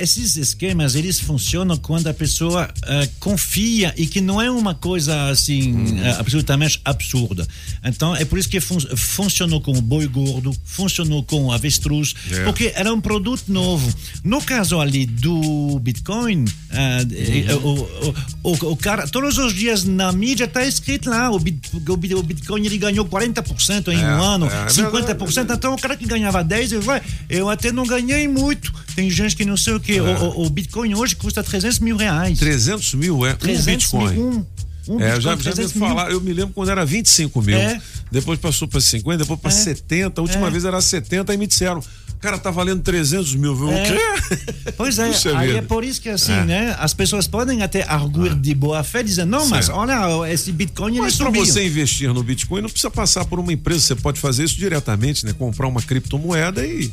esses 0.00 0.36
esquemas, 0.36 0.94
eles 0.94 1.20
funcionam 1.20 1.76
quando 1.76 2.06
a 2.08 2.14
pessoa 2.14 2.68
eh, 2.86 3.08
confia 3.20 3.92
e 3.96 4.06
que 4.06 4.20
não 4.20 4.40
é 4.40 4.50
uma 4.50 4.74
coisa 4.74 5.28
assim, 5.30 5.98
eh, 6.00 6.16
absolutamente 6.18 6.80
absurda. 6.84 7.46
Então, 7.84 8.14
é 8.16 8.24
por 8.24 8.38
isso 8.38 8.48
que 8.48 8.60
fun 8.60 8.78
funcionou 8.96 9.60
com 9.60 9.72
o 9.72 9.80
boi 9.82 10.06
gordo, 10.06 10.54
funcionou 10.64 11.22
com 11.22 11.44
o 11.46 11.52
avestruz, 11.52 12.14
É. 12.30 12.44
porque 12.44 12.72
era 12.74 12.92
um 12.92 13.00
produto 13.00 13.44
novo. 13.48 13.92
No 14.22 14.40
caso 14.42 14.80
ali 14.80 15.06
do 15.06 15.78
Bitcoin, 15.80 16.44
eh, 16.70 17.06
eh, 17.48 17.54
o, 17.54 17.68
o, 17.68 18.14
o, 18.52 18.72
o 18.72 18.76
cara, 18.76 19.06
todos 19.08 19.38
os 19.38 19.52
dias 19.54 19.84
na 19.84 20.10
mídia 20.12 20.44
está 20.44 20.64
escrito 20.64 21.10
lá, 21.10 21.30
o, 21.30 21.38
bit, 21.38 21.70
o, 21.74 21.96
bit- 21.96 22.14
o 22.14 22.22
Bitcoin 22.22 22.64
ele 22.66 22.78
ganhou 22.78 23.04
40% 23.04 23.88
em 23.88 24.00
É, 24.00 24.06
um 24.16 24.22
ano, 24.22 24.46
é, 24.46 24.62
é 24.62 24.66
50%. 24.66 25.54
Então, 25.54 25.74
o 25.74 25.78
cara 25.80 25.96
que 25.96 26.06
ganhava 26.06 26.42
10, 26.42 26.72
ele 26.72 26.80
vai, 26.82 27.00
eu 27.28 27.48
até 27.48 27.70
não 27.72 27.86
ganhei 27.86 28.26
muito. 28.28 28.72
Tem 28.94 29.10
gente 29.10 29.33
que 29.34 29.44
não 29.44 29.56
sei 29.56 29.74
o 29.74 29.80
quê. 29.80 30.00
O, 30.00 30.04
o- 30.04 30.46
o 30.46 30.50
Bitcoin 30.50 30.94
hoje 30.94 31.16
custa 31.16 31.42
300 31.42 31.78
mil 31.80 31.96
reais. 31.96 32.38
300 32.38 32.94
mil, 32.94 33.24
é? 33.26 33.34
300 33.34 33.92
um 33.94 33.98
Bitcoin. 33.98 34.14
mil, 34.14 34.28
um. 34.30 34.46
Um 34.86 35.00
é, 35.00 35.12
já, 35.14 35.20
já 35.20 35.36
me 35.36 35.42
300 35.42 35.72
mil. 35.72 35.88
falaram, 35.88 36.10
eu 36.10 36.20
me 36.20 36.30
lembro 36.34 36.52
quando 36.54 36.68
era 36.70 36.84
25 36.84 37.40
mil. 37.40 37.56
É. 37.56 37.80
Depois 38.12 38.38
passou 38.38 38.68
para 38.68 38.80
50, 38.82 39.16
depois 39.24 39.40
para 39.40 39.50
É. 39.50 39.54
70. 39.54 40.20
A 40.20 40.22
última 40.22 40.46
É. 40.46 40.50
vez 40.50 40.64
era 40.66 40.78
70 40.78 41.32
e 41.32 41.38
me 41.38 41.46
disseram, 41.46 41.82
cara, 42.20 42.36
tá 42.36 42.50
valendo 42.50 42.82
300 42.82 43.34
mil. 43.34 43.56
viu? 43.56 43.68
O 43.68 43.72
É. 43.72 43.82
quê? 43.82 44.72
Pois 44.76 44.98
é, 44.98 45.06
Puxa 45.08 45.38
aí 45.38 45.46
vida. 45.46 45.58
é 45.60 45.62
por 45.62 45.84
isso 45.84 46.02
que 46.02 46.10
assim, 46.10 46.32
É. 46.32 46.44
né? 46.44 46.76
As 46.78 46.92
pessoas 46.92 47.26
podem 47.26 47.62
até 47.62 47.82
arguir 47.88 48.34
de 48.34 48.54
boa 48.54 48.84
fé, 48.84 49.02
dizendo, 49.02 49.30
não, 49.30 49.46
mas 49.46 49.66
Certo. 49.66 49.78
olha, 49.78 50.30
esse 50.30 50.52
Bitcoin 50.52 50.98
Mas 50.98 51.16
para 51.16 51.30
você 51.30 51.66
investir 51.66 52.12
no 52.12 52.22
Bitcoin, 52.22 52.60
não 52.60 52.68
precisa 52.68 52.90
passar 52.90 53.24
por 53.24 53.40
uma 53.40 53.54
empresa. 53.54 53.80
Você 53.80 53.94
pode 53.94 54.20
fazer 54.20 54.44
isso 54.44 54.56
diretamente, 54.58 55.24
né? 55.24 55.32
Comprar 55.32 55.66
uma 55.66 55.80
criptomoeda 55.80 56.62
e. 56.66 56.92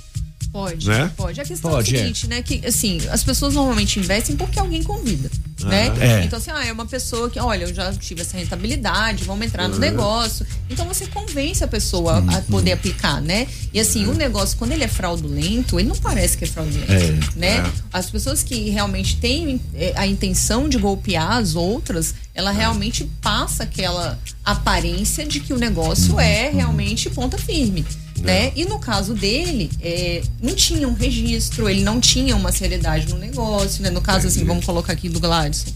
Pode, 0.51 0.87
Né? 0.87 1.09
pode. 1.15 1.39
A 1.39 1.45
questão 1.45 1.71
Pode, 1.71 1.95
é 1.95 1.97
é. 1.97 2.01
a 2.01 2.03
seguinte, 2.03 2.27
né? 2.27 2.41
Que 2.41 2.65
assim, 2.67 2.99
as 3.09 3.23
pessoas 3.23 3.53
normalmente 3.53 3.99
investem 3.99 4.35
porque 4.35 4.59
alguém 4.59 4.83
convida. 4.83 5.31
Ah, 5.63 5.67
né? 5.67 5.93
é. 5.99 6.23
Então, 6.25 6.37
assim, 6.39 6.51
ah, 6.51 6.65
é 6.65 6.71
uma 6.73 6.85
pessoa 6.85 7.29
que, 7.29 7.39
olha, 7.39 7.65
eu 7.65 7.73
já 7.73 7.93
tive 7.93 8.21
essa 8.21 8.35
rentabilidade, 8.37 9.23
vamos 9.23 9.45
entrar 9.45 9.67
no 9.67 9.75
Uhum. 9.75 9.79
negócio. 9.79 10.45
Então 10.69 10.85
você 10.87 11.05
convence 11.07 11.63
a 11.63 11.67
pessoa 11.67 12.15
a 12.17 12.19
Uhum. 12.19 12.41
poder 12.43 12.73
aplicar, 12.73 13.21
né? 13.21 13.47
E 13.73 13.79
assim, 13.79 14.05
o 14.07 14.13
negócio, 14.13 14.57
quando 14.57 14.71
ele 14.73 14.83
é 14.83 14.87
fraudulento, 14.87 15.79
ele 15.79 15.87
não 15.87 15.95
parece 15.95 16.37
que 16.37 16.43
é 16.43 16.47
fraudulento. 16.47 16.91
É, 16.91 17.39
né? 17.39 17.57
é. 17.59 17.71
As 17.93 18.09
pessoas 18.09 18.43
que 18.43 18.69
realmente 18.69 19.17
têm 19.17 19.61
eh, 19.73 19.93
a 19.95 20.05
intenção 20.05 20.67
de 20.67 20.77
golpear 20.77 21.37
as 21.37 21.55
outras, 21.55 22.13
ela 22.33 22.51
realmente 22.51 23.05
passa 23.21 23.63
aquela 23.63 24.19
aparência 24.43 25.25
de 25.25 25.39
que 25.39 25.53
o 25.53 25.57
negócio 25.57 26.19
é 26.19 26.49
realmente 26.49 27.09
ponta 27.09 27.37
firme. 27.37 27.85
Né? 28.25 28.51
E 28.55 28.65
no 28.65 28.77
caso 28.79 29.13
dele, 29.13 29.69
é, 29.81 30.21
não 30.41 30.53
tinha 30.55 30.87
um 30.87 30.93
registro, 30.93 31.67
ele 31.69 31.83
não 31.83 31.99
tinha 31.99 32.35
uma 32.35 32.51
seriedade 32.51 33.07
no 33.09 33.17
negócio, 33.17 33.81
né? 33.81 33.89
No 33.89 34.01
caso, 34.01 34.27
assim, 34.27 34.43
vamos 34.45 34.65
colocar 34.65 34.93
aqui 34.93 35.09
do 35.09 35.19
Gladson, 35.19 35.71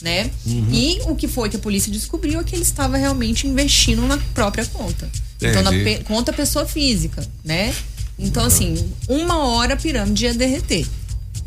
né? 0.00 0.30
Uhum. 0.46 0.68
E 0.72 1.00
o 1.02 1.14
que 1.14 1.28
foi 1.28 1.48
que 1.50 1.56
a 1.56 1.58
polícia 1.58 1.92
descobriu 1.92 2.40
é 2.40 2.44
que 2.44 2.54
ele 2.54 2.62
estava 2.62 2.96
realmente 2.96 3.46
investindo 3.46 4.06
na 4.06 4.16
própria 4.32 4.64
conta. 4.66 5.10
Então, 5.40 5.62
na 5.62 5.70
pe- 5.70 6.00
conta 6.04 6.32
pessoa 6.32 6.66
física, 6.66 7.26
né? 7.44 7.74
Então, 8.18 8.44
assim, 8.44 8.92
uma 9.08 9.38
hora 9.46 9.74
a 9.74 9.76
pirâmide 9.76 10.24
ia 10.24 10.34
derreter. 10.34 10.86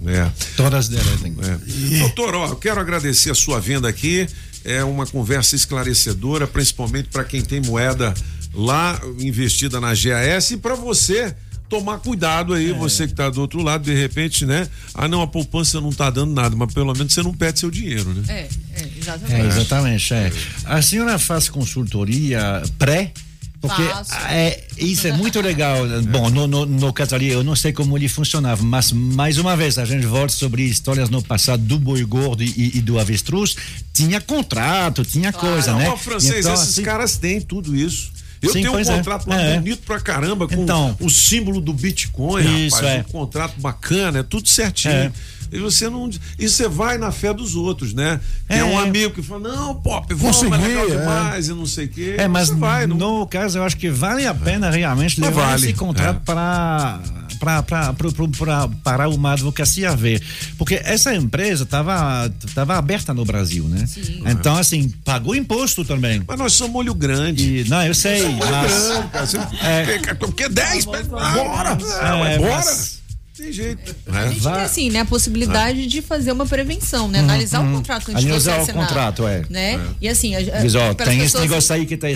É. 0.05 0.29
Todas 0.57 0.87
derretem. 0.89 1.35
É. 1.41 1.99
Doutor, 1.99 2.35
ó, 2.35 2.47
eu 2.47 2.55
quero 2.55 2.79
agradecer 2.79 3.31
a 3.31 3.35
sua 3.35 3.59
vinda 3.59 3.87
aqui. 3.87 4.27
É 4.65 4.83
uma 4.83 5.05
conversa 5.05 5.55
esclarecedora, 5.55 6.47
principalmente 6.47 7.09
para 7.09 7.23
quem 7.23 7.41
tem 7.41 7.61
moeda 7.61 8.13
lá 8.53 8.99
investida 9.19 9.79
na 9.79 9.93
GAS 9.93 10.51
e 10.51 10.57
para 10.57 10.75
você 10.75 11.35
tomar 11.69 11.97
cuidado 11.97 12.53
aí, 12.53 12.71
você 12.71 13.07
que 13.07 13.13
tá 13.13 13.29
do 13.29 13.41
outro 13.41 13.63
lado, 13.63 13.83
de 13.83 13.93
repente, 13.95 14.45
né? 14.45 14.67
Ah, 14.93 15.07
não, 15.07 15.21
a 15.23 15.27
poupança 15.27 15.81
não 15.81 15.91
tá 15.91 16.09
dando 16.11 16.31
nada, 16.31 16.55
mas 16.55 16.71
pelo 16.71 16.93
menos 16.93 17.13
você 17.13 17.23
não 17.23 17.33
perde 17.33 17.59
seu 17.59 17.71
dinheiro, 17.71 18.13
né? 18.13 18.23
É, 18.27 18.47
é, 18.75 18.89
exatamente. 18.95 19.41
É, 19.41 19.47
exatamente. 19.47 20.13
É. 20.13 20.31
A 20.65 20.81
senhora 20.83 21.17
faz 21.17 21.49
consultoria 21.49 22.61
pré? 22.77 23.11
Porque 23.59 23.81
é, 24.29 24.61
isso 24.77 25.07
é 25.07 25.13
muito 25.13 25.39
legal. 25.39 25.77
Bom, 26.11 26.29
no, 26.29 26.45
no, 26.45 26.65
no 26.65 26.91
caso 26.91 27.15
ali, 27.15 27.29
eu 27.29 27.45
não 27.45 27.55
sei 27.55 27.71
como 27.71 27.97
ele 27.97 28.09
funcionava, 28.09 28.61
mas 28.61 28.91
mais 28.91 29.37
uma 29.37 29.55
vez, 29.55 29.77
a 29.77 29.85
gente 29.85 30.05
volta 30.05 30.33
sobre 30.33 30.63
histórias 30.63 31.09
no 31.09 31.23
passado 31.23 31.63
do 31.63 31.79
boi 31.79 32.03
gordo 32.03 32.43
e, 32.43 32.71
e 32.75 32.81
do 32.81 32.99
avestruz. 32.99 33.55
Tinha 33.93 34.19
contrato, 34.19 35.05
tinha 35.05 35.31
coisa, 35.31 35.71
Não, 35.71 35.79
né? 35.79 35.89
ó, 35.89 35.95
francês, 35.95 36.45
Então, 36.45 36.53
esses 36.53 36.69
assim, 36.71 36.83
caras 36.83 37.17
têm 37.17 37.39
tudo 37.39 37.73
isso. 37.73 38.11
Eu 38.43 38.51
Sim, 38.51 38.61
tenho 38.61 38.73
um 38.73 38.79
é. 38.79 38.83
contrato 38.85 39.27
lá 39.29 39.39
É. 39.41 39.55
bonito 39.57 39.83
pra 39.85 39.99
caramba, 39.99 40.47
com 40.47 40.63
Então. 40.63 40.95
o 40.99 41.09
símbolo 41.09 41.61
do 41.61 41.71
Bitcoin, 41.73 42.65
Isso, 42.67 42.75
rapaz. 42.75 42.95
é. 42.95 42.99
Um 42.99 43.03
contrato 43.11 43.53
bacana, 43.59 44.19
é 44.19 44.23
tudo 44.23 44.47
certinho. 44.49 44.93
É. 44.93 45.11
E 45.51 45.59
você 45.59 45.87
não. 45.87 46.09
E 46.39 46.49
você 46.49 46.67
vai 46.67 46.97
na 46.97 47.11
fé 47.11 47.31
dos 47.31 47.55
outros, 47.55 47.93
né? 47.93 48.19
Tem 48.47 48.57
É. 48.59 48.63
um 48.63 48.77
amigo 48.79 49.13
que 49.13 49.21
fala, 49.21 49.55
não, 49.55 49.75
Pop, 49.75 50.11
vamos, 50.13 50.41
é 50.41 50.45
Consegui, 50.49 50.67
legal 50.67 50.85
é. 50.85 50.89
demais 50.99 51.47
e 51.47 51.53
não 51.53 51.65
sei 51.67 51.85
o 51.85 51.89
quê. 51.89 52.15
É, 52.17 52.27
mas 52.27 52.49
vai, 52.49 52.87
não 52.87 53.19
no 53.19 53.27
caso 53.27 53.59
eu 53.59 53.63
acho 53.63 53.77
que 53.77 53.87
vale 53.89 54.25
a 54.25 54.33
pena 54.33 54.71
realmente 54.71 55.21
levar 55.21 55.49
vale, 55.49 55.63
esse 55.65 55.73
contrato 55.73 56.17
é. 56.17 56.25
para 56.25 56.99
para 57.43 57.61
para 57.63 57.93
para 57.93 58.67
para 58.83 59.09
uma 59.09 59.33
advocacia 59.33 59.95
ver, 59.95 60.21
porque 60.57 60.75
essa 60.83 61.13
empresa 61.13 61.63
estava 61.63 62.31
tava 62.55 62.77
aberta 62.77 63.13
no 63.13 63.25
Brasil, 63.25 63.65
né? 63.65 63.85
Então 64.25 64.55
assim 64.57 64.89
pagou 65.03 65.35
imposto 65.35 65.83
também. 65.83 66.21
Mas 66.25 66.39
nós 66.39 66.53
somos 66.53 66.75
olho 66.77 66.93
grande. 66.93 67.59
E, 67.59 67.69
não, 67.69 67.83
eu 67.83 67.93
sei, 67.93 68.23
Olho 68.23 68.37
mas 68.39 68.71
grande, 68.71 69.07
cara. 69.09 69.25
Você 69.25 69.37
É. 69.61 69.99
quer 70.33 70.49
10? 70.49 70.85
Bora! 70.85 71.77
Ah, 72.01 72.17
É, 72.17 72.19
mas 72.19 72.37
bora! 72.37 72.55
mas- 72.55 73.02
Tem 73.35 73.51
jeito. 73.51 73.95
A 74.07 74.27
gente 74.27 74.41
tem 74.43 74.51
assim, 74.51 74.89
né, 74.91 74.99
a 74.99 75.05
possibilidade 75.05 75.87
de 75.87 76.01
fazer 76.03 76.31
uma 76.31 76.45
prevenção, 76.45 77.07
né? 77.07 77.17
Analisar 77.19 77.61
o 77.67 77.71
contrato 77.77 78.11
antes 78.11 78.23
de 78.23 78.27
você 78.31 78.49
Analisar 78.51 78.57
o 78.59 78.61
assinar. 78.61 78.87
contrato, 78.87 79.27
é. 79.27 79.41
Né? 79.49 79.73
É. 79.73 79.87
E 80.01 80.07
assim, 80.07 80.35
a, 80.35 80.37
a, 80.37 80.61
Diz, 80.61 80.75
ó, 80.75 80.93
tem 80.93 81.19
esse 81.19 81.39
negócio 81.39 81.73
aí 81.73 81.85
que 81.87 81.97
tá, 81.97 82.07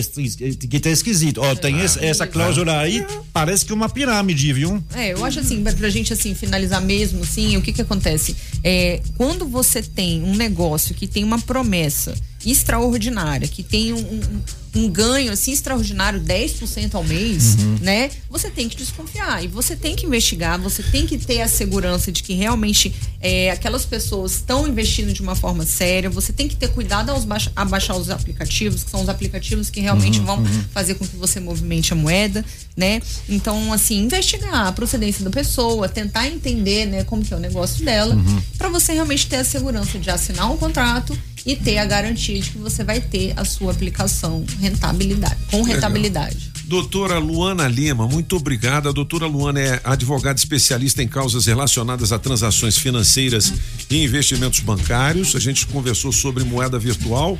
que 0.70 0.78
tá 0.80 0.90
esquisito. 0.90 1.40
Ó, 1.40 1.56
tem 1.56 1.80
esse- 1.80 2.04
essa 2.04 2.24
cláusula 2.24 2.78
aí, 2.78 3.04
parece 3.32 3.64
que 3.66 3.72
uma 3.72 3.88
pirâmide, 3.88 4.52
viu? 4.52 4.80
É, 4.94 5.12
eu 5.12 5.24
acho 5.24 5.40
assim, 5.40 5.60
pra, 5.60 5.72
pra 5.72 5.90
gente 5.90 6.12
assim, 6.12 6.36
finalizar 6.36 6.80
mesmo, 6.80 7.22
assim, 7.24 7.56
o 7.56 7.62
que 7.62 7.72
que 7.72 7.82
acontece? 7.82 8.36
É, 8.62 9.00
quando 9.16 9.44
você 9.44 9.82
tem 9.82 10.22
um 10.22 10.36
negócio 10.36 10.94
que 10.94 11.08
tem 11.08 11.24
uma 11.24 11.40
promessa 11.40 12.14
extraordinária, 12.46 13.48
que 13.48 13.62
tem 13.64 13.92
um, 13.92 13.98
um- 13.98 14.42
um 14.74 14.88
ganho 14.88 15.32
assim 15.32 15.50
extraordinário, 15.52 16.20
10% 16.20 16.94
ao 16.94 17.02
mês, 17.04 17.56
Uhum. 17.56 17.78
né? 17.80 18.10
Você 18.30 18.50
tem 18.50 18.68
que 18.68 18.76
desconfiar 18.76 19.42
e 19.42 19.48
você 19.48 19.74
tem 19.74 19.96
que 19.96 20.06
investigar, 20.06 20.58
você 20.60 20.82
tem 20.82 21.06
que 21.06 21.16
ter 21.18 21.40
a 21.40 21.48
segurança 21.48 22.12
de 22.12 22.22
que 22.22 22.34
realmente 22.34 22.94
é, 23.20 23.50
aquelas 23.50 23.84
pessoas 23.84 24.32
estão 24.32 24.68
investindo 24.68 25.12
de 25.12 25.20
uma 25.22 25.34
forma 25.34 25.64
séria, 25.66 26.08
você 26.10 26.32
tem 26.32 26.46
que 26.46 26.54
ter 26.56 26.68
cuidado 26.68 27.10
ao 27.10 27.20
baixa- 27.22 27.50
a 27.56 27.64
baixar 27.64 27.96
os 27.96 28.10
aplicativos, 28.10 28.84
que 28.84 28.90
são 28.90 29.02
os 29.02 29.08
aplicativos 29.08 29.70
que 29.70 29.80
realmente 29.80 30.20
Uhum, 30.20 30.24
vão 30.26 30.38
uhum. 30.38 30.64
fazer 30.72 30.94
com 30.94 31.06
que 31.06 31.16
você 31.16 31.40
movimente 31.40 31.92
a 31.92 31.96
moeda, 31.96 32.44
né? 32.76 33.00
Então, 33.28 33.72
assim, 33.72 34.04
investigar 34.04 34.66
a 34.66 34.72
procedência 34.72 35.24
da 35.24 35.30
pessoa, 35.30 35.88
tentar 35.88 36.28
entender, 36.28 36.86
né, 36.86 37.04
como 37.04 37.24
que 37.24 37.32
é 37.34 37.36
o 37.36 37.40
negócio 37.40 37.84
dela, 37.84 38.14
Uhum. 38.14 38.42
para 38.56 38.68
você 38.68 38.92
realmente 38.92 39.26
ter 39.26 39.36
a 39.36 39.44
segurança 39.44 39.98
de 39.98 40.10
assinar 40.10 40.50
um 40.52 40.56
contrato 40.56 41.16
e 41.48 41.56
ter 41.56 41.78
a 41.78 41.86
garantia 41.86 42.38
de 42.38 42.50
que 42.50 42.58
você 42.58 42.84
vai 42.84 43.00
ter 43.00 43.32
a 43.34 43.42
sua 43.42 43.72
aplicação 43.72 44.44
rentabilidade, 44.60 45.38
com 45.50 45.62
Legal. 45.62 45.74
rentabilidade. 45.74 46.52
Doutora 46.64 47.18
Luana 47.18 47.66
Lima, 47.66 48.06
muito 48.06 48.36
obrigada. 48.36 48.90
A 48.90 48.92
doutora 48.92 49.26
Luana 49.26 49.58
é 49.58 49.80
advogada 49.82 50.38
especialista 50.38 51.02
em 51.02 51.08
causas 51.08 51.46
relacionadas 51.46 52.12
a 52.12 52.18
transações 52.18 52.76
financeiras 52.76 53.50
e 53.88 54.04
investimentos 54.04 54.60
bancários. 54.60 55.34
A 55.34 55.40
gente 55.40 55.66
conversou 55.66 56.12
sobre 56.12 56.44
moeda 56.44 56.78
virtual, 56.78 57.38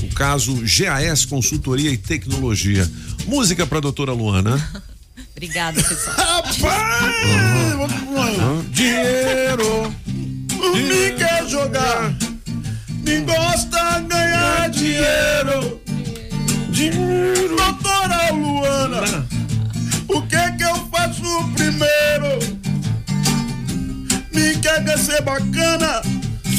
o 0.00 0.14
caso 0.14 0.62
GAS 0.62 1.24
Consultoria 1.24 1.90
e 1.90 1.98
Tecnologia. 1.98 2.88
Música 3.26 3.66
para 3.66 3.78
a 3.78 3.80
doutora 3.80 4.12
Luana. 4.12 4.84
Obrigada, 5.34 5.82
pessoal. 5.82 6.44
Dinheiro, 8.70 9.92
me 10.72 11.12
quer 11.18 11.48
jogar, 11.48 12.16
me 13.06 13.20
gosta 13.20 14.00
ganhar 14.00 14.68
dinheiro. 14.70 15.80
Dinheiro. 16.70 17.56
Doutora 17.56 18.32
Luana, 18.32 19.26
o 20.08 20.20
que 20.22 20.52
que 20.52 20.64
eu 20.64 20.74
faço 20.90 21.22
primeiro? 21.54 22.56
Me 24.32 24.56
quer 24.58 24.82
descer 24.82 25.22
bacana, 25.22 26.02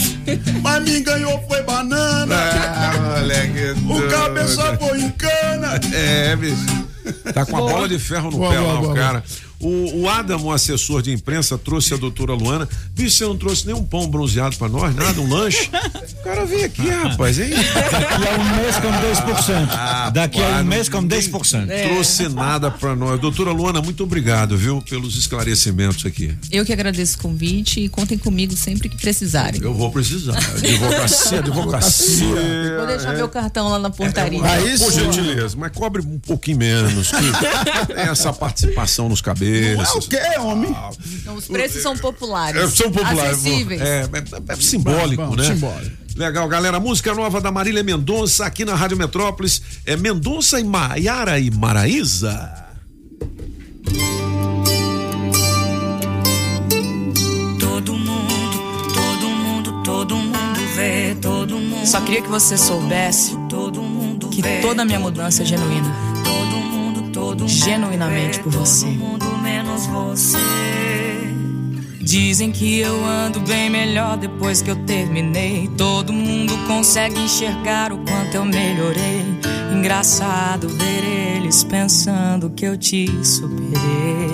mas 0.63 0.83
me 0.83 1.01
ganhou 1.01 1.43
foi 1.47 1.61
banana. 1.63 2.35
Ah, 2.35 3.19
moleque. 3.19 3.75
O 3.87 4.09
cabeça 4.09 4.77
foi 4.77 5.01
em 5.01 5.09
cana. 5.11 5.79
É, 5.93 6.35
bicho. 6.35 6.87
Tá 7.33 7.45
com 7.45 7.57
a 7.57 7.59
bola 7.59 7.87
de 7.87 7.99
ferro 7.99 8.31
no 8.31 8.37
Boa, 8.37 8.51
pé 8.51 8.59
boa, 8.59 8.73
lá, 8.73 8.79
o 8.79 8.81
boa, 8.83 8.95
cara. 8.95 9.23
O, 9.59 10.01
o 10.01 10.09
Adam, 10.09 10.41
o 10.43 10.51
assessor 10.51 11.01
de 11.01 11.11
imprensa, 11.11 11.57
trouxe 11.57 11.93
a 11.93 11.97
doutora 11.97 12.33
Luana. 12.33 12.67
Bicho, 12.91 13.17
você 13.17 13.23
não 13.25 13.37
trouxe 13.37 13.65
nem 13.65 13.75
um 13.75 13.83
pão 13.83 14.07
bronzeado 14.07 14.55
pra 14.55 14.69
nós, 14.69 14.93
nada, 14.95 15.19
um 15.19 15.27
lanche. 15.29 15.69
O 16.19 16.23
cara 16.23 16.45
vem 16.45 16.63
aqui, 16.63 16.87
rapaz, 16.87 17.39
hein? 17.39 17.49
Daqui 17.49 18.27
a 18.27 18.37
um 18.39 18.55
mês 18.55 18.75
com 18.77 18.91
10%. 18.91 19.67
Ah, 19.71 20.09
Daqui 20.11 20.43
a 20.43 20.47
um 20.59 20.63
mês 20.63 20.89
com 20.89 21.05
tem- 21.07 21.19
10%. 21.19 21.69
É. 21.69 21.87
Trouxe 21.89 22.29
nada 22.29 22.69
pra 22.69 22.95
nós. 22.95 23.19
Doutora 23.19 23.51
Luana, 23.51 23.81
muito 23.81 24.03
obrigado, 24.03 24.55
viu, 24.57 24.81
pelos 24.81 25.17
esclarecimentos 25.17 26.05
aqui. 26.05 26.35
Eu 26.51 26.63
que 26.65 26.71
agradeço 26.73 27.17
o 27.17 27.21
convite 27.21 27.79
e 27.79 27.89
contem 27.89 28.17
comigo 28.17 28.55
sempre 28.55 28.89
que 28.89 28.97
precisarem. 28.97 29.59
Eu 29.61 29.73
vou 29.73 29.89
precisar. 29.91 30.37
Advocacia, 30.37 31.39
advocacia. 31.39 32.75
Vou 32.77 32.85
deixar 32.87 33.13
meu 33.15 33.27
cartão 33.29 33.69
lá 33.69 33.79
na 33.79 33.89
portaria. 33.89 34.39
Por 34.77 34.91
gentileza, 34.91 35.55
mas 35.57 35.71
cobre 35.71 36.01
um 36.01 36.19
pouquinho 36.19 36.57
menos. 36.59 37.09
que 37.11 37.93
essa 37.97 38.31
participação 38.31 39.09
nos 39.09 39.21
cabelos. 39.21 39.46
Não 39.75 39.83
é 39.83 39.91
o 39.93 39.99
quê, 40.01 40.39
homem? 40.39 40.75
Então, 41.21 41.35
os 41.35 41.47
preços 41.47 41.81
são 41.81 41.97
populares. 41.97 42.61
É, 42.61 42.67
são 42.67 42.91
populares. 42.91 43.33
Acessíveis. 43.37 43.81
É, 43.81 44.01
é- 44.03 44.53
é 44.53 44.55
simbólico, 44.55 45.21
Bom, 45.23 45.29
bom, 45.29 45.35
né? 45.35 45.43
simbólico. 45.53 45.97
Legal, 46.15 46.47
galera. 46.47 46.79
Música 46.79 47.13
nova 47.13 47.39
da 47.39 47.51
Marília 47.51 47.83
Mendonça 47.83 48.45
aqui 48.45 48.65
na 48.65 48.73
Rádio 48.75 48.97
Metrópolis. 48.97 49.61
É 49.85 49.95
Mendonça 49.95 50.59
e 50.59 50.63
Maiara 50.63 51.39
e 51.39 51.51
Maraíza. 51.51 52.65
Todo 57.59 57.93
mundo, 57.93 58.93
todo 58.93 59.29
mundo, 59.29 59.83
todo 59.83 60.15
mundo 60.15 60.59
vê, 60.75 61.15
todo 61.21 61.57
mundo. 61.57 61.85
Só 61.85 62.01
queria 62.01 62.21
que 62.21 62.29
você 62.29 62.57
soubesse 62.57 63.35
todo 63.49 63.81
mundo 63.81 64.29
que 64.29 64.41
toda 64.61 64.81
a 64.81 64.85
minha 64.85 64.99
mudança 64.99 65.43
é 65.43 65.45
genuína. 65.45 65.93
Todo 66.23 66.57
mundo, 66.61 67.11
todo 67.11 67.39
mundo 67.41 67.49
Genuinamente 67.49 68.37
vê, 68.37 68.43
por 68.43 68.51
você. 68.53 68.87
Menos 69.77 69.85
você. 69.85 70.37
Dizem 72.01 72.51
que 72.51 72.79
eu 72.79 73.05
ando 73.05 73.39
bem 73.41 73.69
melhor 73.69 74.17
depois 74.17 74.61
que 74.61 74.71
eu 74.71 74.75
terminei. 74.75 75.69
Todo 75.77 76.11
mundo 76.11 76.57
consegue 76.65 77.19
enxergar 77.19 77.91
o 77.93 77.97
quanto 77.97 78.33
eu 78.33 78.45
melhorei. 78.45 79.23
Engraçado 79.71 80.67
ver 80.67 81.35
eles 81.35 81.63
pensando 81.63 82.49
que 82.49 82.65
eu 82.65 82.75
te 82.75 83.07
superei. 83.23 84.31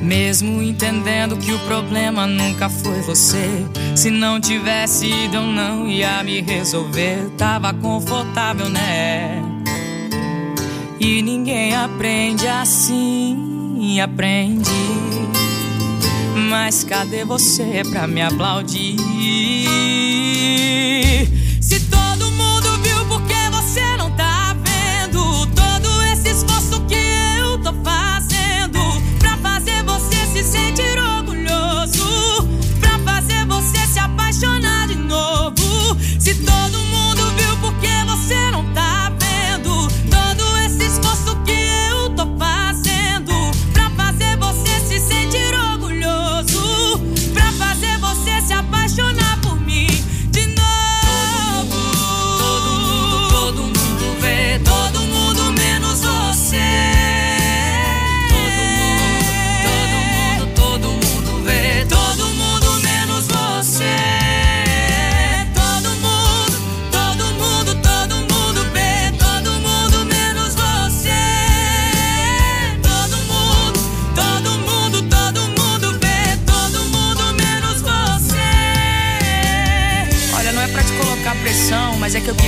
Mesmo 0.00 0.62
entendendo 0.62 1.36
que 1.36 1.52
o 1.52 1.58
problema 1.60 2.26
nunca 2.26 2.68
foi 2.68 3.00
você. 3.00 3.66
Se 3.96 4.10
não 4.10 4.40
tivesse 4.40 5.06
ido, 5.06 5.38
eu 5.38 5.42
não 5.42 5.88
ia 5.88 6.22
me 6.22 6.40
resolver. 6.40 7.30
Tava 7.36 7.74
confortável, 7.74 8.68
né? 8.68 9.47
E 11.00 11.22
ninguém 11.22 11.74
aprende 11.74 12.46
assim, 12.46 14.00
aprende. 14.00 14.70
Mas 16.50 16.82
cadê 16.82 17.24
você 17.24 17.82
pra 17.90 18.06
me 18.06 18.20
aplaudir? 18.20 18.96
Se 21.60 21.80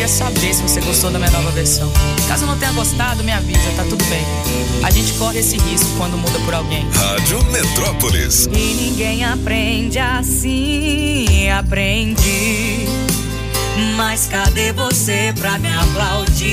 queria 0.01 0.09
saber 0.09 0.55
se 0.55 0.63
você 0.63 0.81
gostou 0.81 1.11
da 1.11 1.19
minha 1.19 1.31
nova 1.31 1.51
versão. 1.51 1.93
Caso 2.27 2.47
não 2.47 2.57
tenha 2.57 2.73
gostado, 2.73 3.23
me 3.23 3.33
avisa, 3.33 3.71
tá 3.77 3.85
tudo 3.85 4.03
bem. 4.07 4.25
A 4.83 4.91
gente 4.91 5.13
corre 5.15 5.41
esse 5.41 5.59
risco 5.59 5.91
quando 5.99 6.17
muda 6.17 6.39
por 6.41 6.55
alguém. 6.55 6.89
Rádio 6.91 7.45
Metrópolis. 7.51 8.47
E 8.47 8.75
ninguém 8.75 9.23
aprende 9.27 9.99
assim, 9.99 11.51
aprendi. 11.51 12.87
Mas 13.95 14.27
cadê 14.27 14.73
você 14.73 15.35
pra 15.39 15.59
me 15.59 15.69
aplaudir? 15.69 16.47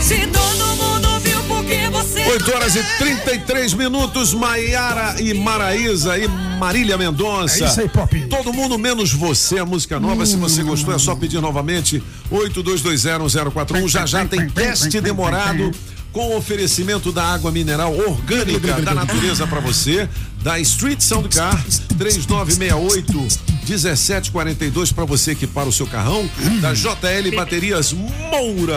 Se 0.00 0.26
todo 0.26 0.76
mundo 0.76 1.20
viu 1.20 1.40
porque 1.44 1.88
você. 1.92 2.24
8 2.32 2.52
horas 2.52 2.74
e 2.74 2.82
33 2.98 3.74
minutos, 3.74 4.34
Maiara 4.34 5.14
e 5.20 5.34
Maraísa 5.34 6.18
e 6.18 6.49
Marília 6.60 6.98
Mendonça. 6.98 7.64
É 7.64 7.68
isso 7.68 7.80
aí, 7.80 7.88
Pop. 7.88 8.20
Todo 8.28 8.52
mundo 8.52 8.78
menos 8.78 9.12
você, 9.12 9.58
a 9.58 9.64
música 9.64 9.98
nova. 9.98 10.26
Se 10.26 10.36
você 10.36 10.62
gostou, 10.62 10.94
é 10.94 10.98
só 10.98 11.16
pedir 11.16 11.40
novamente. 11.40 12.02
82201041. 12.30 13.88
Já 13.88 14.04
já 14.04 14.26
tem 14.26 14.48
teste 14.48 15.00
demorado 15.00 15.72
com 16.12 16.36
oferecimento 16.36 17.12
da 17.12 17.24
água 17.24 17.50
mineral 17.50 17.96
orgânica 17.96 18.80
da 18.82 18.92
natureza 18.92 19.46
para 19.46 19.60
você, 19.60 20.08
da 20.42 20.58
Street 20.60 21.00
Soundcar 21.00 21.62
3968 21.98 23.50
1742 23.68 24.92
para 24.92 25.04
você 25.04 25.32
equipar 25.32 25.68
o 25.68 25.72
seu 25.72 25.86
carrão, 25.86 26.26
da 26.60 26.72
JL 26.74 27.36
Baterias 27.36 27.92
Moura. 27.92 28.74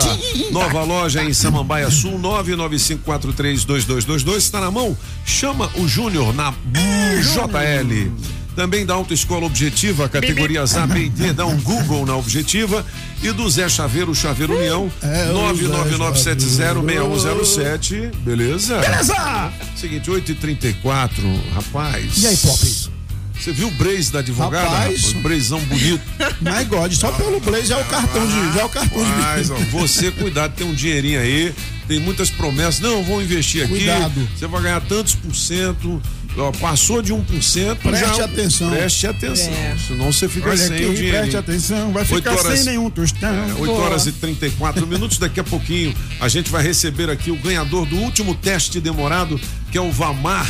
Nova 0.52 0.84
loja 0.84 1.24
em 1.24 1.32
Samambaia 1.32 1.90
Sul 1.90 2.20
995432222 2.20 4.36
está 4.36 4.60
na 4.60 4.70
mão. 4.70 4.94
Chama 5.24 5.70
o 5.76 5.88
Júnior 5.88 6.34
na 6.34 6.52
JL. 6.52 8.12
Também 8.54 8.86
da 8.86 8.94
Autoescola 8.94 9.46
Objetiva, 9.46 10.08
categorias 10.08 10.76
A, 10.76 10.86
e 10.96 11.08
D, 11.08 11.32
dá 11.32 11.44
um 11.44 11.60
Google 11.60 12.06
na 12.06 12.16
Objetiva. 12.16 12.84
E 13.22 13.32
do 13.32 13.48
Zé 13.50 13.68
Chaveiro, 13.68 14.14
Chaveiro 14.14 14.56
União, 14.56 14.90
É, 15.02 15.30
o 15.32 15.54
Zé 15.56 16.34
999706107. 16.34 18.14
Beleza? 18.18 18.78
Beleza! 18.78 19.52
Seguinte, 19.76 20.10
8h34, 20.10 21.10
rapaz. 21.54 22.22
E 22.22 22.26
aí, 22.26 22.36
Pop? 22.36 22.94
Você 23.38 23.52
viu 23.52 23.68
o 23.68 23.70
Blaze 23.72 24.12
da 24.12 24.20
advogada? 24.20 24.68
Rapaz. 24.68 25.10
O 25.12 25.20
Blazão 25.20 25.58
bonito. 25.60 26.00
My 26.40 26.64
God, 26.64 26.92
só 26.92 27.10
pelo 27.12 27.40
Blaze 27.40 27.66
já 27.66 27.78
é 27.78 27.82
o 27.82 27.84
cartão 27.86 28.26
de. 28.26 28.54
Já 28.54 28.60
é 28.60 28.64
o 28.64 28.68
cartão 28.68 29.04
de. 29.04 29.10
Mas, 29.10 29.50
ó, 29.50 29.56
você, 29.70 30.10
cuidado, 30.12 30.54
tem 30.54 30.66
um 30.66 30.72
dinheirinho 30.72 31.20
aí, 31.20 31.52
tem 31.88 31.98
muitas 31.98 32.30
promessas. 32.30 32.80
Não, 32.80 33.02
vou 33.02 33.20
investir 33.20 33.64
aqui. 33.64 33.74
Cuidado. 33.76 34.28
Você 34.36 34.46
vai 34.46 34.62
ganhar 34.62 34.80
tantos 34.82 35.14
por 35.16 35.34
cento. 35.34 36.00
Ó, 36.36 36.50
passou 36.52 37.00
de 37.00 37.12
1%. 37.12 37.76
Preste 37.76 38.16
já, 38.16 38.24
atenção. 38.24 38.70
Preste 38.70 39.06
atenção. 39.06 39.52
É. 39.52 39.76
Senão 39.86 40.12
você 40.12 40.28
fica 40.28 40.48
Olha 40.48 40.56
sem 40.56 40.74
aqui, 40.74 40.84
o 40.86 40.94
dinheiro. 40.94 41.18
preste 41.18 41.36
atenção, 41.36 41.92
vai 41.92 42.04
ficar 42.04 42.36
sem 42.38 42.64
nenhum 42.64 42.90
tostão. 42.90 43.28
É, 43.32 43.52
8 43.52 43.66
Boa. 43.66 43.80
horas 43.82 44.06
e 44.06 44.12
34 44.12 44.86
minutos. 44.86 45.18
Daqui 45.18 45.38
a 45.38 45.44
pouquinho 45.44 45.94
a 46.20 46.28
gente 46.28 46.50
vai 46.50 46.62
receber 46.62 47.08
aqui 47.08 47.30
o 47.30 47.36
ganhador 47.36 47.86
do 47.86 47.96
último 47.96 48.34
teste 48.34 48.80
demorado, 48.80 49.40
que 49.70 49.78
é 49.78 49.80
o 49.80 49.90
Vamar. 49.92 50.46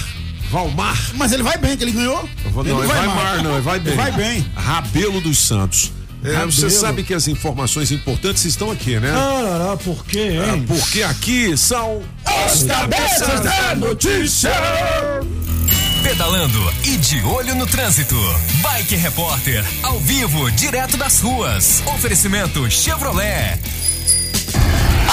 Valmar. 0.50 0.96
Mas 1.14 1.32
ele 1.32 1.42
vai 1.42 1.58
bem, 1.58 1.76
que 1.76 1.82
ele 1.84 1.90
ganhou. 1.92 2.28
Não, 2.54 2.78
ele 2.78 2.86
vai 2.86 3.06
mar, 3.06 3.42
não, 3.42 3.52
ele 3.54 3.60
vai 3.62 3.80
bem. 3.80 3.92
Ele 3.92 4.02
vai 4.02 4.12
bem. 4.12 4.46
Rabelo 4.54 5.20
dos 5.20 5.38
Santos. 5.38 5.90
É, 6.22 6.44
você 6.46 6.70
sabe 6.70 7.02
que 7.02 7.12
as 7.12 7.28
informações 7.28 7.90
importantes 7.90 8.44
estão 8.46 8.70
aqui, 8.70 8.98
né? 9.00 9.10
Ah, 9.14 9.76
por 9.82 10.06
quê, 10.06 10.38
Ah, 10.40 10.54
hein? 10.54 10.64
porque 10.66 11.02
aqui 11.02 11.56
são 11.56 12.02
Os 12.46 12.62
cabeças 12.62 13.40
da 13.40 13.74
notícia! 13.74 14.50
Pedalando 16.04 16.60
e 16.84 16.98
de 16.98 17.22
olho 17.22 17.54
no 17.54 17.66
trânsito. 17.66 18.14
Bike 18.60 18.94
Repórter, 18.94 19.64
ao 19.82 19.98
vivo, 19.98 20.50
direto 20.50 20.98
das 20.98 21.18
ruas. 21.18 21.82
Oferecimento 21.86 22.70
Chevrolet. 22.70 23.58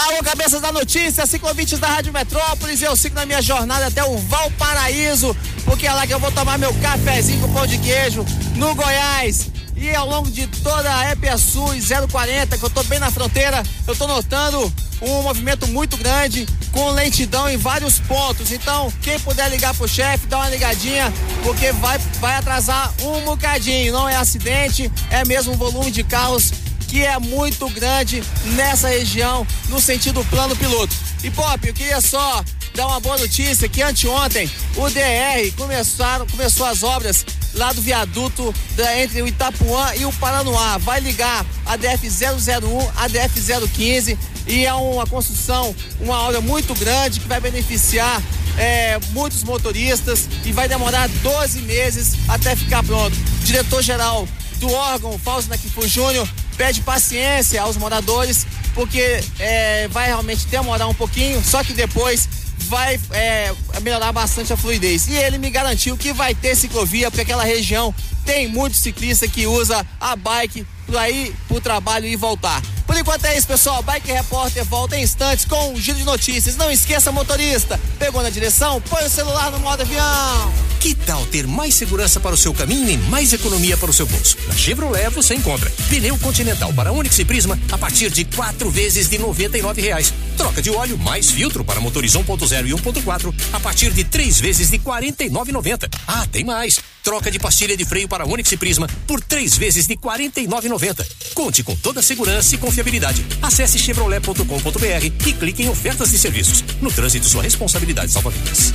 Alô, 0.05 0.21
cabeças 0.21 0.59
da 0.59 0.69
notícia, 0.69 1.25
ciclovintes 1.25 1.79
da 1.79 1.87
Rádio 1.87 2.11
Metrópolis. 2.11 2.81
Eu 2.81 2.93
sigo 2.97 3.15
na 3.15 3.25
minha 3.25 3.41
jornada 3.41 3.87
até 3.87 4.03
o 4.03 4.17
Valparaíso, 4.17 5.33
porque 5.63 5.87
é 5.87 5.93
lá 5.93 6.05
que 6.05 6.13
eu 6.13 6.19
vou 6.19 6.31
tomar 6.33 6.59
meu 6.59 6.73
cafezinho 6.73 7.39
com 7.39 7.53
pão 7.53 7.65
de 7.65 7.77
queijo 7.77 8.25
no 8.57 8.75
Goiás. 8.75 9.49
E 9.81 9.95
ao 9.95 10.07
longo 10.07 10.29
de 10.29 10.45
toda 10.45 10.95
a 10.95 11.11
EPA 11.11 11.35
Sul 11.39 11.73
e 11.73 11.81
040, 11.81 12.55
que 12.55 12.63
eu 12.63 12.69
tô 12.69 12.83
bem 12.83 12.99
na 12.99 13.09
fronteira, 13.09 13.63
eu 13.87 13.95
tô 13.95 14.05
notando 14.05 14.71
um 15.01 15.23
movimento 15.23 15.67
muito 15.69 15.97
grande, 15.97 16.45
com 16.71 16.91
lentidão 16.91 17.49
em 17.49 17.57
vários 17.57 17.97
pontos. 17.97 18.51
Então, 18.51 18.93
quem 19.01 19.19
puder 19.21 19.49
ligar 19.49 19.73
pro 19.73 19.87
chefe, 19.87 20.27
dá 20.27 20.37
uma 20.37 20.49
ligadinha, 20.49 21.11
porque 21.41 21.71
vai, 21.71 21.97
vai 22.19 22.35
atrasar 22.35 22.93
um 23.01 23.21
bocadinho. 23.21 23.91
Não 23.91 24.07
é 24.07 24.15
acidente, 24.15 24.91
é 25.09 25.25
mesmo 25.25 25.53
um 25.53 25.57
volume 25.57 25.89
de 25.89 26.03
carros 26.03 26.51
que 26.87 27.03
é 27.03 27.17
muito 27.17 27.67
grande 27.69 28.21
nessa 28.53 28.87
região, 28.87 29.47
no 29.69 29.81
sentido 29.81 30.23
plano 30.25 30.55
piloto. 30.55 30.95
E 31.23 31.31
Pop, 31.31 31.67
eu 31.67 31.73
queria 31.73 32.01
só 32.01 32.43
dar 32.73 32.87
uma 32.87 32.99
boa 32.99 33.17
notícia 33.17 33.67
que 33.67 33.81
anteontem 33.81 34.49
o 34.75 34.89
DR 34.89 35.51
começaram, 35.57 36.25
começou 36.27 36.65
as 36.65 36.83
obras 36.83 37.25
lá 37.53 37.73
do 37.73 37.81
viaduto 37.81 38.53
da- 38.75 38.97
entre 38.99 39.21
o 39.21 39.27
Itapuã 39.27 39.93
e 39.95 40.05
o 40.05 40.13
Paranoá. 40.13 40.77
Vai 40.77 40.99
ligar 41.01 41.45
a 41.65 41.77
DF-001 41.77 42.89
a 42.95 43.07
DF-015 43.09 44.17
e 44.47 44.65
é 44.65 44.73
uma 44.73 45.05
construção, 45.05 45.75
uma 45.99 46.19
obra 46.21 46.41
muito 46.41 46.73
grande 46.75 47.19
que 47.19 47.27
vai 47.27 47.39
beneficiar 47.39 48.21
é, 48.57 48.99
muitos 49.11 49.43
motoristas 49.43 50.27
e 50.45 50.51
vai 50.51 50.67
demorar 50.67 51.07
12 51.21 51.61
meses 51.61 52.15
até 52.27 52.55
ficar 52.55 52.83
pronto. 52.83 53.15
Diretor-geral 53.43 54.27
do 54.57 54.71
órgão, 54.71 55.17
Fausto 55.19 55.49
Nakifu 55.49 55.87
Júnior, 55.87 56.27
pede 56.57 56.81
paciência 56.81 57.61
aos 57.61 57.75
moradores, 57.77 58.45
porque 58.75 59.21
é, 59.39 59.87
vai 59.89 60.07
realmente 60.07 60.45
demorar 60.47 60.87
um 60.87 60.93
pouquinho, 60.93 61.41
só 61.43 61.63
que 61.63 61.73
depois 61.73 62.27
vai 62.71 62.97
é, 63.11 63.53
melhorar 63.81 64.13
bastante 64.13 64.53
a 64.53 64.57
fluidez. 64.57 65.05
E 65.09 65.15
ele 65.17 65.37
me 65.37 65.49
garantiu 65.49 65.97
que 65.97 66.13
vai 66.13 66.33
ter 66.33 66.55
ciclovia, 66.55 67.11
porque 67.11 67.19
aquela 67.19 67.43
região 67.43 67.93
tem 68.31 68.47
muito 68.47 68.77
ciclista 68.77 69.27
que 69.27 69.45
usa 69.45 69.85
a 69.99 70.15
bike 70.15 70.65
para 70.87 71.09
ir 71.09 71.35
pro 71.49 71.59
trabalho 71.59 72.07
e 72.07 72.15
voltar. 72.15 72.61
Por 72.87 72.97
enquanto 72.97 73.25
é 73.25 73.37
isso, 73.37 73.45
pessoal. 73.45 73.83
Bike 73.83 74.09
Repórter 74.09 74.63
volta 74.63 74.97
em 74.97 75.03
instantes 75.03 75.43
com 75.43 75.73
um 75.73 75.79
giro 75.79 75.97
de 75.97 76.05
notícias. 76.05 76.55
Não 76.55 76.71
esqueça, 76.71 77.11
motorista, 77.11 77.77
pegou 77.99 78.23
na 78.23 78.29
direção, 78.29 78.79
põe 78.89 79.03
o 79.03 79.09
celular 79.09 79.51
no 79.51 79.59
modo 79.59 79.81
avião. 79.81 80.53
Que 80.79 80.95
tal 80.95 81.25
ter 81.25 81.45
mais 81.45 81.73
segurança 81.73 82.21
para 82.21 82.33
o 82.33 82.37
seu 82.37 82.53
caminho 82.53 82.89
e 82.89 82.97
mais 83.09 83.33
economia 83.33 83.75
para 83.75 83.91
o 83.91 83.93
seu 83.93 84.05
bolso? 84.05 84.37
Na 84.47 84.55
Chevrolet 84.55 85.09
você 85.09 85.35
encontra 85.35 85.69
pneu 85.89 86.17
Continental 86.17 86.73
para 86.73 86.91
Onix 86.91 87.19
e 87.19 87.25
Prisma 87.25 87.59
a 87.69 87.77
partir 87.77 88.09
de 88.09 88.23
quatro 88.23 88.71
vezes 88.71 89.09
de 89.09 89.17
99 89.17 89.81
reais. 89.81 90.13
Troca 90.37 90.61
de 90.61 90.69
óleo 90.69 90.97
mais 90.97 91.31
filtro 91.31 91.65
para 91.65 91.81
motores 91.81 92.13
1.0 92.13 92.65
e 92.65 92.71
1.4 92.71 93.33
a 93.51 93.59
partir 93.59 93.91
de 93.91 94.05
três 94.05 94.39
vezes 94.39 94.71
de 94.71 94.77
R$ 94.77 94.83
49,90. 94.83 95.89
Ah, 96.07 96.25
tem 96.31 96.45
mais! 96.45 96.81
Troca 97.03 97.31
de 97.31 97.39
pastilha 97.39 97.75
de 97.75 97.83
freio 97.83 98.07
para 98.07 98.25
Onix 98.25 98.51
e 98.51 98.57
Prisma 98.57 98.87
por 99.07 99.21
três 99.21 99.57
vezes 99.57 99.87
de 99.87 99.93
R$ 99.93 99.99
49,90. 100.01 101.05
Conte 101.33 101.63
com 101.63 101.75
toda 101.75 101.99
a 101.99 102.03
segurança 102.03 102.53
e 102.55 102.57
confiabilidade. 102.57 103.25
Acesse 103.41 103.79
chevrolet.com.br 103.79 105.05
e 105.27 105.33
clique 105.33 105.63
em 105.63 105.69
ofertas 105.69 106.11
de 106.11 106.17
serviços. 106.17 106.63
No 106.81 106.91
trânsito, 106.91 107.25
sua 107.25 107.43
responsabilidade 107.43 108.11
salva 108.11 108.29
vidas. 108.29 108.73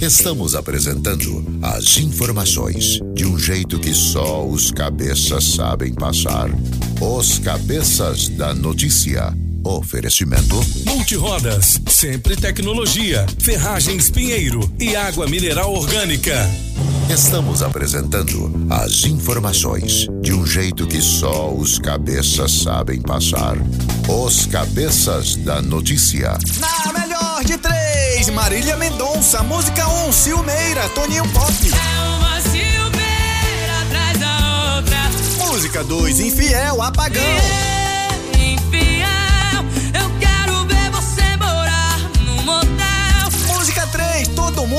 Estamos 0.00 0.54
apresentando 0.54 1.58
as 1.62 1.98
informações 1.98 2.98
de 3.14 3.24
um 3.24 3.38
jeito 3.38 3.78
que 3.78 3.94
só 3.94 4.44
os 4.44 4.70
cabeças 4.70 5.44
sabem 5.44 5.94
passar. 5.94 6.50
Os 7.00 7.38
cabeças 7.38 8.28
da 8.28 8.54
notícia. 8.54 9.32
Oferecimento 9.64 10.56
Multirodas, 10.84 11.80
sempre 11.86 12.34
tecnologia. 12.34 13.24
Ferragens 13.38 14.10
Pinheiro 14.10 14.68
e 14.80 14.96
água 14.96 15.28
mineral 15.28 15.72
orgânica. 15.72 16.50
Estamos 17.12 17.62
apresentando 17.62 18.50
as 18.70 19.04
informações 19.04 20.08
de 20.22 20.32
um 20.32 20.46
jeito 20.46 20.86
que 20.86 21.02
só 21.02 21.52
os 21.52 21.78
cabeças 21.78 22.50
sabem 22.62 23.02
passar. 23.02 23.58
Os 24.08 24.46
cabeças 24.46 25.36
da 25.36 25.60
notícia. 25.60 26.38
Na 26.58 26.98
melhor 26.98 27.44
de 27.44 27.58
três, 27.58 28.30
Marília 28.30 28.78
Mendonça, 28.78 29.42
música 29.42 29.86
1, 29.86 30.08
um, 30.08 30.12
Silmeira, 30.12 30.88
Toninho 30.94 31.28
Pop. 31.34 31.52
Uma 31.52 32.40
silveira 32.40 33.82
atrás 33.82 34.18
da 34.18 34.76
outra. 34.76 34.96
Música 35.46 35.84
2, 35.84 36.18
Infiel, 36.18 36.80
Apagão. 36.80 37.22
Infiel, 38.38 39.21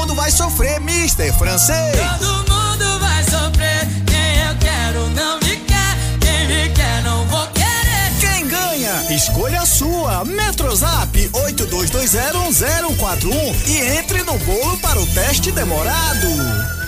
mundo 0.04 0.16
vai 0.16 0.30
sofrer, 0.30 0.82
Mister 0.82 1.34
Francês. 1.34 1.96
Todo 2.20 2.52
mundo 2.52 3.00
vai 3.00 3.24
sofrer. 3.24 3.88
Quem 4.06 4.38
eu 4.46 4.54
quero 4.60 5.08
não 5.12 5.40
me 5.40 5.56
quer. 5.56 5.96
Quem 6.20 6.46
me 6.46 6.68
quer 6.74 7.02
não 7.04 7.26
vou 7.28 7.48
querer. 7.48 8.12
Quem 8.20 8.46
ganha? 8.50 9.02
Escolha 9.16 9.62
a 9.62 9.66
sua. 9.66 10.26
Metrozap 10.26 11.30
82201041 11.32 13.56
e 13.66 13.78
entre 13.98 14.03
no 14.24 14.38
bolo 14.40 14.78
para 14.78 15.00
o 15.00 15.08
teste 15.08 15.52
demorado. 15.52 16.28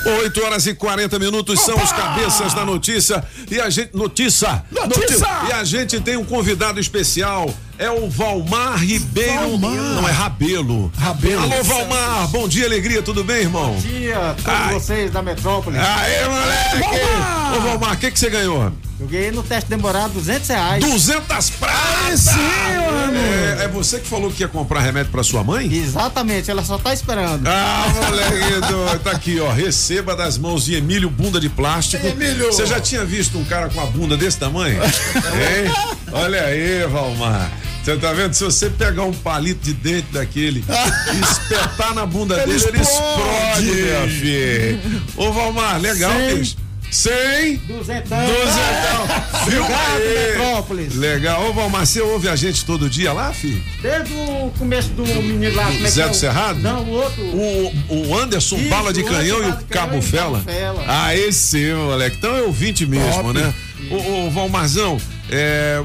8 0.06 0.44
horas 0.46 0.68
e 0.68 0.76
40 0.76 1.18
minutos 1.18 1.60
são 1.62 1.76
os 1.76 1.92
cabeças 1.92 2.54
da 2.54 2.64
notícia. 2.64 3.24
E 3.50 3.60
a 3.60 3.70
gente. 3.70 3.96
Notícia! 3.96 4.64
Notícia! 4.72 5.28
E 5.50 5.52
a 5.52 5.64
gente 5.64 6.00
tem 6.00 6.16
um 6.16 6.24
convidado 6.24 6.80
especial. 6.80 7.52
É 7.78 7.90
o 7.90 8.08
Valmar 8.10 8.78
Ribeiro. 8.78 9.58
Valmar. 9.58 9.72
Não, 9.72 10.08
é 10.08 10.12
Rabelo. 10.12 10.92
Rabelo. 10.98 11.42
Alô, 11.42 11.64
Valmar. 11.64 12.28
Bom 12.28 12.48
dia, 12.48 12.66
alegria. 12.66 13.02
Tudo 13.02 13.24
bem, 13.24 13.42
irmão? 13.42 13.74
Bom 13.74 13.80
dia 13.80 14.32
a 14.32 14.34
todos 14.36 14.48
Ai. 14.48 14.74
vocês 14.76 15.12
da 15.12 15.22
metrópole. 15.22 15.78
Aê, 15.78 16.24
moleque! 16.26 17.58
Ô, 17.58 17.62
Valmar, 17.62 17.94
o 17.94 17.98
que, 17.98 18.12
que 18.12 18.20
você 18.20 18.30
ganhou? 18.30 18.72
Eu 18.98 19.08
ganhei 19.08 19.30
no 19.30 19.44
teste 19.44 19.70
demorado 19.70 20.14
200 20.14 20.48
reais. 20.48 20.84
200 20.84 21.50
pratas! 21.52 22.20
sim, 22.22 22.32
mano! 22.38 23.18
É, 23.60 23.66
é 23.66 23.68
você 23.68 24.00
que 24.00 24.08
falou 24.08 24.32
que 24.32 24.42
ia 24.42 24.48
comprar 24.48 24.80
remédio 24.80 25.12
pra 25.12 25.22
sua 25.22 25.44
mãe? 25.44 25.72
Exatamente, 25.72 26.50
ela 26.50 26.64
só 26.64 26.78
tá 26.78 26.94
esperando. 26.94 27.46
Ah, 27.46 27.86
moleque, 27.94 29.04
tá 29.04 29.12
aqui, 29.12 29.38
ó. 29.42 29.52
Receba 29.52 30.16
das 30.16 30.38
mãos 30.38 30.64
de 30.66 30.76
Emílio 30.76 31.10
Bunda 31.10 31.42
de 31.42 31.50
Plástico. 31.50 32.08
Emílio! 32.08 32.48
Você 32.48 32.66
já 32.66 32.80
tinha 32.80 33.04
visto 33.04 33.38
um 33.38 33.44
cara 33.44 33.70
com 33.70 33.82
a 33.82 33.86
bunda 33.86 34.16
desse 34.16 34.38
tamanho? 34.38 34.82
hein? 34.82 35.74
Olha 36.14 36.46
aí, 36.46 36.88
Valmar. 36.88 37.52
Você 37.84 37.98
tá 37.98 38.14
vendo? 38.14 38.34
Se 38.34 38.44
você 38.44 38.70
pegar 38.70 39.04
um 39.04 39.14
palito 39.14 39.64
de 39.64 39.74
dente 39.74 40.08
daquele 40.12 40.64
e 40.64 41.22
espetar 41.22 41.94
na 41.94 42.06
bunda 42.06 42.42
Ele 42.42 42.54
dele, 42.54 42.66
ele 42.70 42.82
explode, 42.82 43.70
explode. 43.70 43.82
minha 43.82 44.10
filha. 44.10 44.80
Ô, 45.18 45.32
Valmar, 45.32 45.80
legal, 45.80 46.14
bicho. 46.34 46.65
100. 46.92 47.58
Duzentão. 47.68 48.18
Duzentão. 48.26 49.46
Viu 49.50 49.62
Obrigado? 49.64 50.00
Metrópolis. 50.38 50.96
Legal. 50.96 51.50
Ô, 51.50 51.54
Valmar, 51.54 51.86
você 51.86 52.02
ouve 52.02 52.28
a 52.30 52.36
gente 52.36 52.66
todo 52.66 52.90
dia 52.90 53.12
lá, 53.14 53.34
filho? 53.34 53.62
Desde 53.82 54.14
o 54.14 54.52
começo 54.58 54.90
do 54.90 55.04
menino 55.06 55.56
lá, 55.56 55.66
como 55.66 55.86
é 55.86 55.90
Zé 55.90 56.02
é 56.04 56.06
do 56.06 56.12
o- 56.12 56.16
Cerrado? 56.16 56.60
Não, 56.60 56.84
o 56.84 56.90
outro. 56.92 57.22
O, 57.24 57.74
o 58.10 58.18
Anderson 58.20 58.58
Isso, 58.58 58.70
Bala 58.70 58.94
de 58.94 59.04
Canhão 59.04 59.44
e 59.44 59.50
o 59.50 59.58
Cabo 59.70 60.02
Fela. 60.02 60.40
Cabo 60.40 60.52
Fela. 60.52 60.84
Ah, 60.88 61.16
esse, 61.16 61.72
moleque. 61.74 62.18
Então 62.18 62.36
é 62.36 62.42
ouvinte 62.44 62.86
mesmo, 62.86 63.24
Top. 63.24 63.34
né? 63.34 63.54
Ô, 63.92 64.26
ô, 64.28 64.32
Valmarzão, 64.32 64.98
é, 65.30 65.82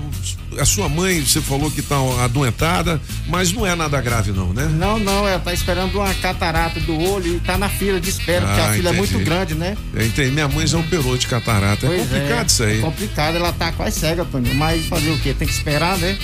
a 0.58 0.64
sua 0.64 0.88
mãe, 0.88 1.20
você 1.24 1.40
falou 1.40 1.70
que 1.70 1.80
tá 1.82 1.96
adoentada, 2.24 3.00
mas 3.28 3.52
não 3.52 3.66
é 3.66 3.74
nada 3.74 4.00
grave, 4.00 4.32
não, 4.32 4.52
né? 4.52 4.66
Não, 4.66 4.98
não, 4.98 5.26
ela 5.26 5.38
tá 5.38 5.52
esperando 5.54 5.94
uma 5.98 6.12
catarata 6.14 6.78
do 6.80 6.98
olho 6.98 7.36
e 7.36 7.40
tá 7.40 7.56
na 7.56 7.68
fila 7.68 8.00
de 8.00 8.10
espera, 8.10 8.46
porque 8.46 8.60
Ah, 8.60 8.70
a 8.70 8.72
fila 8.74 8.90
é 8.90 8.92
entendi. 8.92 9.12
muito 9.14 9.24
grande, 9.24 9.54
né? 9.54 9.76
Eu 9.94 10.06
entendi. 10.06 10.30
Minha 10.32 10.48
mãe 10.48 10.66
já 10.66 10.78
operou 10.78 11.16
de 11.16 11.26
catarata. 11.26 11.86
É 11.86 11.88
Pois 11.88 12.02
complicado 12.02 12.48
isso 12.48 12.62
aí. 12.64 12.78
É 12.78 12.82
complicado, 12.82 13.36
ela 13.36 13.52
tá 13.52 13.72
quase 13.72 13.98
cega, 14.00 14.22
Antônio. 14.22 14.54
Mas 14.54 14.84
fazer 14.86 15.10
o 15.10 15.18
quê? 15.18 15.34
Tem 15.38 15.46
que 15.46 15.54
esperar, 15.54 15.96
né? 15.98 16.18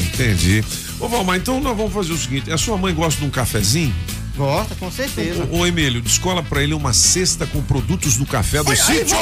Entendi. 0.00 0.64
Ô, 0.98 1.08
Valmar, 1.08 1.36
então 1.36 1.60
nós 1.60 1.76
vamos 1.76 1.92
fazer 1.92 2.12
o 2.12 2.18
seguinte: 2.18 2.52
a 2.52 2.58
sua 2.58 2.76
mãe 2.76 2.92
gosta 2.94 3.20
de 3.20 3.26
um 3.26 3.30
cafezinho? 3.30 3.94
Gosta, 4.36 4.74
com 4.74 4.90
certeza. 4.90 5.46
Ô, 5.50 5.58
ô 5.58 5.66
Emílio, 5.66 6.00
descola 6.00 6.42
pra 6.42 6.62
ele 6.62 6.74
uma 6.74 6.92
cesta 6.92 7.46
com 7.46 7.62
produtos 7.62 8.16
do 8.16 8.26
café 8.26 8.62
do 8.62 8.74
sítio. 8.76 9.16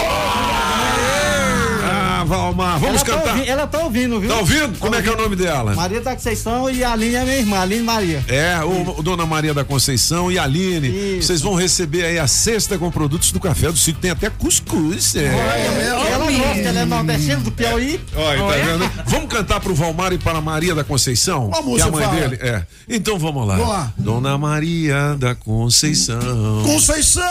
Ah, 2.21 2.25
Valmar, 2.25 2.79
vamos 2.81 3.03
ela 3.03 3.05
Tá 3.05 3.17
cantar. 3.19 3.37
ouvi- 3.37 3.49
ela 3.49 3.67
tá 3.67 3.79
ouvindo, 3.79 4.21
viu? 4.21 4.29
Tá 4.31 4.37
ouvindo? 4.39 4.79
Como 4.79 4.95
é 4.95 5.01
que 5.03 5.09
é 5.09 5.13
o 5.13 5.17
nome 5.17 5.37
dela? 5.37 5.75
Maria 5.75 6.01
da 6.01 6.15
Conceição 6.15 6.69
e 6.69 6.83
a 6.83 6.93
Aline 6.93 7.15
é 7.15 7.23
minha 7.25 7.37
irmã, 7.37 7.61
Aline 7.61 7.83
Maria. 7.83 8.25
É, 8.27 8.59
o, 8.65 8.99
o 8.99 9.03
Dona 9.03 9.25
Maria 9.25 9.55
da 9.55 9.65
Conceição 9.65 10.31
e 10.33 10.39
a 10.39 10.43
Aline. 10.43 11.21
Vocês 11.23 11.41
vão 11.41 11.55
receber 11.55 12.05
aí 12.05 12.19
a 12.19 12.27
cesta 12.27 12.77
com 12.77 12.91
produtos 12.91 13.31
do 13.31 13.39
café 13.39 13.71
do 13.71 13.77
sítio. 13.79 14.01
Tem 14.01 14.11
até 14.11 14.29
cuscuz. 14.31 15.15
É. 15.17 15.27
Ela 15.27 16.31
gosta, 16.31 16.61
ela 16.61 16.81
é 16.81 16.85
nordestina 16.85 17.37
do 17.37 17.53
Piauí. 17.53 18.01
Olha, 18.17 18.39
tá 18.39 18.67
vendo? 18.71 18.91
Vamos 19.07 19.29
cantar 19.29 19.61
pro 19.61 19.75
Valmar 19.75 20.13
e 20.13 20.19
para 20.19 20.39
a 20.39 20.43
Maria 20.43 20.75
da 20.75 20.83
Conceição? 20.85 21.51
Que 21.51 21.57
é 21.57 21.61
a 21.61 21.63
música 21.63 21.91
mãe 21.91 22.05
fala? 22.05 22.17
dele? 22.21 22.39
É. 22.43 22.63
Então 22.89 23.19
vamos 23.19 23.47
lá. 23.47 23.57
Vamos 23.57 23.73
lá. 23.73 23.93
Dona 23.97 24.37
Maria 24.39 25.15
da 25.19 25.35
Conceição. 25.35 26.19
Conceição! 26.65 27.23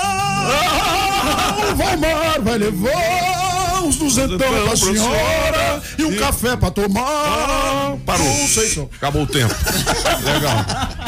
Vai 1.76 1.98
mar, 1.98 2.40
vai 2.42 2.58
levar 2.58 3.47
uns 3.88 3.96
duzentão 3.98 4.38
pra 4.38 4.62
pra 4.62 4.76
senhora 4.76 5.82
e 5.98 6.04
um 6.04 6.14
E- 6.14 6.18
café 6.18 6.56
pra 6.56 6.70
tomar. 6.72 7.96
Parou. 8.06 8.26
Conceição. 8.42 8.90
Acabou 8.96 9.24
o 9.24 9.28
tempo. 9.28 9.54
Legal. 10.24 10.66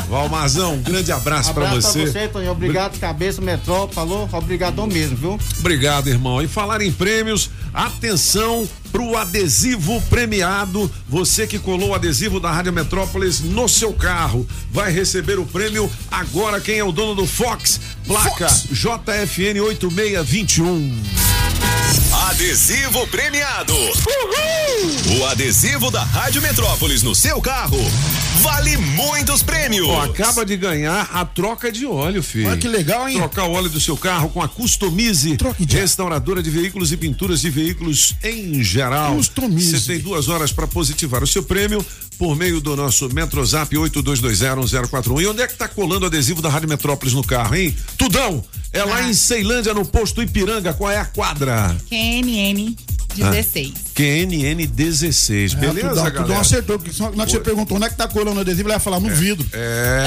Valmarzão, 0.09 0.73
um 0.75 0.81
grande 0.81 1.11
abraço, 1.11 1.53
pra 1.53 1.67
Abraço 1.67 1.87
você. 1.89 2.03
pra 2.03 2.11
você, 2.11 2.27
Toninho. 2.27 2.51
Obrigado, 2.51 2.99
cabeça, 2.99 3.41
metrópole. 3.41 3.93
Falou? 3.93 4.29
Obrigadão 4.31 4.87
mesmo, 4.87 5.15
viu? 5.17 5.39
Obrigado, 5.59 6.07
irmão. 6.07 6.41
E 6.41 6.47
falar 6.47 6.81
em 6.81 6.91
prêmios, 6.91 7.49
atenção 7.73 8.67
pro 8.91 9.15
adesivo 9.17 10.01
premiado. 10.09 10.91
Você 11.07 11.47
que 11.47 11.59
colou 11.59 11.89
o 11.89 11.93
adesivo 11.95 12.39
da 12.39 12.51
Rádio 12.51 12.73
Metrópolis 12.73 13.39
no 13.39 13.67
seu 13.67 13.93
carro 13.93 14.47
vai 14.71 14.91
receber 14.91 15.39
o 15.39 15.45
prêmio. 15.45 15.89
Agora 16.11 16.59
quem 16.59 16.79
é 16.79 16.83
o 16.83 16.91
dono 16.91 17.15
do 17.15 17.25
Fox? 17.25 17.79
Placa 18.05 18.47
JFN 18.47 19.61
8621. 19.61 21.03
Adesivo 22.29 23.07
premiado. 23.07 23.73
O 25.19 25.25
adesivo 25.25 25.91
da 25.91 26.03
Rádio 26.03 26.41
Metrópolis 26.41 27.03
no 27.03 27.13
seu 27.13 27.41
carro 27.41 27.79
vale 28.41 28.77
muitos 28.77 29.43
prêmios. 29.43 29.89
Acaba 29.99 30.45
de 30.45 30.55
ganhar 30.55 31.09
a 31.11 31.25
troca 31.25 31.71
de 31.71 31.85
óleo, 31.85 32.23
filho. 32.23 32.47
Olha 32.49 32.57
que 32.57 32.67
legal, 32.67 33.09
hein? 33.09 33.17
Trocar 33.17 33.45
o 33.45 33.51
óleo 33.51 33.69
do 33.69 33.79
seu 33.79 33.97
carro 33.97 34.29
com 34.29 34.41
a 34.41 34.47
Customize, 34.47 35.37
restauradora 35.67 36.41
de 36.41 36.49
veículos 36.49 36.91
e 36.91 36.97
pinturas 36.97 37.41
de 37.41 37.49
veículos 37.49 38.15
em 38.23 38.63
geral. 38.63 38.78
Customize. 39.15 39.79
Você 39.79 39.93
tem 39.93 40.01
duas 40.01 40.27
horas 40.29 40.51
para 40.51 40.67
positivar 40.67 41.23
o 41.23 41.27
seu 41.27 41.43
prêmio 41.43 41.85
por 42.19 42.35
meio 42.35 42.59
do 42.59 42.75
nosso 42.75 43.07
Metrozap 43.13 43.73
82201041. 43.75 45.21
E 45.21 45.27
onde 45.27 45.41
é 45.41 45.47
que 45.47 45.55
tá 45.55 45.69
colando 45.69 46.03
o 46.03 46.05
adesivo 46.07 46.41
da 46.41 46.49
Rádio 46.49 46.67
Metrópolis 46.67 47.13
no 47.13 47.23
carro, 47.23 47.55
hein? 47.55 47.73
Tudão! 47.97 48.43
É 48.73 48.83
lá 48.83 49.01
em 49.09 49.13
Ceilândia, 49.13 49.73
no 49.73 49.85
posto 49.85 50.21
Ipiranga. 50.21 50.73
Qual 50.73 50.91
é 50.91 50.97
a 50.97 51.05
quadra? 51.05 51.75
QNN 51.89 52.75
16. 53.15 53.73
QNN 53.95 54.67
16. 54.67 55.53
Beleza, 55.55 55.79
Tudão, 55.89 55.95
galera? 55.95 56.21
Tudão 56.21 56.39
acertou, 56.39 56.77
porque 56.77 56.93
só 56.93 57.05
na 57.05 57.09
hora 57.09 57.25
que 57.25 57.31
você 57.31 57.39
perguntou 57.39 57.75
onde 57.77 57.87
é 57.87 57.89
que 57.89 57.95
tá 57.97 58.07
colando 58.07 58.37
o 58.37 58.41
adesivo, 58.41 58.67
ele 58.69 58.75
ia 58.75 58.79
falar 58.79 58.99
no 58.99 59.09
vidro. 59.09 59.45
É, 59.51 60.03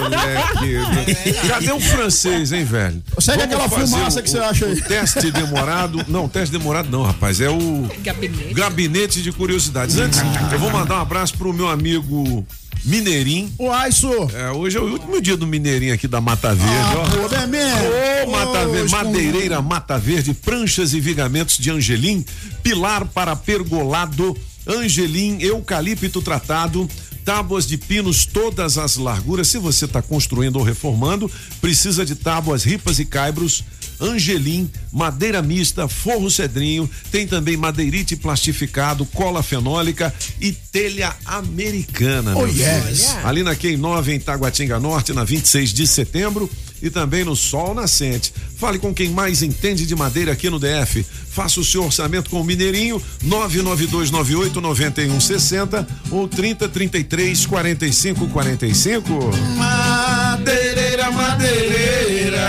moleque. 0.00 1.38
Cadê 1.48 1.72
o 1.72 1.80
francês, 1.80 2.52
hein, 2.52 2.64
velho? 2.64 3.02
Segue 3.18 3.42
aquela 3.42 3.68
fumaça 3.68 4.20
o- 4.20 4.22
que 4.22 4.28
você 4.30 4.38
acha 4.38 4.66
aí. 4.66 4.74
o 4.74 4.84
Teste 4.84 5.30
demorado. 5.32 6.04
Não, 6.06 6.28
teste 6.28 6.52
demorado 6.56 6.90
não, 6.90 7.02
rapaz. 7.02 7.40
É 7.40 7.48
o 7.48 7.88
Gabinete. 8.02 8.54
gabinete 8.54 9.22
de 9.22 9.32
curiosidades. 9.32 9.96
Antes, 9.98 10.20
eu 10.52 10.58
vou 10.58 10.70
mandar 10.70 10.96
um 10.98 11.00
abraço 11.00 11.35
pro 11.36 11.52
meu 11.52 11.68
amigo 11.68 12.46
Mineirinho. 12.84 13.52
O 13.58 13.70
Aiso. 13.72 14.08
É, 14.34 14.50
hoje 14.52 14.76
é 14.76 14.80
o 14.80 14.84
último 14.84 15.20
dia 15.20 15.36
do 15.36 15.46
Mineirinho 15.46 15.94
aqui 15.94 16.06
da 16.06 16.20
Mata 16.20 16.54
Verde, 16.54 16.70
Ah, 16.72 16.94
ó. 16.98 17.22
pô, 17.22 17.28
bem 17.28 17.46
mesmo. 17.48 17.78
Ô, 18.26 18.30
Mata 18.30 18.68
Verde, 18.68 18.92
madeireira 18.92 19.62
Mata 19.62 19.98
Verde, 19.98 20.34
pranchas 20.34 20.92
e 20.94 21.00
vigamentos 21.00 21.58
de 21.58 21.70
Angelim, 21.70 22.24
pilar 22.62 23.04
para 23.06 23.34
pergolado, 23.34 24.36
Angelim, 24.66 25.38
eucalipto 25.40 26.20
tratado, 26.22 26.88
tábuas 27.24 27.66
de 27.66 27.76
pinos 27.76 28.24
todas 28.24 28.78
as 28.78 28.96
larguras. 28.96 29.48
Se 29.48 29.58
você 29.58 29.84
está 29.84 30.00
construindo 30.00 30.56
ou 30.56 30.62
reformando, 30.62 31.30
precisa 31.60 32.04
de 32.04 32.14
tábuas, 32.14 32.62
ripas 32.64 32.98
e 33.00 33.04
caibros. 33.04 33.64
Angelim, 34.00 34.70
madeira 34.92 35.42
mista, 35.42 35.88
forro 35.88 36.30
cedrinho, 36.30 36.88
tem 37.10 37.26
também 37.26 37.56
madeirite 37.56 38.16
plastificado, 38.16 39.06
cola 39.06 39.42
fenólica 39.42 40.12
e 40.40 40.52
telha 40.52 41.14
americana. 41.24 42.36
Oh, 42.36 42.46
yes. 42.46 43.16
Ali 43.24 43.42
na 43.42 43.54
Quem 43.54 43.76
9 43.76 44.14
em 44.14 44.20
Taguatinga 44.20 44.78
Norte, 44.78 45.12
na 45.12 45.24
26 45.24 45.72
de 45.72 45.86
setembro 45.86 46.50
e 46.82 46.90
também 46.90 47.24
no 47.24 47.34
Sol 47.34 47.74
Nascente. 47.74 48.32
Fale 48.56 48.78
com 48.78 48.92
quem 48.94 49.10
mais 49.10 49.42
entende 49.42 49.86
de 49.86 49.94
madeira 49.94 50.32
aqui 50.32 50.48
no 50.48 50.58
DF. 50.58 51.04
Faça 51.30 51.60
o 51.60 51.64
seu 51.64 51.84
orçamento 51.84 52.30
com 52.30 52.40
o 52.40 52.44
Mineirinho 52.44 53.02
99298 53.22 54.60
9160 54.60 55.86
ou 56.10 56.26
3033 56.28 57.46
45 57.46 58.28
45. 58.28 59.12
Madeireira, 59.56 61.10
madeireira, 61.10 62.48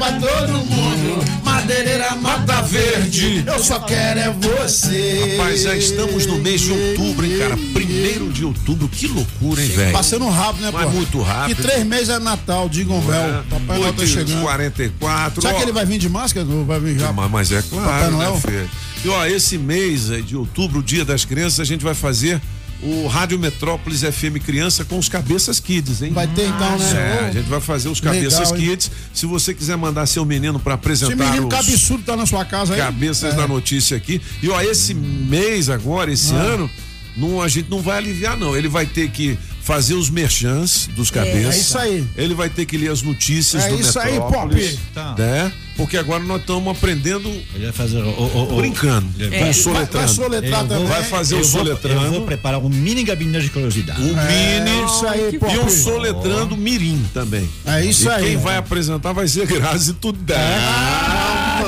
pra 0.00 0.12
todo 0.12 0.52
mundo, 0.64 1.22
madeireira 1.44 2.16
mata 2.16 2.62
verde, 2.62 3.44
eu 3.46 3.62
só 3.62 3.80
quero 3.80 4.18
é 4.18 4.30
você. 4.30 5.36
Rapaz, 5.36 5.60
já 5.60 5.76
estamos 5.76 6.24
no 6.24 6.38
mês 6.38 6.62
de 6.62 6.72
outubro, 6.72 7.26
hein, 7.26 7.38
cara? 7.38 7.54
Primeiro 7.74 8.32
de 8.32 8.46
outubro, 8.46 8.88
que 8.88 9.06
loucura, 9.06 9.62
hein, 9.62 9.68
velho? 9.68 9.92
Passando 9.92 10.26
rápido, 10.30 10.62
né, 10.62 10.70
Mas 10.72 10.84
pô? 10.86 10.90
muito 10.92 11.20
rápido. 11.20 11.54
Que 11.54 11.62
três 11.62 11.84
meses 11.84 12.08
é 12.08 12.18
Natal, 12.18 12.66
Digam 12.70 12.98
Bell. 13.00 13.44
Papai 13.50 13.78
Noel 13.78 13.92
tá 13.92 14.00
8 14.00 14.06
chegando. 14.06 14.40
44. 14.40 15.42
Será 15.42 15.54
ó. 15.54 15.56
que 15.58 15.62
ele 15.64 15.72
vai 15.72 15.84
vir 15.84 15.98
de 15.98 16.08
máscara 16.08 16.46
ou 16.46 16.64
vai 16.64 16.80
vir 16.80 16.98
já? 16.98 17.12
Mas, 17.12 17.30
mas 17.30 17.52
é 17.52 17.60
Papai 17.60 17.84
claro, 17.84 18.12
Noel? 18.12 18.34
né, 18.34 18.40
Fê? 18.40 18.66
E 19.04 19.08
ó, 19.10 19.26
esse 19.26 19.58
mês 19.58 20.10
aí 20.10 20.22
de 20.22 20.34
outubro, 20.34 20.82
dia 20.82 21.04
das 21.04 21.26
crianças, 21.26 21.60
a 21.60 21.64
gente 21.64 21.84
vai 21.84 21.94
fazer 21.94 22.40
o 22.82 23.06
Rádio 23.06 23.38
Metrópolis 23.38 24.00
FM 24.02 24.42
Criança 24.44 24.84
com 24.84 24.98
os 24.98 25.08
Cabeças 25.08 25.60
Kids, 25.60 26.02
hein? 26.02 26.12
Vai 26.12 26.26
ter 26.26 26.46
então, 26.48 26.78
né? 26.78 27.18
É, 27.22 27.26
a 27.26 27.30
gente 27.32 27.48
vai 27.48 27.60
fazer 27.60 27.88
os 27.88 28.00
Cabeças 28.00 28.50
Legal, 28.50 28.56
hein? 28.56 28.68
Kids. 28.70 28.90
Se 29.12 29.26
você 29.26 29.52
quiser 29.54 29.76
mandar 29.76 30.06
seu 30.06 30.24
menino 30.24 30.58
pra 30.58 30.74
apresentar 30.74 31.12
Esse 31.12 31.22
menino 31.24 31.48
os 31.48 31.54
cabeçudo 31.54 32.02
tá 32.04 32.16
na 32.16 32.26
sua 32.26 32.44
casa 32.44 32.74
aí? 32.74 32.80
Cabeças 32.80 33.34
É. 33.34 33.36
da 33.36 33.46
Notícia 33.46 33.96
aqui. 33.96 34.20
E 34.42 34.48
ó, 34.48 34.60
esse 34.60 34.94
mês 34.94 35.68
agora, 35.68 36.12
esse 36.12 36.32
Ah. 36.34 36.38
ano, 36.38 36.70
não, 37.16 37.42
a 37.42 37.48
gente 37.48 37.68
não 37.70 37.80
vai 37.82 37.98
aliviar, 37.98 38.36
não. 38.36 38.56
Ele 38.56 38.68
vai 38.68 38.86
ter 38.86 39.10
que 39.10 39.38
fazer 39.70 39.94
os 39.94 40.10
merchans 40.10 40.88
dos 40.96 41.12
cabeças. 41.12 41.54
É 41.54 41.58
isso 41.58 41.78
aí. 41.78 42.04
Ele 42.16 42.34
vai 42.34 42.48
ter 42.48 42.66
que 42.66 42.76
ler 42.76 42.90
as 42.90 43.02
notícias 43.02 43.62
É 43.64 43.68
do 43.68 43.80
isso 43.80 43.96
aí, 44.00 44.18
Pop. 44.18 44.78
Tá. 44.92 45.14
Né? 45.16 45.52
Porque 45.76 45.96
agora 45.96 46.22
nós 46.24 46.40
estamos 46.40 46.76
aprendendo. 46.76 47.28
Ele 47.54 47.64
vai 47.64 47.72
fazer 47.72 47.98
o, 47.98 48.08
o, 48.08 48.52
o- 48.52 48.56
brincando. 48.56 49.06
É. 49.32 49.38
Com 49.46 49.52
soletrando. 49.52 50.74
Eu 50.74 50.78
vou- 50.80 50.86
Vai 50.88 51.04
fazer 51.04 51.36
eu 51.36 51.38
o 51.38 51.44
vou- 51.44 51.60
soletrando. 51.60 52.04
Eu 52.06 52.10
vou 52.10 52.22
preparar 52.22 52.58
um 52.60 52.68
mini 52.68 53.04
gabinete 53.04 53.44
de 53.44 53.50
curiosidade. 53.50 54.00
O 54.02 54.04
mini 54.06 54.84
isso 54.84 55.06
aí, 55.06 55.34
e 55.34 55.38
Pop. 55.38 55.56
um 55.58 55.68
soletrando 55.70 56.56
mirim 56.56 57.02
também. 57.14 57.48
É 57.64 57.84
isso 57.84 58.06
e 58.06 58.08
aí. 58.10 58.24
quem 58.24 58.36
vai 58.38 58.56
apresentar 58.56 59.12
vai 59.12 59.26
ser 59.28 59.46
Grazi 59.46 59.94
Tudel. 59.94 60.36
Ah, 60.36 60.89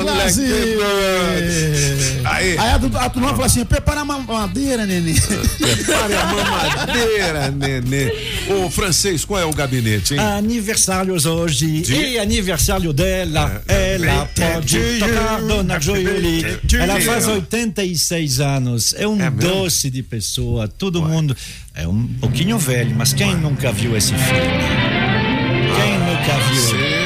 doido. 0.03 0.41
Aí, 2.25 2.57
Aí 2.57 2.69
a, 2.69 2.75
a 2.75 3.09
turma 3.09 3.29
fala 3.29 3.45
assim: 3.45 3.65
prepara 3.65 4.01
a 4.01 4.05
madeira, 4.05 4.85
neném. 4.85 5.15
prepare 5.59 6.15
a 6.15 6.25
mamadeira, 6.25 7.51
nenê. 7.51 8.11
Ô, 8.49 8.69
francês, 8.69 9.25
qual 9.25 9.39
é 9.39 9.45
o 9.45 9.53
gabinete, 9.53 10.13
hein? 10.13 10.19
Aniversários 10.19 11.25
hoje 11.25 11.83
e 11.89 12.17
aniversário 12.19 12.93
dela. 12.93 13.61
Ela 13.67 14.25
pode 14.27 14.79
tocar 14.99 15.41
Dona 15.41 15.79
Jolie. 15.79 16.45
Ela 16.79 16.99
faz 17.01 17.27
86 17.27 18.39
anos. 18.39 18.93
É 18.97 19.07
um 19.07 19.21
É 19.21 19.29
doce 19.29 19.89
de 19.89 20.03
pessoa. 20.03 20.67
Todo 20.67 21.01
mundo 21.01 21.35
é 21.73 21.87
um 21.87 22.07
pouquinho 22.19 22.57
velho, 22.57 22.95
mas 22.95 23.13
quem 23.13 23.35
nunca 23.35 23.71
viu 23.71 23.97
esse 23.97 24.13
filme? 24.13 24.41
Quem 25.75 25.99
nunca 25.99 26.37
viu? 26.49 26.79
É 26.99 27.02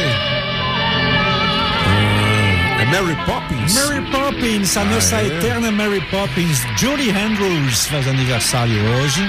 Mary 2.92 3.16
Poppins? 3.26 3.74
Mary 3.74 4.02
Poppins, 4.12 4.78
a 4.78 4.84
nossa 4.86 5.18
Ah, 5.18 5.24
é? 5.24 5.28
eterna 5.28 5.72
Mary 5.72 6.02
Poppins. 6.10 6.62
Julie 6.78 7.12
Andrews 7.12 7.86
faz 7.88 8.08
aniversário 8.08 8.82
hoje. 8.96 9.22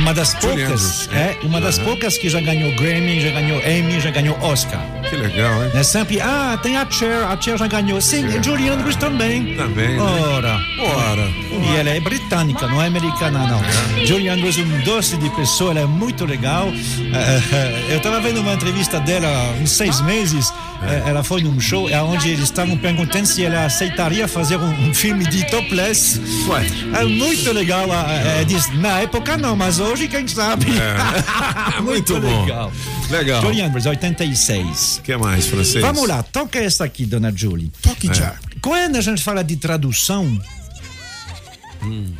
Uma 0.00 0.14
das 0.14 0.34
poucas, 0.34 1.08
é, 1.12 1.36
uma 1.42 1.60
das 1.60 1.76
Aham. 1.78 1.84
poucas 1.84 2.16
que 2.16 2.28
já 2.28 2.40
ganhou 2.40 2.74
Grammy, 2.74 3.20
já 3.20 3.30
ganhou 3.30 3.60
Emmy, 3.60 4.00
já 4.00 4.10
ganhou 4.10 4.36
Oscar. 4.40 4.80
Que 5.08 5.14
legal, 5.16 5.62
hein? 5.64 5.70
É 5.74 5.82
sempre, 5.82 6.20
ah, 6.20 6.58
tem 6.62 6.76
a 6.76 6.88
Cher, 6.90 7.24
a 7.24 7.38
Cher 7.40 7.58
já 7.58 7.66
ganhou. 7.66 8.00
Sim, 8.00 8.26
e 8.26 8.42
Julie 8.42 8.68
Andrews 8.70 8.96
também. 8.96 9.54
Também, 9.56 9.96
né? 9.96 10.00
Ora. 10.00 10.58
Ora. 10.78 11.28
E 11.52 11.76
ela 11.76 11.90
é 11.90 12.00
britânica, 12.00 12.66
não 12.66 12.80
é 12.82 12.86
americana, 12.86 13.40
não. 13.46 13.60
Julie 14.06 14.28
Andrews 14.28 14.58
é 14.58 14.62
um 14.62 14.80
doce 14.84 15.16
de 15.18 15.28
pessoa, 15.30 15.72
ela 15.72 15.80
é 15.80 15.86
muito 15.86 16.24
legal. 16.24 16.68
Eh, 16.68 17.42
eh, 17.52 17.86
eu 17.90 17.96
estava 17.98 18.20
vendo 18.20 18.40
uma 18.40 18.54
entrevista 18.54 18.98
dela 19.00 19.26
há 19.28 19.62
uns 19.62 19.70
seis 19.70 20.00
meses. 20.00 20.52
Eh, 20.82 21.02
Ela 21.10 21.22
foi 21.22 21.42
num 21.42 21.60
show 21.60 21.90
onde 22.08 22.30
eles 22.30 22.44
estavam 22.44 22.74
perguntando 22.78 23.26
se 23.26 23.44
ela 23.44 23.66
aceitaria 23.66 24.26
fazer 24.26 24.56
um, 24.56 24.88
um 24.88 24.94
filme 24.94 25.26
de 25.26 25.44
topless. 25.50 26.18
Ué. 26.48 26.64
É 26.98 27.04
muito 27.04 27.52
legal. 27.52 27.86
eh, 27.92 28.44
diz, 28.46 28.66
na 28.78 29.00
época 29.00 29.36
não, 29.36 29.54
mas 29.54 29.78
hoje 29.78 29.89
hoje, 29.90 30.08
quem 30.08 30.26
sabe? 30.26 30.66
É. 30.70 31.76
é. 31.76 31.80
Muito, 31.80 32.12
Muito, 32.12 32.20
bom. 32.20 32.44
Legal. 32.44 32.72
legal. 33.10 33.42
Andrews, 33.46 33.86
86. 33.86 34.98
O 34.98 35.02
que 35.02 35.16
mais, 35.16 35.46
francês? 35.46 35.82
Vamos 35.82 36.08
lá, 36.08 36.22
toca 36.22 36.58
essa 36.58 36.84
aqui, 36.84 37.04
dona 37.04 37.32
Julie. 37.34 37.70
Toque 37.82 38.10
é. 38.10 38.14
já. 38.14 38.34
Quando 38.60 38.96
a 38.96 39.00
gente 39.00 39.22
fala 39.22 39.42
de 39.42 39.56
tradução. 39.56 40.40
Hum. 41.82 42.12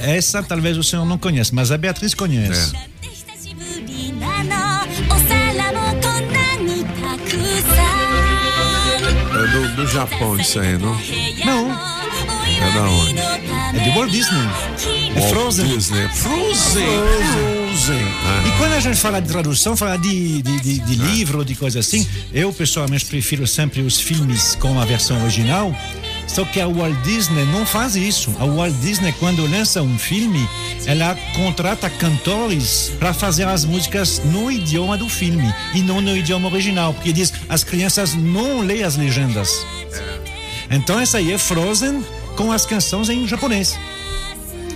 Essa 0.00 0.42
talvez 0.42 0.78
o 0.78 0.84
senhor 0.84 1.04
não 1.04 1.18
conheça, 1.18 1.50
mas 1.52 1.72
a 1.72 1.76
Beatriz 1.76 2.14
conhece. 2.14 2.74
É. 2.76 2.98
É 9.38 9.46
do, 9.52 9.76
do 9.76 9.86
Japão 9.86 10.38
isso 10.38 10.58
aí, 10.60 10.78
não? 10.78 10.94
Não. 11.44 11.70
É 12.60 12.72
da 12.74 12.82
onde? 12.82 13.27
É 13.74 13.78
de 13.80 13.90
Walt 13.90 14.10
Disney. 14.10 14.48
É 15.14 15.20
Frozen. 15.28 15.66
Disney. 15.66 16.08
Frozen. 16.08 16.86
Frozen. 16.86 18.02
Ah. 18.24 18.48
E 18.48 18.58
quando 18.58 18.72
a 18.72 18.80
gente 18.80 18.98
fala 18.98 19.20
de 19.20 19.28
tradução, 19.28 19.76
fala 19.76 19.96
de, 19.98 20.40
de, 20.40 20.60
de, 20.60 20.78
de 20.78 20.94
livro, 20.94 21.44
de 21.44 21.54
coisa 21.54 21.80
assim, 21.80 22.06
eu 22.32 22.52
pessoalmente 22.52 23.04
prefiro 23.04 23.46
sempre 23.46 23.82
os 23.82 24.00
filmes 24.00 24.54
com 24.54 24.80
a 24.80 24.84
versão 24.84 25.22
original. 25.22 25.74
Só 26.26 26.44
que 26.44 26.60
a 26.60 26.66
Walt 26.66 26.94
Disney 27.02 27.44
não 27.46 27.66
faz 27.66 27.94
isso. 27.94 28.34
A 28.38 28.44
Walt 28.44 28.74
Disney, 28.80 29.12
quando 29.18 29.46
lança 29.46 29.82
um 29.82 29.98
filme, 29.98 30.48
ela 30.86 31.14
contrata 31.34 31.90
cantores 31.90 32.92
para 32.98 33.12
fazer 33.12 33.46
as 33.46 33.64
músicas 33.64 34.20
no 34.24 34.50
idioma 34.50 34.96
do 34.96 35.08
filme 35.08 35.52
e 35.74 35.80
não 35.80 36.00
no 36.00 36.16
idioma 36.16 36.48
original, 36.48 36.94
porque 36.94 37.12
diz 37.12 37.32
as 37.48 37.64
crianças 37.64 38.14
não 38.14 38.60
leem 38.60 38.82
as 38.82 38.96
legendas. 38.96 39.66
Então 40.70 41.00
essa 41.00 41.18
aí 41.18 41.32
é 41.32 41.38
Frozen 41.38 42.04
com 42.38 42.50
as 42.52 42.64
canções 42.64 43.08
em 43.10 43.26
japonês. 43.26 43.76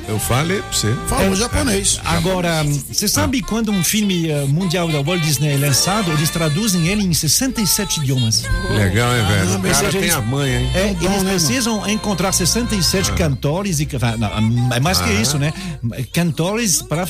Eu 0.09 0.19
falei 0.19 0.61
pra 0.61 0.73
você. 0.73 0.93
Falou 1.07 1.35
japonês. 1.37 2.01
Agora, 2.05 2.65
você 2.91 3.07
sabe 3.07 3.41
quando 3.41 3.71
um 3.71 3.85
filme 3.85 4.29
eh, 4.29 4.45
mundial 4.47 4.89
da 4.89 5.01
Walt 5.01 5.21
Disney 5.23 5.55
é 5.55 5.57
lançado, 5.57 6.11
eles 6.11 6.29
traduzem 6.29 6.89
ele 6.89 7.03
em 7.05 7.15
67 7.15 8.01
idiomas. 8.01 8.43
Legal, 8.71 9.15
hein, 9.17 9.25
velho? 9.29 9.49
O 9.51 9.55
Ou 9.55 9.61
cara 9.63 9.75
seja, 9.77 9.91
tem 9.93 10.01
eles- 10.01 10.15
a 10.15 10.21
manha, 10.21 10.61
hein? 10.61 10.71
É, 10.75 10.93
bom, 10.95 11.07
eles 11.07 11.23
né, 11.23 11.31
precisam 11.31 11.89
encontrar 11.89 12.33
67 12.33 13.13
cantores 13.13 13.79
e 13.79 13.89
não, 14.19 14.73
é 14.75 14.81
mais 14.81 15.01
que 15.01 15.09
Ah. 15.09 15.13
isso, 15.23 15.39
né? 15.39 15.53
Cantores 16.13 16.83
para 16.83 17.07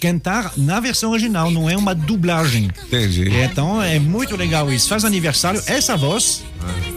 cantar 0.00 0.52
na 0.56 0.80
versão 0.80 1.10
original, 1.10 1.50
não 1.50 1.68
é 1.68 1.76
uma 1.76 1.94
dublagem. 1.94 2.70
Entendi. 2.86 3.28
Então 3.30 3.80
é 3.82 3.98
muito 3.98 4.34
legal 4.36 4.72
isso. 4.72 4.88
Faz 4.88 5.04
aniversário 5.04 5.62
essa 5.66 5.98
voz, 5.98 6.42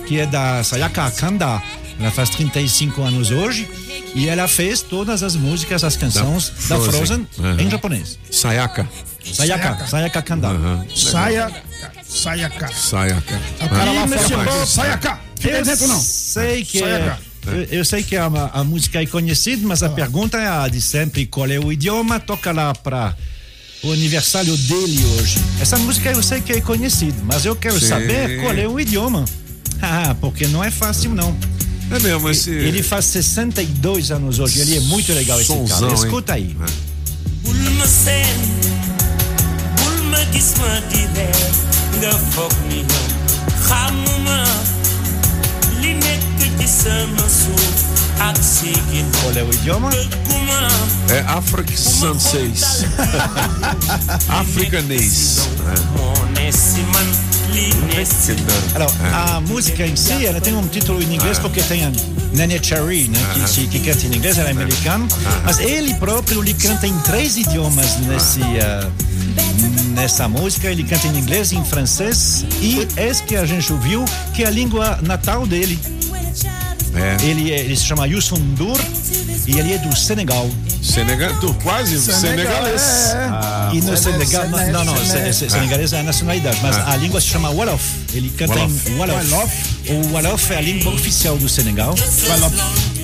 que 0.07 0.17
é 0.17 0.25
da 0.25 0.63
Sayaka 0.63 1.11
Kanda, 1.11 1.61
ela 1.99 2.11
faz 2.11 2.29
35 2.29 3.01
anos 3.03 3.31
hoje 3.31 3.67
e 4.15 4.27
ela 4.27 4.47
fez 4.47 4.81
todas 4.81 5.23
as 5.23 5.35
músicas, 5.35 5.83
as 5.83 5.95
canções 5.95 6.49
da, 6.67 6.75
Frozen. 6.79 6.91
Frozen, 6.91 7.27
Aham. 7.39 7.61
em 7.61 7.69
japonês. 7.69 8.19
Sayaka. 8.31 8.87
Sayaka, 9.33 9.87
Sayaka 9.87 10.21
Kanda. 10.21 10.47
Aham. 10.49 10.85
Saia, 10.95 11.51
saia 12.03 12.49
cá. 12.49 12.67
Sayaka. 12.69 13.39
O 13.61 13.69
cara 13.69 13.91
lá 13.91 14.07
fora 14.07 14.65
saia 14.65 14.97
cá. 14.97 15.19
Fica 15.39 15.57
Eu 15.57 15.65
dentro 15.65 15.87
não. 15.87 15.99
sei 15.99 16.63
que 16.65 16.83
é, 16.83 16.99
cá. 16.99 17.17
eu, 17.47 17.63
eu 17.65 17.85
sei 17.85 18.03
que 18.03 18.15
a, 18.15 18.25
a 18.25 18.63
música 18.63 19.01
é 19.01 19.05
conhecida, 19.05 19.65
mas 19.67 19.81
a 19.83 19.89
pergunta 19.89 20.37
é 20.37 20.47
a 20.47 20.67
de 20.67 20.81
sempre: 20.81 21.25
qual 21.25 21.49
é 21.49 21.59
o 21.59 21.71
idioma? 21.71 22.19
Toca 22.19 22.51
lá 22.51 22.73
para 22.73 23.15
o 23.83 23.91
aniversário 23.91 24.55
dele 24.55 25.03
hoje. 25.17 25.39
Essa 25.59 25.77
música 25.77 26.11
eu 26.11 26.23
sei 26.23 26.41
que 26.41 26.53
é 26.53 26.61
conhecida, 26.61 27.17
mas 27.23 27.45
eu 27.45 27.55
quero 27.55 27.79
Sim. 27.79 27.87
saber 27.87 28.41
qual 28.41 28.53
é 28.53 28.67
o 28.67 28.79
idioma. 28.79 29.25
Ah, 29.85 30.15
porque 30.21 30.47
não 30.47 30.63
é 30.63 30.71
fácil 30.71 31.13
não. 31.13 31.35
É 31.95 31.99
mesmo, 31.99 32.29
esse. 32.29 32.49
Ele 32.49 32.81
faz 32.81 33.05
62 33.05 34.11
anos 34.11 34.39
hoje, 34.39 34.59
ele 34.59 34.77
é 34.77 34.79
muito 34.81 35.13
legal 35.13 35.39
esse 35.39 35.47
Sonzão, 35.47 35.79
cara. 35.79 35.91
hein? 35.91 36.03
Escuta 36.05 36.33
aí. 36.33 36.57
sigin 48.43 49.05
Qual 49.21 49.35
é 49.37 49.43
o 49.43 49.53
idioma? 49.53 49.89
É 51.09 51.19
Afric 51.27 51.77
Sunseis. 51.77 52.85
Africanês. 54.29 55.47
moo 55.97 56.32
Alors, 58.75 58.91
a 59.13 59.39
música 59.41 59.85
em 59.85 59.95
si, 59.95 60.25
ela 60.25 60.41
tem 60.41 60.55
um 60.55 60.67
título 60.67 61.01
em 61.01 61.15
inglês 61.15 61.39
porque 61.39 61.61
tem 61.61 61.85
a 61.85 61.91
Nene 62.33 62.59
Cherry, 62.61 63.07
né, 63.07 63.19
que, 63.53 63.67
que 63.67 63.79
canta 63.79 64.05
em 64.07 64.15
inglês, 64.15 64.37
ela 64.37 64.49
é 64.49 64.51
americana, 64.51 65.07
mas 65.45 65.59
ele 65.59 65.93
próprio 65.95 66.41
ele 66.41 66.53
canta 66.53 66.87
em 66.87 66.97
três 67.01 67.37
idiomas 67.37 67.97
nesse, 67.99 68.41
ah, 68.59 68.89
nessa 69.93 70.27
música. 70.27 70.69
Ele 70.69 70.83
canta 70.83 71.07
em 71.07 71.17
inglês, 71.17 71.51
em 71.51 71.63
francês 71.63 72.45
e 72.61 72.87
esse 72.97 73.23
que 73.23 73.35
a 73.35 73.45
gente 73.45 73.71
ouviu, 73.71 74.03
que 74.33 74.43
é 74.43 74.47
a 74.47 74.51
língua 74.51 74.99
natal 75.01 75.45
dele. 75.45 75.79
É. 76.95 77.17
Ele, 77.25 77.51
é- 77.51 77.59
ele 77.61 77.75
se 77.75 77.85
chama 77.85 78.05
Youssou 78.07 78.37
N'Dour 78.37 78.77
e 79.47 79.57
ele 79.57 79.73
é 79.73 79.77
do 79.79 79.95
Senegal. 79.95 80.49
Senegal, 80.81 81.33
tu 81.39 81.53
quase 81.63 81.99
senegalês. 81.99 82.81
Ah, 83.15 83.71
e 83.73 83.81
no 83.81 83.95
Senegal, 83.97 84.47
não, 84.49 84.67
não, 84.71 84.85
não, 84.85 84.97
se- 85.05 85.33
se- 85.33 85.49
senegalês 85.49 85.91
é 85.93 85.99
a 86.01 86.03
nacionalidade, 86.03 86.59
mas 86.61 86.75
Ah. 86.77 86.91
a 86.91 86.95
língua 86.97 87.19
se 87.21 87.27
chama 87.27 87.49
Wolof. 87.49 87.81
Ele 88.13 88.29
canta 88.29 88.53
Wolof. 88.53 88.89
em 88.89 88.95
Wolof. 88.97 89.53
O 89.89 90.13
Wolof 90.13 90.51
é 90.53 90.57
a 90.57 90.61
língua 90.61 90.93
oficial 90.93 91.37
do 91.37 91.49
Senegal. 91.49 91.95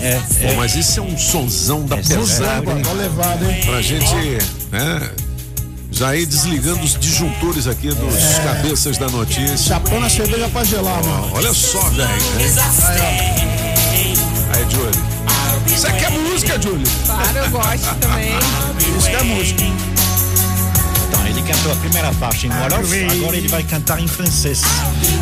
É, 0.01 0.15
Pô, 0.47 0.53
mas 0.55 0.75
isso 0.75 0.99
é 0.99 1.03
um 1.03 1.17
sonzão 1.17 1.85
da 1.85 1.97
pesada. 1.97 2.61
Tá 2.61 2.71
hein? 2.71 2.83
levado, 2.97 3.49
hein? 3.49 3.61
Pra 3.65 3.81
gente, 3.81 4.13
né? 4.71 5.09
Já 5.91 6.15
ir 6.15 6.25
desligando 6.27 6.81
os 6.83 6.95
disjuntores 6.99 7.65
aqui 7.65 7.87
dos 7.89 8.15
É. 8.15 8.43
cabeças 8.43 8.97
da 8.97 9.09
notícia. 9.09 9.57
Chapando 9.57 10.05
a 10.05 10.09
cerveja 10.09 10.47
pra 10.49 10.63
gelar, 10.63 11.03
mano. 11.03 11.31
Olha 11.33 11.53
só, 11.53 11.81
velho. 11.89 12.07
hein? 12.39 13.48
Aí, 14.59 14.69
Júlio. 14.69 14.91
Você 15.67 15.91
quer 15.93 16.11
música, 16.11 16.61
Júlio? 16.61 16.85
Claro, 17.05 17.37
eu 17.37 17.49
gosto 17.49 17.95
também. 17.99 18.31
Isso 18.97 19.09
que 19.09 19.15
é 19.15 19.23
música. 19.23 19.63
Então, 21.07 21.27
ele 21.27 21.41
cantou 21.41 21.71
a 21.71 21.75
primeira 21.75 22.11
parte 22.15 22.47
em 22.47 22.49
Wolof, 22.49 22.93
agora 23.21 23.37
ele 23.37 23.47
vai 23.47 23.63
cantar 23.63 24.01
em 24.01 24.07
francês. 24.07 24.61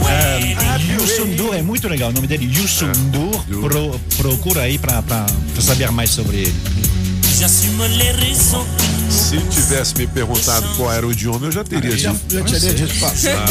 Ah, 0.08 0.78
Youssou 0.80 1.28
N'Dour 1.28 1.54
é 1.56 1.62
muito 1.62 1.88
legal, 1.88 2.10
o 2.10 2.14
nome 2.14 2.26
dele 2.28 2.50
é 2.52 2.60
Youssou 2.60 2.88
N'Dour. 2.88 3.44
Pro, 3.62 4.00
procura 4.18 4.62
aí 4.62 4.78
pra, 4.80 5.02
pra, 5.04 5.26
pra 5.54 5.62
saber 5.62 5.92
mais 5.92 6.10
sobre 6.10 6.38
ele. 6.38 6.56
Se 9.12 9.38
tivesse 9.38 9.96
me 9.96 10.08
perguntado 10.08 10.68
qual 10.76 10.92
era 10.92 11.06
o 11.06 11.12
idioma, 11.12 11.46
eu 11.46 11.52
já 11.52 11.64
teria 11.64 11.96
Já- 11.96 12.12
dito. 12.12 12.36
já 12.50 12.60
teria 12.60 12.88
dito. 12.88 13.06
Ah. 13.06 13.46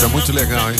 Tá 0.00 0.08
muito 0.08 0.32
legal, 0.32 0.70
hein? 0.70 0.76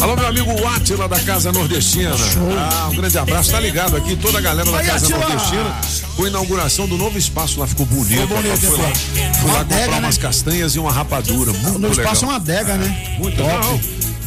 Alô, 0.00 0.14
meu 0.14 0.26
amigo 0.28 0.66
Átila 0.66 1.08
da 1.08 1.18
Casa 1.20 1.50
Nordestina. 1.50 2.14
Ah, 2.56 2.88
um 2.90 2.94
grande 2.96 3.18
abraço. 3.18 3.50
Tá 3.50 3.58
ligado 3.58 3.96
aqui, 3.96 4.14
toda 4.16 4.38
a 4.38 4.40
galera 4.40 4.70
da 4.70 4.82
Casa! 4.82 5.08
Nordestina. 5.08 5.80
Com 6.16 6.24
a 6.24 6.28
inauguração 6.28 6.86
do 6.86 6.96
novo 6.96 7.18
espaço 7.18 7.58
lá, 7.58 7.66
ficou 7.66 7.84
bonito. 7.86 8.20
Ficou 8.22 8.36
bonito. 8.36 8.58
Fui 8.58 8.78
lá, 8.78 8.92
fui 9.34 9.50
lá 9.50 9.64
comprar 9.64 9.98
umas 9.98 10.16
né? 10.16 10.22
castanhas 10.22 10.74
e 10.76 10.78
uma 10.78 10.92
rapadura. 10.92 11.52
Muito 11.52 11.78
legal. 11.78 11.90
espaço 11.90 12.24
é 12.24 12.28
uma 12.28 12.36
adega, 12.36 12.76
né? 12.76 13.16
Muito 13.18 13.36
Top. 13.36 13.50
legal. 13.50 13.80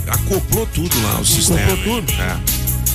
Acoplou 0.08 0.68
tudo 0.68 1.02
lá, 1.04 1.22
o 1.22 1.26
sistema. 1.26 1.78
tudo. 1.84 2.12
É. 2.14 2.38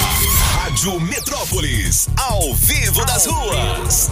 Rádio 0.56 1.00
Metrópolis, 1.00 2.10
ao 2.18 2.54
vivo 2.54 3.06
das 3.06 3.26
ruas. 3.26 4.12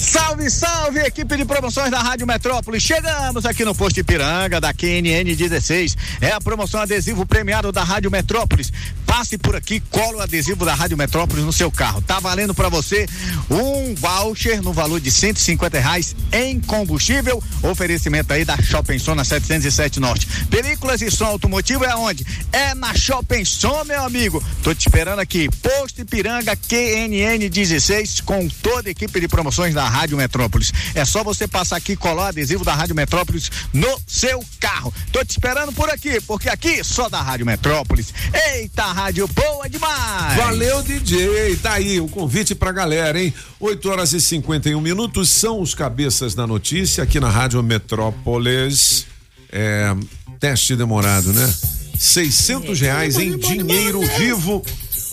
Salve, 0.00 0.50
salve, 0.50 0.98
equipe 1.00 1.36
de 1.36 1.44
promoções 1.44 1.90
da 1.90 2.00
Rádio 2.00 2.26
Metrópole. 2.26 2.80
Chegamos 2.80 3.44
aqui 3.44 3.66
no 3.66 3.74
posto 3.74 4.00
Ipiranga 4.00 4.58
da 4.58 4.72
QNN 4.72 5.36
16. 5.36 5.94
É 6.22 6.32
a 6.32 6.40
promoção 6.40 6.80
adesivo 6.80 7.26
premiado 7.26 7.70
da 7.70 7.84
Rádio 7.84 8.10
Metrópolis. 8.10 8.72
Passe 9.04 9.36
por 9.36 9.54
aqui, 9.54 9.78
cola 9.90 10.18
o 10.18 10.22
adesivo 10.22 10.64
da 10.64 10.74
Rádio 10.74 10.96
Metrópolis 10.96 11.44
no 11.44 11.52
seu 11.52 11.70
carro. 11.70 12.00
Tá 12.00 12.18
valendo 12.18 12.54
para 12.54 12.70
você 12.70 13.06
um 13.50 13.94
voucher 13.94 14.62
no 14.62 14.72
valor 14.72 15.00
de 15.00 15.10
150 15.10 15.78
reais 15.78 16.16
em 16.32 16.58
combustível. 16.60 17.42
Oferecimento 17.62 18.32
aí 18.32 18.42
da 18.42 18.56
Shopping 18.56 18.98
Som 18.98 19.14
na 19.14 19.24
707 19.24 20.00
Norte. 20.00 20.26
Películas 20.46 21.02
e 21.02 21.10
som 21.10 21.26
automotivo 21.26 21.84
é 21.84 21.94
onde? 21.94 22.26
É 22.50 22.74
na 22.74 22.94
Shopping 22.94 23.44
Som, 23.44 23.84
meu 23.84 24.02
amigo. 24.02 24.42
Tô 24.62 24.74
te 24.74 24.80
esperando 24.80 25.18
aqui. 25.18 25.50
Posto 25.60 26.00
Ipiranga 26.00 26.56
QNN 26.56 27.50
16 27.50 28.22
com 28.22 28.48
toda 28.48 28.88
a 28.88 28.92
equipe 28.92 29.20
de 29.20 29.28
promoções 29.28 29.74
da 29.74 29.89
Rádio 29.90 30.16
Metrópolis. 30.16 30.72
É 30.94 31.04
só 31.04 31.22
você 31.22 31.46
passar 31.46 31.76
aqui 31.76 31.92
e 31.92 31.96
colar 31.96 32.22
o 32.22 32.26
adesivo 32.28 32.64
da 32.64 32.74
Rádio 32.74 32.94
Metrópolis 32.94 33.50
no 33.72 34.00
seu 34.06 34.42
carro. 34.58 34.94
Tô 35.12 35.24
te 35.24 35.30
esperando 35.30 35.72
por 35.72 35.90
aqui, 35.90 36.20
porque 36.22 36.48
aqui 36.48 36.82
só 36.82 37.08
da 37.08 37.20
Rádio 37.20 37.44
Metrópolis. 37.44 38.14
Eita, 38.32 38.84
rádio 38.84 39.28
boa 39.28 39.68
demais! 39.68 40.36
Valeu, 40.36 40.82
DJ. 40.82 41.56
Tá 41.56 41.74
aí 41.74 42.00
o 42.00 42.08
convite 42.08 42.54
pra 42.54 42.72
galera, 42.72 43.20
hein? 43.20 43.34
8 43.58 43.90
horas 43.90 44.12
e 44.12 44.20
51 44.20 44.80
minutos 44.80 45.28
são 45.30 45.60
os 45.60 45.74
cabeças 45.74 46.34
da 46.34 46.46
notícia 46.46 47.04
aqui 47.04 47.20
na 47.20 47.28
Rádio 47.28 47.62
Metrópolis. 47.62 49.06
É, 49.52 49.94
teste 50.38 50.76
demorado, 50.76 51.32
né? 51.32 51.52
600 51.98 52.80
reais 52.80 53.18
em 53.18 53.36
dinheiro 53.36 54.00
vivo. 54.16 54.64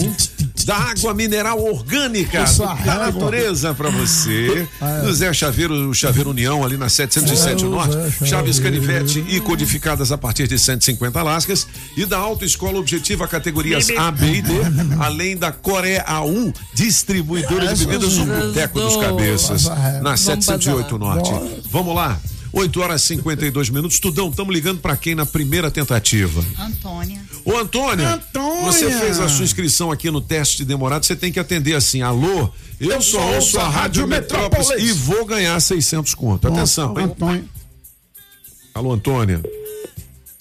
da 0.66 0.76
água 0.76 1.14
mineral 1.14 1.62
orgânica 1.64 2.46
da 2.86 3.00
natureza 3.00 3.74
para 3.74 3.90
você, 3.90 4.68
do 5.04 5.14
Zé 5.14 5.34
Chaveiro, 5.34 5.90
o 5.90 5.94
Chaveiro 5.94 6.30
União 6.30 6.64
ali 6.64 6.78
na 6.78 6.88
707 6.90 7.64
É, 7.64 7.68
Norte, 7.68 7.94
Zé 7.94 8.26
chaves 8.26 8.60
canivete 8.60 9.24
e 9.28 9.40
codificadas 9.40 10.12
a 10.12 10.18
partir 10.18 10.48
de 10.48 10.58
150 10.58 11.22
lascas 11.22 11.68
e 11.98 12.06
da 12.06 12.18
Autoescola 12.18 12.80
Objetiva 12.80 13.28
categorias 13.28 13.90
A, 13.98 14.12
B 14.12 14.36
e 14.36 14.42
D, 14.42 14.54
além 15.00 15.36
da 15.36 15.52
Coreia 15.52 16.04
AU, 16.08 16.54
distribuidora 16.74 17.74
de 17.74 17.86
bebidas 17.86 18.18
no 18.18 18.26
Boteco 18.26 18.80
dos 18.80 18.98
Cabeças, 18.98 19.66
na 20.02 20.16
708 20.16 20.98
Norte. 20.98 21.32
Vamos 21.70 21.96
lá. 21.96 22.20
8 22.54 22.82
horas 22.82 23.02
e 23.04 23.08
52 23.16 23.70
minutos. 23.70 24.00
Tudão, 24.00 24.30
estamos 24.30 24.54
ligando 24.54 24.80
para 24.82 24.96
quem 24.98 25.16
na 25.16 25.26
primeira 25.26 25.72
tentativa? 25.72 26.44
Antônia. 26.60 27.22
Ô, 27.46 27.58
Antônio, 27.58 28.06
Antônia. 28.08 28.62
você 28.64 28.92
fez 29.00 29.20
a 29.20 29.30
sua 29.30 29.46
inscrição 29.46 29.90
aqui 29.92 30.12
no 30.12 30.22
teste 30.22 30.64
demorado, 30.66 31.06
você 31.06 31.16
tem 31.16 31.32
que 31.32 31.40
atender 31.40 31.76
assim, 31.76 32.02
alô, 32.02 32.50
eu, 32.80 33.02
sou 33.02 33.22
ouço 33.36 33.58
a 33.60 33.68
Rádio 33.68 34.06
Metrópolis 34.08 34.70
e 34.78 34.92
vou 34.92 35.26
ganhar 35.26 35.60
600 35.60 36.14
conto. 36.14 36.48
Atenção, 36.48 36.98
hein? 37.00 37.06
Antônio. 37.06 37.50
Alô, 38.74 38.94
Antônia. 38.94 39.42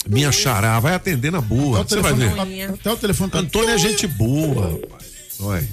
Minha 0.08 0.32
xará, 0.32 0.80
vai 0.80 0.94
atender 0.94 1.30
na 1.30 1.40
boa, 1.40 1.80
Até 1.82 1.90
você 1.90 1.98
o 1.98 2.02
vai 2.02 2.14
ver. 2.14 2.30
telefone 2.30 2.62
até 2.62 2.90
o 2.92 2.96
telefone 2.96 3.30
tá- 3.30 3.38
Antônia 3.38 3.72
é 3.74 3.78
gente 3.78 4.06
boa, 4.06 4.72
rapaz. 4.72 5.04
Olha. 5.38 5.68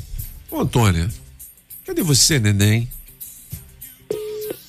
Ô, 0.51 0.59
Antônia, 0.61 1.09
cadê 1.85 2.03
você, 2.03 2.37
neném? 2.39 2.87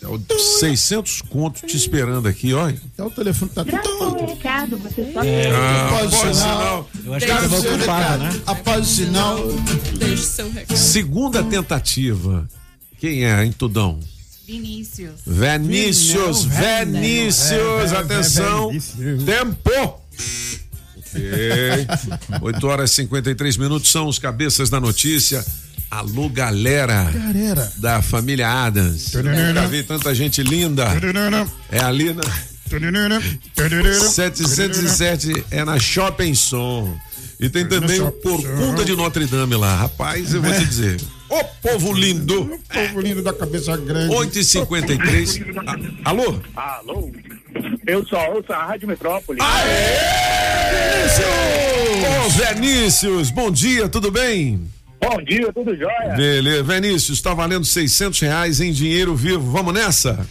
É 0.08 0.10
o 0.34 0.38
600 0.60 1.22
conto 1.22 1.66
te 1.66 1.76
esperando 1.76 2.26
aqui, 2.28 2.54
olha. 2.54 2.80
Até 2.94 3.04
o 3.04 3.10
telefone 3.10 3.50
tá 3.54 3.64
tudo. 3.64 4.24
recado, 4.26 4.78
você 4.78 5.12
só 5.12 5.20
Ah, 5.20 5.86
Após 5.86 6.12
o 6.12 6.16
após 6.16 6.30
o 6.30 6.34
sinal. 6.40 6.90
Eu 7.04 7.14
acho 7.14 7.26
que 7.26 7.32
tava 7.32 7.58
ocupada, 7.58 8.16
né? 8.18 8.40
Após 8.46 8.80
o 8.88 8.90
sinal. 8.94 9.38
Deixe 9.98 10.22
seu 10.22 10.50
recado. 10.50 10.76
Segunda 10.76 11.42
tentativa. 11.44 12.48
Quem 12.98 13.24
é, 13.24 13.44
hein, 13.44 13.52
Tudão? 13.56 14.00
Vinícius. 14.46 15.20
Vinícius, 15.26 16.44
Vinícius, 16.44 17.58
Vé- 17.58 17.86
Vé- 17.86 17.96
atenção. 17.98 18.70
Tempo. 19.26 20.00
Ok. 20.96 21.20
8 22.42 22.66
horas 22.66 22.90
e 22.90 22.94
53 22.94 23.56
minutos 23.58 23.90
são 23.90 24.06
os 24.08 24.18
cabeças 24.18 24.70
da 24.70 24.80
notícia. 24.80 25.44
Alô, 25.90 26.28
galera 26.28 27.10
Galera. 27.12 27.72
da 27.76 28.02
família 28.02 28.48
Adams. 28.48 29.12
Nunca 29.14 29.66
vi 29.68 29.82
tanta 29.82 30.14
gente 30.14 30.42
linda. 30.42 30.86
É 31.70 31.80
ali 31.80 32.12
na 32.12 32.22
707 34.10 35.44
é 35.50 35.64
na 35.64 35.78
Shopping 35.78 36.34
Som. 36.34 36.94
E 37.40 37.48
tem 37.48 37.66
também 37.66 38.00
o 38.00 38.10
Corcunda 38.12 38.84
de 38.84 38.94
Notre 38.96 39.24
Dame 39.26 39.56
lá. 39.56 39.76
Rapaz, 39.76 40.34
eu 40.34 40.42
vou 40.42 40.52
te 40.52 40.64
dizer. 40.66 41.00
Ô 41.28 41.42
povo 41.62 41.92
lindo! 41.92 42.58
Povo 42.68 43.00
lindo 43.00 43.22
da 43.22 43.32
cabeça 43.32 43.76
grande. 43.76 44.12
8h53. 44.14 45.56
Ah, 46.04 46.10
alô? 46.10 46.40
Alô? 46.56 47.10
Eu 47.86 48.04
sou 48.06 48.18
ouço 48.34 48.52
a 48.52 48.66
Rádio 48.66 48.88
Metrópole. 48.88 49.38
Ô, 52.26 52.28
Vinícius, 52.28 53.30
bom 53.30 53.50
dia, 53.50 53.88
tudo 53.88 54.10
bem? 54.10 54.68
Bom 55.00 55.22
dia, 55.22 55.52
tudo 55.52 55.76
jóia? 55.76 56.14
Beleza, 56.16 56.62
Vinícius, 56.62 57.20
tá 57.20 57.32
valendo 57.34 57.64
600 57.64 58.18
reais 58.20 58.60
em 58.60 58.72
dinheiro 58.72 59.14
vivo. 59.14 59.50
Vamos 59.50 59.72
nessa? 59.72 60.26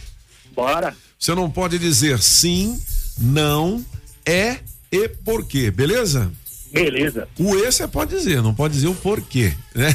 Bora. 0.54 0.94
Você 1.18 1.34
não 1.34 1.50
pode 1.50 1.78
dizer 1.78 2.20
sim, 2.20 2.80
não, 3.18 3.84
é 4.24 4.58
e 4.90 5.08
porquê, 5.08 5.70
beleza? 5.70 6.30
Beleza. 6.72 7.26
O 7.38 7.56
e 7.56 7.70
você 7.70 7.88
pode 7.88 8.14
dizer, 8.14 8.42
não 8.42 8.54
pode 8.54 8.74
dizer 8.74 8.88
o 8.88 8.94
porquê, 8.94 9.54
né? 9.74 9.94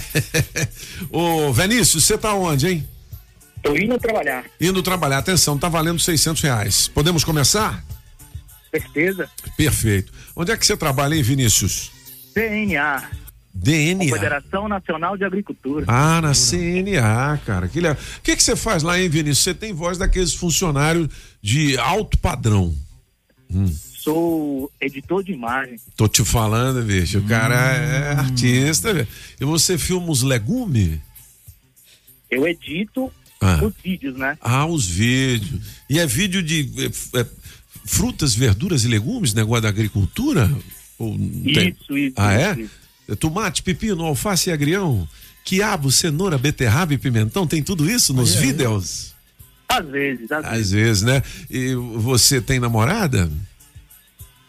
Ô, 1.12 1.54
Vinícius, 1.54 2.06
você 2.06 2.18
tá 2.18 2.34
onde, 2.34 2.68
hein? 2.68 2.88
Tô 3.62 3.76
indo 3.76 3.98
trabalhar. 3.98 4.46
Indo 4.60 4.84
trabalhar, 4.84 5.20
atenção, 5.20 5.58
tá 5.58 5.70
valendo 5.70 6.00
600 6.00 6.42
reais. 6.42 6.88
Podemos 6.88 7.24
começar? 7.24 7.84
Certeza? 8.72 9.30
Perfeito. 9.56 10.12
Onde 10.36 10.52
é 10.52 10.58
que 10.58 10.66
você 10.66 10.76
trabalha, 10.76 11.16
hein, 11.16 11.22
Vinícius? 11.22 11.92
DNA. 12.36 13.04
DNA. 13.54 14.06
Confederação 14.06 14.68
Nacional 14.68 15.16
de 15.16 15.24
Agricultura. 15.24 15.86
Ah, 15.88 16.20
na 16.22 16.34
CNA, 16.34 17.40
cara. 17.46 17.68
Que 17.68 17.80
legal. 17.80 17.96
O 18.18 18.22
que 18.22 18.36
que 18.36 18.42
você 18.44 18.56
faz 18.56 18.82
lá, 18.84 19.00
hein, 19.00 19.08
Vinícius? 19.10 19.40
Você 19.40 19.54
tem 19.54 19.74
voz 19.74 19.98
daqueles 19.98 20.34
funcionários 20.34 21.08
de 21.42 21.78
alto 21.78 22.18
padrão. 22.18 22.74
Hum, 23.54 23.66
Sou 24.04 24.70
editor 24.82 25.24
de 25.24 25.32
imagem. 25.32 25.78
tô 25.96 26.08
te 26.10 26.26
falando, 26.26 26.84
bicho. 26.84 27.20
O 27.20 27.24
cara 27.28 27.56
é 27.56 28.12
artista, 28.14 28.94
velho. 28.94 29.08
E 29.40 29.46
você 29.46 29.78
filma 29.78 30.12
os 30.12 30.24
legumes? 30.24 31.00
Eu 32.30 32.48
edito 32.48 33.12
Ah. 33.40 33.60
Os 33.64 33.74
vídeos, 33.84 34.18
né? 34.18 34.38
Ah, 34.42 34.66
os 34.66 34.86
vídeos. 34.88 35.62
E 35.90 36.00
é 36.00 36.08
vídeo 36.08 36.42
de 36.42 36.70
é, 37.14 37.20
é, 37.20 37.26
frutas, 37.86 38.34
verduras 38.34 38.84
e 38.86 38.88
legumes, 38.88 39.34
negócio 39.34 39.62
da 39.64 39.70
agricultura? 39.70 40.50
Ou 40.98 41.18
não 41.18 41.44
tem? 41.44 41.70
Isso, 41.70 41.98
isso, 41.98 42.14
Ah, 42.18 42.34
é? 42.34 42.52
isso, 42.60 42.72
Tomate, 43.20 43.62
pepino, 43.64 44.04
alface 44.06 44.50
e 44.50 44.54
agrião, 44.54 45.08
quiabo, 45.44 45.92
cenoura, 45.92 46.38
beterraba 46.38 46.94
e 46.94 46.98
pimentão, 46.98 47.46
tem 47.46 47.62
tudo 47.62 47.90
isso 47.90 48.14
nos 48.14 48.36
aí. 48.38 48.42
vídeos? 48.48 49.14
Às 49.68 49.86
vezes, 49.88 50.32
às, 50.32 50.46
Às 50.46 50.72
vezes, 50.72 51.04
né? 51.04 51.22
E 51.50 51.74
você 51.76 52.40
tem 52.42 52.60
namorada? 52.60 53.30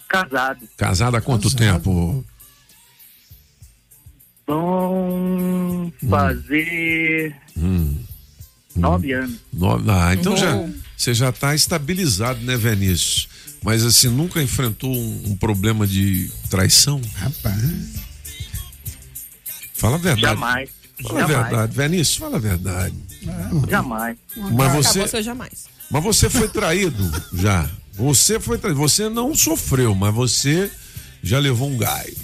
Casado. 0.09 0.69
Casada 0.77 1.19
há 1.19 1.21
quanto 1.21 1.55
tempo? 1.55 2.25
Vão 4.47 5.93
fazer 6.09 7.35
Hum. 7.57 7.99
nove 8.77 9.13
anos. 9.13 9.37
Nove- 9.53 9.91
Ah, 9.91 10.15
então 10.15 10.37
já 10.37 10.69
você 10.97 11.13
já 11.15 11.31
está 11.31 11.55
estabilizado, 11.55 12.41
né, 12.41 12.57
Vinícius? 12.57 13.29
Mas 13.63 13.85
assim, 13.85 14.09
nunca 14.09 14.43
enfrentou 14.43 14.95
um, 14.95 15.31
um 15.33 15.37
problema 15.37 15.87
de 15.87 16.31
traição? 16.51 17.01
Rapaz. 17.17 18.04
Fala 19.75 19.97
a 19.97 19.99
verdade. 19.99 20.21
Jamais. 20.23 20.71
Fala 21.03 21.19
a 21.25 21.29
Jamais. 21.29 21.49
verdade, 21.49 21.77
Vinícius, 21.77 22.17
fala 22.17 22.37
a 22.37 22.41
verdade. 22.41 22.95
Jamais. 23.69 24.17
Mas 24.53 24.73
você, 24.73 25.09
seu 25.09 25.23
jamais. 25.23 25.65
mas 25.91 26.03
você 26.05 26.31
foi 26.31 26.49
traído 26.49 27.11
já. 27.35 27.69
Você 27.95 28.39
foi 28.41 28.59
traído. 28.59 28.79
Você 28.81 29.09
não 29.09 29.35
sofreu, 29.35 29.95
mas 29.95 30.15
você 30.15 30.71
já 31.23 31.39
levou 31.39 31.69
um 31.69 31.77
gaio. 31.77 32.15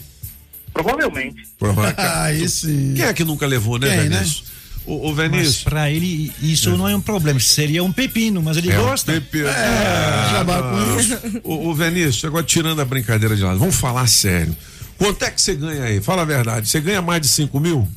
Provavelmente. 0.72 1.43
Aí 1.98 2.48
sim. 2.48 2.94
Quem 2.94 3.05
é 3.05 3.12
que 3.12 3.24
nunca 3.24 3.47
levou, 3.47 3.78
né, 3.78 3.89
Quem, 3.89 4.09
né? 4.09 4.18
Vinícius? 4.18 4.44
O, 4.86 5.10
o 5.10 5.14
Mas 5.14 5.31
Vinícius. 5.31 5.62
pra 5.64 5.90
ele 5.90 6.32
isso 6.40 6.74
não 6.77 6.89
é 6.89 6.97
um 6.97 7.01
problema, 7.02 7.39
seria 7.39 7.85
um 7.85 7.93
pepino, 7.93 8.43
mas 8.43 8.56
ele 8.56 8.70
É 8.72 8.78
um 8.81 8.85
gosta. 8.85 9.12
pepino. 9.12 9.47
É, 9.47 10.43
não. 10.44 11.40
O, 11.44 11.68
o 11.68 11.74
Vinícius, 11.74 12.24
agora 12.24 12.43
tirando 12.44 12.81
a 12.81 12.85
brincadeira 12.85 13.36
de 13.36 13.43
lado, 13.43 13.59
vamos 13.59 13.74
falar 13.77 14.06
sério. 14.06 14.56
Quanto 15.01 15.24
é 15.24 15.31
que 15.31 15.40
você 15.40 15.55
ganha 15.55 15.85
aí? 15.85 15.98
Fala 16.02 16.20
a 16.20 16.24
verdade. 16.27 16.68
Você 16.68 16.78
ganha 16.78 17.01
mais 17.01 17.22
de 17.22 17.28
5 17.28 17.59
mil? 17.59 17.89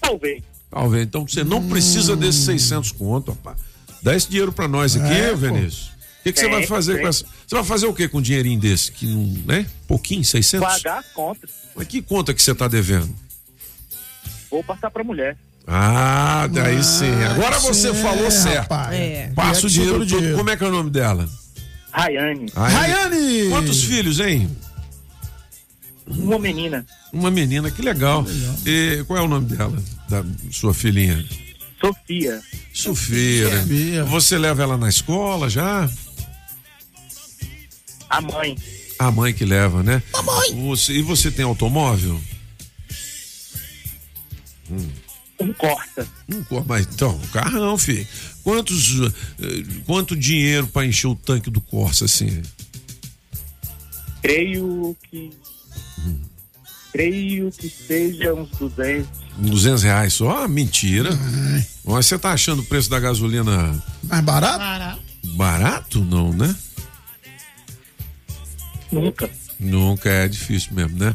Talvez. 0.00 0.40
Talvez. 0.70 1.02
Então 1.04 1.26
você 1.26 1.42
não 1.42 1.68
precisa 1.68 2.14
desses 2.14 2.44
600 2.44 2.92
conto, 2.92 3.32
rapaz. 3.32 3.56
Dá 4.00 4.14
esse 4.14 4.28
dinheiro 4.28 4.52
pra 4.52 4.68
nós 4.68 4.94
aqui, 4.94 5.12
É. 5.12 5.34
Vinícius. 5.34 5.88
O 5.88 6.22
que, 6.22 6.32
que 6.32 6.38
você 6.40 6.48
vai 6.48 6.64
fazer 6.64 6.92
tem. 6.94 7.02
com 7.02 7.08
essa? 7.08 7.24
Você 7.44 7.54
vai 7.56 7.64
fazer 7.64 7.86
o 7.86 7.92
que 7.92 8.06
com 8.06 8.18
um 8.18 8.22
dinheirinho 8.22 8.60
desse? 8.60 8.92
Que 8.92 9.04
não, 9.06 9.24
né? 9.46 9.66
Pouquinho, 9.88 10.24
600? 10.24 10.64
Pagar 10.82 11.00
as 11.00 11.06
contas. 11.08 11.50
Mas 11.74 11.88
que 11.88 12.00
conta 12.00 12.32
que 12.32 12.40
você 12.40 12.54
tá 12.54 12.68
devendo? 12.68 13.12
Vou 14.48 14.62
passar 14.62 14.92
pra 14.92 15.02
mulher. 15.02 15.36
Ah, 15.66 16.48
daí 16.52 16.84
sim. 16.84 17.10
Agora 17.24 17.58
você 17.58 17.92
sim, 17.92 18.00
falou 18.00 18.30
certo. 18.30 18.58
rapaz. 18.70 18.94
É. 18.94 19.32
Passa 19.34 19.64
o 19.64 19.66
É 19.66 19.70
dinheiro 19.70 19.98
todo. 19.98 20.06
dinheiro. 20.06 20.36
Como 20.36 20.50
é 20.50 20.56
que 20.56 20.62
é 20.62 20.68
o 20.68 20.70
nome 20.70 20.90
dela? 20.90 21.28
Rayane. 21.90 22.46
Rayane! 22.54 23.48
Quantos 23.50 23.82
filhos, 23.82 24.20
hein? 24.20 24.48
Uma 26.06 26.38
menina. 26.38 26.86
Uma 27.12 27.30
menina, 27.30 27.70
que 27.70 27.82
legal. 27.82 28.24
E 28.64 29.02
qual 29.06 29.18
é 29.18 29.22
o 29.22 29.28
nome 29.28 29.46
dela? 29.56 29.82
Da 30.08 30.24
sua 30.52 30.72
filhinha? 30.72 31.24
Sofia. 31.80 32.42
Sofia? 32.72 33.60
Sofia. 33.60 34.04
Você 34.04 34.38
leva 34.38 34.62
ela 34.62 34.76
na 34.76 34.88
escola 34.88 35.50
já? 35.50 35.90
A 38.08 38.20
mãe. 38.20 38.56
A 38.98 39.10
mãe 39.10 39.34
que 39.34 39.44
leva, 39.44 39.82
né? 39.82 40.02
A 40.14 40.22
mãe. 40.22 40.54
Você, 40.68 40.92
e 40.94 41.02
você 41.02 41.30
tem 41.30 41.44
automóvel? 41.44 42.20
Um 45.38 45.52
corta. 45.52 46.06
Não, 46.26 46.42
co- 46.44 46.64
mas 46.66 46.86
então, 46.86 47.18
carrão, 47.32 47.76
filho. 47.76 48.06
Quantos, 48.42 49.00
eh, 49.40 49.64
quanto 49.84 50.16
dinheiro 50.16 50.66
pra 50.68 50.86
encher 50.86 51.08
o 51.08 51.14
tanque 51.14 51.50
do 51.50 51.60
Corsa, 51.60 52.04
assim? 52.06 52.42
Creio 54.22 54.96
que. 55.10 55.30
Creio 56.92 57.50
que 57.52 57.68
seja 57.68 58.32
uns 58.32 58.50
200. 58.58 59.06
200 59.38 59.82
reais 59.82 60.14
só? 60.14 60.44
Ah, 60.44 60.48
mentira. 60.48 61.10
Mas 61.84 62.06
você 62.06 62.18
tá 62.18 62.32
achando 62.32 62.62
o 62.62 62.64
preço 62.64 62.88
da 62.88 62.98
gasolina 62.98 63.82
Mais 64.02 64.24
barato? 64.24 65.02
barato? 65.34 66.00
Não, 66.04 66.32
né? 66.32 66.54
Nunca. 68.90 69.28
Nunca 69.58 70.08
é 70.08 70.28
difícil 70.28 70.72
mesmo, 70.72 70.98
né? 70.98 71.14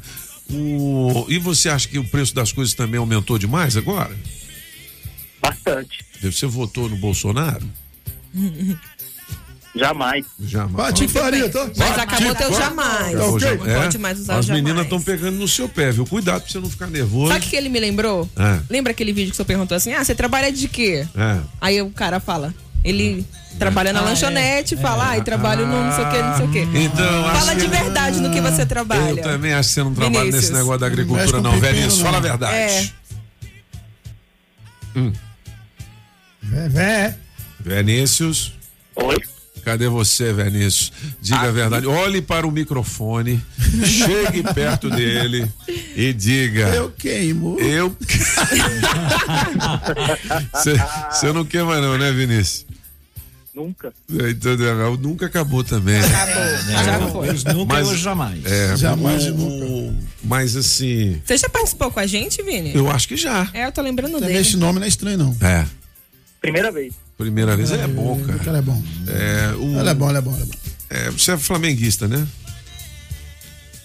O... 0.49 1.25
E 1.29 1.39
você 1.39 1.69
acha 1.69 1.87
que 1.87 1.97
o 1.97 2.03
preço 2.03 2.35
das 2.35 2.51
coisas 2.51 2.73
também 2.73 2.99
aumentou 2.99 3.37
demais 3.39 3.77
agora? 3.77 4.15
Bastante. 5.41 6.05
Você 6.21 6.45
votou 6.45 6.89
no 6.89 6.97
Bolsonaro? 6.97 7.67
Jamais. 9.73 10.25
Jamais. 10.39 10.73
Bate 10.75 11.07
faria, 11.07 11.49
tá? 11.49 11.69
Mas 11.77 11.97
acabou 11.97 12.35
teu 12.35 12.53
jamais. 12.53 13.15
Acabou 13.15 13.31
Não 13.31 13.39
já- 13.39 13.55
pode 13.55 13.97
mais 13.97 14.19
usar 14.19 14.37
As 14.39 14.45
jamais. 14.45 14.63
meninas 14.63 14.83
estão 14.83 15.01
pegando 15.01 15.37
no 15.37 15.47
seu 15.47 15.69
pé, 15.69 15.91
viu? 15.91 16.05
Cuidado 16.05 16.41
pra 16.41 16.51
você 16.51 16.59
não 16.59 16.69
ficar 16.69 16.87
nervoso. 16.87 17.31
Sabe 17.31 17.45
o 17.45 17.49
que 17.49 17.55
ele 17.55 17.69
me 17.69 17.79
lembrou? 17.79 18.29
É. 18.37 18.59
Lembra 18.69 18.91
aquele 18.91 19.13
vídeo 19.13 19.31
que 19.31 19.37
você 19.37 19.45
perguntou 19.45 19.75
assim: 19.77 19.93
ah, 19.93 20.03
você 20.03 20.13
trabalha 20.13 20.51
de 20.51 20.67
quê? 20.67 21.07
É. 21.15 21.39
Aí 21.61 21.81
o 21.81 21.89
cara 21.89 22.19
fala. 22.19 22.53
Ele 22.83 23.23
trabalha 23.59 23.93
na 23.93 23.99
Ah, 23.99 24.05
lanchonete, 24.05 24.75
fala, 24.75 25.09
ai, 25.09 25.23
trabalho 25.23 25.67
no 25.67 25.83
não 25.83 25.91
sei 25.95 26.03
o 26.03 26.09
que, 26.09 26.17
não 26.17 26.35
sei 26.37 26.45
o 26.47 26.51
que. 26.51 26.79
Então, 26.79 27.25
acho 27.27 27.39
Fala 27.39 27.55
de 27.55 27.67
verdade 27.67 28.19
no 28.19 28.31
que 28.31 28.41
você 28.41 28.65
trabalha. 28.65 29.11
Eu 29.11 29.21
também 29.21 29.53
acho 29.53 29.69
que 29.69 29.75
você 29.75 29.83
não 29.83 29.93
trabalha 29.93 30.19
Vinícius. 30.25 30.41
nesse 30.49 30.53
negócio 30.53 30.79
da 30.79 30.87
agricultura, 30.87 31.41
não, 31.41 31.53
não. 31.59 31.91
Fala 32.01 32.17
a 32.17 32.19
verdade. 32.19 32.55
É. 32.55 32.89
Hum. 34.95 35.13
Vé, 36.41 36.69
vé. 36.69 37.17
Vinícius. 37.59 38.53
Oi. 38.95 39.15
Cadê 39.63 39.87
você, 39.87 40.33
Vinícius? 40.33 40.91
Diga 41.21 41.41
a 41.41 41.51
verdade. 41.51 41.85
Olhe 41.87 42.21
para 42.21 42.47
o 42.47 42.51
microfone, 42.51 43.41
chegue 43.85 44.41
perto 44.53 44.89
dele 44.89 45.49
e 45.95 46.11
diga. 46.13 46.69
Eu 46.69 46.91
queimo. 46.91 47.59
Eu. 47.59 47.95
Você 51.11 51.31
não 51.33 51.45
quer 51.45 51.63
mais, 51.63 51.81
não, 51.81 51.97
né, 51.97 52.11
Vinícius? 52.11 52.65
Nunca. 53.53 53.91
Entendeu? 54.09 54.97
Nunca 54.97 55.25
acabou 55.25 55.61
também. 55.63 55.99
Acabou. 55.99 57.25
Já 57.25 57.41
foi. 57.43 57.53
Nunca 57.53 57.73
Mas- 57.73 57.87
e 57.87 57.91
hoje 57.91 58.01
jamais. 58.03 58.45
É, 58.45 58.77
Jamais 58.77 59.23
o- 59.25 59.27
e 59.27 59.31
nunca. 59.31 59.95
Mas 60.23 60.55
assim, 60.55 61.21
Você 61.25 61.37
já 61.37 61.49
participou 61.49 61.91
com 61.91 61.99
a 61.99 62.07
gente, 62.07 62.41
Vini? 62.41 62.73
eu 62.73 62.89
acho 62.89 63.07
que 63.09 63.17
já. 63.17 63.49
É, 63.53 63.65
eu 63.65 63.71
tô 63.71 63.81
lembrando 63.81 64.13
Também 64.13 64.29
dele. 64.29 64.39
esse 64.39 64.55
nome 64.55 64.79
não 64.79 64.85
é 64.85 64.87
estranho, 64.87 65.17
não. 65.17 65.35
É. 65.41 65.65
Primeira 66.39 66.71
vez. 66.71 66.93
Primeira 67.21 67.55
vez 67.55 67.69
ele 67.71 67.83
é 67.83 67.87
bom, 67.87 68.19
O 68.19 68.25
cara. 68.25 68.39
cara 68.39 68.57
é 68.57 68.61
bom. 68.61 68.83
É, 69.07 69.53
o- 69.55 69.79
Ele 69.79 69.89
é 69.89 69.93
bom, 69.93 70.09
ele 70.09 70.17
é 70.17 70.21
bom, 70.21 70.33
ele 70.33 70.43
é 70.43 70.45
bom. 70.45 70.53
é, 70.89 71.09
você 71.11 71.31
é 71.33 71.37
flamenguista, 71.37 72.07
né? 72.07 72.27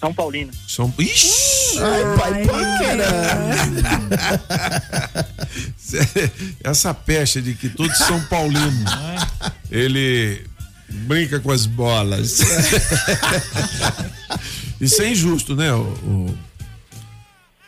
São 0.00 0.12
Paulino. 0.14 0.52
São... 0.68 0.92
Ixi! 0.98 1.78
Ai, 1.80 2.02
pai, 2.16 2.42
Essa 6.64 6.94
pecha 6.94 7.40
de 7.42 7.54
que 7.54 7.68
todos 7.68 7.96
são 7.98 8.20
paulinos. 8.26 8.90
Ele 9.70 10.44
brinca 10.88 11.38
com 11.40 11.50
as 11.50 11.66
bolas. 11.66 12.40
Isso 14.80 15.02
é 15.02 15.10
injusto, 15.10 15.54
né, 15.56 15.72
o, 15.72 15.80
o, 15.82 16.38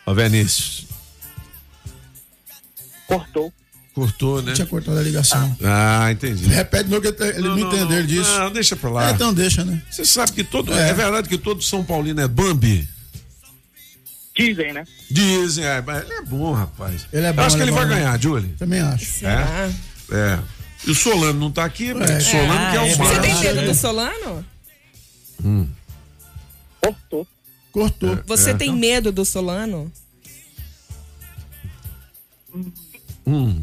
o 0.05 0.13
Vinícius? 0.15 0.85
Cortou. 3.07 3.51
Cortou, 3.99 4.41
né? 4.41 4.53
Tinha 4.53 4.65
cortado 4.67 4.97
a 4.97 5.01
ligação. 5.01 5.57
Ah, 5.63 6.11
entendi. 6.11 6.45
Repete 6.47 6.89
novo 6.89 7.01
que 7.01 7.23
ele 7.23 7.39
não, 7.47 7.59
entendeu 7.59 8.05
disso. 8.05 8.29
Não, 8.39 8.51
deixa 8.51 8.75
pra 8.75 8.89
lá. 8.89 9.09
É, 9.09 9.11
então 9.11 9.33
deixa, 9.33 9.63
né? 9.65 9.81
Você 9.89 10.05
sabe 10.05 10.31
que 10.31 10.43
todo. 10.43 10.73
É. 10.73 10.89
É. 10.89 10.93
verdade 10.93 11.27
que 11.29 11.37
todo 11.37 11.61
São 11.61 11.83
Paulino 11.83 12.21
é 12.21 12.27
Bambi? 12.27 12.87
Dizem, 14.35 14.71
né? 14.73 14.85
Dizem, 15.11 15.65
é, 15.65 15.81
mas 15.81 16.03
ele 16.03 16.13
é 16.13 16.21
bom, 16.21 16.53
rapaz. 16.53 17.05
Ele 17.11 17.25
é 17.25 17.29
Eu 17.29 17.33
bom, 17.33 17.41
acho 17.41 17.55
que 17.57 17.61
ele 17.61 17.71
ele 17.71 17.77
é 17.77 17.79
vai 17.81 17.89
bom. 17.89 17.95
ganhar, 17.95 18.21
Julie. 18.21 18.49
Também 18.57 18.79
acho. 18.79 19.05
Será? 19.05 19.69
É. 20.11 20.39
E 20.87 20.91
o 20.91 20.95
Solano 20.95 21.37
não 21.37 21.51
tá 21.51 21.65
aqui, 21.65 21.93
mas 21.93 22.09
É. 22.09 22.17
o 22.17 22.21
Solano 22.21 22.71
que 22.71 22.77
é 22.77 22.81
o 22.81 22.85
É, 22.85 22.95
Você 22.95 23.19
tem 23.19 23.35
medo 23.39 23.61
do 23.65 23.73
Solano? 23.75 24.45
Cortou. 26.81 27.27
Cortou. 27.71 28.19
Você 28.25 28.51
É. 28.51 28.53
tem 28.53 28.73
medo 28.73 29.11
do 29.11 29.25
Solano? 29.25 29.91
Hum, 33.27 33.61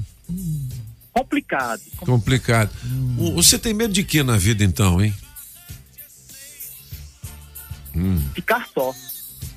Complicado. 1.13 1.81
complicado. 1.99 2.71
O- 3.19 3.35
Você 3.37 3.59
tem 3.59 3.73
medo 3.73 3.93
de 3.93 4.03
quê 4.05 4.23
na 4.23 4.37
vida, 4.37 4.63
então, 4.65 5.03
hein? 5.03 5.15
Hum, 7.95 8.21
Ficar 8.35 8.69
só. 8.75 8.93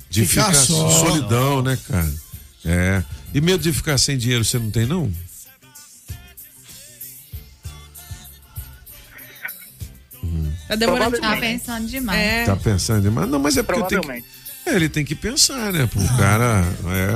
de 0.10 0.26
Ficar 0.26 0.46
ficar, 0.46 0.54
só. 0.66 0.90
solidão, 1.06 1.62
né, 1.62 1.78
cara? 1.88 2.14
É. 2.64 3.04
E 3.34 3.41
medo 3.41 3.62
de 3.62 3.74
ficar 3.74 3.98
sem 3.98 4.18
dinheiro 4.18 4.46
você 4.46 4.58
não 4.58 4.72
tem, 4.72 4.86
não? 4.86 5.12
Tá 10.68 10.76
demorando. 10.76 11.20
Tá 11.20 11.38
pensando 11.38 11.88
demais. 11.88 12.20
É. 12.20 12.46
Tá 12.46 12.56
pensando 12.56 13.02
demais? 13.02 13.30
Não, 13.30 13.40
mas 13.40 13.58
é 13.58 13.64
porque 13.64 13.80
tem 13.82 13.88
que, 13.90 13.96
Provavelmente. 13.96 14.28
É, 14.66 14.76
ele 14.76 14.90
tem 14.90 15.06
que 15.06 15.16
pensar, 15.16 15.72
né? 15.74 15.88
Pro 15.88 16.06
cara. 16.18 16.64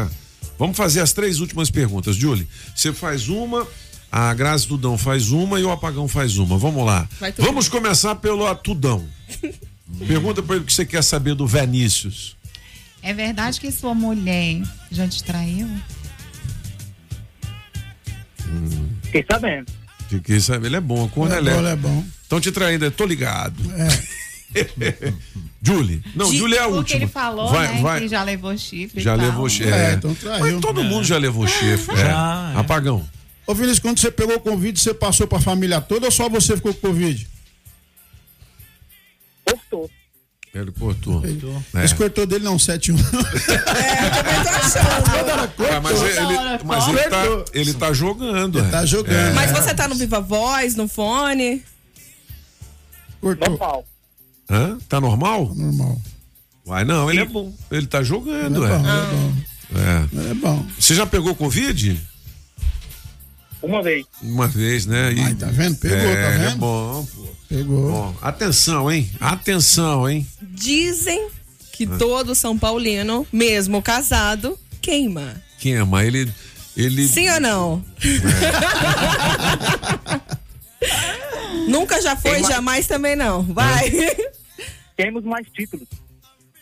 É. 0.09 0.22
Vamos 0.63 0.77
fazer 0.77 1.01
as 1.01 1.11
três 1.11 1.41
últimas 1.41 1.69
perguntas, 1.69 2.15
Julie. 2.15 2.47
Você 2.73 2.93
faz 2.93 3.27
uma, 3.27 3.67
a 4.09 4.33
Grazi 4.33 4.65
Tudão 4.65 4.97
faz 4.97 5.29
uma 5.29 5.59
e 5.59 5.63
o 5.65 5.69
Apagão 5.69 6.07
faz 6.07 6.37
uma. 6.37 6.57
Vamos 6.57 6.85
lá. 6.85 7.05
Vamos 7.37 7.67
começar 7.67 8.15
pelo 8.15 8.55
Tudão. 8.55 9.05
Pergunta 10.07 10.41
pra 10.41 10.55
ele 10.55 10.63
o 10.63 10.65
que 10.65 10.73
você 10.73 10.85
quer 10.85 11.03
saber 11.03 11.35
do 11.35 11.45
Vinícius. 11.45 12.37
É 13.01 13.13
verdade 13.13 13.59
que 13.59 13.69
sua 13.73 13.93
mulher 13.93 14.61
já 14.89 15.05
te 15.05 15.21
traiu? 15.21 15.67
Fiquei 19.01 19.25
sabendo. 19.29 19.69
Fiquei 20.07 20.39
sabendo. 20.39 20.67
Ele 20.67 20.77
é 20.77 20.81
bom, 20.81 21.09
corno 21.09 21.35
É 21.35 21.39
é 21.39 21.41
bom, 21.41 21.67
é 21.67 21.75
bom. 21.75 22.05
Estão 22.21 22.39
te 22.39 22.53
traindo, 22.53 22.85
eu 22.85 22.91
tô 22.91 23.05
ligado. 23.05 23.61
Julie. 25.61 26.03
Não, 26.15 26.29
De- 26.29 26.37
Julie 26.37 26.57
é 26.57 26.59
a 26.59 26.63
Porque 26.63 26.77
última. 26.77 26.99
ele 26.99 27.07
falou, 27.07 27.49
vai, 27.49 27.75
né, 27.75 27.81
vai. 27.81 27.99
que 28.01 28.07
já 28.09 28.21
levou 28.23 28.57
chifre 28.57 28.99
e 28.99 29.03
Já 29.03 29.15
tal. 29.15 29.25
levou 29.25 29.47
chifre. 29.49 29.71
É, 29.71 29.91
É, 29.91 29.93
então 29.93 30.13
traiu. 30.15 30.39
Mas 30.55 30.61
todo 30.61 30.83
mundo 30.83 31.03
já 31.05 31.17
levou 31.17 31.47
chifre. 31.47 31.95
Já, 31.95 32.51
é. 32.55 32.59
Apagão. 32.59 33.07
Ô, 33.47 33.53
Vinícius, 33.53 33.79
quando 33.79 33.99
você 33.99 34.11
pegou 34.11 34.35
o 34.35 34.39
Covid, 34.39 34.79
você 34.79 34.93
passou 34.93 35.25
pra 35.27 35.39
família 35.39 35.79
toda 35.81 36.05
ou 36.07 36.11
só 36.11 36.27
você 36.29 36.55
ficou 36.55 36.73
com 36.73 36.87
Covid? 36.87 37.27
Cortou. 39.45 39.89
Ele 40.53 40.71
cortou. 40.71 41.23
É. 41.75 41.83
Esse 41.85 41.95
cortou 41.95 42.25
dele 42.27 42.43
não, 42.43 42.57
7-1. 42.57 42.95
Ah, 45.75 45.79
mas 45.81 46.01
ele, 46.01 46.63
mas 46.63 46.87
ele 46.87 46.99
tá, 47.09 47.23
ele 47.53 47.73
tá 47.73 47.93
jogando. 47.93 48.59
Ele 48.59 48.67
é. 48.67 48.71
tá 48.71 48.85
jogando. 48.85 49.29
É. 49.29 49.33
Mas 49.33 49.51
você 49.51 49.73
tá 49.73 49.87
no 49.87 49.95
Viva 49.95 50.19
Voz, 50.21 50.75
no 50.75 50.87
fone? 50.87 51.63
Cortou. 53.21 53.49
Normal. 53.49 53.85
Hã? 54.49 54.77
Tá 54.89 54.99
normal? 55.01 55.53
Normal. 55.55 56.01
Vai 56.65 56.83
não, 56.85 57.09
ele 57.09 57.21
é 57.21 57.25
bom. 57.25 57.53
Ele 57.71 57.87
tá 57.87 58.03
jogando, 58.03 58.63
Ele 58.65 58.73
é 58.73 58.75
é. 58.75 58.79
bom, 58.79 58.87
ele 58.87 58.99
é 58.99 59.05
bom. 59.11 59.33
É. 59.75 60.07
É 60.31 60.33
bom. 60.33 60.65
Você 60.79 60.95
já 60.95 61.05
pegou 61.05 61.33
Covid? 61.35 61.99
Uma 63.61 63.81
vez. 63.81 64.05
Uma 64.21 64.47
vez, 64.47 64.85
né? 64.85 65.13
E- 65.13 65.19
Ai, 65.21 65.33
tá 65.35 65.47
vendo? 65.47 65.77
Pegou, 65.77 65.97
é, 65.97 66.23
tá 66.23 66.29
vendo? 66.37 66.51
É 66.51 66.55
bom, 66.55 67.05
pô. 67.15 67.27
Pegou. 67.49 67.91
Bom, 67.91 68.15
atenção, 68.21 68.91
hein? 68.91 69.09
Atenção, 69.19 70.09
hein? 70.09 70.25
Dizem 70.41 71.27
que 71.71 71.85
Ah. 71.85 71.97
todo 71.97 72.35
São 72.35 72.57
Paulino, 72.57 73.25
mesmo 73.31 73.81
casado, 73.81 74.57
queima. 74.81 75.35
Queima, 75.59 76.03
ele. 76.03 76.29
ele 76.75 77.07
Sim 77.07 77.29
ou 77.29 77.39
não? 77.39 77.85
Nunca 81.67 82.01
já 82.01 82.15
foi, 82.15 82.31
Queima. 82.33 82.49
jamais 82.49 82.87
também 82.87 83.15
não. 83.15 83.41
Vai. 83.43 83.91
Temos 84.95 85.23
mais 85.23 85.45
títulos. 85.53 85.87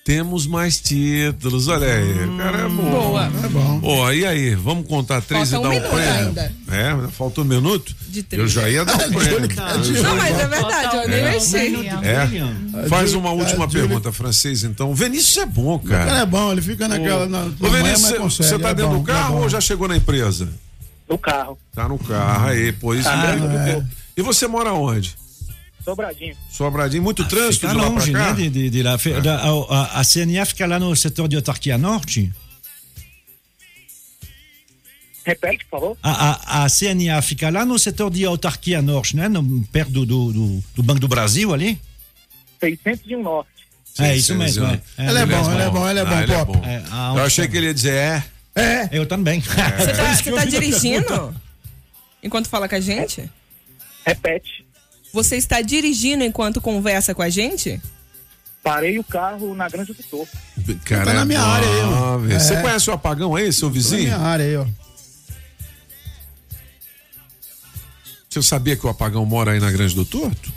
Temos 0.03 0.47
mais 0.47 0.79
títulos, 0.79 1.67
olha 1.67 1.85
aí. 1.93 2.25
O 2.27 2.35
cara 2.37 2.57
é 2.61 2.67
bom. 2.67 2.89
Boa. 2.89 3.25
É 3.25 3.47
bom. 3.49 3.79
Ó, 3.83 4.11
e 4.11 4.25
aí? 4.25 4.55
Vamos 4.55 4.87
contar 4.87 5.21
três 5.21 5.51
Falta 5.51 5.55
e 5.55 5.59
um 5.59 5.61
dar 5.61 5.69
o 5.69 5.71
minuto 5.73 5.91
prêmio? 5.91 6.27
ainda. 6.27 6.51
É, 6.71 7.07
falta 7.11 7.41
um 7.41 7.43
minuto? 7.43 7.95
De 8.09 8.23
três. 8.23 8.41
Eu 8.41 8.47
já 8.47 8.67
ia 8.67 8.83
dar 8.83 8.95
o 9.07 9.11
prêmio. 9.13 9.47
Não, 10.01 10.15
mas 10.15 10.39
é 10.39 10.47
verdade, 10.47 10.95
eu 10.97 11.07
nem 11.07 11.19
É. 11.19 11.31
mexi. 11.31 11.57
É. 12.03 12.87
Faz 12.89 13.13
uma 13.13 13.29
última 13.31 13.67
pergunta, 13.67 14.11
francês, 14.11 14.63
então. 14.63 14.89
O 14.89 14.95
Vinícius 14.95 15.37
é 15.37 15.45
bom, 15.45 15.75
O 15.75 15.79
cara 15.79 16.05
cara. 16.05 16.19
é 16.21 16.25
bom, 16.25 16.51
ele 16.51 16.63
fica 16.63 16.87
naquela. 16.87 17.27
Na, 17.27 17.43
Ô, 17.45 17.69
Vinícius, 17.69 18.37
você- 18.37 18.57
tá 18.57 18.69
é 18.69 18.73
dentro 18.73 18.93
bom, 18.93 18.97
do 18.99 19.03
carro 19.03 19.37
é 19.37 19.41
ou 19.41 19.49
já 19.49 19.61
chegou 19.61 19.87
na 19.87 19.95
empresa? 19.97 20.49
No 21.07 21.17
carro. 21.17 21.59
Tá 21.75 21.87
no 21.87 21.99
carro, 21.99 22.47
aí, 22.47 22.71
pois. 22.71 23.05
Ah, 23.05 23.35
é. 23.67 23.83
E 24.21 24.23
você 24.23 24.47
mora 24.47 24.71
onde? 24.73 25.15
Sobradinho. 25.83 26.35
Sobradinho, 26.51 27.01
muito 27.01 27.27
trânsito 27.27 27.67
Fica 27.67 27.69
de 27.69 27.75
lá 27.77 27.83
pra 27.89 27.91
longe, 27.99 28.11
cá? 28.11 28.33
né? 28.35 28.49
De, 28.49 28.69
de, 28.69 28.83
lá. 28.83 28.95
Da- 29.23 29.39
a, 29.41 29.49
a- 29.49 29.99
a 29.99 30.03
CNA 30.03 30.45
fica 30.45 30.67
lá 30.67 30.79
no 30.79 30.95
setor 30.95 31.27
de 31.27 31.35
autarquia 31.35 31.75
norte. 31.75 32.31
Repete, 35.25 35.65
por 35.65 35.79
favor. 35.79 35.97
A, 36.03 36.61
a, 36.61 36.65
a 36.65 36.69
CNA 36.69 37.21
fica 37.21 37.49
lá 37.49 37.65
no 37.65 37.77
setor 37.79 38.09
de 38.11 38.23
autarquia 38.25 38.81
norte, 38.81 39.15
né? 39.15 39.27
No, 39.27 39.63
perto 39.71 39.91
do, 39.91 40.05
do, 40.05 40.33
do, 40.33 40.63
do 40.75 40.83
Banco 40.83 40.99
do 40.99 41.07
Brasil 41.07 41.51
ali. 41.53 41.79
601 42.59 43.21
Norte. 43.23 43.49
é 43.99 44.15
isso 44.15 44.35
mesmo. 44.35 44.65
É, 44.65 44.81
é. 44.97 45.09
Ele 45.09 45.17
é 45.19 45.25
bom, 45.25 45.51
ele 45.51 45.61
é 45.63 45.69
bom, 45.69 45.89
ele 45.89 45.99
é 45.99 46.05
bom, 46.05 46.11
Ah, 46.15 46.23
ele 46.23 46.31
é 46.33 46.37
Pop. 46.45 46.57
bom. 46.59 46.63
É, 46.65 46.83
a- 46.91 47.13
Eu 47.15 47.23
achei 47.23 47.47
que 47.47 47.57
ele 47.57 47.67
ia 47.67 47.73
dizer 47.73 47.93
é. 47.93 48.23
É. 48.55 48.89
Eu 48.91 49.05
também. 49.07 49.41
Você 49.41 49.93
tá, 49.93 50.15
você 50.15 50.31
tá 50.31 50.45
dirigindo? 50.45 51.35
Enquanto 52.21 52.47
fala 52.49 52.69
com 52.69 52.75
a 52.75 52.79
gente? 52.79 53.27
Repete. 54.05 54.65
Você 55.13 55.35
está 55.35 55.61
dirigindo 55.61 56.23
enquanto 56.23 56.61
conversa 56.61 57.13
com 57.13 57.21
a 57.21 57.29
gente? 57.29 57.81
Parei 58.63 58.97
o 58.99 59.03
carro 59.03 59.53
na 59.55 59.67
Granja 59.67 59.93
do 59.93 60.03
Torto. 60.03 60.37
Cara, 60.85 61.05
Tá 61.05 61.13
na 61.13 61.21
é 61.21 61.25
minha 61.25 61.39
bom, 61.41 61.47
área 61.49 61.67
aí, 61.67 61.81
ó. 61.83 62.17
velho. 62.17 62.39
Você 62.39 62.53
É. 62.53 62.61
conhece 62.61 62.89
o 62.89 62.93
apagão 62.93 63.35
aí, 63.35 63.51
seu 63.51 63.67
Na 63.69 63.73
vizinho? 63.73 64.03
minha 64.03 64.17
área 64.19 64.45
aí, 64.45 64.55
ó. 64.57 64.65
Você 68.29 68.41
sabia 68.41 68.77
que 68.77 68.85
o 68.85 68.89
apagão 68.89 69.25
mora 69.25 69.51
aí 69.51 69.59
na 69.59 69.71
Grande 69.71 69.95
do 69.95 70.05
Torto? 70.05 70.53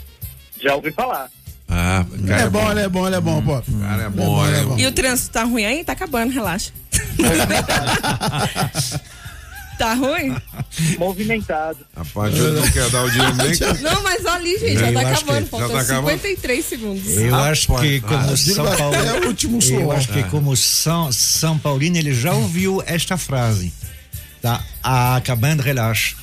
Já 0.61 0.75
ouvi 0.75 0.91
falar. 0.91 1.29
Ah, 1.67 2.05
Ele 2.13 2.27
cara 2.27 2.43
é 2.43 2.49
bom, 2.49 2.71
ele 2.71 2.79
é 2.81 2.87
bom, 2.89 3.07
ele 3.07 3.15
é 3.15 3.21
bom, 3.21 3.41
Pop. 3.41 3.71
O 3.71 3.79
cara 3.81 4.03
é 4.03 4.09
bom, 4.09 4.45
ele 4.47 4.55
é 4.55 4.59
é 4.59 4.63
bom. 4.63 4.77
E 4.77 4.85
o 4.85 4.91
trânsito 4.91 5.31
tá 5.31 5.43
ruim 5.43 5.65
aí? 5.65 5.83
Tá 5.83 5.93
acabando, 5.93 6.31
relaxa. 6.31 6.71
tá 9.77 9.93
ruim? 9.93 10.35
Movimentado. 10.97 11.79
Rapaz, 11.95 12.37
eu 12.37 12.53
não 12.53 12.71
quer 12.71 12.89
dar 12.89 13.03
o 13.03 13.11
dinheiro 13.11 13.35
nem. 13.35 13.55
Não, 13.81 14.03
mas 14.03 14.25
ali, 14.25 14.57
gente, 14.57 14.79
já 14.79 14.91
Eu 14.91 14.93
tá 14.93 15.09
acabando. 15.09 15.47
Faltam 15.47 15.67
já 15.69 15.73
tá 15.75 15.81
acabando? 15.81 16.11
53 16.21 16.65
segundos. 16.65 17.17
Eu 17.17 17.35
acho 17.35 17.75
que 17.77 18.01
como 18.01 18.31
ah, 18.31 18.37
São 18.37 18.77
Paulo, 18.77 18.95
é 18.95 19.19
o 19.21 19.27
último 19.27 19.57
eu 19.57 19.61
suor. 19.61 19.95
acho 19.95 20.07
que 20.09 20.23
como 20.23 20.55
São, 20.55 21.11
São 21.11 21.57
Paulino 21.57 21.97
ele 21.97 22.13
já 22.13 22.33
ouviu 22.33 22.83
esta 22.85 23.17
frase. 23.17 23.73
Tá 24.41 24.63
acabando, 24.83 25.61
relaxa. 25.63 26.15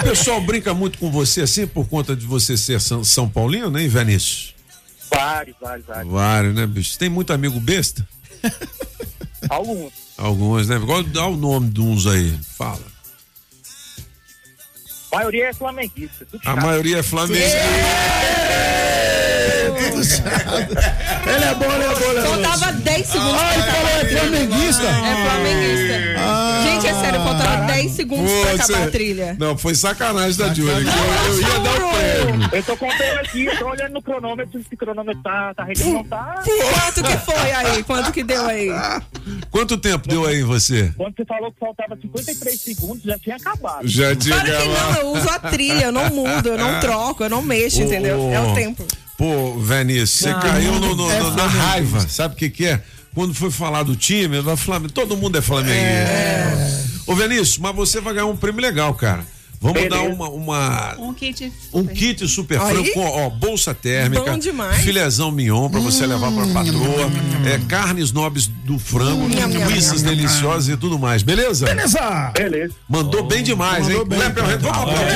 O 0.00 0.04
pessoal 0.04 0.40
brinca 0.40 0.72
muito 0.72 0.98
com 0.98 1.10
você 1.10 1.42
assim 1.42 1.66
por 1.66 1.88
conta 1.88 2.14
de 2.14 2.24
você 2.24 2.56
ser 2.56 2.80
São, 2.80 3.02
São 3.02 3.28
Paulino, 3.28 3.70
né, 3.70 3.88
Vinícius? 3.88 4.54
Vários, 5.10 5.56
vários, 5.60 5.86
vários. 5.86 6.12
Vários, 6.12 6.54
né, 6.54 6.66
bicho? 6.66 6.98
Tem 6.98 7.08
muito 7.08 7.32
amigo 7.32 7.58
besta? 7.58 8.06
Alguns. 9.48 10.05
Alguns, 10.18 10.68
né? 10.68 10.76
Igual 10.76 11.02
dá 11.02 11.26
o 11.26 11.36
nome 11.36 11.70
de 11.70 11.80
uns 11.80 12.06
aí. 12.06 12.38
Fala. 12.56 12.80
A 15.12 15.16
maioria 15.16 15.46
é 15.48 15.52
flamenguista. 15.52 16.26
A 16.44 16.56
maioria 16.56 16.98
é 16.98 17.02
flamenguista. 17.02 17.56
Ele 21.26 21.44
é 21.44 21.54
bom, 21.54 21.64
ele 21.64 21.84
é 21.84 21.88
bom, 21.88 22.10
ele 22.10 22.18
é 22.18 22.22
bom. 22.22 22.42
Faltava 22.42 22.72
10 22.72 23.06
segundos. 23.06 23.40
Ah, 23.40 23.54
ele 23.54 23.62
pra 23.62 23.72
falou, 23.72 23.90
é 23.90 24.04
flamenguista? 24.06 24.82
É 24.86 25.24
flamenguista. 25.24 25.96
Gente, 26.62 26.86
é 26.86 26.94
sério, 26.94 27.20
faltava 27.22 27.56
10 27.66 27.92
segundos 27.92 28.32
pra 28.32 28.52
Você- 28.56 28.72
acabar 28.72 28.88
a 28.88 28.90
trilha. 28.90 29.36
Não, 29.38 29.56
foi 29.58 29.74
sacanagem 29.74 30.38
da 30.38 30.52
Júlia. 30.54 30.72
Eu, 30.72 31.32
eu 31.32 31.40
ia 31.40 31.58
dar 31.60 31.70
o 31.84 31.90
prêmio. 31.96 32.48
Eu 32.52 32.62
tô 32.62 32.76
contando 32.76 33.18
aqui, 33.20 33.46
tô 33.58 33.66
olhando 33.68 33.92
no 33.92 34.02
cronômetro, 34.02 34.60
se 34.62 34.74
o 34.74 34.76
cronômetro 34.76 35.22
tá, 35.22 35.54
tá 35.54 35.66
não 35.84 36.04
tá. 36.04 36.42
Quanto 36.44 37.02
que 37.02 37.16
foi 37.18 37.50
aí? 37.52 37.82
Quanto 37.82 38.12
que 38.12 38.22
deu 38.24 38.46
aí? 38.46 38.68
Quanto 39.50 39.76
tempo 39.78 40.08
deu 40.08 40.26
aí 40.26 40.40
em 40.40 40.44
você? 40.44 40.92
Quando 40.96 41.14
você 41.16 41.24
falou 41.24 41.50
que 41.52 41.58
faltava 41.58 41.96
53 42.00 42.60
segundos, 42.60 43.02
já 43.04 43.18
tinha 43.18 43.36
acabado. 43.36 43.86
Já 43.88 44.14
tinha 44.14 44.34
Claro 44.40 44.58
que 44.58 44.68
não, 44.68 44.74
acabado. 44.74 44.98
eu 45.00 45.08
uso 45.12 45.28
a 45.30 45.38
trilha, 45.38 45.84
eu 45.84 45.92
não 45.92 46.10
mudo, 46.10 46.48
eu 46.48 46.58
não 46.58 46.80
troco, 46.80 47.24
eu 47.24 47.30
não 47.30 47.42
mexo, 47.42 47.82
entendeu? 47.82 48.30
É 48.32 48.40
o 48.40 48.54
tempo. 48.54 48.84
Pô, 49.16 49.58
Vinícius, 49.58 50.10
você 50.10 50.34
caiu 50.34 50.72
no- 50.78 50.94
no- 50.94 51.10
é 51.10 51.20
no- 51.20 51.34
na 51.34 51.46
raiva. 51.46 52.06
Sabe 52.08 52.34
o 52.34 52.36
que, 52.36 52.50
que 52.50 52.66
é? 52.66 52.82
Quando 53.14 53.32
foi 53.34 53.50
falar 53.50 53.82
do 53.82 53.96
time, 53.96 54.40
vai 54.42 54.56
Flamengo, 54.56 54.92
todo 54.92 55.16
mundo 55.16 55.38
é 55.38 55.40
flamenguista. 55.42 57.02
Ô, 57.06 57.14
Vinícius, 57.14 57.56
mas 57.58 57.74
você 57.74 57.98
vai 58.00 58.12
ganhar 58.12 58.26
um 58.26 58.36
prêmio 58.36 58.60
legal, 58.60 58.92
cara. 58.94 59.24
Vamos 59.58 59.80
Beleza. 59.82 60.02
dar 60.02 60.02
uma, 60.14 60.28
uma- 60.28 60.96
Um 60.98 61.14
kit. 61.14 61.50
um 61.72 61.86
kit 61.86 62.28
super 62.28 62.60
franco, 62.60 63.00
ó, 63.00 63.30
bolsa 63.30 63.72
térmica, 63.74 64.30
Bom 64.32 64.36
demais. 64.38 64.82
filezão 64.82 65.30
mignon 65.32 65.70
pra 65.70 65.80
você 65.80 66.06
levar 66.06 66.30
pra 66.30 66.46
patroa, 66.48 67.10
é, 67.46 67.58
carnes 67.66 68.12
nobres 68.12 68.46
do 68.48 68.78
frango, 68.78 69.26
linguiças 69.26 70.02
deliciosas 70.02 70.68
e 70.68 70.76
tudo 70.76 70.98
mais, 70.98 71.22
beleza? 71.22 71.64
Beleza. 71.64 72.32
Beleza. 72.34 72.74
Mandou 72.86 73.22
bem 73.26 73.42
demais, 73.42 73.84
Mandou 73.88 74.02
hein? 74.02 74.08
bem, 74.08 74.18
vamos 74.18 74.52
aplaudir. 74.52 75.06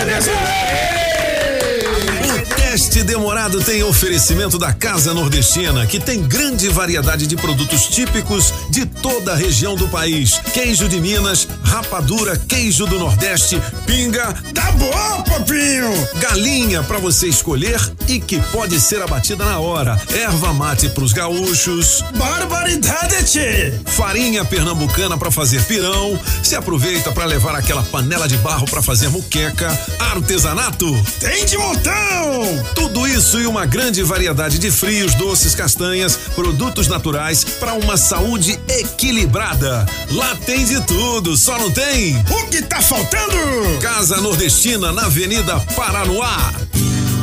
O 2.56 2.59
teste 2.70 3.02
demorado 3.02 3.60
tem 3.60 3.82
oferecimento 3.82 4.56
da 4.56 4.72
Casa 4.72 5.12
Nordestina, 5.12 5.84
que 5.88 5.98
tem 5.98 6.22
grande 6.22 6.68
variedade 6.68 7.26
de 7.26 7.34
produtos 7.34 7.88
típicos 7.88 8.54
de 8.70 8.86
toda 8.86 9.32
a 9.32 9.34
região 9.34 9.74
do 9.74 9.88
país. 9.88 10.38
Queijo 10.54 10.88
de 10.88 11.00
Minas, 11.00 11.48
rapadura, 11.64 12.36
queijo 12.36 12.86
do 12.86 12.96
Nordeste, 12.96 13.60
pinga, 13.86 14.32
Tá 14.54 14.70
bom, 14.70 15.22
Popinho. 15.24 15.79
Galinha 16.18 16.82
para 16.82 16.98
você 16.98 17.28
escolher 17.28 17.80
e 18.08 18.20
que 18.20 18.40
pode 18.50 18.80
ser 18.80 19.02
abatida 19.02 19.44
na 19.44 19.58
hora. 19.58 20.00
Erva 20.12 20.52
mate 20.52 20.88
pros 20.88 21.12
gaúchos, 21.12 22.02
Barbaridade, 22.14 23.80
farinha 23.86 24.44
pernambucana 24.44 25.16
para 25.16 25.30
fazer 25.30 25.62
pirão. 25.64 26.18
Se 26.42 26.54
aproveita 26.54 27.12
para 27.12 27.24
levar 27.24 27.54
aquela 27.54 27.82
panela 27.82 28.26
de 28.26 28.36
barro 28.38 28.66
para 28.66 28.82
fazer 28.82 29.08
muqueca. 29.08 29.68
Artesanato, 29.98 30.86
Tem 31.20 31.44
de 31.44 31.56
montão. 31.56 32.64
Tudo 32.74 33.06
isso 33.06 33.40
e 33.40 33.46
uma 33.46 33.66
grande 33.66 34.02
variedade 34.02 34.58
de 34.58 34.70
frios, 34.70 35.14
doces, 35.14 35.54
castanhas, 35.54 36.16
produtos 36.34 36.88
naturais 36.88 37.44
para 37.44 37.74
uma 37.74 37.96
saúde 37.96 38.58
equilibrada. 38.68 39.86
Lá 40.10 40.36
tem 40.46 40.64
de 40.64 40.80
tudo, 40.86 41.36
só 41.36 41.58
não 41.58 41.70
tem. 41.70 42.16
O 42.30 42.46
que 42.48 42.62
tá 42.62 42.80
faltando? 42.82 43.36
Casa 43.80 44.20
Nordestina 44.20 44.92
na 44.92 45.06
Avenida 45.06 45.58
Paranoá. 46.00 46.52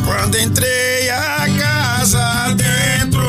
Quando 0.05 0.37
entrei 0.37 1.09
a 1.09 1.47
casa 1.57 2.53
dentro, 2.53 3.23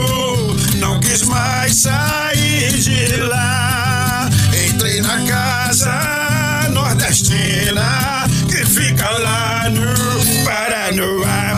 não 0.76 1.00
quis 1.00 1.22
mais 1.22 1.74
sair 1.74 2.70
de 2.72 3.16
lá. 3.16 4.28
Entrei 4.68 5.00
na 5.00 5.24
casa 5.24 6.68
nordestina 6.70 8.28
que 8.46 8.66
fica 8.66 9.08
lá 9.10 9.70
no 9.70 10.44
Paranoá. 10.44 11.57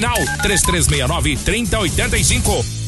3369 0.00 1.36
3085. 1.36 2.87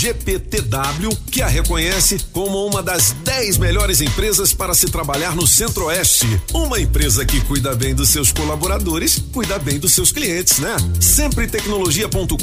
GPTW, 0.46 1.16
que 1.30 1.42
a 1.42 1.48
reconhece 1.48 2.18
como 2.32 2.64
uma 2.66 2.82
das 2.82 3.12
10 3.24 3.58
melhores 3.58 4.00
empresas 4.00 4.54
para 4.54 4.74
se 4.74 4.86
trabalhar 4.86 5.34
no 5.34 5.46
Centro-Oeste. 5.46 6.40
Uma 6.52 6.80
empresa 6.80 7.24
que 7.24 7.40
cuida 7.42 7.74
bem 7.74 7.94
dos 7.94 8.08
seus 8.08 8.32
colaboradores, 8.32 9.22
cuida 9.32 9.58
bem 9.58 9.78
dos 9.78 9.92
seus 9.92 10.12
clientes, 10.12 10.58
né? 10.58 10.76
Sempre 11.00 11.46
tecnologia.com.br 11.46 12.36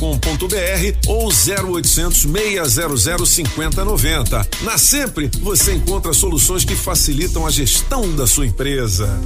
ou 1.07 1.29
0800 1.29 2.21
600 2.21 3.29
5090. 3.29 4.47
Na 4.61 4.77
Sempre 4.77 5.31
você 5.41 5.73
encontra 5.73 6.13
soluções 6.13 6.65
que 6.65 6.75
facilitam 6.75 7.47
a 7.47 7.49
gestão 7.49 8.13
da 8.15 8.27
sua 8.27 8.45
empresa. 8.45 9.19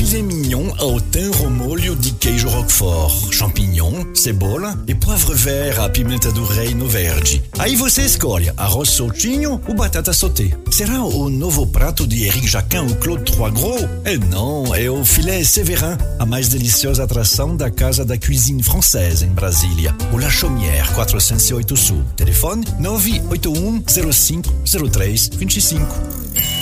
Filet 0.00 0.22
mignon 0.22 0.72
ao 0.78 0.98
thym 0.98 1.30
molho 1.50 1.94
de 1.94 2.12
queijo 2.12 2.48
roquefort, 2.48 3.34
champignon, 3.34 4.14
cebola 4.14 4.82
e 4.88 4.94
poivre 4.94 5.34
vert 5.34 5.78
à 5.78 5.90
pimenta 5.90 6.32
do 6.32 6.42
reino 6.42 6.88
verde. 6.88 7.42
Aí 7.58 7.76
você 7.76 8.00
escolhe 8.06 8.50
arroz 8.56 8.88
soltinho 8.88 9.60
ou 9.68 9.74
batata 9.74 10.14
sauté. 10.14 10.56
Será 10.70 11.04
o 11.04 11.28
novo 11.28 11.66
prato 11.66 12.06
de 12.06 12.24
Eric 12.24 12.48
Jacquin 12.48 12.78
ou 12.78 12.96
Claude 12.96 13.30
Trois 13.30 13.52
Gros? 13.52 13.82
É 14.06 14.16
não, 14.16 14.74
é 14.74 14.90
o 14.90 15.04
filé 15.04 15.44
Séverin, 15.44 15.98
a 16.18 16.24
mais 16.24 16.48
deliciosa 16.48 17.04
atração 17.04 17.54
da 17.54 17.70
Casa 17.70 18.02
da 18.02 18.16
Cuisine 18.16 18.62
Française 18.62 19.26
em 19.26 19.30
Brasília. 19.30 19.94
O 20.14 20.16
La 20.16 20.30
Chaumière 20.30 20.90
408 20.94 21.76
Sul. 21.76 22.02
Telefone 22.16 22.64
981 22.78 23.84
05 24.10 24.50
03 24.90 25.28
25. 25.36 26.19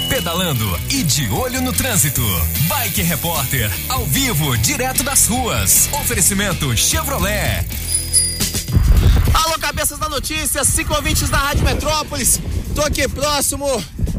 Pedalando 0.08 0.64
e 0.88 1.02
de 1.02 1.28
olho 1.28 1.60
no 1.60 1.70
trânsito. 1.70 2.22
Bike 2.66 3.02
Repórter, 3.02 3.70
ao 3.90 4.06
vivo, 4.06 4.56
direto 4.56 5.02
das 5.02 5.26
ruas. 5.26 5.88
Oferecimento 5.92 6.74
Chevrolet. 6.74 7.66
Alô, 9.34 9.58
cabeças 9.58 9.98
da 9.98 10.08
notícia, 10.08 10.64
cinco 10.64 10.94
ouvintes 10.94 11.28
da 11.28 11.36
Rádio 11.36 11.62
Metrópolis. 11.62 12.40
Tô 12.74 12.82
aqui 12.82 13.06
próximo 13.06 13.66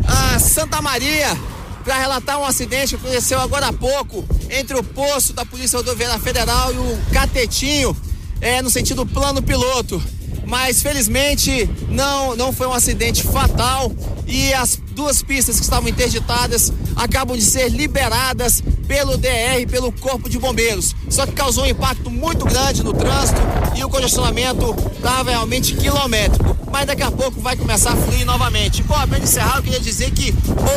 a 0.07 0.37
Santa 0.37 0.79
Maria 0.79 1.35
para 1.83 1.97
relatar 1.97 2.39
um 2.39 2.45
acidente 2.45 2.95
que 2.95 3.07
aconteceu 3.07 3.39
agora 3.39 3.67
há 3.67 3.73
pouco 3.73 4.23
entre 4.49 4.77
o 4.77 4.83
posto 4.83 5.33
da 5.33 5.43
Polícia 5.43 5.77
Rodoviária 5.77 6.19
Federal 6.19 6.71
e 6.71 6.77
o 6.77 7.01
Catetinho, 7.11 7.97
é, 8.39 8.61
no 8.61 8.69
sentido 8.69 9.07
plano 9.07 9.41
piloto. 9.41 10.01
Mas 10.49 10.81
felizmente 10.81 11.69
não, 11.89 12.35
não 12.35 12.51
foi 12.51 12.65
um 12.65 12.73
acidente 12.73 13.21
fatal 13.21 13.91
e 14.25 14.51
as 14.51 14.81
duas 14.95 15.21
pistas 15.21 15.57
que 15.57 15.63
estavam 15.63 15.87
interditadas 15.87 16.73
acabam 16.95 17.37
de 17.37 17.43
ser 17.43 17.69
liberadas 17.69 18.61
pelo 18.87 19.15
DR, 19.15 19.67
pelo 19.69 19.91
Corpo 19.91 20.27
de 20.27 20.39
Bombeiros. 20.39 20.95
Só 21.07 21.27
que 21.27 21.33
causou 21.33 21.65
um 21.65 21.67
impacto 21.67 22.09
muito 22.09 22.45
grande 22.45 22.83
no 22.83 22.93
trânsito 22.93 23.39
e 23.75 23.83
o 23.83 23.89
congestionamento 23.89 24.75
estava 24.95 25.29
realmente 25.29 25.75
quilométrico. 25.75 26.57
Mas 26.71 26.87
daqui 26.87 27.03
a 27.03 27.11
pouco 27.11 27.39
vai 27.39 27.55
começar 27.55 27.93
a 27.93 27.95
fluir 27.95 28.25
novamente. 28.25 28.81
Bom, 28.81 28.95
para 29.07 29.19
encerrar, 29.19 29.57
eu 29.57 29.63
queria 29.63 29.79
dizer 29.79 30.09
que 30.11 30.33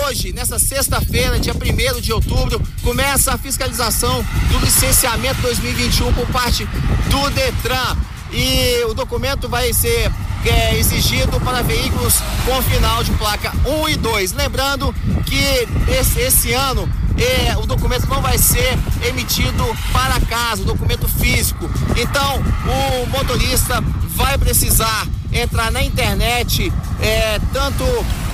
hoje, 0.06 0.32
nessa 0.34 0.58
sexta-feira, 0.58 1.38
dia 1.38 1.54
1 1.54 2.00
de 2.00 2.12
outubro, 2.12 2.60
começa 2.82 3.32
a 3.32 3.38
fiscalização 3.38 4.22
do 4.50 4.58
licenciamento 4.58 5.40
2021 5.40 6.12
por 6.12 6.26
parte 6.26 6.66
do 7.10 7.30
Detran. 7.30 8.11
E 8.32 8.84
o 8.84 8.94
documento 8.94 9.48
vai 9.48 9.72
ser 9.72 10.10
é, 10.44 10.76
exigido 10.76 11.40
para 11.40 11.62
veículos 11.62 12.14
com 12.44 12.62
final 12.62 13.04
de 13.04 13.12
placa 13.12 13.52
1 13.66 13.88
e 13.90 13.96
2. 13.96 14.32
Lembrando 14.32 14.94
que 15.26 15.68
esse, 15.88 16.20
esse 16.20 16.52
ano 16.52 16.88
é, 17.18 17.56
o 17.56 17.66
documento 17.66 18.08
não 18.08 18.20
vai 18.20 18.38
ser 18.38 18.78
emitido 19.06 19.64
para 19.92 20.18
casa, 20.20 20.62
o 20.62 20.64
documento 20.64 21.06
físico. 21.08 21.70
Então, 21.96 22.42
o 22.66 23.06
motorista 23.10 23.82
vai 24.08 24.36
precisar 24.38 25.06
entrar 25.32 25.70
na 25.70 25.82
internet, 25.82 26.72
é, 27.00 27.38
tanto 27.52 27.84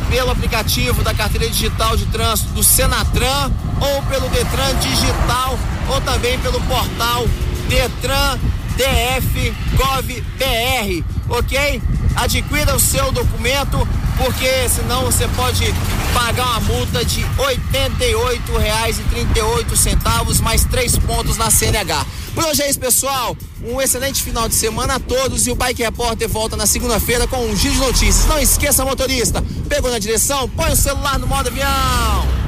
pelo 0.08 0.30
aplicativo 0.30 1.02
da 1.02 1.12
carteira 1.12 1.48
digital 1.48 1.96
de 1.96 2.06
trânsito 2.06 2.50
do 2.52 2.62
Senatran 2.62 3.52
ou 3.80 4.02
pelo 4.04 4.28
Detran 4.30 4.74
Digital 4.80 5.58
ou 5.88 6.00
também 6.00 6.38
pelo 6.38 6.60
portal 6.62 7.26
Detran 7.68 8.38
DF 8.78 9.52
Gov 9.76 10.06
BR, 10.38 11.05
ok? 11.28 11.82
Adquira 12.14 12.76
o 12.76 12.80
seu 12.80 13.10
documento, 13.10 13.76
porque 14.16 14.68
senão 14.68 15.05
você 15.05 15.26
pode 15.28 15.74
pagar 16.14 16.46
uma 16.46 16.60
multa 16.60 17.05
de 17.05 17.20
R$ 17.20 17.26
88,38 17.74 20.40
mais 20.42 20.64
três 20.64 20.96
pontos 20.96 21.36
na 21.36 21.50
CNH. 21.50 22.06
Por 22.34 22.44
hoje 22.44 22.62
é 22.62 22.70
isso, 22.70 22.78
pessoal. 22.78 23.36
Um 23.64 23.80
excelente 23.80 24.22
final 24.22 24.48
de 24.48 24.55
semana 24.55 24.94
a 24.94 25.00
todos 25.00 25.48
e 25.48 25.50
o 25.50 25.56
Bike 25.56 25.82
Repórter 25.82 26.28
volta 26.28 26.56
na 26.56 26.66
segunda-feira 26.66 27.26
com 27.26 27.44
um 27.44 27.56
giro 27.56 27.74
de 27.74 27.80
notícias. 27.80 28.26
Não 28.26 28.38
esqueça, 28.38 28.84
motorista, 28.84 29.42
pegou 29.68 29.90
na 29.90 29.98
direção, 29.98 30.48
põe 30.50 30.70
o 30.70 30.76
celular 30.76 31.18
no 31.18 31.26
modo 31.26 31.48
avião. 31.48 32.47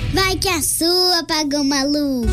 Vai 0.13 0.35
que 0.35 0.49
a 0.49 0.61
sua, 0.61 1.23
pagão 1.23 1.63
maluco. 1.63 2.27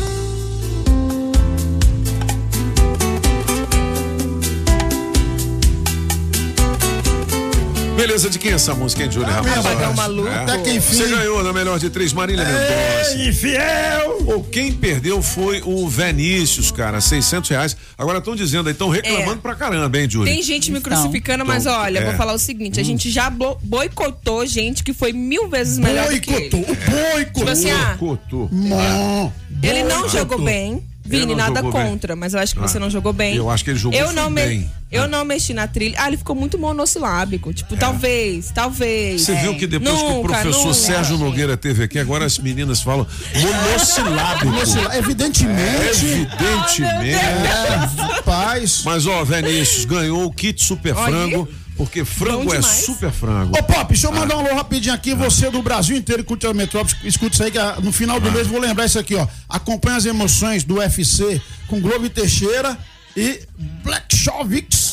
Beleza, 7.99 8.29
de 8.29 8.39
quem 8.39 8.51
é 8.51 8.55
essa 8.55 8.73
música, 8.73 9.03
hein, 9.03 9.11
Júlio? 9.11 9.29
Rapaz, 9.29 9.57
Apagão 9.57 9.93
Maluco. 9.93 10.29
Até 10.29 10.57
que 10.59 10.71
enfim. 10.71 10.95
Você 10.95 11.07
ganhou 11.07 11.43
na 11.43 11.51
melhor 11.51 11.77
de 11.79 11.89
três, 11.89 12.13
Marília 12.13 12.45
Mendonça. 12.45 13.17
Ei, 13.17 13.27
infiel! 13.27 14.23
Ou 14.25 14.43
quem 14.43 14.71
perdeu 14.71 15.21
foi 15.21 15.61
o 15.65 15.85
Vinícius, 15.87 16.71
cara, 16.71 17.01
600 17.01 17.49
reais. 17.49 17.75
Agora 17.97 18.19
estão 18.19 18.35
dizendo 18.37 18.67
aí, 18.67 18.73
estão 18.73 18.87
reclamando 18.89 19.33
É. 19.39 19.41
pra 19.41 19.53
caramba, 19.53 19.99
hein, 19.99 20.09
Júlio? 20.09 20.31
Tem 20.33 20.41
gente 20.41 20.71
me 20.71 20.79
crucificando, 20.79 21.45
mas 21.45 21.65
Então, 21.65 21.77
olha, 21.77 21.99
é. 21.99 22.05
vou 22.05 22.13
falar 22.15 22.33
o 22.33 22.39
seguinte: 22.39 22.79
a 22.79 22.83
gente 22.83 23.09
já 23.11 23.29
boicotou 23.29 24.45
gente 24.45 24.81
que 24.83 24.93
foi 24.93 25.11
mil 25.11 25.49
vezes 25.49 25.77
melhor 25.77 26.07
do 26.09 26.19
que 26.21 26.33
ele. 26.33 26.49
Boicotou, 26.49 26.75
boicotou. 26.75 27.33
Tipo 27.33 27.49
assim, 27.51 27.71
ah, 27.71 27.97
Boicotou. 27.99 28.49
Não. 28.51 29.33
Ele 29.61 29.83
não 29.83 30.01
Boicotou. 30.01 30.09
jogou 30.09 30.41
bem. 30.41 30.83
Vini, 31.05 31.33
nada 31.33 31.55
jogou 31.55 31.71
bem. 31.71 31.89
contra, 31.89 32.15
mas 32.15 32.33
eu 32.35 32.39
acho 32.39 32.53
que 32.53 32.59
Ah. 32.63 32.67
você 32.67 32.77
não 32.77 32.89
jogou 32.89 33.11
bem. 33.11 33.35
Eu 33.35 33.49
acho 33.49 33.63
que 33.63 33.71
ele 33.71 33.79
jogou 33.79 33.97
eu 33.99 34.11
não 34.13 34.29
me- 34.29 34.45
bem. 34.45 34.71
Eu 34.91 35.07
não 35.07 35.23
mexi 35.25 35.53
na 35.53 35.67
trilha. 35.67 35.95
Ah, 35.99 36.07
ele 36.07 36.17
ficou 36.17 36.35
muito 36.35 36.57
monossilábico. 36.57 37.51
Tipo, 37.53 37.75
talvez, 37.77 38.51
talvez. 38.51 39.21
Você 39.21 39.33
viu 39.35 39.55
que 39.57 39.65
depois 39.67 39.97
que 39.97 40.03
o 40.05 40.09
Nunca, 40.09 40.27
professor 40.29 40.59
nunca. 40.65 40.73
Sérgio 40.73 41.17
Nogueira 41.17 41.55
teve 41.57 41.83
aqui, 41.83 41.97
agora 41.99 42.25
as 42.25 42.37
meninas 42.39 42.81
falam 42.81 43.05
monossilábico. 43.35 44.51
Evidentemente. 44.97 46.05
Evidentemente. 46.05 47.09
É, 47.15 47.75
rapaz. 47.97 48.81
Mas, 48.85 49.05
ó, 49.07 49.23
Vinícius 49.23 49.85
ganhou 49.85 50.25
o 50.25 50.31
kit 50.31 50.63
super 50.63 50.95
Olha. 50.95 51.47
Porque 51.79 52.03
frango 52.03 52.53
é 52.53 52.61
super 52.61 53.09
frango. 53.09 53.57
Ô, 53.57 53.63
Pop, 53.63 53.85
deixa 53.87 54.07
eu 54.07 54.11
mandar 54.11 54.35
Ah. 54.35 54.37
um 54.39 54.45
alô 54.45 54.53
rapidinho 54.55 54.93
aqui. 54.93 55.15
Você 55.15 55.49
do 55.49 55.61
Brasil 55.61 55.95
inteiro 55.95 56.23
que 56.23 56.27
curte 56.27 56.45
a 56.45 56.53
Metrópole, 56.53 56.93
escuta 57.05 57.35
isso 57.35 57.43
aí, 57.43 57.51
que 57.51 57.57
ah, 57.57 57.77
no 57.81 57.93
final 57.93 58.17
Ah. 58.17 58.19
do 58.19 58.29
mês 58.33 58.47
vou 58.47 58.59
lembrar 58.59 58.83
isso 58.85 58.99
aqui, 58.99 59.15
ó. 59.15 59.25
Acompanha 59.47 59.95
as 59.95 60.05
emoções 60.05 60.65
do 60.65 60.75
UFC 60.75 61.41
com 61.67 61.79
Globo 61.79 62.09
Teixeira 62.09 62.77
e 63.15 63.39
Black 63.81 64.13
Shovix. 64.13 64.88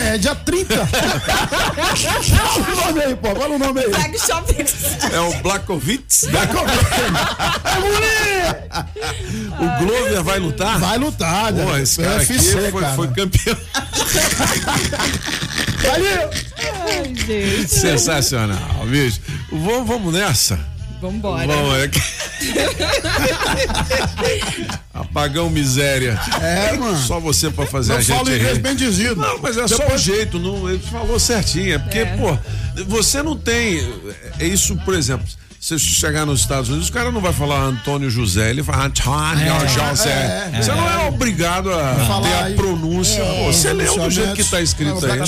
É, 0.00 0.16
dia 0.18 0.34
30. 0.34 0.86
Fala 0.86 2.58
o 2.58 2.86
nome 2.86 3.02
aí, 3.04 3.16
pô. 3.16 3.34
Fala 3.34 3.54
o 3.54 3.58
nome 3.58 3.80
aí. 3.80 3.90
Black 3.90 4.18
Shovix. 4.18 4.74
É 5.12 5.20
o 5.20 5.32
Blackovitz? 5.42 6.24
É 9.50 9.64
O 9.64 9.78
Glover 9.84 10.22
vai 10.22 10.38
lutar? 10.38 10.78
Vai 10.78 10.98
lutar, 10.98 11.52
Pô, 11.52 11.72
né? 11.72 11.82
esse 11.82 12.00
cara 12.00 12.16
UFC, 12.18 12.32
aqui 12.32 12.70
foi, 12.70 12.80
cara. 12.82 12.94
foi 12.96 13.08
campeão. 13.08 13.56
Valeu! 15.82 16.30
Ai, 16.86 17.14
gente. 17.14 17.68
Sensacional, 17.68 18.86
bicho. 18.86 19.20
Vamos, 19.50 19.86
vamos 19.86 20.14
nessa. 20.14 20.58
Vambora. 21.00 21.46
Vamos, 21.46 21.78
é 21.82 21.88
que- 21.88 22.00
Apagão 24.92 25.48
miséria. 25.50 26.18
É, 26.40 26.76
mano. 26.76 26.96
Só 26.98 27.18
você 27.20 27.50
pra 27.50 27.66
fazer 27.66 27.92
Eu 27.92 27.96
a 27.96 28.00
gente 28.00 28.16
falo 28.16 28.34
inglês 28.34 28.58
bem 28.58 28.76
dizido. 28.76 29.16
Não, 29.16 29.38
mas 29.38 29.56
é 29.56 29.66
só 29.66 29.76
o 29.76 29.78
Depois- 29.78 30.00
jeito, 30.02 30.38
não, 30.38 30.68
ele 30.68 30.78
falou 30.90 31.18
certinho. 31.18 31.74
É 31.74 31.78
porque, 31.78 31.98
É. 31.98 32.16
pô, 32.16 32.36
você 32.86 33.22
não 33.22 33.36
tem. 33.36 33.80
É 34.38 34.46
isso, 34.46 34.76
por 34.84 34.94
exemplo. 34.94 35.26
Se 35.60 35.78
você 35.78 35.84
chegar 35.90 36.24
nos 36.24 36.40
Estados 36.40 36.70
Unidos, 36.70 36.88
o 36.88 36.92
cara 36.92 37.12
não 37.12 37.20
vai 37.20 37.34
falar 37.34 37.60
Antônio 37.62 38.08
José, 38.08 38.48
ele 38.48 38.62
fala 38.62 38.86
Antônio 38.86 39.44
É, 39.46 39.68
José. 39.68 40.50
é, 40.54 40.62
você 40.62 40.70
é. 40.70 40.74
não 40.74 40.88
é 40.90 41.06
obrigado 41.06 41.70
a 41.70 41.94
ter 42.22 42.52
a 42.52 42.56
pronúncia. 42.56 43.20
É, 43.20 43.44
Pô, 43.44 43.52
você 43.52 43.70
leu 43.74 43.94
do 43.98 44.10
jeito 44.10 44.32
que 44.32 44.40
está 44.40 44.58
escrito 44.62 45.04
aí. 45.04 45.18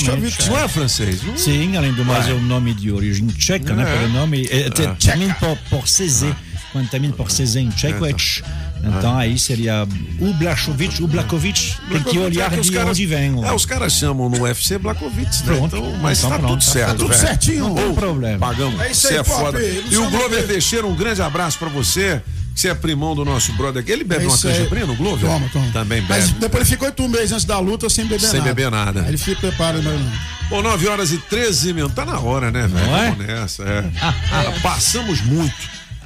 Não 0.48 0.58
é 0.58 0.68
francês? 0.68 1.22
Não? 1.22 1.36
Sim, 1.36 1.76
além 1.76 1.92
do 1.92 2.02
mais 2.02 2.26
é 2.28 2.32
um 2.32 2.40
nome 2.40 2.72
de 2.72 2.90
origem 2.90 3.26
tcheca, 3.26 3.74
né? 3.74 3.82
É. 3.82 3.98
Pelo 3.98 4.08
nome, 4.14 4.48
é, 4.50 4.60
É. 4.68 4.70
termina 4.70 5.34
por, 5.34 5.58
por 5.68 5.84
CZ. 5.84 6.24
Quando 6.72 6.88
termina 6.88 7.12
por 7.12 7.28
CZ 7.28 7.56
em 7.56 7.68
tcheco 7.68 8.06
é 8.06 8.14
tch. 8.14 8.42
Então 8.84 9.16
aí 9.16 9.38
seria 9.38 9.86
o 10.20 10.32
Blachowicz, 10.34 10.98
o 11.00 11.06
Blakovic, 11.06 11.76
tem 11.88 12.02
que 12.02 12.18
olhar 12.18 12.46
É 12.52 12.54
que 12.54 12.60
os 12.60 12.66
de 12.66 12.72
caras- 12.72 12.90
onde 12.90 13.06
vem. 13.06 13.44
É, 13.44 13.52
os 13.52 13.64
caras 13.64 13.92
chamam 13.92 14.28
no 14.28 14.40
UFC 14.42 14.76
Blackovitz, 14.78 15.42
né? 15.42 15.54
Pronto. 15.56 15.76
Então, 15.76 15.96
mas 16.00 16.18
Então 16.18 16.30
tá 16.30 16.38
pronto, 16.38 16.50
tudo 16.54 16.64
tá 16.64 16.70
certo. 16.72 16.96
tudo 16.96 17.08
velho. 17.08 17.20
certinho. 17.20 17.68
Não 17.68 17.74
tem 17.76 17.94
problema. 17.94 18.38
Pagamos. 18.38 18.80
É 18.80 18.90
isso 18.90 19.02
você 19.02 19.08
aí, 19.14 19.16
é 19.18 19.24
foda. 19.24 19.62
E 19.62 19.96
o 19.96 20.10
Glover. 20.10 20.46
Teixeira, 20.46 20.86
um 20.86 20.94
grande 20.96 21.22
abraço 21.22 21.58
pra 21.58 21.68
você. 21.68 22.20
que 22.54 22.60
Você 22.60 22.68
é 22.68 22.74
primão 22.74 23.14
do 23.14 23.24
nosso 23.24 23.52
brother 23.54 23.82
aqui. 23.82 23.90
Ele 23.92 24.04
bebe 24.04 24.24
É 24.24 24.28
uma 24.28 24.36
canjabrinha 24.36 24.84
no 24.86 24.94
Glover? 24.96 25.30
Toma, 25.30 25.48
toma. 25.52 25.72
Também 25.72 26.02
bebe. 26.02 26.20
Mas 26.20 26.30
depois 26.32 26.62
ele 26.62 26.70
ficou 26.70 26.86
oito 26.88 27.08
meses 27.08 27.32
antes 27.32 27.44
da 27.46 27.58
luta 27.60 27.88
sem 27.88 28.04
beber 28.04 28.20
Sem 28.28 28.40
nada. 28.40 28.52
beber 28.54 28.70
nada. 28.70 29.00
Aí 29.02 29.08
ele 29.08 29.16
fica 29.16 29.40
preparado, 29.40 29.82
mas 29.82 29.94
não. 29.98 30.12
Bom, 30.50 30.60
9 30.60 30.86
horas 30.88 31.12
e 31.12 31.18
13 31.18 31.72
minutos. 31.72 31.94
Tá 31.96 32.04
na 32.04 32.18
hora, 32.20 32.50
né, 32.50 32.66
velho? 32.66 32.86
Não 32.86 32.96
é? 32.98 33.10
Vamos 33.10 33.26
nessa, 33.26 33.62
é. 33.62 33.84
Ah, 34.02 34.52
Passamos 34.62 35.22
muito. 35.22 35.54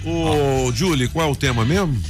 Ô, 0.04 0.70
Julie, 0.72 1.08
qual 1.08 1.26
é 1.26 1.30
o 1.32 1.34
tema 1.34 1.64
mesmo? 1.64 2.00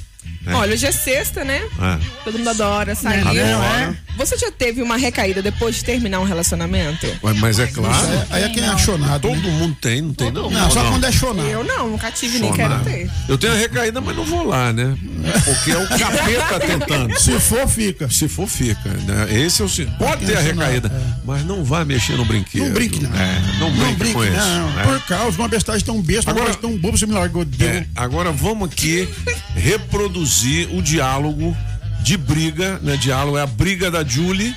É. 0.46 0.54
Olha, 0.54 0.72
hoje 0.74 0.86
é 0.86 0.92
sexta, 0.92 1.44
né? 1.44 1.60
É. 1.80 1.98
Todo 2.24 2.38
mundo 2.38 2.50
adora 2.50 2.94
sair. 2.94 3.20
Adora. 3.26 3.96
Você 4.16 4.36
já 4.38 4.50
teve 4.50 4.80
uma 4.80 4.96
recaída 4.96 5.42
depois 5.42 5.76
de 5.76 5.84
terminar 5.84 6.20
um 6.20 6.24
relacionamento? 6.24 7.06
Mas- 7.22 7.38
Mas 7.38 7.58
é 7.58 7.66
claro. 7.66 8.06
Aí- 8.30 8.42
Aí 8.42 8.42
é 8.44 8.48
quem 8.48 8.64
é 8.64 8.78
chonado. 8.78 9.22
Todo 9.22 9.36
né? 9.42 9.50
mundo 9.50 9.76
tem, 9.80 10.00
não 10.00 10.14
tem 10.14 10.30
não. 10.30 10.50
Não, 10.50 10.70
só 10.70 10.82
quando 10.88 11.04
é 11.04 11.12
chonado. 11.12 11.46
Eu 11.48 11.62
não, 11.64 11.90
nunca 11.90 12.10
tive, 12.10 12.38
nem 12.38 12.52
quero 12.52 12.78
ter. 12.80 13.10
Eu 13.28 13.36
tenho 13.36 13.52
a 13.52 13.56
recaída, 13.56 14.00
mas 14.00 14.16
não 14.16 14.24
vou 14.24 14.46
lá, 14.46 14.72
né? 14.72 14.96
Porque 15.44 15.70
é 15.72 15.76
o 15.78 15.86
capeta 15.88 16.60
tentando. 16.64 17.18
Se 17.20 17.38
for, 17.40 17.68
fica. 17.68 18.08
Se 18.08 18.28
for, 18.28 18.46
fica. 18.48 18.88
Né? 18.90 19.26
Esse 19.44 19.60
é 19.60 19.64
o. 19.64 19.68
si- 19.68 19.86
Pode 19.98 20.24
ter 20.24 20.36
a 20.36 20.40
recaída, 20.40 20.90
mas 21.24 21.44
não 21.44 21.62
vai 21.64 21.84
mexer 21.84 22.12
no 22.16 22.24
brinquedo. 22.24 22.64
Não 22.64 22.72
brinque, 22.72 23.02
não. 23.02 23.14
É, 23.14 23.40
não 23.58 23.70
brinque 23.70 23.84
Não 23.86 23.94
brinque, 23.94 24.14
com 24.14 24.24
isso. 24.24 24.36
não. 24.36 24.70
né? 24.70 24.82
Por 24.84 25.00
causa, 25.06 25.36
uma 25.38 25.48
bestagem 25.48 25.84
tão 25.84 26.00
besta, 26.00 26.30
Agora- 26.30 26.46
agora 26.46 26.58
tão 26.60 26.76
bobo, 26.78 26.96
você 26.96 27.06
me 27.06 27.12
largou 27.12 27.44
de 27.44 27.64
É, 27.64 27.86
agora 27.94 28.30
vamos 28.32 28.70
aqui 28.70 29.08
reproduzir 29.54 30.35
o 30.72 30.82
diálogo 30.82 31.56
de 32.02 32.16
briga, 32.16 32.78
né? 32.82 32.96
Diálogo 32.96 33.36
é 33.38 33.42
a 33.42 33.46
briga 33.46 33.90
da 33.90 34.04
Julie. 34.04 34.54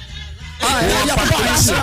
Ah, 0.62 0.84
é, 0.84 0.90
com, 1.02 1.08
e 1.08 1.10
a 1.10 1.14
a 1.14 1.18
Patrícia, 1.18 1.76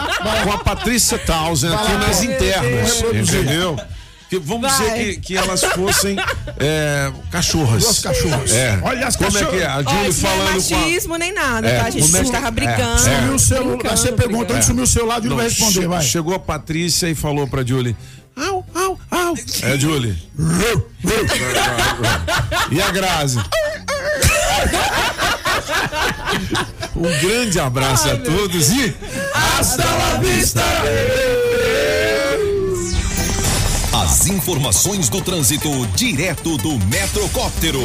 com 0.44 0.52
a 0.52 0.58
Patrícia 0.58 1.18
Townsend 1.18 1.74
aqui 1.74 1.92
nas 1.94 2.22
internas. 2.22 3.02
Entendeu? 3.14 3.78
Que, 4.28 4.40
vamos 4.40 4.62
Vai. 4.70 4.78
dizer 4.90 5.14
que, 5.14 5.20
que 5.20 5.36
elas 5.36 5.62
fossem 5.62 6.16
é, 6.58 7.12
cachorras. 7.30 7.80
Duas 7.84 8.00
cachorras. 8.00 8.52
É. 8.52 8.76
Olha 8.82 9.06
as 9.06 9.14
Como 9.14 9.38
é 9.38 9.44
que 9.44 9.56
é? 9.58 9.66
A 9.66 9.82
Julie 9.84 10.08
isso 10.08 10.22
não 10.24 10.30
é 10.30 10.36
falando 10.36 10.68
com 10.68 10.74
a... 10.74 10.78
machismo 10.78 11.16
nem 11.16 11.32
nada, 11.32 11.68
É, 11.68 11.78
tá? 11.78 11.84
A 11.86 11.90
gente 11.90 12.02
como 12.06 12.16
é 12.16 12.24
que- 12.24 12.32
tava 12.32 12.48
é, 12.48 12.50
brigando. 12.50 12.98
Sumiu 13.00 13.34
o 13.34 13.38
celular, 13.38 13.76
brincando, 13.76 13.96
você 14.00 14.12
perguntou 14.12 14.56
onde 14.56 14.64
sumiu 14.64 14.82
o 14.82 14.86
celular, 14.86 15.14
Júlio 15.18 15.30
Não, 15.30 15.36
vai 15.36 15.46
responder, 15.48 15.80
che- 15.80 15.86
vai. 15.86 16.02
Chegou 16.02 16.34
a 16.34 16.38
Patrícia 16.40 17.08
e 17.08 17.14
falou 17.14 17.46
pra 17.46 17.64
Julie. 17.64 17.96
Au, 18.36 18.64
au, 18.74 18.98
au. 19.10 19.34
É, 19.62 19.78
Julie. 19.78 20.14
e 22.70 22.82
a 22.82 22.90
Grazi? 22.90 23.38
Um 26.94 27.26
grande 27.26 27.58
abraço 27.58 28.10
a 28.10 28.16
todos 28.16 28.70
e 28.70 28.94
hasta 29.34 29.84
la 29.84 30.18
vista. 30.18 30.62
As 34.04 34.26
informações 34.26 35.08
do 35.08 35.20
trânsito 35.22 35.86
direto 35.94 36.58
do 36.58 36.78
Metrocóptero. 36.86 37.80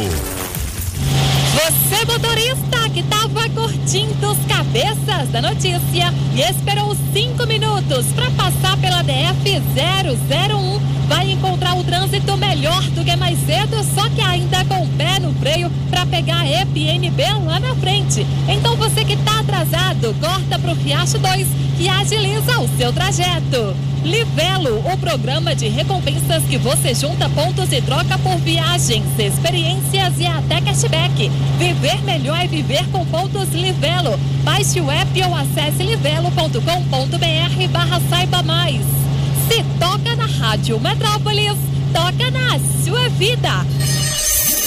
Você, 1.62 2.04
motorista 2.06 2.90
que 2.92 3.02
estava 3.02 3.48
curtindo 3.50 4.32
os 4.32 4.46
cabeças 4.48 5.30
da 5.30 5.44
notícia 5.44 6.12
e 6.34 6.42
esperou 6.42 6.98
cinco 7.14 7.46
minutos 7.46 8.08
para 8.16 8.32
passar 8.32 8.76
pela 8.78 9.04
DF 9.04 9.62
001, 9.76 11.01
vai 11.12 11.30
encontrar 11.30 11.78
o 11.78 11.84
trânsito 11.84 12.38
melhor 12.38 12.82
do 12.92 13.04
que 13.04 13.14
mais 13.18 13.38
cedo, 13.46 13.84
só 13.94 14.08
que 14.12 14.22
ainda 14.22 14.64
com 14.64 14.82
o 14.82 14.88
pé 14.88 15.20
no 15.20 15.34
freio 15.34 15.70
para 15.90 16.06
pegar 16.06 16.40
a 16.40 16.62
EPNB 16.62 17.22
lá 17.46 17.60
na 17.60 17.76
frente. 17.76 18.26
Então 18.48 18.78
você 18.78 19.04
que 19.04 19.14
está 19.14 19.42
atrasado, 19.42 20.16
corta 20.22 20.58
para 20.58 20.72
o 20.72 20.74
Riacho 20.74 21.20
2 21.20 21.48
que 21.78 21.90
agiliza 21.90 22.60
o 22.62 22.78
seu 22.78 22.94
trajeto. 22.94 23.76
Livelo, 24.06 24.80
o 24.90 24.98
programa 24.98 25.54
de 25.54 25.68
recompensas 25.68 26.44
que 26.46 26.58
você 26.58 26.96
junta 26.96 27.28
pontos 27.30 27.74
e 27.74 27.82
troca 27.82 28.18
por 28.20 28.38
viagens, 28.38 29.04
experiências 29.20 30.18
e 30.18 30.26
até 30.26 30.62
cashback. 30.62 31.30
Viver 31.60 32.02
melhor 32.04 32.40
é 32.40 32.48
viver 32.48 32.88
com 32.90 33.06
pontos 33.06 33.50
Livelo. 33.50 34.18
Baixe 34.46 34.80
o 34.80 34.90
app 34.90 35.24
ou 35.24 35.36
acesse 35.36 35.84
livelo.com.br 35.84 37.68
barra 37.70 38.02
saiba 38.10 38.42
mais. 38.42 39.11
Se 39.52 39.62
toca 39.78 40.16
na 40.16 40.26
Rádio 40.26 40.80
Metrópolis, 40.80 41.58
toca 41.92 42.32
na 42.32 42.58
sua 42.86 43.10
vida. 43.10 43.50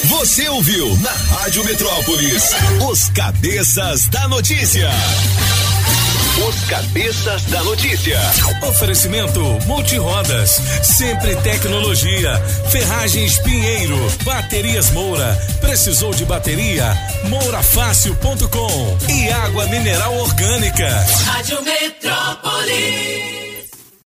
Você 0.04 0.46
ouviu 0.50 0.94
na 0.98 1.10
Rádio 1.10 1.64
Metrópolis 1.64 2.50
os 2.86 3.08
cabeças 3.08 4.06
da 4.08 4.28
notícia. 4.28 4.90
Os 6.46 6.64
cabeças 6.68 7.44
da 7.44 7.64
notícia. 7.64 8.20
Oferecimento 8.68 9.40
Multirodas, 9.66 10.60
sempre 10.82 11.34
tecnologia, 11.36 12.38
Ferragens 12.68 13.38
Pinheiro, 13.38 13.96
Baterias 14.22 14.90
Moura, 14.90 15.34
precisou 15.62 16.12
de 16.12 16.26
bateria? 16.26 16.94
Mourafácil.com 17.30 18.98
e 19.08 19.30
água 19.30 19.64
mineral 19.68 20.14
orgânica. 20.18 21.06
Rádio 21.24 21.62
Metrópolis. 21.62 23.43